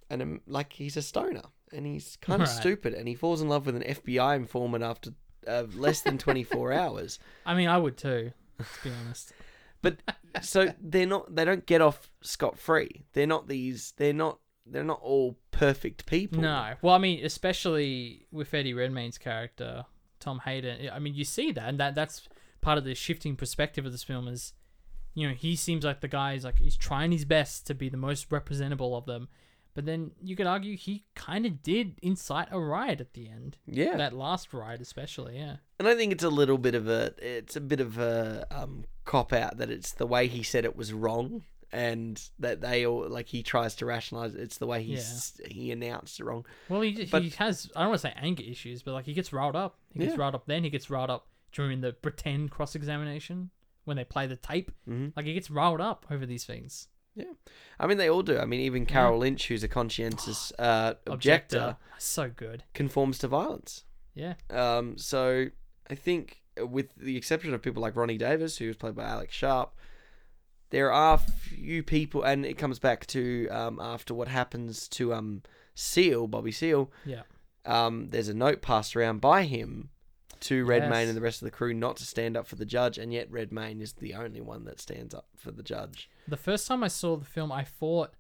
an 0.10 0.22
um, 0.22 0.42
like 0.46 0.74
he's 0.74 0.96
a 0.98 1.02
stoner, 1.02 1.42
and 1.74 1.86
he's 1.86 2.18
kind 2.22 2.42
of 2.42 2.48
Right. 2.48 2.58
stupid, 2.58 2.94
and 2.94 3.08
he 3.08 3.16
falls 3.16 3.42
in 3.42 3.50
love 3.50 3.66
with 3.66 3.76
an 3.76 3.84
FBI 3.84 4.36
informant 4.36 4.84
after 4.84 5.12
uh, 5.48 5.64
less 5.76 6.02
than 6.02 6.18
twenty 6.18 6.44
four 6.44 6.72
hours. 6.82 7.20
I 7.46 7.56
mean, 7.56 7.68
I 7.68 7.78
would 7.78 7.98
too. 7.98 8.32
To 8.60 8.66
be 8.90 8.96
honest. 9.06 9.34
But 9.82 9.98
so 10.42 10.74
they're 10.82 11.06
not 11.06 11.36
they 11.36 11.46
don't 11.46 11.66
get 11.66 11.82
off 11.82 12.10
scot 12.22 12.58
free. 12.58 13.06
They're 13.14 13.28
not 13.28 13.48
these 13.48 13.94
they're 13.98 14.14
not 14.14 14.40
they're 14.66 14.84
not 14.84 15.00
all 15.04 15.38
perfect 15.52 16.06
people. 16.06 16.42
No. 16.42 16.74
Well, 16.82 16.96
I 16.96 16.98
mean, 16.98 17.24
especially 17.26 18.26
with 18.32 18.54
Eddie 18.54 18.74
Redmayne's 18.74 19.18
character, 19.18 19.86
Tom 20.20 20.42
Hayden. 20.46 20.90
I 20.92 21.00
mean, 21.00 21.14
you 21.16 21.24
see 21.24 21.52
that, 21.52 21.70
and 21.70 21.80
that 21.80 21.94
that's 21.96 22.28
part 22.62 22.78
of 22.78 22.84
the 22.84 22.96
shifting 22.96 23.36
perspective 23.36 23.86
of 23.86 23.92
this 23.92 24.04
film 24.04 24.28
is, 24.28 24.54
you 25.16 25.28
know, 25.28 25.34
he 25.34 25.56
seems 25.56 25.84
like 25.84 26.02
the 26.02 26.08
guy 26.08 26.34
is 26.34 26.44
like 26.44 26.60
he's 26.60 26.78
trying 26.78 27.12
his 27.12 27.26
best 27.26 27.66
to 27.68 27.74
be 27.74 27.90
the 27.90 27.98
most 27.98 28.32
representable 28.32 28.96
of 28.96 29.06
them, 29.08 29.30
but 29.74 29.86
then 29.86 30.12
you 30.22 30.36
could 30.36 30.46
argue 30.46 30.78
he 30.78 31.06
kind 31.16 31.46
of 31.46 31.64
did 31.64 31.96
incite 32.04 32.50
a 32.52 32.60
riot 32.60 33.02
at 33.02 33.14
the 33.14 33.28
end. 33.30 33.58
Yeah. 33.66 33.98
That 33.98 34.14
last 34.14 34.54
riot, 34.54 34.82
especially. 34.82 35.38
Yeah. 35.38 35.56
And 35.80 35.88
I 35.88 35.96
think 35.96 36.12
it's 36.12 36.24
a 36.24 36.30
little 36.30 36.58
bit 36.58 36.76
of 36.76 36.88
a 36.88 37.14
it's 37.18 37.56
a 37.56 37.62
bit 37.62 37.80
of 37.80 37.98
a 37.98 38.46
um, 38.52 38.86
cop 39.06 39.34
out 39.34 39.58
that 39.58 39.70
it's 39.72 39.92
the 39.94 40.06
way 40.06 40.28
he 40.28 40.44
said 40.44 40.66
it 40.66 40.76
was 40.76 40.94
wrong 40.94 41.44
and 41.72 42.22
that 42.40 42.62
they 42.62 42.86
all 42.86 43.10
like 43.10 43.28
he 43.28 43.42
tries 43.44 43.76
to 43.76 43.86
rationalize 43.86 44.34
it. 44.36 44.40
it's 44.42 44.58
the 44.60 44.68
way 44.68 44.82
he 44.84 44.96
s 44.96 45.42
he 45.50 45.72
announced 45.72 46.20
it 46.20 46.24
wrong. 46.26 46.46
Well, 46.70 46.82
he 46.82 47.06
But- 47.06 47.24
he 47.24 47.30
has 47.32 47.70
I 47.76 47.82
don't 47.82 47.90
want 47.90 48.02
to 48.02 48.08
say 48.08 48.14
anger 48.16 48.44
issues, 48.46 48.82
but 48.84 48.94
like 48.94 49.06
he 49.06 49.14
gets 49.14 49.34
riled 49.34 49.56
up. 49.56 49.80
He 49.92 50.00
gets 50.00 50.12
Yeah. 50.14 50.20
riled 50.22 50.36
up 50.36 50.46
then. 50.46 50.64
He 50.64 50.70
gets 50.70 50.90
riled 50.90 51.10
up 51.10 51.28
during 51.52 51.82
the 51.82 51.92
pretend 51.94 52.52
cross 52.52 52.76
examination 52.76 53.50
when 53.86 53.98
they 53.98 54.04
play 54.04 54.28
the 54.28 54.36
tape. 54.36 54.72
Mm-hmm. 54.90 55.10
Like 55.16 55.26
it 55.26 55.34
gets 55.34 55.50
riled 55.50 55.82
up 55.82 56.06
over 56.12 56.26
these 56.26 56.44
things. 56.44 56.88
Yeah. 57.16 57.32
I 57.80 57.88
mean 57.88 57.98
they 57.98 58.10
all 58.10 58.24
do. 58.24 58.38
I 58.38 58.46
mean 58.46 58.60
even 58.62 58.86
Carroll 58.86 59.20
Lynch 59.20 59.48
who's 59.48 59.64
a 59.64 59.68
conscientious 59.70 60.52
uh, 60.60 60.96
objector, 61.08 61.78
so 61.98 62.30
good. 62.30 62.64
conforms 62.74 63.18
to 63.20 63.28
violence. 63.28 63.86
Yeah, 64.14 64.36
Um, 64.50 64.98
so 64.98 65.48
I 65.90 65.96
think, 65.96 66.42
uh, 66.60 66.66
with 66.66 66.96
the 66.96 67.18
exception 67.18 67.54
of 67.54 67.62
people 67.62 67.82
like 67.82 67.98
Ronnie 67.98 68.18
Davis, 68.18 68.58
who 68.58 68.68
was 68.68 68.78
played 68.78 68.96
by 68.96 69.04
Alex 69.04 69.34
Sharp, 69.34 69.76
there 70.70 70.90
are 70.92 71.18
few 71.18 71.84
people, 71.84 72.24
and 72.24 72.46
it 72.46 72.58
comes 72.58 72.80
back 72.80 73.06
to 73.08 73.48
um, 73.50 73.78
after 73.82 74.14
what 74.14 74.30
happens 74.30 74.88
to 74.90 75.14
um, 75.14 75.42
Seale, 75.76 76.28
Bobby 76.28 76.52
Seale. 76.54 76.92
yeah. 77.06 77.24
Um, 77.66 78.08
there's 78.10 78.30
a 78.30 78.34
note 78.34 78.62
passed 78.62 78.96
around 78.96 79.20
by 79.22 79.44
him 79.44 79.90
to 80.42 80.66
Redmayne 80.66 81.02
Yes. 81.02 81.08
and 81.10 81.18
the 81.18 81.22
rest 81.22 81.42
of 81.42 81.46
the 81.46 81.52
crew 81.52 81.74
not 81.74 81.98
to 81.98 82.06
stand 82.06 82.36
up 82.38 82.48
for 82.48 82.56
the 82.56 82.66
judge, 82.66 82.98
and 82.98 83.14
yet 83.14 83.32
Redmayne 83.32 83.82
is 83.82 83.94
the 83.94 84.14
only 84.14 84.42
one 84.42 84.66
that 84.66 84.80
stands 84.80 85.14
up 85.14 85.28
for 85.36 85.52
the 85.52 85.64
judge. 85.64 86.10
The 86.28 86.38
first 86.38 86.68
time 86.68 86.84
I 86.84 86.88
saw 86.88 87.16
the 87.18 87.26
film, 87.26 87.52
I 87.52 87.64
thought 87.64 88.14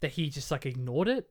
that 0.00 0.12
he 0.12 0.30
just 0.30 0.50
like 0.50 0.66
ignored 0.66 1.08
it 1.08 1.28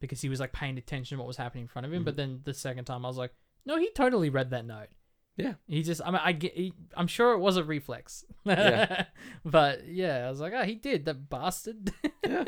because 0.00 0.20
he 0.20 0.28
was 0.28 0.40
like 0.40 0.52
paying 0.52 0.78
attention 0.78 1.16
to 1.16 1.20
what 1.20 1.26
was 1.26 1.36
happening 1.36 1.62
in 1.62 1.68
front 1.68 1.86
of 1.86 1.92
him. 1.92 2.00
Mm-hmm. 2.00 2.04
But 2.04 2.16
then 2.16 2.40
the 2.44 2.54
second 2.54 2.84
time, 2.84 3.04
I 3.04 3.08
was 3.08 3.16
like, 3.16 3.32
no, 3.66 3.76
he 3.78 3.90
totally 3.90 4.30
read 4.30 4.50
that 4.50 4.64
note. 4.66 4.88
Yeah. 5.36 5.54
He 5.66 5.82
just, 5.82 6.00
I 6.04 6.10
mean, 6.10 6.20
I 6.22 6.32
get, 6.32 6.54
he, 6.54 6.74
I'm 6.94 7.06
sure 7.06 7.32
it 7.32 7.38
was 7.38 7.56
a 7.56 7.64
reflex. 7.64 8.24
Yeah. 8.44 9.06
but 9.44 9.86
yeah, 9.86 10.26
I 10.26 10.30
was 10.30 10.40
like, 10.40 10.52
oh, 10.54 10.64
he 10.64 10.74
did, 10.74 11.04
that 11.06 11.28
bastard. 11.30 11.92
Yeah. 12.26 12.44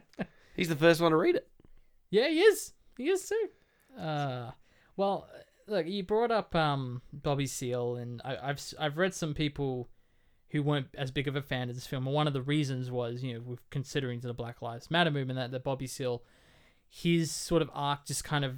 He's 0.56 0.68
the 0.68 0.76
first 0.76 1.00
one 1.00 1.10
to 1.12 1.16
read 1.16 1.36
it. 1.36 1.48
Yeah, 2.10 2.28
he 2.28 2.40
is. 2.40 2.72
He 2.98 3.08
is 3.08 3.26
too. 3.28 3.98
Uh, 3.98 4.50
well, 4.96 5.28
look, 5.70 5.86
you 5.86 6.02
brought 6.02 6.30
up 6.30 6.54
um 6.54 7.00
Bobby 7.12 7.46
Seale, 7.46 7.96
and 7.96 8.20
I, 8.24 8.36
I've 8.36 8.56
s- 8.56 8.74
I've 8.78 8.98
read 8.98 9.14
some 9.14 9.32
people 9.34 9.88
who 10.50 10.62
weren't 10.62 10.88
as 10.98 11.10
big 11.12 11.28
of 11.28 11.36
a 11.36 11.42
fan 11.42 11.68
of 11.70 11.74
this 11.76 11.86
film, 11.86 12.06
and 12.06 12.14
one 12.14 12.26
of 12.26 12.32
the 12.32 12.42
reasons 12.42 12.90
was 12.90 13.22
you 13.22 13.34
know 13.34 13.40
with 13.40 13.70
considering 13.70 14.20
the 14.20 14.34
Black 14.34 14.60
Lives 14.60 14.90
Matter 14.90 15.10
movement 15.10 15.38
that 15.38 15.50
that 15.52 15.64
Bobby 15.64 15.86
Seale, 15.86 16.22
his 16.88 17.30
sort 17.30 17.62
of 17.62 17.70
arc 17.72 18.04
just 18.04 18.24
kind 18.24 18.44
of 18.44 18.56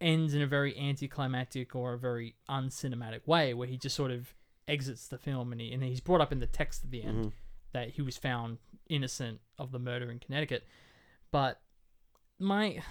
ends 0.00 0.34
in 0.34 0.42
a 0.42 0.46
very 0.46 0.76
anticlimactic 0.78 1.74
or 1.76 1.92
a 1.94 1.98
very 1.98 2.34
uncinematic 2.50 3.26
way, 3.26 3.54
where 3.54 3.68
he 3.68 3.76
just 3.78 3.94
sort 3.96 4.10
of 4.10 4.34
exits 4.66 5.06
the 5.08 5.18
film, 5.18 5.52
and 5.52 5.60
he 5.60 5.72
and 5.72 5.82
he's 5.82 6.00
brought 6.00 6.20
up 6.20 6.32
in 6.32 6.40
the 6.40 6.46
text 6.46 6.84
at 6.84 6.90
the 6.90 7.02
end 7.02 7.32
that 7.72 7.90
he 7.90 8.02
was 8.02 8.16
found 8.16 8.58
innocent 8.88 9.40
of 9.58 9.70
the 9.72 9.78
murder 9.78 10.10
in 10.10 10.18
Connecticut, 10.18 10.64
but 11.30 11.60
my 12.38 12.82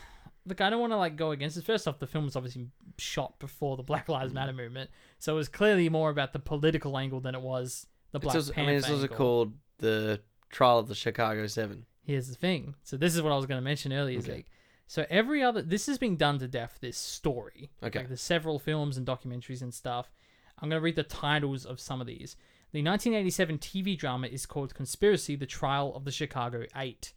look, 0.45 0.61
I 0.61 0.69
don't 0.69 0.79
want 0.79 0.93
to 0.93 0.97
like 0.97 1.15
go 1.15 1.31
against 1.31 1.57
it. 1.57 1.63
First 1.63 1.87
off, 1.87 1.99
the 1.99 2.07
film 2.07 2.25
was 2.25 2.35
obviously 2.35 2.67
shot 2.97 3.39
before 3.39 3.77
the 3.77 3.83
Black 3.83 4.09
Lives 4.09 4.33
Matter 4.33 4.53
mm. 4.53 4.57
movement, 4.57 4.89
so 5.19 5.33
it 5.33 5.37
was 5.37 5.49
clearly 5.49 5.89
more 5.89 6.09
about 6.09 6.33
the 6.33 6.39
political 6.39 6.97
angle 6.97 7.19
than 7.19 7.35
it 7.35 7.41
was 7.41 7.87
the 8.13 8.19
Black 8.19 8.35
also, 8.35 8.53
I 8.55 8.61
mean, 8.61 8.69
it's 8.75 8.89
also 8.89 9.01
angle. 9.03 9.17
called 9.17 9.53
the 9.79 10.21
Trial 10.49 10.79
of 10.79 10.87
the 10.87 10.95
Chicago 10.95 11.45
Seven. 11.47 11.85
Here's 12.03 12.27
the 12.27 12.35
thing. 12.35 12.75
So 12.83 12.95
this 12.95 13.15
is 13.15 13.21
what 13.21 13.33
I 13.33 13.35
was 13.35 13.45
going 13.45 13.59
to 13.59 13.63
mention 13.63 13.91
earlier. 13.91 14.19
Okay. 14.19 14.37
Zeke. 14.37 14.45
So 14.87 15.05
every 15.09 15.41
other, 15.41 15.61
this 15.61 15.87
has 15.87 15.97
been 15.97 16.15
done 16.15 16.37
to 16.39 16.47
death. 16.47 16.77
This 16.79 16.97
story. 16.97 17.71
Okay. 17.81 17.99
Like 17.99 18.07
there's 18.09 18.21
several 18.21 18.59
films 18.59 18.97
and 18.97 19.07
documentaries 19.07 19.61
and 19.61 19.73
stuff. 19.73 20.13
I'm 20.59 20.69
going 20.69 20.79
to 20.79 20.83
read 20.83 20.95
the 20.95 21.03
titles 21.03 21.65
of 21.65 21.79
some 21.79 21.99
of 21.99 22.07
these. 22.07 22.35
The 22.71 22.83
1987 22.83 23.57
TV 23.57 23.97
drama 23.97 24.27
is 24.27 24.45
called 24.45 24.75
Conspiracy: 24.75 25.35
The 25.35 25.45
Trial 25.45 25.93
of 25.95 26.05
the 26.05 26.11
Chicago 26.11 26.65
Eight. 26.75 27.13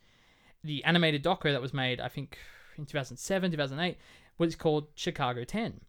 The 0.64 0.82
animated 0.84 1.22
doco 1.22 1.52
that 1.52 1.62
was 1.62 1.74
made, 1.74 2.00
I 2.00 2.08
think, 2.08 2.38
in 2.78 2.86
2007, 2.86 3.50
2008, 3.50 3.96
was 4.38 4.56
called 4.56 4.88
Chicago 4.94 5.44
10, 5.44 5.80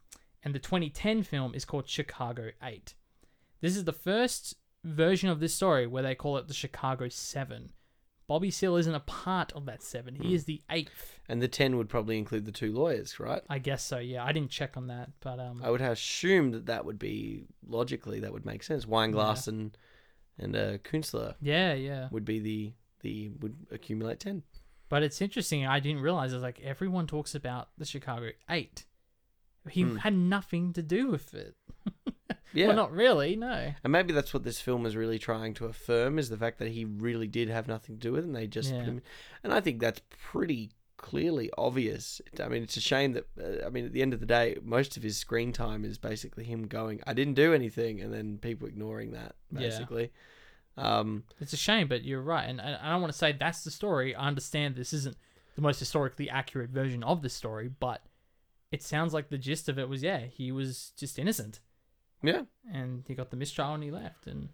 and 0.43 0.55
the 0.55 0.59
2010 0.59 1.23
film 1.23 1.53
is 1.53 1.65
called 1.65 1.87
Chicago 1.87 2.51
8. 2.63 2.93
This 3.61 3.75
is 3.75 3.85
the 3.85 3.93
first 3.93 4.55
version 4.83 5.29
of 5.29 5.39
this 5.39 5.53
story 5.53 5.87
where 5.87 6.03
they 6.03 6.15
call 6.15 6.37
it 6.37 6.47
the 6.47 6.53
Chicago 6.53 7.09
7 7.09 7.71
Bobby 8.27 8.51
Seale 8.51 8.75
isn't 8.75 8.93
a 8.93 8.99
part 8.99 9.53
of 9.53 9.65
that 9.65 9.81
seven. 9.81 10.15
He 10.15 10.35
is 10.35 10.43
the 10.43 10.61
eighth. 10.69 11.17
And 11.29 11.41
the 11.41 11.47
10 11.47 11.77
would 11.77 11.87
probably 11.87 12.17
include 12.17 12.45
the 12.45 12.51
two 12.51 12.73
lawyers, 12.73 13.21
right? 13.21 13.41
I 13.49 13.57
guess 13.59 13.83
so. 13.83 13.99
Yeah, 13.99 14.23
I 14.23 14.33
didn't 14.33 14.51
check 14.51 14.75
on 14.75 14.87
that, 14.87 15.11
but 15.21 15.39
um, 15.39 15.61
I 15.63 15.71
would 15.71 15.79
have 15.79 15.93
assumed 15.93 16.53
that 16.53 16.65
that 16.65 16.83
would 16.83 16.99
be 16.99 17.45
logically 17.65 18.19
that 18.19 18.33
would 18.33 18.45
make 18.45 18.63
sense. 18.63 18.85
Weinglass 18.85 19.47
and 19.47 19.77
and 20.37 20.55
uh, 20.55 20.77
Kunstler 20.79 21.35
yeah, 21.41 21.73
yeah. 21.73 22.09
would 22.11 22.25
be 22.25 22.39
the 22.39 22.73
the 22.99 23.29
would 23.39 23.55
accumulate 23.71 24.19
ten. 24.19 24.43
But 24.89 25.03
it's 25.03 25.21
interesting. 25.21 25.65
I 25.65 25.79
didn't 25.79 26.01
realize 26.01 26.31
it's 26.33 26.41
like 26.43 26.61
everyone 26.63 27.07
talks 27.07 27.35
about 27.35 27.69
the 27.77 27.85
Chicago 27.85 28.29
Eight. 28.49 28.85
He 29.69 29.83
had 29.97 30.13
nothing 30.15 30.71
to 30.73 30.81
do 30.81 31.07
with 31.07 31.33
it. 31.33 31.55
Yeah, 32.53 32.67
Well, 32.67 32.75
not 32.77 32.91
really. 32.93 33.35
No. 33.35 33.73
and 33.83 33.91
maybe 33.91 34.13
that's 34.13 34.33
what 34.33 34.43
this 34.43 34.59
film 34.61 34.85
is 34.85 34.95
really 34.95 35.19
trying 35.19 35.53
to 35.55 35.65
affirm 35.65 36.17
is 36.17 36.29
the 36.29 36.37
fact 36.37 36.59
that 36.59 36.69
he 36.69 36.85
really 36.85 37.27
did 37.27 37.49
have 37.49 37.67
nothing 37.67 37.95
to 37.95 37.99
do 37.99 38.13
with 38.13 38.23
it. 38.23 38.27
and 38.27 38.35
They 38.35 38.47
just 38.47 38.71
Yeah. 38.71 38.79
put 38.79 38.87
him, 38.87 39.01
and 39.43 39.53
I 39.53 39.59
think 39.59 39.79
that's 39.81 40.01
pretty 40.09 40.71
clearly 40.95 41.51
obvious. 41.57 42.21
I 42.41 42.47
mean, 42.47 42.63
it's 42.63 42.77
a 42.77 42.81
shame 42.81 43.11
that 43.13 43.25
uh, 43.39 43.65
I 43.65 43.69
mean, 43.69 43.85
at 43.85 43.91
the 43.93 44.01
end 44.01 44.13
of 44.13 44.21
the 44.21 44.25
day, 44.25 44.57
most 44.63 44.95
of 44.97 45.03
his 45.03 45.17
screen 45.17 45.51
time 45.51 45.83
is 45.83 45.97
basically 45.97 46.45
him 46.45 46.67
going, 46.67 47.01
"I 47.05 47.13
didn't 47.13 47.33
do 47.35 47.53
anything," 47.53 48.01
and 48.01 48.11
then 48.13 48.37
people 48.39 48.67
ignoring 48.67 49.11
that 49.11 49.35
Yeah. 49.51 49.67
Um, 50.77 51.23
It's 51.39 51.53
a 51.53 51.57
shame, 51.57 51.87
but 51.87 52.03
you're 52.03 52.21
right. 52.21 52.47
And 52.49 52.61
I 52.61 52.77
I 52.81 52.91
don't 52.91 53.01
want 53.01 53.11
to 53.11 53.17
say 53.17 53.31
that's 53.31 53.63
the 53.63 53.71
story. 53.71 54.13
I 54.15 54.27
understand 54.27 54.75
this 54.75 54.93
isn't 54.93 55.17
the 55.55 55.61
most 55.61 55.79
historically 55.79 56.29
accurate 56.29 56.69
version 56.69 57.03
of 57.03 57.21
the 57.21 57.29
story, 57.29 57.67
but 57.67 58.05
it 58.71 58.83
sounds 58.83 59.13
like 59.13 59.29
the 59.29 59.37
gist 59.37 59.69
of 59.69 59.79
it 59.79 59.89
was 59.89 60.03
yeah, 60.03 60.19
he 60.19 60.51
was 60.51 60.91
just 60.97 61.17
innocent 61.17 61.61
yeah. 62.21 62.41
and 62.71 63.03
he 63.07 63.15
got 63.15 63.29
the 63.31 63.37
mistrial 63.37 63.73
and 63.73 63.83
he 63.83 63.89
left. 63.91 64.27
And 64.27 64.49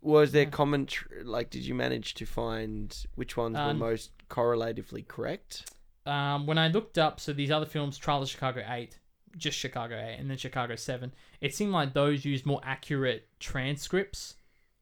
Was 0.00 0.32
there 0.32 0.46
common 0.46 0.86
tr- 0.86 1.22
like? 1.22 1.50
Did 1.50 1.64
you 1.64 1.74
manage 1.74 2.14
to 2.14 2.26
find 2.26 2.96
which 3.14 3.36
ones 3.36 3.56
Um, 3.56 3.78
were 3.78 3.86
most 3.88 4.10
correlatively 4.28 5.02
correct? 5.06 5.70
um, 6.06 6.46
when 6.46 6.56
I 6.58 6.68
looked 6.68 6.98
up, 6.98 7.18
so 7.20 7.32
these 7.32 7.50
other 7.50 7.66
films, 7.66 7.98
Trial 7.98 8.22
of 8.22 8.28
Chicago 8.28 8.64
8, 8.66 8.98
just 9.36 9.58
Chicago 9.58 9.96
8, 9.96 10.16
and 10.18 10.30
then 10.30 10.36
Chicago 10.38 10.76
7, 10.76 11.12
it 11.40 11.52
seemed 11.54 11.72
like 11.72 11.92
those 11.94 12.24
used 12.24 12.46
more 12.46 12.60
accurate 12.64 13.28
transcripts 13.40 14.36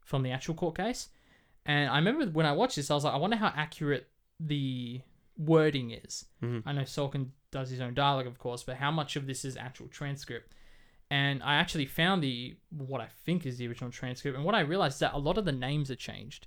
from 0.04 0.22
the 0.22 0.30
actual 0.30 0.54
court 0.54 0.76
case. 0.76 1.08
And 1.66 1.88
I 1.90 1.96
remember 1.96 2.26
when 2.26 2.46
I 2.46 2.52
watched 2.52 2.76
this, 2.76 2.90
I 2.90 2.94
was 2.94 3.04
like, 3.04 3.14
I 3.14 3.18
wonder 3.18 3.36
how 3.36 3.52
accurate 3.56 4.06
the 4.38 5.00
wording 5.36 5.90
is. 5.90 6.26
Mm-hmm. 6.42 6.68
I 6.68 6.72
know 6.72 6.82
Sorkin 6.82 7.28
does 7.50 7.70
his 7.70 7.80
own 7.80 7.94
dialogue, 7.94 8.26
of 8.26 8.38
course, 8.38 8.62
but 8.62 8.76
how 8.76 8.90
much 8.90 9.16
of 9.16 9.26
this 9.26 9.44
is 9.44 9.56
actual 9.56 9.88
transcript? 9.88 10.52
And 11.10 11.42
I 11.42 11.54
actually 11.54 11.86
found 11.86 12.22
the 12.22 12.56
what 12.70 13.00
I 13.00 13.08
think 13.24 13.46
is 13.46 13.58
the 13.58 13.68
original 13.68 13.90
transcript, 13.90 14.36
and 14.36 14.44
what 14.44 14.54
I 14.54 14.60
realized 14.60 14.94
is 14.94 15.00
that 15.00 15.14
a 15.14 15.18
lot 15.18 15.38
of 15.38 15.44
the 15.44 15.52
names 15.52 15.90
are 15.90 15.96
changed. 15.96 16.46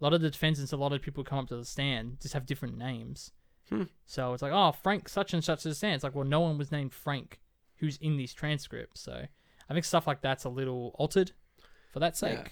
A 0.00 0.04
lot 0.04 0.14
of 0.14 0.20
the 0.20 0.30
defendants, 0.30 0.72
a 0.72 0.76
lot 0.76 0.92
of 0.92 1.02
people 1.02 1.22
who 1.22 1.28
come 1.28 1.40
up 1.40 1.48
to 1.48 1.56
the 1.56 1.64
stand 1.64 2.18
just 2.20 2.34
have 2.34 2.46
different 2.46 2.78
names. 2.78 3.32
Hmm. 3.68 3.84
So 4.06 4.32
it's 4.32 4.42
like, 4.42 4.52
oh, 4.52 4.72
Frank 4.72 5.08
such 5.08 5.34
and 5.34 5.44
such 5.44 5.62
to 5.62 5.68
the 5.68 5.74
stand. 5.74 5.96
It's 5.96 6.04
like, 6.04 6.14
well, 6.14 6.24
no 6.24 6.40
one 6.40 6.56
was 6.56 6.72
named 6.72 6.92
Frank 6.92 7.40
who's 7.76 7.98
in 7.98 8.16
these 8.16 8.32
transcripts. 8.32 9.00
So 9.00 9.26
I 9.68 9.72
think 9.72 9.84
stuff 9.84 10.06
like 10.06 10.22
that's 10.22 10.44
a 10.44 10.48
little 10.48 10.94
altered 10.98 11.32
for 11.92 11.98
that 12.00 12.16
sake. 12.16 12.38
Yeah. 12.38 12.48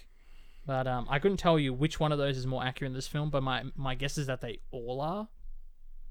But 0.68 0.86
um, 0.86 1.06
I 1.08 1.18
couldn't 1.18 1.38
tell 1.38 1.58
you 1.58 1.72
which 1.72 1.98
one 1.98 2.12
of 2.12 2.18
those 2.18 2.36
is 2.36 2.46
more 2.46 2.62
accurate 2.62 2.90
in 2.90 2.94
this 2.94 3.08
film, 3.08 3.30
but 3.30 3.42
my, 3.42 3.64
my 3.74 3.94
guess 3.94 4.18
is 4.18 4.26
that 4.26 4.42
they 4.42 4.58
all 4.70 5.00
are. 5.00 5.26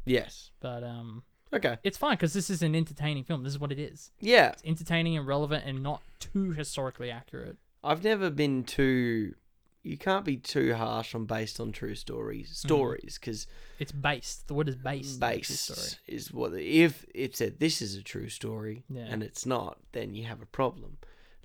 Yes. 0.04 0.50
But 0.60 0.84
um, 0.84 1.22
Okay. 1.54 1.78
it's 1.84 1.96
fine 1.98 2.16
because 2.16 2.34
this 2.34 2.50
is 2.50 2.64
an 2.64 2.74
entertaining 2.76 3.24
film. 3.24 3.44
This 3.44 3.54
is 3.54 3.60
what 3.60 3.72
it 3.72 3.78
is. 3.78 4.10
Yeah. 4.20 4.50
It's 4.54 4.64
entertaining 4.66 5.16
and 5.16 5.28
relevant 5.28 5.64
and 5.66 5.84
not 5.84 6.02
too 6.20 6.54
historically 6.54 7.12
accurate. 7.12 7.58
I've 7.84 8.04
never 8.04 8.32
been 8.32 8.64
too. 8.64 9.36
You 9.84 9.96
can't 9.98 10.26
be 10.26 10.38
too 10.38 10.74
harsh 10.74 11.14
on 11.14 11.26
based 11.26 11.60
on 11.60 11.72
true 11.72 11.94
stories. 11.96 12.48
Mm-hmm. 12.50 12.68
Stories 12.68 13.18
because 13.22 13.46
It's 13.78 13.92
based. 13.92 14.48
The 14.48 14.56
word 14.56 14.70
is 14.70 14.76
based. 14.76 15.22
on 15.22 15.30
a 15.30 15.36
true 15.40 15.56
story. 15.56 15.78
based 15.78 16.00
is 16.08 16.34
what 16.34 16.54
if 16.56 17.06
it 17.14 17.38
said 17.38 17.60
this 17.60 17.82
is 17.84 17.96
a 17.96 18.02
true 18.02 18.28
story 18.30 18.84
Yeah. 18.90 19.06
and 19.08 19.22
it's 19.22 19.46
not, 19.46 19.78
then 19.92 20.16
you 20.16 20.26
have 20.26 20.42
a 20.42 20.46
problem. 20.48 20.98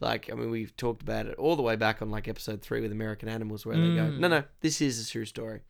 Like 0.02 0.30
I 0.30 0.34
mean, 0.34 0.50
we've 0.50 0.76
talked 0.76 1.00
about 1.02 1.26
it 1.26 1.36
all 1.38 1.56
the 1.56 1.62
way 1.62 1.76
back 1.76 2.02
on 2.02 2.10
like 2.10 2.28
episode 2.28 2.60
three 2.60 2.80
with 2.80 2.92
American 2.92 3.28
Animals, 3.28 3.64
where 3.64 3.76
they 3.76 3.94
go, 3.94 4.02
Mm. 4.10 4.18
no, 4.18 4.28
no, 4.28 4.44
this 4.60 4.80
is 4.80 5.06
a 5.06 5.10
true 5.10 5.24
story. 5.24 5.60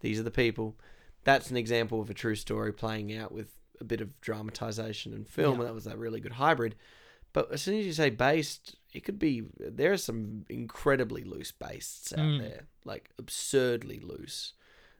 These 0.00 0.18
are 0.18 0.22
the 0.24 0.30
people. 0.30 0.76
That's 1.24 1.50
an 1.50 1.56
example 1.56 2.00
of 2.00 2.10
a 2.10 2.14
true 2.14 2.34
story 2.34 2.72
playing 2.72 3.14
out 3.16 3.30
with 3.32 3.48
a 3.80 3.84
bit 3.84 4.00
of 4.00 4.20
dramatization 4.20 5.12
and 5.12 5.28
film, 5.28 5.54
Yeah. 5.56 5.60
and 5.60 5.68
that 5.68 5.74
was 5.74 5.84
that 5.84 5.98
really 5.98 6.20
good 6.20 6.32
hybrid. 6.32 6.74
But 7.32 7.52
as 7.52 7.62
soon 7.62 7.78
as 7.78 7.86
you 7.86 7.92
say 7.92 8.10
based, 8.10 8.76
it 8.92 9.00
could 9.04 9.18
be 9.18 9.44
there 9.58 9.92
are 9.92 9.96
some 9.96 10.44
incredibly 10.48 11.22
loose 11.24 11.52
basts 11.52 12.12
out 12.12 12.18
Mm. 12.18 12.38
there, 12.40 12.66
like 12.84 13.10
absurdly 13.18 13.98
loose. 14.00 14.54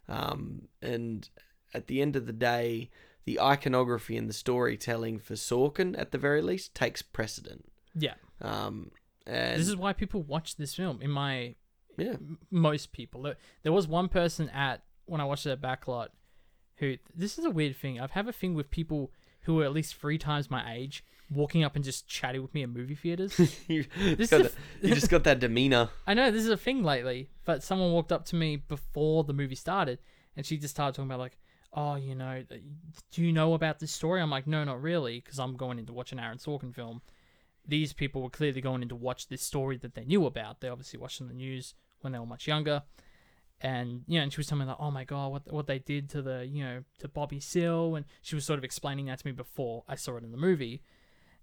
Um, 0.09 0.69
and 0.81 1.29
at 1.75 1.87
the 1.87 2.01
end 2.03 2.17
of 2.17 2.27
the 2.27 2.33
day, 2.33 2.91
the 3.25 3.41
iconography 3.41 4.17
and 4.17 4.29
the 4.29 4.33
storytelling 4.35 5.19
for 5.19 5.35
Sorkin, 5.35 5.95
at 5.99 6.11
the 6.11 6.19
very 6.19 6.43
least, 6.43 6.75
takes 6.75 7.03
precedent. 7.03 7.65
Yeah. 7.95 8.15
Um, 8.43 8.91
and 9.27 9.59
This 9.61 9.69
is 9.69 9.77
why 9.77 9.93
people 9.93 10.23
watch 10.23 10.57
this 10.57 10.75
film. 10.75 11.01
In 11.01 11.11
my 11.11 11.55
yeah, 11.97 12.17
most 12.51 12.93
people. 12.93 13.35
There, 13.63 13.73
was 13.73 13.87
one 13.87 14.09
person 14.09 14.49
at 14.51 14.83
when 15.07 15.21
I 15.21 15.25
watched 15.25 15.47
it 15.47 15.51
at 15.51 15.61
Backlot 15.61 16.09
who 16.77 16.97
this 17.15 17.39
is 17.39 17.45
a 17.45 17.51
weird 17.51 17.77
thing. 17.77 18.01
I've 18.01 18.13
have 18.13 18.29
a 18.29 18.33
thing 18.33 18.55
with 18.55 18.71
people 18.71 19.13
who 19.43 19.61
are 19.61 19.65
at 19.65 19.73
least 19.73 19.97
three 19.97 20.19
times 20.19 20.51
my 20.51 20.75
age 20.75 21.05
walking 21.31 21.65
up 21.65 21.77
and 21.77 21.85
just 21.85 22.07
chatting 22.07 22.43
with 22.43 22.53
me 22.55 22.63
in 22.63 22.71
movie 22.71 22.95
theaters. 22.95 23.39
you, 23.69 23.85
This 23.99 24.31
got 24.31 24.41
is 24.43 24.57
a 24.83 24.87
you 24.89 24.95
just 24.95 25.09
got 25.11 25.25
that 25.25 25.39
demeanor. 25.39 25.91
I 26.07 26.15
know 26.15 26.31
this 26.31 26.43
is 26.43 26.51
a 26.51 26.57
thing 26.57 26.83
lately, 26.83 27.31
but 27.45 27.63
someone 27.63 27.93
walked 27.93 28.13
up 28.13 28.25
to 28.27 28.37
me 28.37 28.57
before 28.57 29.25
the 29.25 29.33
movie 29.33 29.55
started 29.55 29.99
and 30.37 30.45
she 30.45 30.59
just 30.59 30.75
started 30.75 30.95
talking 30.95 31.11
about 31.11 31.21
like, 31.21 31.39
oh, 31.73 31.95
you 31.95 32.15
know, 32.15 32.45
do 33.13 33.23
you 33.23 33.33
know 33.33 33.55
about 33.55 33.79
this 33.79 33.93
story? 33.93 34.21
I'm 34.21 34.31
like, 34.31 34.47
no, 34.47 34.63
not 34.65 34.83
really, 34.83 35.21
because 35.21 35.39
I'm 35.39 35.57
going 35.57 35.79
in 35.79 35.87
to 35.87 35.93
watch 35.93 36.13
an 36.13 36.19
Aaron 36.19 36.39
Sorkin 36.39 36.75
film. 36.75 37.01
These 37.67 37.93
people 37.93 38.23
were 38.23 38.31
clearly 38.31 38.61
going 38.61 38.83
in 38.83 38.89
to 38.89 38.97
watch 38.97 39.29
this 39.29 39.43
story 39.43 39.77
that 39.79 39.95
they 39.95 40.05
knew 40.05 40.27
about. 40.27 40.61
They 40.61 40.69
obviously 40.69 40.99
watched 40.99 41.21
on 41.21 41.29
the 41.29 41.35
news 41.35 41.75
when 42.01 42.13
they 42.13 42.19
were 42.19 42.27
much 42.27 42.47
younger. 42.49 42.83
And 43.61 44.03
you 44.09 44.19
know, 44.19 44.25
and 44.25 44.33
she 44.33 44.39
was 44.41 44.49
telling 44.49 44.65
me 44.65 44.69
like, 44.69 44.81
"Oh 44.81 44.91
my 44.91 45.05
god, 45.05 45.31
what 45.31 45.53
what 45.53 45.67
they 45.69 45.79
did 45.79 46.09
to 46.11 46.23
the 46.23 46.45
you 46.45 46.65
know 46.65 46.83
to 46.99 47.09
Bobby 47.09 47.39
Seale," 47.39 47.95
and 47.95 48.05
she 48.21 48.35
was 48.35 48.45
sort 48.45 48.59
of 48.59 48.65
explaining 48.65 49.07
that 49.07 49.21
to 49.21 49.27
me 49.27 49.31
before 49.33 49.85
I 49.89 49.95
saw 49.95 50.17
it 50.17 50.25
in 50.25 50.33
the 50.33 50.37
movie. 50.37 50.83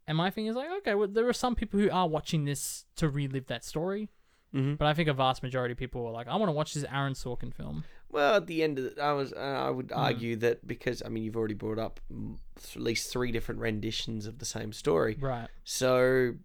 And 0.05 0.17
my 0.17 0.29
thing 0.29 0.47
is 0.47 0.55
like, 0.55 0.69
okay, 0.79 0.95
well, 0.95 1.07
there 1.07 1.27
are 1.29 1.33
some 1.33 1.55
people 1.55 1.79
who 1.79 1.89
are 1.91 2.07
watching 2.07 2.43
this 2.43 2.85
to 2.95 3.07
relive 3.07 3.45
that 3.47 3.63
story, 3.63 4.09
Mm-hmm. 4.55 4.73
but 4.75 4.87
I 4.87 4.95
think 4.95 5.07
a 5.07 5.13
vast 5.13 5.43
majority 5.43 5.73
of 5.73 5.77
people 5.77 6.03
are 6.07 6.11
like, 6.11 6.27
I 6.27 6.35
want 6.35 6.47
to 6.49 6.53
watch 6.53 6.73
this 6.73 6.83
Aaron 6.91 7.13
Sorkin 7.13 7.53
film. 7.53 7.83
Well, 8.11 8.35
at 8.37 8.47
the 8.47 8.63
end 8.63 8.79
of 8.79 8.85
it, 8.85 8.99
I 8.99 9.13
was, 9.13 9.33
uh, 9.33 9.37
I 9.37 9.69
Hmm. 9.69 9.75
would 9.77 9.91
argue 9.91 10.35
that 10.37 10.65
because 10.67 11.03
I 11.05 11.09
mean, 11.09 11.23
you've 11.23 11.35
already 11.37 11.53
brought 11.53 11.77
up 11.79 11.99
mm, 12.11 12.37
at 12.57 12.81
least 12.81 13.11
three 13.11 13.31
different 13.31 13.61
renditions 13.61 14.25
of 14.25 14.39
the 14.39 14.45
same 14.45 14.73
story. 14.73 15.17
Right. 15.19 15.47
So, 15.63 16.35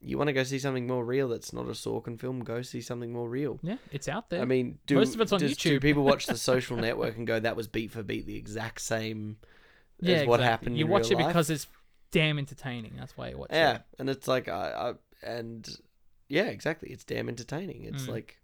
you 0.00 0.18
want 0.18 0.28
to 0.28 0.34
go 0.34 0.42
see 0.42 0.58
something 0.58 0.86
more 0.86 1.04
real 1.04 1.28
that's 1.28 1.52
not 1.54 1.64
a 1.66 1.70
Sorkin 1.70 2.20
film? 2.20 2.40
Go 2.40 2.60
see 2.60 2.82
something 2.82 3.12
more 3.12 3.28
real. 3.30 3.58
Yeah, 3.62 3.78
it's 3.90 4.08
out 4.08 4.28
there. 4.28 4.42
I 4.42 4.44
mean, 4.44 4.78
do, 4.86 4.96
Most 4.96 5.14
of 5.14 5.20
it's 5.22 5.32
on 5.32 5.40
does- 5.40 5.56
Do 5.56 5.78
YouTube. 5.78 5.82
people 5.82 6.04
watch 6.04 6.26
the 6.26 6.36
Social 6.36 6.76
Network 6.76 7.16
and 7.16 7.26
go, 7.26 7.40
"That 7.40 7.56
was 7.56 7.66
beat 7.66 7.90
for 7.90 8.02
beat 8.02 8.26
the 8.26 8.36
exact 8.36 8.82
same 8.82 9.38
yeah, 10.00 10.16
as 10.16 10.26
what 10.28 10.40
happened"? 10.40 10.76
You 10.78 10.86
watch 10.86 11.10
it 11.10 11.16
life? 11.16 11.28
because 11.28 11.48
it's 11.48 11.66
damn 12.10 12.38
entertaining. 12.38 12.92
That's 12.98 13.16
why 13.16 13.30
you 13.30 13.38
watch 13.38 13.48
yeah, 13.52 13.70
it. 13.70 13.72
Yeah, 13.72 13.78
and 14.00 14.10
it's 14.10 14.28
like 14.28 14.48
I, 14.48 14.92
I 15.24 15.26
and 15.26 15.66
yeah, 16.28 16.44
exactly. 16.48 16.90
It's 16.90 17.04
damn 17.04 17.28
entertaining. 17.30 17.84
It's 17.84 18.04
Mm. 18.04 18.08
like, 18.10 18.36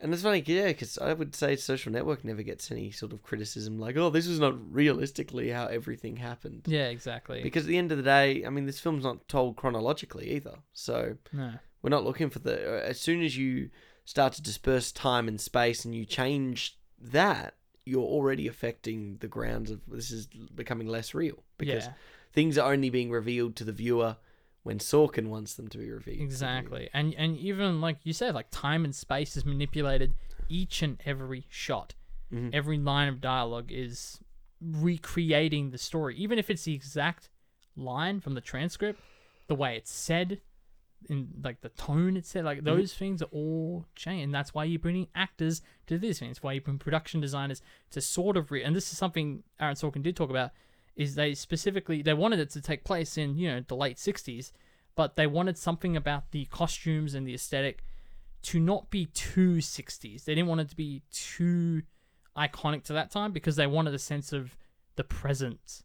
and 0.00 0.12
it's 0.12 0.22
funny, 0.22 0.42
yeah, 0.46 0.66
because 0.68 0.98
I 0.98 1.12
would 1.12 1.34
say 1.34 1.56
Social 1.56 1.92
Network 1.92 2.24
never 2.24 2.42
gets 2.42 2.70
any 2.70 2.90
sort 2.90 3.12
of 3.12 3.22
criticism 3.22 3.78
like, 3.78 3.96
oh, 3.96 4.10
this 4.10 4.26
is 4.26 4.38
not 4.38 4.54
realistically 4.72 5.50
how 5.50 5.66
everything 5.66 6.16
happened. 6.16 6.62
Yeah, 6.66 6.88
exactly. 6.88 7.42
Because 7.42 7.64
at 7.64 7.68
the 7.68 7.78
end 7.78 7.90
of 7.92 7.98
the 7.98 8.04
day, 8.04 8.44
I 8.44 8.50
mean, 8.50 8.66
this 8.66 8.80
film's 8.80 9.04
not 9.04 9.28
told 9.28 9.56
chronologically 9.56 10.30
either. 10.30 10.58
So 10.72 11.16
no. 11.32 11.52
we're 11.82 11.90
not 11.90 12.04
looking 12.04 12.30
for 12.30 12.38
the. 12.38 12.78
uh, 12.78 12.80
As 12.82 13.00
soon 13.00 13.22
as 13.22 13.36
you 13.36 13.70
start 14.04 14.32
to 14.34 14.42
disperse 14.42 14.92
time 14.92 15.28
and 15.28 15.40
space 15.40 15.84
and 15.84 15.94
you 15.94 16.04
change 16.04 16.78
that, 17.00 17.54
you're 17.84 18.02
already 18.02 18.46
affecting 18.46 19.16
the 19.20 19.28
grounds 19.28 19.70
of 19.70 19.80
this 19.88 20.10
is 20.10 20.26
becoming 20.26 20.86
less 20.86 21.14
real 21.14 21.42
because 21.56 21.84
Yeah. 21.84 21.92
things 22.32 22.58
are 22.58 22.70
only 22.72 22.90
being 22.90 23.10
revealed 23.10 23.56
to 23.56 23.64
the 23.64 23.72
viewer 23.72 24.16
when 24.68 24.78
Sorkin 24.78 25.28
wants 25.28 25.54
them 25.54 25.68
to 25.68 25.78
be 25.78 25.90
revealed. 25.90 26.04
to 26.04 26.04
the 26.04 26.14
viewer. 26.16 26.26
Exactly. 26.26 26.90
And 26.92 27.14
and 27.14 27.38
even 27.38 27.80
like 27.80 27.96
you 28.04 28.12
said, 28.12 28.34
like 28.34 28.48
time 28.50 28.84
and 28.84 28.94
space 28.94 29.34
is 29.34 29.46
manipulated 29.46 30.12
each 30.50 30.82
and 30.82 31.00
every 31.06 31.46
shot. 31.48 31.94
Mm-hmm. 32.30 32.50
Every 32.52 32.76
line 32.76 33.08
of 33.08 33.22
dialogue 33.22 33.72
is 33.72 34.20
recreating 34.60 35.70
the 35.70 35.78
story. 35.78 36.16
Even 36.16 36.38
if 36.38 36.50
it's 36.50 36.64
the 36.64 36.74
exact 36.74 37.30
line 37.76 38.20
from 38.20 38.34
the 38.34 38.42
transcript, 38.42 39.00
the 39.46 39.54
way 39.54 39.74
it's 39.74 39.90
said, 39.90 40.42
in 41.08 41.28
like 41.42 41.62
the 41.62 41.70
tone 41.70 42.18
it's 42.18 42.28
said, 42.28 42.44
like 42.44 42.62
those 42.62 42.92
things 42.92 43.22
are 43.22 43.32
all 43.32 43.86
changed. 43.96 44.24
And 44.24 44.34
that's 44.34 44.52
why 44.52 44.64
you're 44.64 44.78
bringing 44.78 45.08
actors 45.14 45.62
to 45.86 45.96
this 45.96 46.18
thing. 46.18 46.28
It's 46.28 46.42
why 46.42 46.52
you 46.52 46.60
bring 46.60 46.76
production 46.76 47.22
designers 47.22 47.62
to 47.92 48.02
sort 48.02 48.36
of 48.36 48.50
re- 48.50 48.64
and 48.64 48.76
this 48.76 48.92
is 48.92 48.98
something 48.98 49.44
Aaron 49.58 49.76
Sorkin 49.76 50.02
did 50.02 50.14
talk 50.14 50.28
about, 50.28 50.50
is 50.98 51.14
they 51.14 51.32
specifically 51.32 52.02
they 52.02 52.12
wanted 52.12 52.40
it 52.40 52.50
to 52.50 52.60
take 52.60 52.84
place 52.84 53.16
in, 53.16 53.38
you 53.38 53.48
know, 53.48 53.64
the 53.66 53.76
late 53.76 53.98
sixties, 53.98 54.52
but 54.96 55.14
they 55.16 55.26
wanted 55.26 55.56
something 55.56 55.96
about 55.96 56.32
the 56.32 56.44
costumes 56.46 57.14
and 57.14 57.26
the 57.26 57.34
aesthetic 57.34 57.84
to 58.42 58.60
not 58.60 58.90
be 58.90 59.06
too 59.06 59.56
60s. 59.56 60.24
They 60.24 60.34
didn't 60.34 60.48
want 60.48 60.60
it 60.60 60.68
to 60.70 60.76
be 60.76 61.02
too 61.12 61.82
iconic 62.36 62.84
to 62.84 62.92
that 62.92 63.10
time 63.10 63.32
because 63.32 63.56
they 63.56 63.66
wanted 63.66 63.94
a 63.94 63.98
sense 63.98 64.32
of 64.32 64.56
the 64.96 65.04
present 65.04 65.82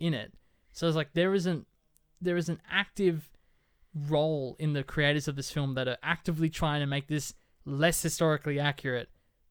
in 0.00 0.14
it. 0.14 0.32
So 0.72 0.86
it's 0.86 0.96
like 0.96 1.12
there 1.12 1.34
isn't 1.34 1.66
there 2.20 2.36
is 2.36 2.48
an 2.48 2.60
active 2.70 3.30
role 3.94 4.56
in 4.58 4.72
the 4.72 4.82
creators 4.82 5.28
of 5.28 5.36
this 5.36 5.50
film 5.50 5.74
that 5.74 5.88
are 5.88 5.98
actively 6.02 6.48
trying 6.48 6.80
to 6.80 6.86
make 6.86 7.06
this 7.06 7.34
less 7.64 8.02
historically 8.02 8.58
accurate 8.58 9.08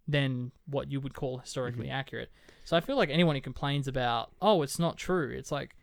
than 0.08 0.52
what 0.66 0.92
you 0.92 1.00
would 1.00 1.14
call 1.14 1.38
historically 1.40 1.90
accurate. 1.90 2.32
So 2.64 2.78
I 2.78 2.82
feel 2.82 2.96
like 2.96 3.10
anyone 3.10 3.36
who 3.36 3.42
complains 3.42 3.88
about, 3.88 4.32
oh, 4.42 4.62
it's 4.62 4.80
not 4.80 4.98
true, 4.98 5.34
it's 5.38 5.52
like 5.52 5.76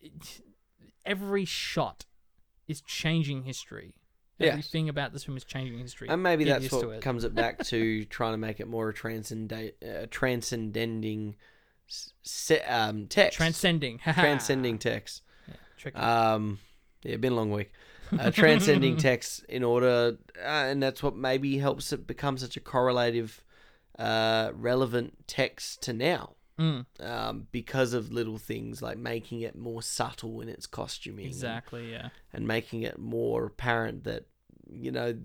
it, 0.00 0.40
every 1.04 1.44
shot 1.44 2.06
is 2.66 2.80
changing 2.82 3.44
history. 3.44 3.94
Yes. 4.38 4.50
Everything 4.50 4.88
about 4.88 5.12
this 5.12 5.24
film 5.24 5.36
is 5.36 5.44
changing 5.44 5.78
history. 5.80 6.08
And 6.08 6.22
maybe 6.22 6.44
Get 6.44 6.62
that's 6.62 6.72
what 6.72 7.00
comes 7.00 7.24
it 7.24 7.34
back 7.34 7.64
to 7.66 8.04
trying 8.10 8.34
to 8.34 8.38
make 8.38 8.60
it 8.60 8.68
more 8.68 8.88
a 8.88 8.94
transcend 8.94 9.52
uh, 9.52 10.06
transcending 10.10 11.34
se- 12.22 12.62
um, 12.62 13.06
text. 13.08 13.36
transcending. 13.36 13.98
transcending 14.14 14.78
text. 14.78 15.22
Tricky. 15.76 15.98
Um, 15.98 16.58
yeah, 17.02 17.16
been 17.16 17.32
a 17.32 17.36
long 17.36 17.50
week. 17.50 17.72
Uh, 18.18 18.30
transcending 18.30 18.96
text 18.96 19.44
in 19.50 19.62
order, 19.62 20.16
uh, 20.38 20.40
and 20.40 20.82
that's 20.82 21.02
what 21.02 21.14
maybe 21.14 21.58
helps 21.58 21.92
it 21.92 22.06
become 22.06 22.38
such 22.38 22.56
a 22.56 22.60
correlative, 22.60 23.44
uh, 23.98 24.50
relevant 24.54 25.26
text 25.26 25.82
to 25.82 25.92
now. 25.92 26.34
Mm. 26.58 26.86
Um, 26.98 27.46
because 27.52 27.92
of 27.92 28.10
little 28.10 28.36
things 28.38 28.82
like 28.82 28.98
making 28.98 29.42
it 29.42 29.56
more 29.56 29.80
subtle 29.80 30.40
in 30.40 30.48
its 30.48 30.66
costuming, 30.66 31.26
exactly. 31.26 31.92
Yeah. 31.92 32.08
and 32.32 32.48
making 32.48 32.82
it 32.82 32.98
more 32.98 33.46
apparent 33.46 34.02
that 34.04 34.26
you 34.68 34.90
know 34.90 35.16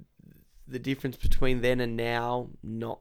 the 0.67 0.77
difference 0.79 1.17
between 1.17 1.61
then 1.61 1.79
and 1.79 1.97
now 1.97 2.49
not 2.61 2.99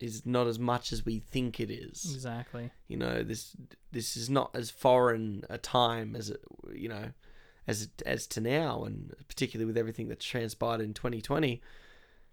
is 0.00 0.24
not 0.24 0.46
as 0.46 0.58
much 0.58 0.90
as 0.92 1.04
we 1.06 1.18
think 1.18 1.60
it 1.60 1.70
is 1.70 2.12
Exactly. 2.14 2.70
you 2.88 2.96
know 2.96 3.22
this 3.22 3.54
this 3.92 4.16
is 4.16 4.28
not 4.30 4.50
as 4.54 4.70
foreign 4.70 5.44
a 5.48 5.58
time 5.58 6.16
as 6.16 6.30
it 6.30 6.40
you 6.74 6.88
know 6.88 7.12
as 7.66 7.82
it, 7.82 8.02
as 8.04 8.26
to 8.28 8.40
now 8.40 8.84
and 8.84 9.14
particularly 9.28 9.66
with 9.66 9.76
everything 9.78 10.08
that's 10.08 10.24
transpired 10.24 10.80
in 10.80 10.92
2020 10.94 11.62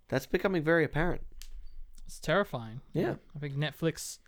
that's 0.09 0.25
becoming 0.25 0.63
very 0.63 0.83
apparent 0.83 1.21
It's 2.05 2.19
terrifying. 2.19 2.81
Yeah. 2.93 3.15
I 3.35 3.39
think 3.39 3.55
Netflix. 3.55 4.19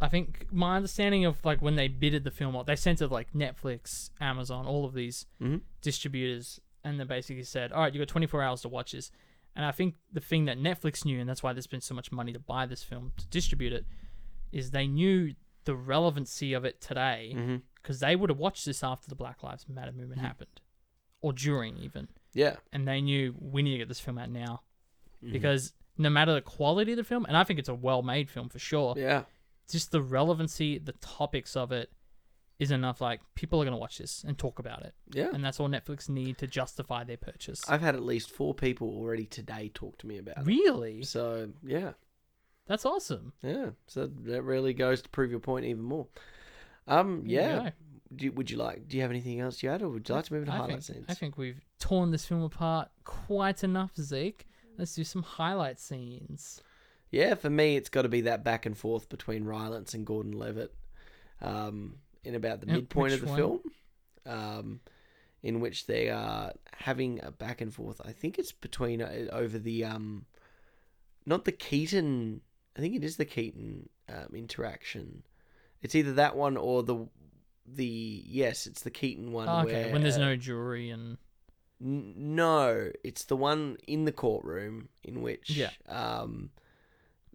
I 0.00 0.08
think 0.08 0.46
my 0.52 0.76
understanding 0.76 1.24
of 1.24 1.44
like 1.44 1.62
when 1.62 1.76
they 1.76 1.88
bidded 1.88 2.24
the 2.24 2.30
film 2.30 2.56
out, 2.56 2.66
they 2.66 2.76
sent 2.76 3.00
it 3.00 3.08
like 3.08 3.32
Netflix, 3.32 4.10
Amazon, 4.20 4.66
all 4.66 4.84
of 4.84 4.94
these 4.94 5.26
Mhm. 5.40 5.62
distributors, 5.80 6.60
and 6.84 6.98
they 6.98 7.04
basically 7.04 7.44
said, 7.44 7.72
"All 7.72 7.80
right, 7.82 7.92
you 7.94 8.00
got 8.00 8.08
24 8.08 8.42
hours 8.42 8.62
to 8.62 8.68
watch 8.68 8.92
this." 8.92 9.10
And 9.54 9.64
I 9.64 9.70
think 9.72 9.96
the 10.10 10.20
thing 10.20 10.46
that 10.46 10.58
Netflix 10.58 11.04
knew, 11.04 11.20
and 11.20 11.28
that's 11.28 11.42
why 11.42 11.52
there's 11.52 11.66
been 11.66 11.80
so 11.82 11.94
much 11.94 12.10
money 12.10 12.32
to 12.32 12.38
buy 12.38 12.66
this 12.66 12.82
film 12.82 13.12
to 13.18 13.26
distribute 13.28 13.72
it, 13.72 13.84
is 14.50 14.70
they 14.70 14.86
knew 14.86 15.34
the 15.64 15.76
relevancy 15.76 16.52
of 16.54 16.64
it 16.64 16.80
today 16.80 17.32
Mm-hmm. 17.36 17.56
because 17.76 18.00
they 18.00 18.16
would 18.16 18.30
have 18.30 18.38
watched 18.38 18.64
this 18.64 18.82
after 18.82 19.08
the 19.08 19.14
Black 19.14 19.42
Lives 19.42 19.68
Matter 19.68 19.92
movement 19.92 20.18
Mm-hmm. 20.20 20.26
happened, 20.26 20.60
or 21.20 21.32
during 21.32 21.76
even, 21.78 22.08
yeah 22.34 22.56
and 22.72 22.88
they 22.88 23.00
knew 23.00 23.34
we 23.38 23.62
need 23.62 23.72
to 23.72 23.78
get 23.78 23.88
this 23.88 24.00
film 24.00 24.18
out 24.18 24.30
now 24.30 24.62
Mm-hmm. 25.22 25.32
because 25.34 25.72
no 25.98 26.10
matter 26.10 26.32
the 26.34 26.40
quality 26.40 26.92
of 26.92 26.96
the 26.96 27.04
film, 27.04 27.24
and 27.26 27.36
I 27.36 27.44
think 27.44 27.58
it's 27.58 27.68
a 27.68 27.74
well-made 27.74 28.30
film 28.30 28.48
for 28.48 28.58
sure, 28.58 28.94
yeah 28.96 29.24
just 29.70 29.90
the 29.90 30.02
relevancy, 30.02 30.76
the 30.78 30.92
topics 30.92 31.56
of 31.56 31.72
it 31.72 31.90
is 32.58 32.70
enough. 32.70 33.00
Like 33.00 33.20
people 33.34 33.60
are 33.62 33.64
gonna 33.64 33.76
watch 33.76 33.98
this 33.98 34.24
and 34.26 34.36
talk 34.36 34.58
about 34.58 34.82
it, 34.82 34.94
yeah 35.12 35.30
and 35.32 35.44
that's 35.44 35.60
all 35.60 35.68
Netflix 35.68 36.08
need 36.08 36.38
to 36.38 36.46
justify 36.46 37.04
their 37.04 37.16
purchase. 37.16 37.62
i've 37.68 37.80
had 37.80 37.94
at 37.94 38.02
least 38.02 38.30
four 38.30 38.54
people 38.54 38.88
already 38.88 39.24
today 39.24 39.70
talk 39.72 39.98
to 39.98 40.06
me 40.06 40.18
about 40.18 40.38
it 40.38 40.44
really, 40.44 41.02
so 41.02 41.48
yeah 41.64 41.92
that's 42.66 42.86
awesome. 42.86 43.32
Yeah, 43.42 43.70
so 43.86 44.08
that 44.24 44.42
really 44.42 44.72
goes 44.72 45.02
to 45.02 45.08
prove 45.08 45.30
your 45.30 45.40
point 45.40 45.64
even 45.64 45.82
more. 45.82 46.06
Um, 46.86 47.22
yeah. 47.26 47.70
Do 48.14 48.26
you, 48.26 48.32
would 48.32 48.50
you 48.50 48.58
like? 48.58 48.88
Do 48.88 48.96
you 48.96 49.02
have 49.02 49.10
anything 49.10 49.40
else 49.40 49.58
to 49.58 49.68
add, 49.68 49.82
or 49.82 49.88
would 49.88 50.08
you 50.08 50.14
like 50.14 50.26
to 50.26 50.34
move 50.34 50.42
into 50.42 50.52
I 50.52 50.56
highlight 50.56 50.70
think, 50.70 50.82
scenes? 50.82 51.06
I 51.08 51.14
think 51.14 51.38
we've 51.38 51.60
torn 51.80 52.10
this 52.10 52.24
film 52.26 52.42
apart 52.42 52.90
quite 53.04 53.64
enough, 53.64 53.92
Zeke. 53.96 54.46
Let's 54.78 54.94
do 54.94 55.04
some 55.04 55.22
highlight 55.22 55.78
scenes. 55.78 56.62
Yeah, 57.10 57.34
for 57.34 57.50
me, 57.50 57.76
it's 57.76 57.90
got 57.90 58.02
to 58.02 58.08
be 58.08 58.22
that 58.22 58.42
back 58.42 58.64
and 58.64 58.76
forth 58.76 59.08
between 59.08 59.44
Rylance 59.44 59.92
and 59.92 60.06
Gordon 60.06 60.32
Levitt, 60.32 60.74
um, 61.42 61.96
in 62.24 62.34
about 62.34 62.60
the 62.60 62.66
midpoint 62.66 63.12
of 63.12 63.20
the 63.20 63.26
one? 63.26 63.36
film, 63.36 63.60
um, 64.26 64.80
in 65.42 65.60
which 65.60 65.86
they 65.86 66.08
are 66.08 66.52
having 66.72 67.20
a 67.22 67.30
back 67.30 67.60
and 67.60 67.72
forth. 67.72 68.00
I 68.04 68.12
think 68.12 68.38
it's 68.38 68.52
between 68.52 69.02
uh, 69.02 69.26
over 69.30 69.58
the 69.58 69.84
um, 69.84 70.24
not 71.26 71.44
the 71.44 71.52
Keaton. 71.52 72.40
I 72.76 72.80
think 72.80 72.96
it 72.96 73.04
is 73.04 73.18
the 73.18 73.26
Keaton 73.26 73.90
um, 74.08 74.34
interaction. 74.34 75.22
It's 75.82 75.94
either 75.94 76.14
that 76.14 76.34
one 76.34 76.56
or 76.56 76.82
the 76.82 77.06
the 77.66 78.22
yes, 78.26 78.66
it's 78.66 78.82
the 78.82 78.90
Keaton 78.90 79.32
one. 79.32 79.48
Oh, 79.48 79.60
okay, 79.60 79.84
where, 79.84 79.92
when 79.92 80.02
there's 80.02 80.16
uh, 80.16 80.20
no 80.20 80.36
jury 80.36 80.90
and 80.90 81.18
N- 81.82 82.14
No, 82.16 82.90
it's 83.02 83.24
the 83.24 83.36
one 83.36 83.76
in 83.86 84.04
the 84.04 84.12
courtroom 84.12 84.88
in 85.02 85.20
which 85.22 85.50
Yeah. 85.50 85.70
um 85.88 86.50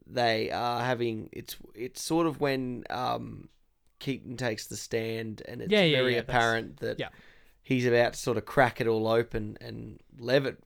they 0.05 0.49
are 0.51 0.81
having 0.83 1.29
it's 1.33 1.57
it's 1.75 2.01
sort 2.01 2.27
of 2.27 2.39
when 2.39 2.83
um 2.89 3.49
Keaton 3.99 4.37
takes 4.37 4.67
the 4.67 4.77
stand 4.77 5.41
and 5.47 5.61
it's 5.61 5.71
Yeah, 5.71 5.83
yeah, 5.83 5.97
very 5.97 6.17
apparent 6.17 6.77
that 6.77 6.99
he's 7.63 7.85
about 7.85 8.13
to 8.13 8.19
sort 8.19 8.37
of 8.37 8.45
crack 8.45 8.79
it 8.79 8.87
all 8.87 9.07
open 9.07 9.57
and 9.59 9.99
Levitt 10.17 10.59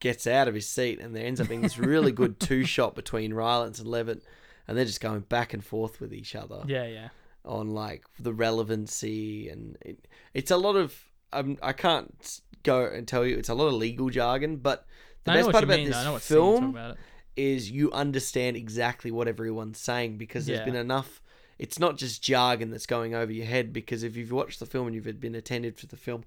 gets 0.00 0.26
out 0.26 0.48
of 0.48 0.54
his 0.54 0.68
seat 0.68 1.00
and 1.00 1.14
there 1.14 1.24
ends 1.26 1.40
up 1.40 1.48
being 1.48 1.60
this 1.60 1.78
really 1.78 2.12
good 2.12 2.40
two 2.48 2.64
shot 2.64 2.94
between 2.94 3.34
Rylance 3.34 3.78
and 3.78 3.88
Levitt 3.88 4.22
and 4.66 4.76
they're 4.76 4.84
just 4.84 5.00
going 5.00 5.20
back 5.20 5.54
and 5.54 5.64
forth 5.64 6.00
with 6.00 6.12
each 6.12 6.34
other 6.34 6.62
yeah, 6.66 6.86
yeah. 6.86 7.08
on 7.44 7.70
like 7.70 8.04
the 8.18 8.32
relevancy 8.32 9.48
and 9.48 9.76
it, 9.82 10.08
it's 10.34 10.50
a 10.50 10.56
lot 10.56 10.74
of 10.76 11.04
um, 11.32 11.58
I 11.62 11.72
can't 11.74 12.40
go 12.72 12.84
and 12.96 13.06
tell 13.06 13.24
you 13.26 13.36
it's 13.38 13.48
a 13.48 13.54
lot 13.54 13.68
of 13.68 13.74
legal 13.74 14.08
jargon, 14.10 14.56
but 14.56 14.86
the 15.24 15.32
I 15.32 15.36
best 15.36 15.50
part 15.50 15.64
about 15.64 15.78
mean. 15.78 15.88
this 15.88 15.96
I 15.96 16.04
know 16.04 16.12
what 16.12 16.22
scene 16.22 16.36
you're 16.36 16.46
talking 16.46 16.60
film 16.62 16.76
about 16.76 16.96
is 17.36 17.70
you 17.70 17.90
understand 17.92 18.56
exactly 18.56 19.10
what 19.10 19.28
everyone's 19.28 19.78
saying 19.78 20.18
because 20.18 20.46
there's 20.46 20.64
been 20.64 20.74
enough. 20.88 21.22
It's 21.58 21.78
not 21.78 21.96
just 21.98 22.22
jargon 22.22 22.70
that's 22.70 22.86
going 22.86 23.14
over 23.14 23.32
your 23.32 23.46
head 23.46 23.72
because 23.72 24.02
if 24.02 24.16
you've 24.16 24.32
watched 24.32 24.58
the 24.60 24.66
film 24.66 24.86
and 24.86 24.94
you've 24.94 25.20
been 25.20 25.34
attentive 25.34 25.76
to 25.80 25.86
the 25.86 25.96
film, 25.96 26.24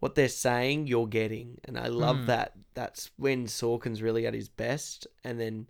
what 0.00 0.14
they're 0.14 0.28
saying 0.28 0.86
you're 0.86 1.06
getting, 1.08 1.58
and 1.64 1.76
I 1.78 1.88
love 1.88 2.18
Hmm. 2.20 2.26
that. 2.26 2.52
That's 2.74 3.10
when 3.16 3.46
Sorkin's 3.46 4.00
really 4.02 4.26
at 4.26 4.34
his 4.34 4.48
best, 4.48 5.06
and 5.24 5.38
then 5.40 5.68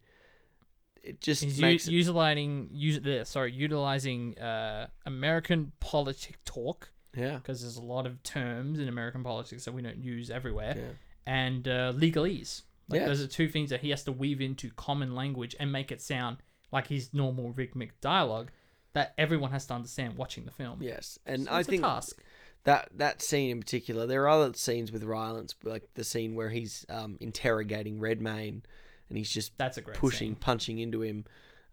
it 1.02 1.20
just 1.22 1.42
He's 1.44 1.60
makes 1.60 1.86
u- 1.88 1.92
it 1.94 2.00
utilizing 2.00 2.68
use 2.72 3.00
there. 3.00 3.24
Sorry, 3.24 3.50
utilizing 3.52 4.38
uh, 4.38 4.88
American 5.06 5.72
politic 5.80 6.36
talk 6.44 6.90
yeah 7.16 7.36
because 7.36 7.62
there's 7.62 7.76
a 7.76 7.82
lot 7.82 8.06
of 8.06 8.22
terms 8.22 8.78
in 8.78 8.88
American 8.88 9.22
politics 9.22 9.64
that 9.64 9.72
we 9.72 9.82
don't 9.82 9.98
use 10.02 10.30
everywhere, 10.30 10.74
Yeah. 10.76 10.92
and 11.26 11.66
uh, 11.68 11.92
legalese. 11.92 12.62
Like 12.88 13.00
Yes. 13.00 13.08
those 13.08 13.20
are 13.22 13.26
two 13.26 13.48
things 13.48 13.70
that 13.70 13.80
he 13.80 13.90
has 13.90 14.04
to 14.04 14.12
weave 14.12 14.40
into 14.40 14.70
common 14.70 15.14
language 15.14 15.54
and 15.60 15.70
make 15.70 15.92
it 15.92 16.00
sound 16.00 16.38
like 16.72 16.86
his 16.88 17.12
normal 17.12 17.50
rhythmic 17.52 18.00
dialogue 18.00 18.50
that 18.94 19.12
everyone 19.18 19.50
has 19.50 19.66
to 19.66 19.74
understand 19.74 20.16
watching 20.16 20.44
the 20.46 20.50
film. 20.50 20.82
yes, 20.82 21.18
and 21.26 21.44
So 21.44 21.52
I 21.52 21.62
think 21.62 21.82
task. 21.82 22.22
that 22.64 22.88
that 22.96 23.20
scene 23.22 23.50
in 23.50 23.60
particular. 23.60 24.06
There 24.06 24.22
are 24.24 24.28
other 24.28 24.54
scenes 24.54 24.90
with 24.90 25.04
Rylance, 25.04 25.54
like 25.64 25.84
the 25.94 26.04
scene 26.04 26.34
where 26.34 26.48
he's 26.50 26.84
um, 26.88 27.16
interrogating 27.20 28.00
Redmayne, 28.00 28.62
and 29.08 29.18
he's 29.18 29.30
just 29.30 29.56
That's 29.58 29.76
a 29.78 29.82
great 29.82 29.96
pushing, 29.96 30.30
scene. 30.30 30.36
punching 30.36 30.78
into 30.78 31.02
him. 31.02 31.24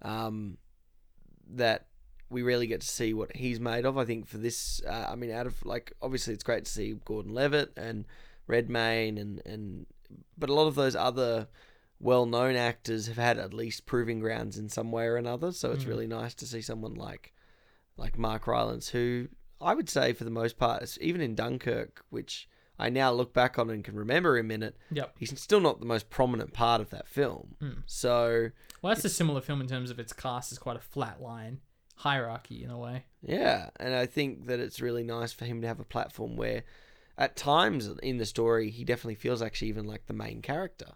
Um, 0.01 0.57
that 1.51 1.87
we 2.29 2.41
really 2.41 2.67
get 2.67 2.81
to 2.81 2.87
see 2.87 3.13
what 3.13 3.35
he's 3.35 3.59
made 3.59 3.85
of. 3.85 3.97
I 3.97 4.05
think 4.05 4.27
for 4.27 4.37
this, 4.37 4.81
uh, 4.87 5.07
I 5.09 5.15
mean, 5.15 5.31
out 5.31 5.45
of 5.47 5.63
like 5.65 5.93
obviously 6.01 6.33
it's 6.33 6.43
great 6.43 6.65
to 6.65 6.71
see 6.71 6.95
Gordon 7.05 7.33
Levitt 7.33 7.73
and 7.77 8.05
Redmayne 8.47 9.17
and 9.17 9.41
and 9.45 9.85
but 10.37 10.49
a 10.49 10.53
lot 10.53 10.67
of 10.67 10.75
those 10.75 10.95
other 10.95 11.47
well-known 11.99 12.55
actors 12.55 13.07
have 13.07 13.17
had 13.17 13.37
at 13.37 13.53
least 13.53 13.85
proving 13.85 14.19
grounds 14.19 14.57
in 14.57 14.69
some 14.69 14.91
way 14.91 15.05
or 15.05 15.15
another. 15.17 15.51
So 15.51 15.71
it's 15.71 15.85
really 15.85 16.07
nice 16.07 16.33
to 16.35 16.45
see 16.45 16.61
someone 16.61 16.93
like 16.95 17.33
like 17.97 18.17
Mark 18.17 18.47
Rylance, 18.47 18.89
who 18.89 19.29
I 19.61 19.73
would 19.73 19.89
say 19.89 20.11
for 20.13 20.25
the 20.25 20.29
most 20.31 20.57
part, 20.57 20.83
is- 20.83 20.99
even 20.99 21.21
in 21.21 21.33
Dunkirk, 21.35 22.03
which 22.09 22.49
I 22.77 22.89
now 22.89 23.13
look 23.13 23.33
back 23.33 23.57
on 23.57 23.69
and 23.69 23.85
can 23.85 23.95
remember 23.95 24.37
him 24.37 24.51
in 24.51 24.61
it, 24.61 24.75
Yep. 24.91 25.15
he's 25.17 25.39
still 25.41 25.61
not 25.61 25.79
the 25.79 25.85
most 25.85 26.09
prominent 26.09 26.51
part 26.51 26.81
of 26.81 26.89
that 26.89 27.07
film. 27.07 27.55
So 27.85 28.49
Well, 28.81 28.93
that's 28.93 29.05
a 29.05 29.09
similar 29.09 29.39
film 29.39 29.61
in 29.61 29.67
terms 29.67 29.89
of 29.89 29.97
its 29.97 30.11
cast 30.11 30.51
is 30.51 30.57
quite 30.59 30.75
a 30.75 30.81
flat 30.81 31.21
line 31.21 31.61
hierarchy 31.95 32.63
in 32.63 32.69
a 32.69 32.77
way. 32.77 33.05
yeah, 33.21 33.69
and 33.79 33.93
I 33.95 34.05
think 34.05 34.47
that 34.47 34.59
it's 34.59 34.81
really 34.81 35.03
nice 35.03 35.31
for 35.33 35.45
him 35.45 35.61
to 35.61 35.67
have 35.67 35.79
a 35.79 35.83
platform 35.85 36.35
where, 36.35 36.63
at 37.17 37.35
times 37.35 37.87
in 38.03 38.17
the 38.17 38.25
story, 38.25 38.69
he 38.69 38.83
definitely 38.83 39.15
feels 39.15 39.41
actually 39.41 39.69
even 39.69 39.85
like 39.85 40.05
the 40.07 40.13
main 40.13 40.41
character. 40.41 40.87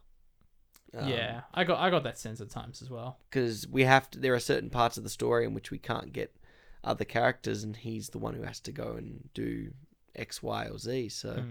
Um, 0.94 1.08
yeah, 1.08 1.42
I 1.54 1.64
got 1.66 1.80
I 1.80 1.90
got 1.92 2.04
that 2.04 2.18
sense 2.18 2.42
at 2.42 2.50
times 2.50 2.82
as 2.82 2.90
well. 2.90 3.20
because 3.30 3.68
we 3.68 3.84
have 3.84 4.10
to. 4.12 4.20
There 4.20 4.34
are 4.34 4.40
certain 4.40 4.70
parts 4.70 4.98
of 4.98 5.04
the 5.04 5.10
story 5.10 5.46
in 5.46 5.54
which 5.54 5.70
we 5.72 5.78
can't 5.78 6.12
get 6.12 6.36
other 6.84 7.06
characters, 7.06 7.64
and 7.64 7.76
he's 7.76 8.10
the 8.10 8.18
one 8.18 8.34
who 8.34 8.42
has 8.44 8.60
to 8.62 8.72
go 8.72 8.94
and 8.98 9.30
do 9.34 9.72
X, 10.16 10.42
Y, 10.42 10.66
or 10.66 10.78
Z. 10.80 11.10
So, 11.10 11.44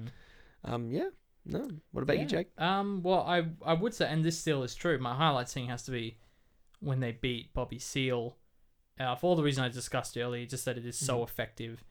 um, 0.64 0.90
yeah, 0.90 1.10
no. 1.46 1.68
What 1.92 2.02
about 2.02 2.16
you, 2.16 2.24
Hmm. 2.24 2.28
Jake? 2.28 2.48
Um, 2.58 3.00
well, 3.04 3.20
I 3.22 3.46
I 3.64 3.74
would 3.74 3.94
say, 3.94 4.08
and 4.10 4.24
this 4.24 4.38
still 4.38 4.62
is 4.64 4.74
true. 4.74 4.98
My 4.98 5.14
highlight 5.14 5.48
scene 5.48 5.68
has 5.68 5.84
to 5.84 5.92
be 5.92 6.18
when 6.80 6.98
they 7.00 7.12
beat 7.12 7.54
Bobby 7.54 7.78
Seale 7.78 8.36
uh, 8.98 9.14
for 9.14 9.28
all 9.28 9.36
the 9.36 9.42
reasons 9.42 9.66
I 9.66 9.68
discussed 9.68 10.16
earlier, 10.16 10.46
just 10.46 10.64
that 10.64 10.76
it 10.78 10.86
is 10.86 10.96
so 10.96 11.22
effective 11.22 11.84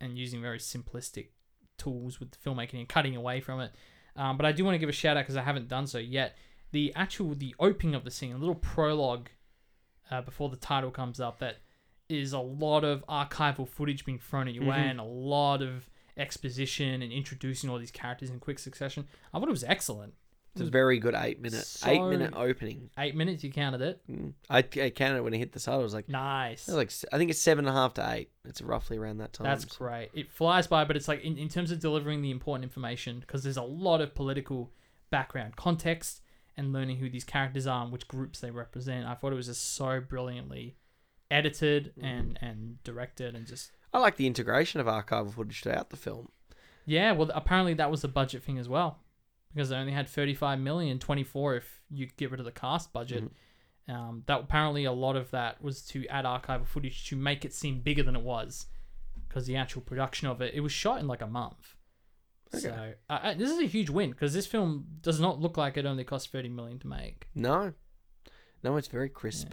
and 0.00 0.18
using 0.18 0.40
very 0.42 0.58
simplistic 0.58 1.28
tools 1.76 2.20
with 2.20 2.32
the 2.32 2.38
filmmaking 2.38 2.78
and 2.78 2.88
cutting 2.88 3.16
away 3.16 3.40
from 3.40 3.60
it. 3.60 3.72
Um, 4.16 4.36
but 4.36 4.46
I 4.46 4.52
do 4.52 4.64
want 4.64 4.74
to 4.74 4.78
give 4.78 4.88
a 4.88 4.92
shout 4.92 5.16
out 5.16 5.22
because 5.22 5.36
I 5.36 5.42
haven't 5.42 5.68
done 5.68 5.86
so 5.86 5.98
yet. 5.98 6.36
The 6.72 6.92
actual 6.94 7.34
the 7.34 7.54
opening 7.58 7.94
of 7.94 8.04
the 8.04 8.10
scene, 8.10 8.32
a 8.32 8.38
little 8.38 8.54
prologue 8.54 9.30
uh, 10.10 10.22
before 10.22 10.48
the 10.48 10.56
title 10.56 10.90
comes 10.90 11.20
up, 11.20 11.38
that 11.38 11.58
is 12.08 12.32
a 12.32 12.38
lot 12.38 12.84
of 12.84 13.06
archival 13.06 13.68
footage 13.68 14.04
being 14.04 14.18
thrown 14.18 14.48
at 14.48 14.54
your 14.54 14.64
way 14.64 14.88
and 14.88 14.98
a 14.98 15.04
lot 15.04 15.62
of 15.62 15.88
exposition 16.16 17.02
and 17.02 17.12
introducing 17.12 17.70
all 17.70 17.78
these 17.78 17.90
characters 17.90 18.30
in 18.30 18.40
quick 18.40 18.58
succession. 18.58 19.06
I 19.32 19.38
thought 19.38 19.48
it 19.48 19.52
was 19.52 19.64
excellent. 19.64 20.14
It's 20.54 20.66
a 20.66 20.70
very 20.70 20.98
good 20.98 21.14
eight 21.14 21.40
minute 21.40 21.64
So- 21.64 21.88
eight 21.88 22.02
minute 22.02 22.32
opening. 22.34 22.90
Eight 22.98 23.14
minutes, 23.14 23.44
you 23.44 23.52
counted 23.52 23.80
it. 23.80 24.00
Mm. 24.10 24.32
I, 24.50 24.58
I 24.58 24.90
counted 24.90 25.22
when 25.22 25.32
I 25.32 25.36
hit 25.36 25.52
the 25.52 25.60
title. 25.60 25.80
I 25.80 25.82
was 25.84 25.94
like, 25.94 26.08
Nice. 26.08 26.66
it 26.68 26.72
was 26.74 26.76
like 26.76 27.12
I 27.12 27.18
think 27.18 27.30
it's 27.30 27.38
seven 27.40 27.66
and 27.66 27.76
a 27.76 27.80
half 27.80 27.94
to 27.94 28.10
eight. 28.12 28.30
It's 28.44 28.60
roughly 28.60 28.98
around 28.98 29.18
that 29.18 29.32
time. 29.32 29.44
That's 29.46 29.64
great. 29.64 30.10
It 30.14 30.32
flies 30.32 30.66
by, 30.66 30.84
but 30.84 30.96
it's 30.96 31.06
like 31.06 31.22
in, 31.22 31.38
in 31.38 31.48
terms 31.48 31.70
of 31.70 31.78
delivering 31.78 32.22
the 32.22 32.30
important 32.32 32.64
information, 32.64 33.20
because 33.20 33.42
there's 33.44 33.56
a 33.56 33.62
lot 33.62 34.00
of 34.00 34.14
political 34.16 34.72
background 35.10 35.54
context 35.56 36.22
and 36.56 36.72
learning 36.72 36.96
who 36.96 37.08
these 37.08 37.24
characters 37.24 37.66
are 37.68 37.84
and 37.84 37.92
which 37.92 38.08
groups 38.08 38.40
they 38.40 38.50
represent. 38.50 39.06
I 39.06 39.14
thought 39.14 39.32
it 39.32 39.36
was 39.36 39.46
just 39.46 39.74
so 39.76 40.00
brilliantly 40.00 40.76
edited 41.30 41.92
and, 42.02 42.38
and 42.40 42.82
directed 42.84 43.34
and 43.34 43.46
just 43.46 43.70
I 43.92 43.98
like 44.00 44.16
the 44.16 44.26
integration 44.26 44.80
of 44.80 44.86
archival 44.86 45.32
footage 45.32 45.62
throughout 45.62 45.90
the 45.90 45.96
film. 45.96 46.30
yeah. 46.84 47.12
Well, 47.12 47.30
apparently 47.34 47.74
that 47.74 47.90
was 47.90 48.02
a 48.04 48.08
budget 48.08 48.42
thing 48.42 48.58
as 48.58 48.68
well, 48.68 48.98
because 49.52 49.70
they 49.70 49.76
only 49.76 49.92
had 49.92 50.08
35 50.08 50.58
million, 50.60 50.98
24 50.98 51.56
if 51.56 51.80
you 51.90 52.06
get 52.16 52.30
rid 52.30 52.40
of 52.40 52.46
the 52.46 52.52
cast 52.52 52.92
budget. 52.92 53.24
Um, 53.88 54.22
that 54.26 54.40
apparently 54.40 54.84
a 54.84 54.92
lot 54.92 55.16
of 55.16 55.30
that 55.30 55.62
was 55.62 55.80
to 55.86 56.06
add 56.08 56.26
archival 56.26 56.66
footage 56.66 57.08
to 57.08 57.16
make 57.16 57.44
it 57.44 57.54
seem 57.54 57.80
bigger 57.80 58.02
than 58.02 58.14
it 58.14 58.22
was, 58.22 58.66
because 59.26 59.46
the 59.46 59.56
actual 59.56 59.80
production 59.80 60.28
of 60.28 60.42
it 60.42 60.52
it 60.54 60.60
was 60.60 60.72
shot 60.72 61.00
in 61.00 61.06
like 61.06 61.22
a 61.22 61.26
month. 61.26 61.74
Okay. 62.54 62.60
So 62.60 62.92
uh, 63.10 63.34
this 63.34 63.50
is 63.50 63.58
a 63.58 63.66
huge 63.66 63.90
win 63.90 64.10
because 64.10 64.34
this 64.34 64.46
film 64.46 64.86
does 65.00 65.20
not 65.20 65.40
look 65.40 65.56
like 65.56 65.76
it 65.76 65.86
only 65.86 66.04
cost 66.04 66.30
30 66.32 66.50
million 66.50 66.78
to 66.80 66.86
make. 66.86 67.28
No, 67.34 67.72
no, 68.62 68.76
it's 68.76 68.88
very 68.88 69.08
crisp. 69.08 69.52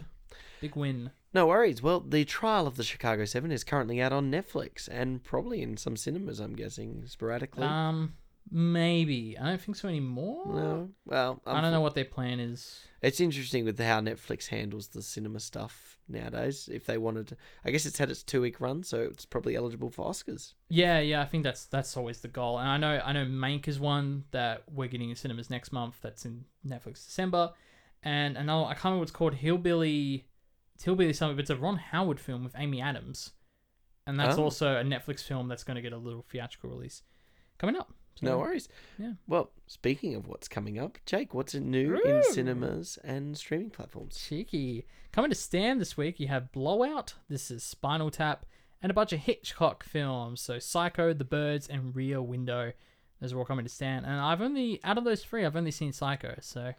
Big 0.60 0.76
win. 0.76 1.10
No 1.32 1.46
worries. 1.46 1.82
Well, 1.82 2.00
the 2.00 2.24
trial 2.24 2.66
of 2.66 2.76
the 2.76 2.84
Chicago 2.84 3.24
Seven 3.26 3.52
is 3.52 3.64
currently 3.64 4.00
out 4.00 4.12
on 4.12 4.30
Netflix 4.30 4.88
and 4.90 5.22
probably 5.22 5.62
in 5.62 5.76
some 5.76 5.96
cinemas. 5.96 6.40
I'm 6.40 6.54
guessing 6.54 7.04
sporadically. 7.06 7.64
Um, 7.64 8.14
maybe 8.50 9.36
I 9.38 9.46
don't 9.48 9.60
think 9.60 9.76
so 9.76 9.88
anymore. 9.88 10.42
no, 10.46 10.90
well, 11.04 11.40
I 11.46 11.60
don't 11.60 11.72
know 11.72 11.80
what 11.80 11.94
their 11.94 12.04
plan 12.04 12.40
is. 12.40 12.80
It's 13.02 13.20
interesting 13.20 13.64
with 13.64 13.78
how 13.78 14.00
Netflix 14.00 14.48
handles 14.48 14.88
the 14.88 15.02
cinema 15.02 15.40
stuff 15.40 15.98
nowadays. 16.08 16.68
If 16.72 16.86
they 16.86 16.98
wanted, 16.98 17.28
to, 17.28 17.36
I 17.64 17.70
guess 17.70 17.86
it's 17.86 17.98
had 17.98 18.10
its 18.10 18.22
two 18.22 18.40
week 18.40 18.60
run, 18.60 18.82
so 18.82 19.00
it's 19.02 19.24
probably 19.24 19.54
eligible 19.56 19.90
for 19.90 20.06
Oscars. 20.10 20.54
Yeah, 20.68 20.98
yeah, 21.00 21.20
I 21.22 21.24
think 21.26 21.44
that's 21.44 21.66
that's 21.66 21.96
always 21.96 22.20
the 22.20 22.28
goal. 22.28 22.58
And 22.58 22.68
I 22.68 22.76
know 22.76 23.00
I 23.04 23.12
know 23.12 23.24
Mank 23.26 23.68
is 23.68 23.78
one 23.78 24.24
that 24.32 24.62
we're 24.72 24.88
getting 24.88 25.10
in 25.10 25.16
cinemas 25.16 25.50
next 25.50 25.72
month. 25.72 25.96
That's 26.02 26.24
in 26.24 26.44
Netflix 26.66 27.04
December, 27.06 27.52
and 28.02 28.36
another 28.36 28.64
I 28.66 28.74
can't 28.74 28.84
remember 28.84 28.98
what 29.00 29.02
it's 29.04 29.12
called. 29.12 29.34
Hillbilly, 29.34 30.26
it's 30.74 30.84
Hillbilly 30.84 31.12
something. 31.12 31.36
But 31.36 31.42
it's 31.42 31.50
a 31.50 31.56
Ron 31.56 31.76
Howard 31.76 32.18
film 32.20 32.42
with 32.44 32.54
Amy 32.56 32.80
Adams, 32.80 33.32
and 34.06 34.18
that's 34.18 34.38
Oh. 34.38 34.44
also 34.44 34.76
a 34.76 34.82
Netflix 34.84 35.22
film 35.22 35.48
that's 35.48 35.64
going 35.64 35.76
to 35.76 35.82
get 35.82 35.92
a 35.92 35.98
little 35.98 36.22
theatrical 36.28 36.70
release 36.70 37.02
coming 37.58 37.76
up. 37.76 37.92
So, 38.20 38.26
No 38.26 38.38
worries. 38.38 38.68
yeah. 38.98 39.12
Well, 39.28 39.50
speaking 39.66 40.14
of 40.14 40.26
what's 40.26 40.48
coming 40.48 40.78
up, 40.78 40.98
Jake, 41.06 41.34
what's 41.34 41.54
new 41.54 41.96
in 42.00 42.22
cinemas 42.32 42.98
and 43.04 43.36
streaming 43.36 43.70
platforms? 43.70 44.16
Cheeky. 44.18 44.86
Coming 45.12 45.30
to 45.30 45.34
Stan 45.36 45.78
this 45.78 45.96
week, 45.96 46.18
you 46.18 46.28
have 46.28 46.50
Blowout. 46.52 47.14
This 47.28 47.50
is 47.50 47.62
Spinal 47.62 48.10
Tap, 48.10 48.46
and 48.82 48.90
a 48.90 48.94
bunch 48.94 49.12
of 49.12 49.20
Hitchcock 49.20 49.84
films. 49.84 50.40
So 50.40 50.58
Psycho, 50.58 51.12
The 51.12 51.24
Birds, 51.24 51.68
and 51.68 51.94
Rear 51.94 52.22
Window. 52.22 52.72
Those 53.20 53.32
are 53.32 53.38
all 53.38 53.44
coming 53.44 53.64
to 53.64 53.70
Stan. 53.70 54.04
And 54.04 54.20
I've 54.20 54.40
only, 54.42 54.80
out 54.84 54.98
of 54.98 55.04
those 55.04 55.22
three, 55.24 55.44
I've 55.44 55.56
only 55.56 55.70
seen 55.70 55.92
Psycho. 55.92 56.36
So 56.40 56.72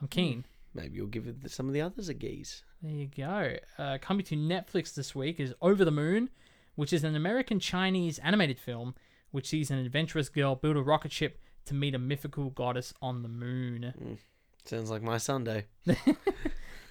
I'm 0.00 0.08
keen. 0.08 0.44
Maybe 0.74 0.96
you'll 0.96 1.06
give 1.06 1.26
some 1.48 1.66
of 1.68 1.74
the 1.74 1.80
others 1.82 2.08
a 2.08 2.14
gaze. 2.14 2.62
There 2.82 2.92
you 2.92 3.06
go. 3.14 3.56
Uh, 3.78 3.98
coming 4.00 4.24
to 4.26 4.36
Netflix 4.36 4.94
this 4.94 5.14
week 5.14 5.38
is 5.38 5.54
Over 5.60 5.84
the 5.84 5.90
Moon, 5.90 6.30
which 6.76 6.92
is 6.94 7.04
an 7.04 7.14
American 7.14 7.60
Chinese 7.60 8.18
animated 8.18 8.58
film 8.58 8.94
which 9.32 9.48
sees 9.48 9.70
an 9.70 9.78
adventurous 9.78 10.28
girl 10.28 10.54
build 10.54 10.76
a 10.76 10.82
rocket 10.82 11.12
ship 11.12 11.40
to 11.66 11.74
meet 11.74 11.94
a 11.94 11.98
mythical 11.98 12.50
goddess 12.50 12.94
on 13.02 13.22
the 13.22 13.28
moon. 13.28 14.18
Sounds 14.64 14.90
like 14.90 15.02
my 15.02 15.18
Sunday. 15.18 15.66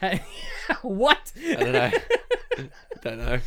what? 0.81 1.31
I 1.37 1.55
don't 1.55 1.71
know. 1.71 1.91
don't 3.01 3.17
know. 3.17 3.39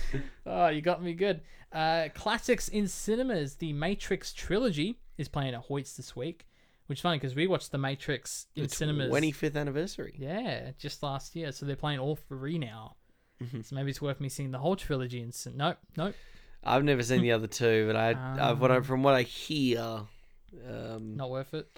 Oh, 0.47 0.69
you 0.69 0.81
got 0.81 1.03
me 1.03 1.15
good. 1.15 1.41
Uh, 1.73 2.09
classics 2.15 2.69
in 2.69 2.89
cinemas. 2.89 3.57
The 3.57 3.73
Matrix 3.73 4.33
trilogy 4.33 5.01
is 5.19 5.29
playing 5.29 5.55
at 5.55 5.69
Hoyts 5.69 5.97
this 5.97 6.15
week, 6.15 6.47
which 6.87 6.99
is 6.99 7.03
funny 7.03 7.19
because 7.19 7.35
we 7.35 7.47
watched 7.47 7.73
The 7.73 7.79
Matrix 7.79 8.47
in 8.55 8.69
cinemas. 8.69 9.13
25th 9.13 9.57
anniversary. 9.57 10.15
Yeah, 10.19 10.71
just 10.79 11.03
last 11.03 11.35
year. 11.35 11.53
So 11.53 11.67
they're 11.67 11.77
playing 11.77 11.99
all 11.99 12.17
three 12.17 12.59
now. 12.59 12.97
Mm-hmm. 13.43 13.63
So 13.63 13.75
maybe 13.75 13.91
it's 13.91 14.01
worth 14.01 14.21
me 14.21 14.29
seeing 14.29 14.53
the 14.53 14.59
whole 14.59 14.77
trilogy. 14.77 15.21
In 15.21 15.33
cin- 15.33 15.57
nope, 15.57 15.79
nope, 15.97 16.15
I've 16.65 16.85
never 16.85 17.03
seen 17.03 17.23
the 17.23 17.33
other 17.33 17.47
two, 17.47 17.87
but 17.87 17.97
I, 17.97 18.17
I've, 18.51 18.61
what 18.61 18.71
I, 18.71 18.81
from 18.81 19.03
what 19.03 19.15
I 19.15 19.23
hear, 19.23 19.81
um, 20.69 21.17
not 21.17 21.31
worth 21.31 21.55
it. 21.55 21.69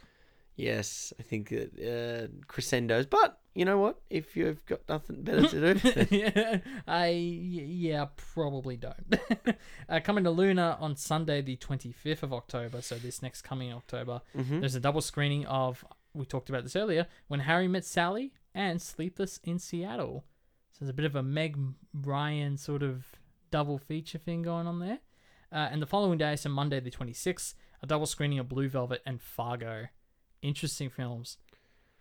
yes, 0.56 1.12
I 1.18 1.22
think 1.22 1.48
that 1.50 2.30
uh, 2.30 2.44
crescendos. 2.46 3.06
But 3.06 3.38
you 3.54 3.64
know 3.64 3.78
what? 3.78 4.00
If 4.10 4.36
you've 4.36 4.64
got 4.66 4.80
nothing 4.88 5.22
better 5.22 5.48
to 5.48 5.74
do, 5.74 6.06
yeah, 6.16 6.58
I 6.86 7.08
yeah 7.08 8.06
probably 8.34 8.76
don't. 8.76 9.16
uh, 9.88 10.00
coming 10.04 10.24
to 10.24 10.30
Luna 10.30 10.76
on 10.80 10.94
Sunday, 10.96 11.42
the 11.42 11.56
twenty 11.56 11.90
fifth 11.92 12.22
of 12.22 12.32
October. 12.32 12.82
So 12.82 12.96
this 12.96 13.22
next 13.22 13.42
coming 13.42 13.72
October, 13.72 14.20
there's 14.60 14.74
a 14.74 14.80
double 14.80 15.00
screening 15.00 15.46
of 15.46 15.84
we 16.14 16.24
talked 16.26 16.48
about 16.48 16.62
this 16.62 16.76
earlier 16.76 17.06
when 17.28 17.40
Harry 17.40 17.68
met 17.68 17.84
Sally 17.84 18.32
and 18.54 18.80
Sleepless 18.80 19.40
in 19.44 19.58
Seattle. 19.58 20.24
So 20.72 20.78
there's 20.84 20.90
a 20.90 20.94
bit 20.94 21.04
of 21.06 21.16
a 21.16 21.22
Meg 21.22 21.56
Ryan 21.94 22.56
sort 22.58 22.82
of 22.82 23.06
double 23.50 23.78
feature 23.78 24.18
thing 24.18 24.42
going 24.42 24.66
on 24.66 24.80
there. 24.80 24.98
Uh, 25.52 25.68
and 25.70 25.80
the 25.80 25.86
following 25.86 26.18
day, 26.18 26.36
so 26.36 26.48
Monday 26.48 26.80
the 26.80 26.90
twenty 26.90 27.12
sixth, 27.12 27.54
a 27.82 27.86
double 27.86 28.06
screening 28.06 28.38
of 28.38 28.48
Blue 28.48 28.68
Velvet 28.68 29.02
and 29.06 29.20
Fargo. 29.20 29.86
Interesting 30.42 30.90
films 30.90 31.38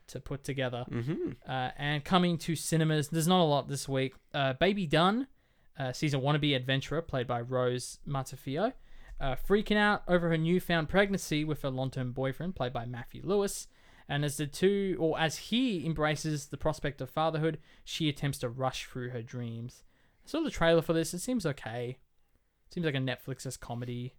to 0.08 0.20
put 0.20 0.44
together. 0.44 0.86
Mm-hmm. 0.92 1.32
Uh, 1.48 1.70
and 1.78 2.04
coming 2.04 2.38
to 2.40 2.56
cinemas, 2.56 3.10
there's 3.10 3.28
not 3.28 3.42
a 3.42 3.44
lot 3.44 3.68
this 3.68 3.90
week. 3.90 4.14
Uh, 4.34 4.54
Baby 4.54 4.86
Done 4.86 5.28
uh, 5.80 5.94
sees 5.94 6.14
a 6.14 6.18
wannabe 6.18 6.56
adventurer 6.56 7.02
played 7.02 7.26
by 7.28 7.42
Rose 7.42 8.00
Matafeo, 8.08 8.74
uh, 9.20 9.36
freaking 9.36 9.78
out 9.78 10.04
over 10.08 10.30
her 10.30 10.38
newfound 10.38 10.90
pregnancy 10.90 11.44
with 11.44 11.62
her 11.64 11.70
long-term 11.70 12.12
boyfriend 12.12 12.56
played 12.56 12.74
by 12.74 12.86
Matthew 12.86 13.22
Lewis. 13.24 13.68
And 14.08 14.24
as 14.24 14.38
the 14.38 14.46
two, 14.46 14.96
or 15.00 15.20
as 15.20 15.38
he 15.38 15.84
embraces 15.84 16.48
the 16.48 16.58
prospect 16.58 17.02
of 17.02 17.10
fatherhood, 17.10 17.58
she 17.84 18.08
attempts 18.08 18.38
to 18.40 18.50
rush 18.50 18.86
through 18.86 19.10
her 19.10 19.24
dreams. 19.24 19.84
Saw 20.26 20.42
the 20.42 20.52
trailer 20.52 20.82
for 20.82 20.94
this. 20.94 21.14
It 21.14 21.20
seems 21.20 21.46
okay. 21.46 21.98
Seems 22.72 22.86
like 22.86 22.96
a 22.96 23.00
Netflix's 23.00 23.58
comedy. 23.58 24.14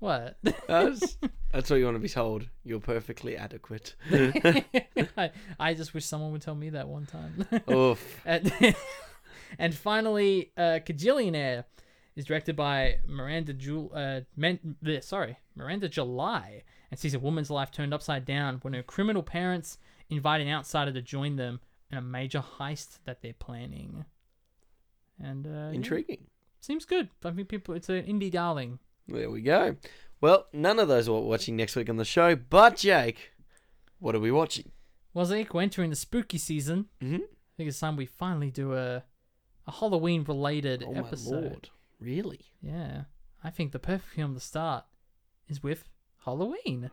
What? 0.00 0.36
that's, 0.66 1.16
that's 1.52 1.70
what 1.70 1.76
you 1.76 1.84
want 1.84 1.94
to 1.94 2.00
be 2.00 2.08
told. 2.08 2.48
You're 2.64 2.80
perfectly 2.80 3.36
adequate. 3.36 3.94
I, 4.12 5.30
I 5.58 5.74
just 5.74 5.94
wish 5.94 6.04
someone 6.04 6.32
would 6.32 6.42
tell 6.42 6.54
me 6.54 6.70
that 6.70 6.88
one 6.88 7.06
time. 7.06 7.46
Oof. 7.70 8.20
and, 8.26 8.52
and 9.58 9.74
finally, 9.74 10.52
uh, 10.56 10.80
Kajillionaire 10.84 11.64
is 12.16 12.24
directed 12.24 12.56
by 12.56 12.96
Miranda 13.06 13.52
Jul- 13.52 13.92
uh, 13.94 14.20
Men- 14.36 14.76
sorry, 15.00 15.38
Miranda 15.54 15.88
July, 15.88 16.64
and 16.90 16.98
sees 16.98 17.14
a 17.14 17.18
woman's 17.18 17.50
life 17.50 17.70
turned 17.70 17.94
upside 17.94 18.24
down 18.24 18.58
when 18.62 18.74
her 18.74 18.82
criminal 18.82 19.22
parents 19.22 19.78
invite 20.10 20.40
an 20.40 20.48
outsider 20.48 20.92
to 20.92 21.02
join 21.02 21.36
them 21.36 21.60
in 21.90 21.98
a 21.98 22.02
major 22.02 22.42
heist 22.58 22.98
that 23.04 23.22
they're 23.22 23.32
planning. 23.32 24.04
And 25.22 25.46
uh, 25.46 25.50
yeah, 25.50 25.70
Intriguing. 25.70 26.26
seems 26.60 26.84
good. 26.84 27.08
I 27.24 27.30
think 27.30 27.48
people, 27.48 27.74
it's 27.74 27.88
an 27.88 28.02
indie 28.04 28.30
darling. 28.30 28.78
There 29.06 29.30
we 29.30 29.42
go. 29.42 29.76
Well, 30.20 30.46
none 30.52 30.78
of 30.78 30.88
those 30.88 31.08
are 31.08 31.20
watching 31.20 31.56
next 31.56 31.76
week 31.76 31.90
on 31.90 31.96
the 31.96 32.04
show, 32.04 32.34
but 32.36 32.76
Jake, 32.76 33.32
what 33.98 34.14
are 34.14 34.20
we 34.20 34.30
watching? 34.32 34.72
Well, 35.12 35.26
Zeke, 35.26 35.52
we're 35.54 35.62
entering 35.62 35.90
the 35.90 35.96
spooky 35.96 36.38
season. 36.38 36.86
Mhm. 37.00 37.16
I 37.20 37.56
think 37.56 37.68
it's 37.68 37.78
time 37.78 37.96
we 37.96 38.06
finally 38.06 38.50
do 38.50 38.74
a 38.74 39.04
a 39.66 39.70
Halloween 39.72 40.24
related 40.24 40.82
Oh 40.86 40.92
episode. 40.94 41.68
Really? 42.00 42.40
Yeah, 42.60 43.04
I 43.42 43.50
think 43.50 43.72
the 43.72 43.78
perfect 43.78 44.12
film 44.14 44.34
to 44.34 44.40
start 44.40 44.84
is 45.48 45.62
with 45.62 45.88
Halloween. 46.24 46.90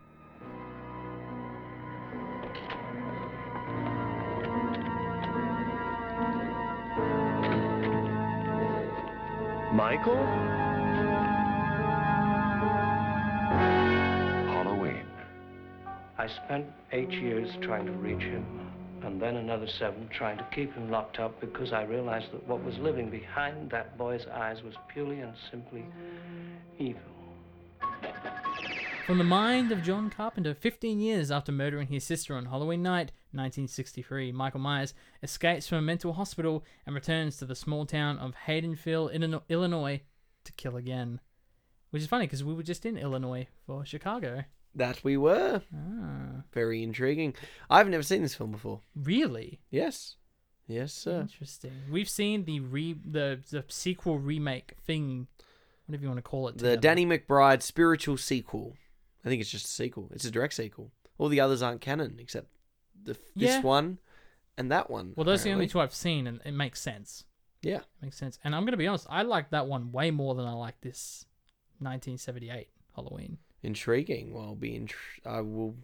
Michael? 9.82 10.16
Halloween. 14.53 15.08
I 16.20 16.28
spent 16.45 16.68
eight 16.91 17.10
years 17.10 17.49
trying 17.64 17.88
to 17.88 17.91
reach 17.94 18.22
him. 18.22 18.45
and 19.03 19.20
then 19.20 19.38
another 19.38 19.66
seven 19.80 20.08
trying 20.16 20.38
to 20.38 20.45
keep 20.53 20.72
him 20.76 20.91
locked 20.91 21.18
up 21.18 21.41
because 21.41 21.74
I 21.74 21.82
realized 21.86 22.32
that 22.32 22.48
what 22.48 22.64
was 22.64 22.78
living 22.78 23.10
behind 23.10 23.72
that 23.72 23.98
boy's 23.98 24.28
eyes 24.28 24.62
was 24.62 24.76
purely 24.94 25.22
and 25.22 25.34
simply 25.49 25.84
evil. 26.78 27.02
From 29.08 29.18
the 29.18 29.24
mind 29.24 29.72
of 29.72 29.82
John 29.82 30.12
Carpenter, 30.16 30.53
15 30.53 30.99
years 30.99 31.32
after 31.32 31.52
murdering 31.52 31.88
his 31.88 32.03
sister 32.03 32.36
on 32.36 32.45
Halloween 32.45 32.84
night, 32.84 33.12
1963, 33.34 34.32
Michael 34.32 34.60
Myers 34.60 34.94
escapes 35.24 35.68
from 35.68 35.80
a 35.80 35.82
mental 35.82 36.14
hospital 36.14 36.64
and 36.86 36.95
returns 36.95 37.38
to 37.38 37.45
the 37.45 37.56
small 37.56 37.86
town 37.86 38.18
of 38.20 38.36
Haddonfield, 38.36 39.12
Illino- 39.14 39.44
Illinois, 39.49 40.02
to 40.44 40.52
kill 40.53 40.76
again. 40.78 41.20
Which 41.91 42.02
is 42.03 42.08
funny 42.08 42.26
because 42.26 42.44
we 42.44 42.53
were 42.53 42.64
just 42.64 42.86
in 42.86 42.98
Illinois 42.98 43.48
for 43.66 43.86
Chicago. 43.86 44.44
That 44.76 45.03
we 45.03 45.18
were. 45.18 45.62
Ah, 45.76 46.44
Very 46.53 46.82
intriguing. 46.84 47.36
I've 47.70 47.90
never 47.90 48.03
seen 48.03 48.22
this 48.22 48.36
film 48.36 48.52
before. 48.52 48.80
really 48.95 49.60
Yes. 49.70 50.16
Yes, 50.68 50.94
sir. 50.94 51.22
interesting. 51.22 51.74
We've 51.91 52.08
seen 52.08 52.45
the 52.45 52.62
re 52.62 52.94
the 52.94 53.41
the 53.49 53.66
sequel 53.68 54.20
remake 54.20 54.76
thing, 54.86 55.28
whatever 55.86 56.03
you 56.03 56.08
want 56.10 56.20
to 56.20 56.22
call 56.30 56.48
it. 56.48 56.60
The. 56.60 56.78
Danny 56.78 57.06
McBride 57.06 57.62
spiritual 57.62 58.16
sequel. 58.16 58.78
I 59.26 59.28
think 59.28 59.41
it's 59.41 59.52
just 59.52 59.66
a 59.66 59.70
sequel. 59.70 60.10
It's 60.14 60.24
a 60.24 60.32
direct 60.32 60.53
sequel. 60.53 60.91
All 61.18 61.28
the 61.28 61.41
others 61.41 61.62
aren't 61.62 61.82
canon 61.82 62.16
except 62.20 62.48
the, 63.03 63.14
this 63.14 63.22
Yeah. 63.36 63.61
one 63.61 63.98
and 64.57 64.72
that 64.72 64.90
one. 64.90 65.14
Well, 65.15 65.23
those 65.26 65.41
are 65.41 65.44
the 65.45 65.49
only 65.52 65.65
apparently. 65.65 65.68
two 65.68 65.80
I've 65.82 65.94
seen, 65.94 66.28
and 66.28 66.40
it 66.45 66.53
makes 66.53 66.82
sense. 66.82 67.23
Yeah. 67.61 67.78
It 67.78 67.86
makes 68.02 68.18
sense. 68.18 68.40
And 68.44 68.56
I'm 68.56 68.65
gonna 68.65 68.78
be 68.78 68.88
honest, 68.88 69.07
I 69.10 69.22
like 69.23 69.49
that 69.52 69.68
one 69.68 69.91
way 69.91 70.11
more 70.11 70.36
than 70.36 70.45
I 70.45 70.53
like 70.53 70.80
this 70.82 71.26
1978 71.80 72.68
Halloween. 72.95 73.38
Intriguing. 73.64 74.34
Well, 74.34 74.44
I'll 74.45 74.56
be 74.56 74.76
int- 74.76 74.94
I 75.26 75.41
will 75.41 75.76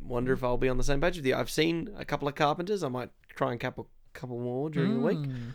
wonder 0.00 0.32
if 0.32 0.42
I'll 0.44 0.56
be 0.58 0.68
on 0.68 0.76
the 0.76 0.84
same 0.84 1.00
page 1.00 1.16
with 1.16 1.26
you. 1.26 1.34
I've 1.36 1.50
seen 1.50 1.88
a 1.96 2.04
couple 2.04 2.26
of 2.28 2.34
Carpenters. 2.34 2.82
I 2.82 2.88
might 2.88 3.10
try 3.28 3.52
and 3.52 3.60
couple 3.60 3.88
couple 4.12 4.38
more 4.40 4.68
during 4.70 4.94
the 4.94 5.06
week. 5.06 5.18
Mm. 5.18 5.54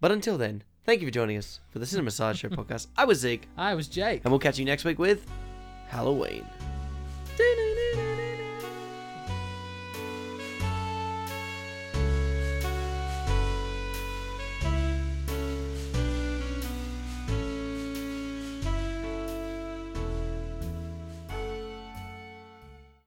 But 0.00 0.12
until 0.12 0.36
then, 0.38 0.62
thank 0.84 1.00
you 1.00 1.06
for 1.06 1.12
joining 1.12 1.36
us 1.38 1.60
for 1.70 1.78
the 1.78 1.86
Cinema 1.86 2.10
Sideshow 2.10 2.48
podcast. 2.50 2.86
I 2.96 3.04
was 3.04 3.18
Zeke, 3.20 3.48
I 3.56 3.74
was 3.74 3.88
Jake. 3.88 4.22
and 4.24 4.32
we'll 4.32 4.38
catch 4.40 4.58
you 4.58 4.64
next 4.64 4.84
week 4.84 4.98
with 4.98 5.26
Halloween. 5.88 6.46
Doo-doo. 7.36 7.71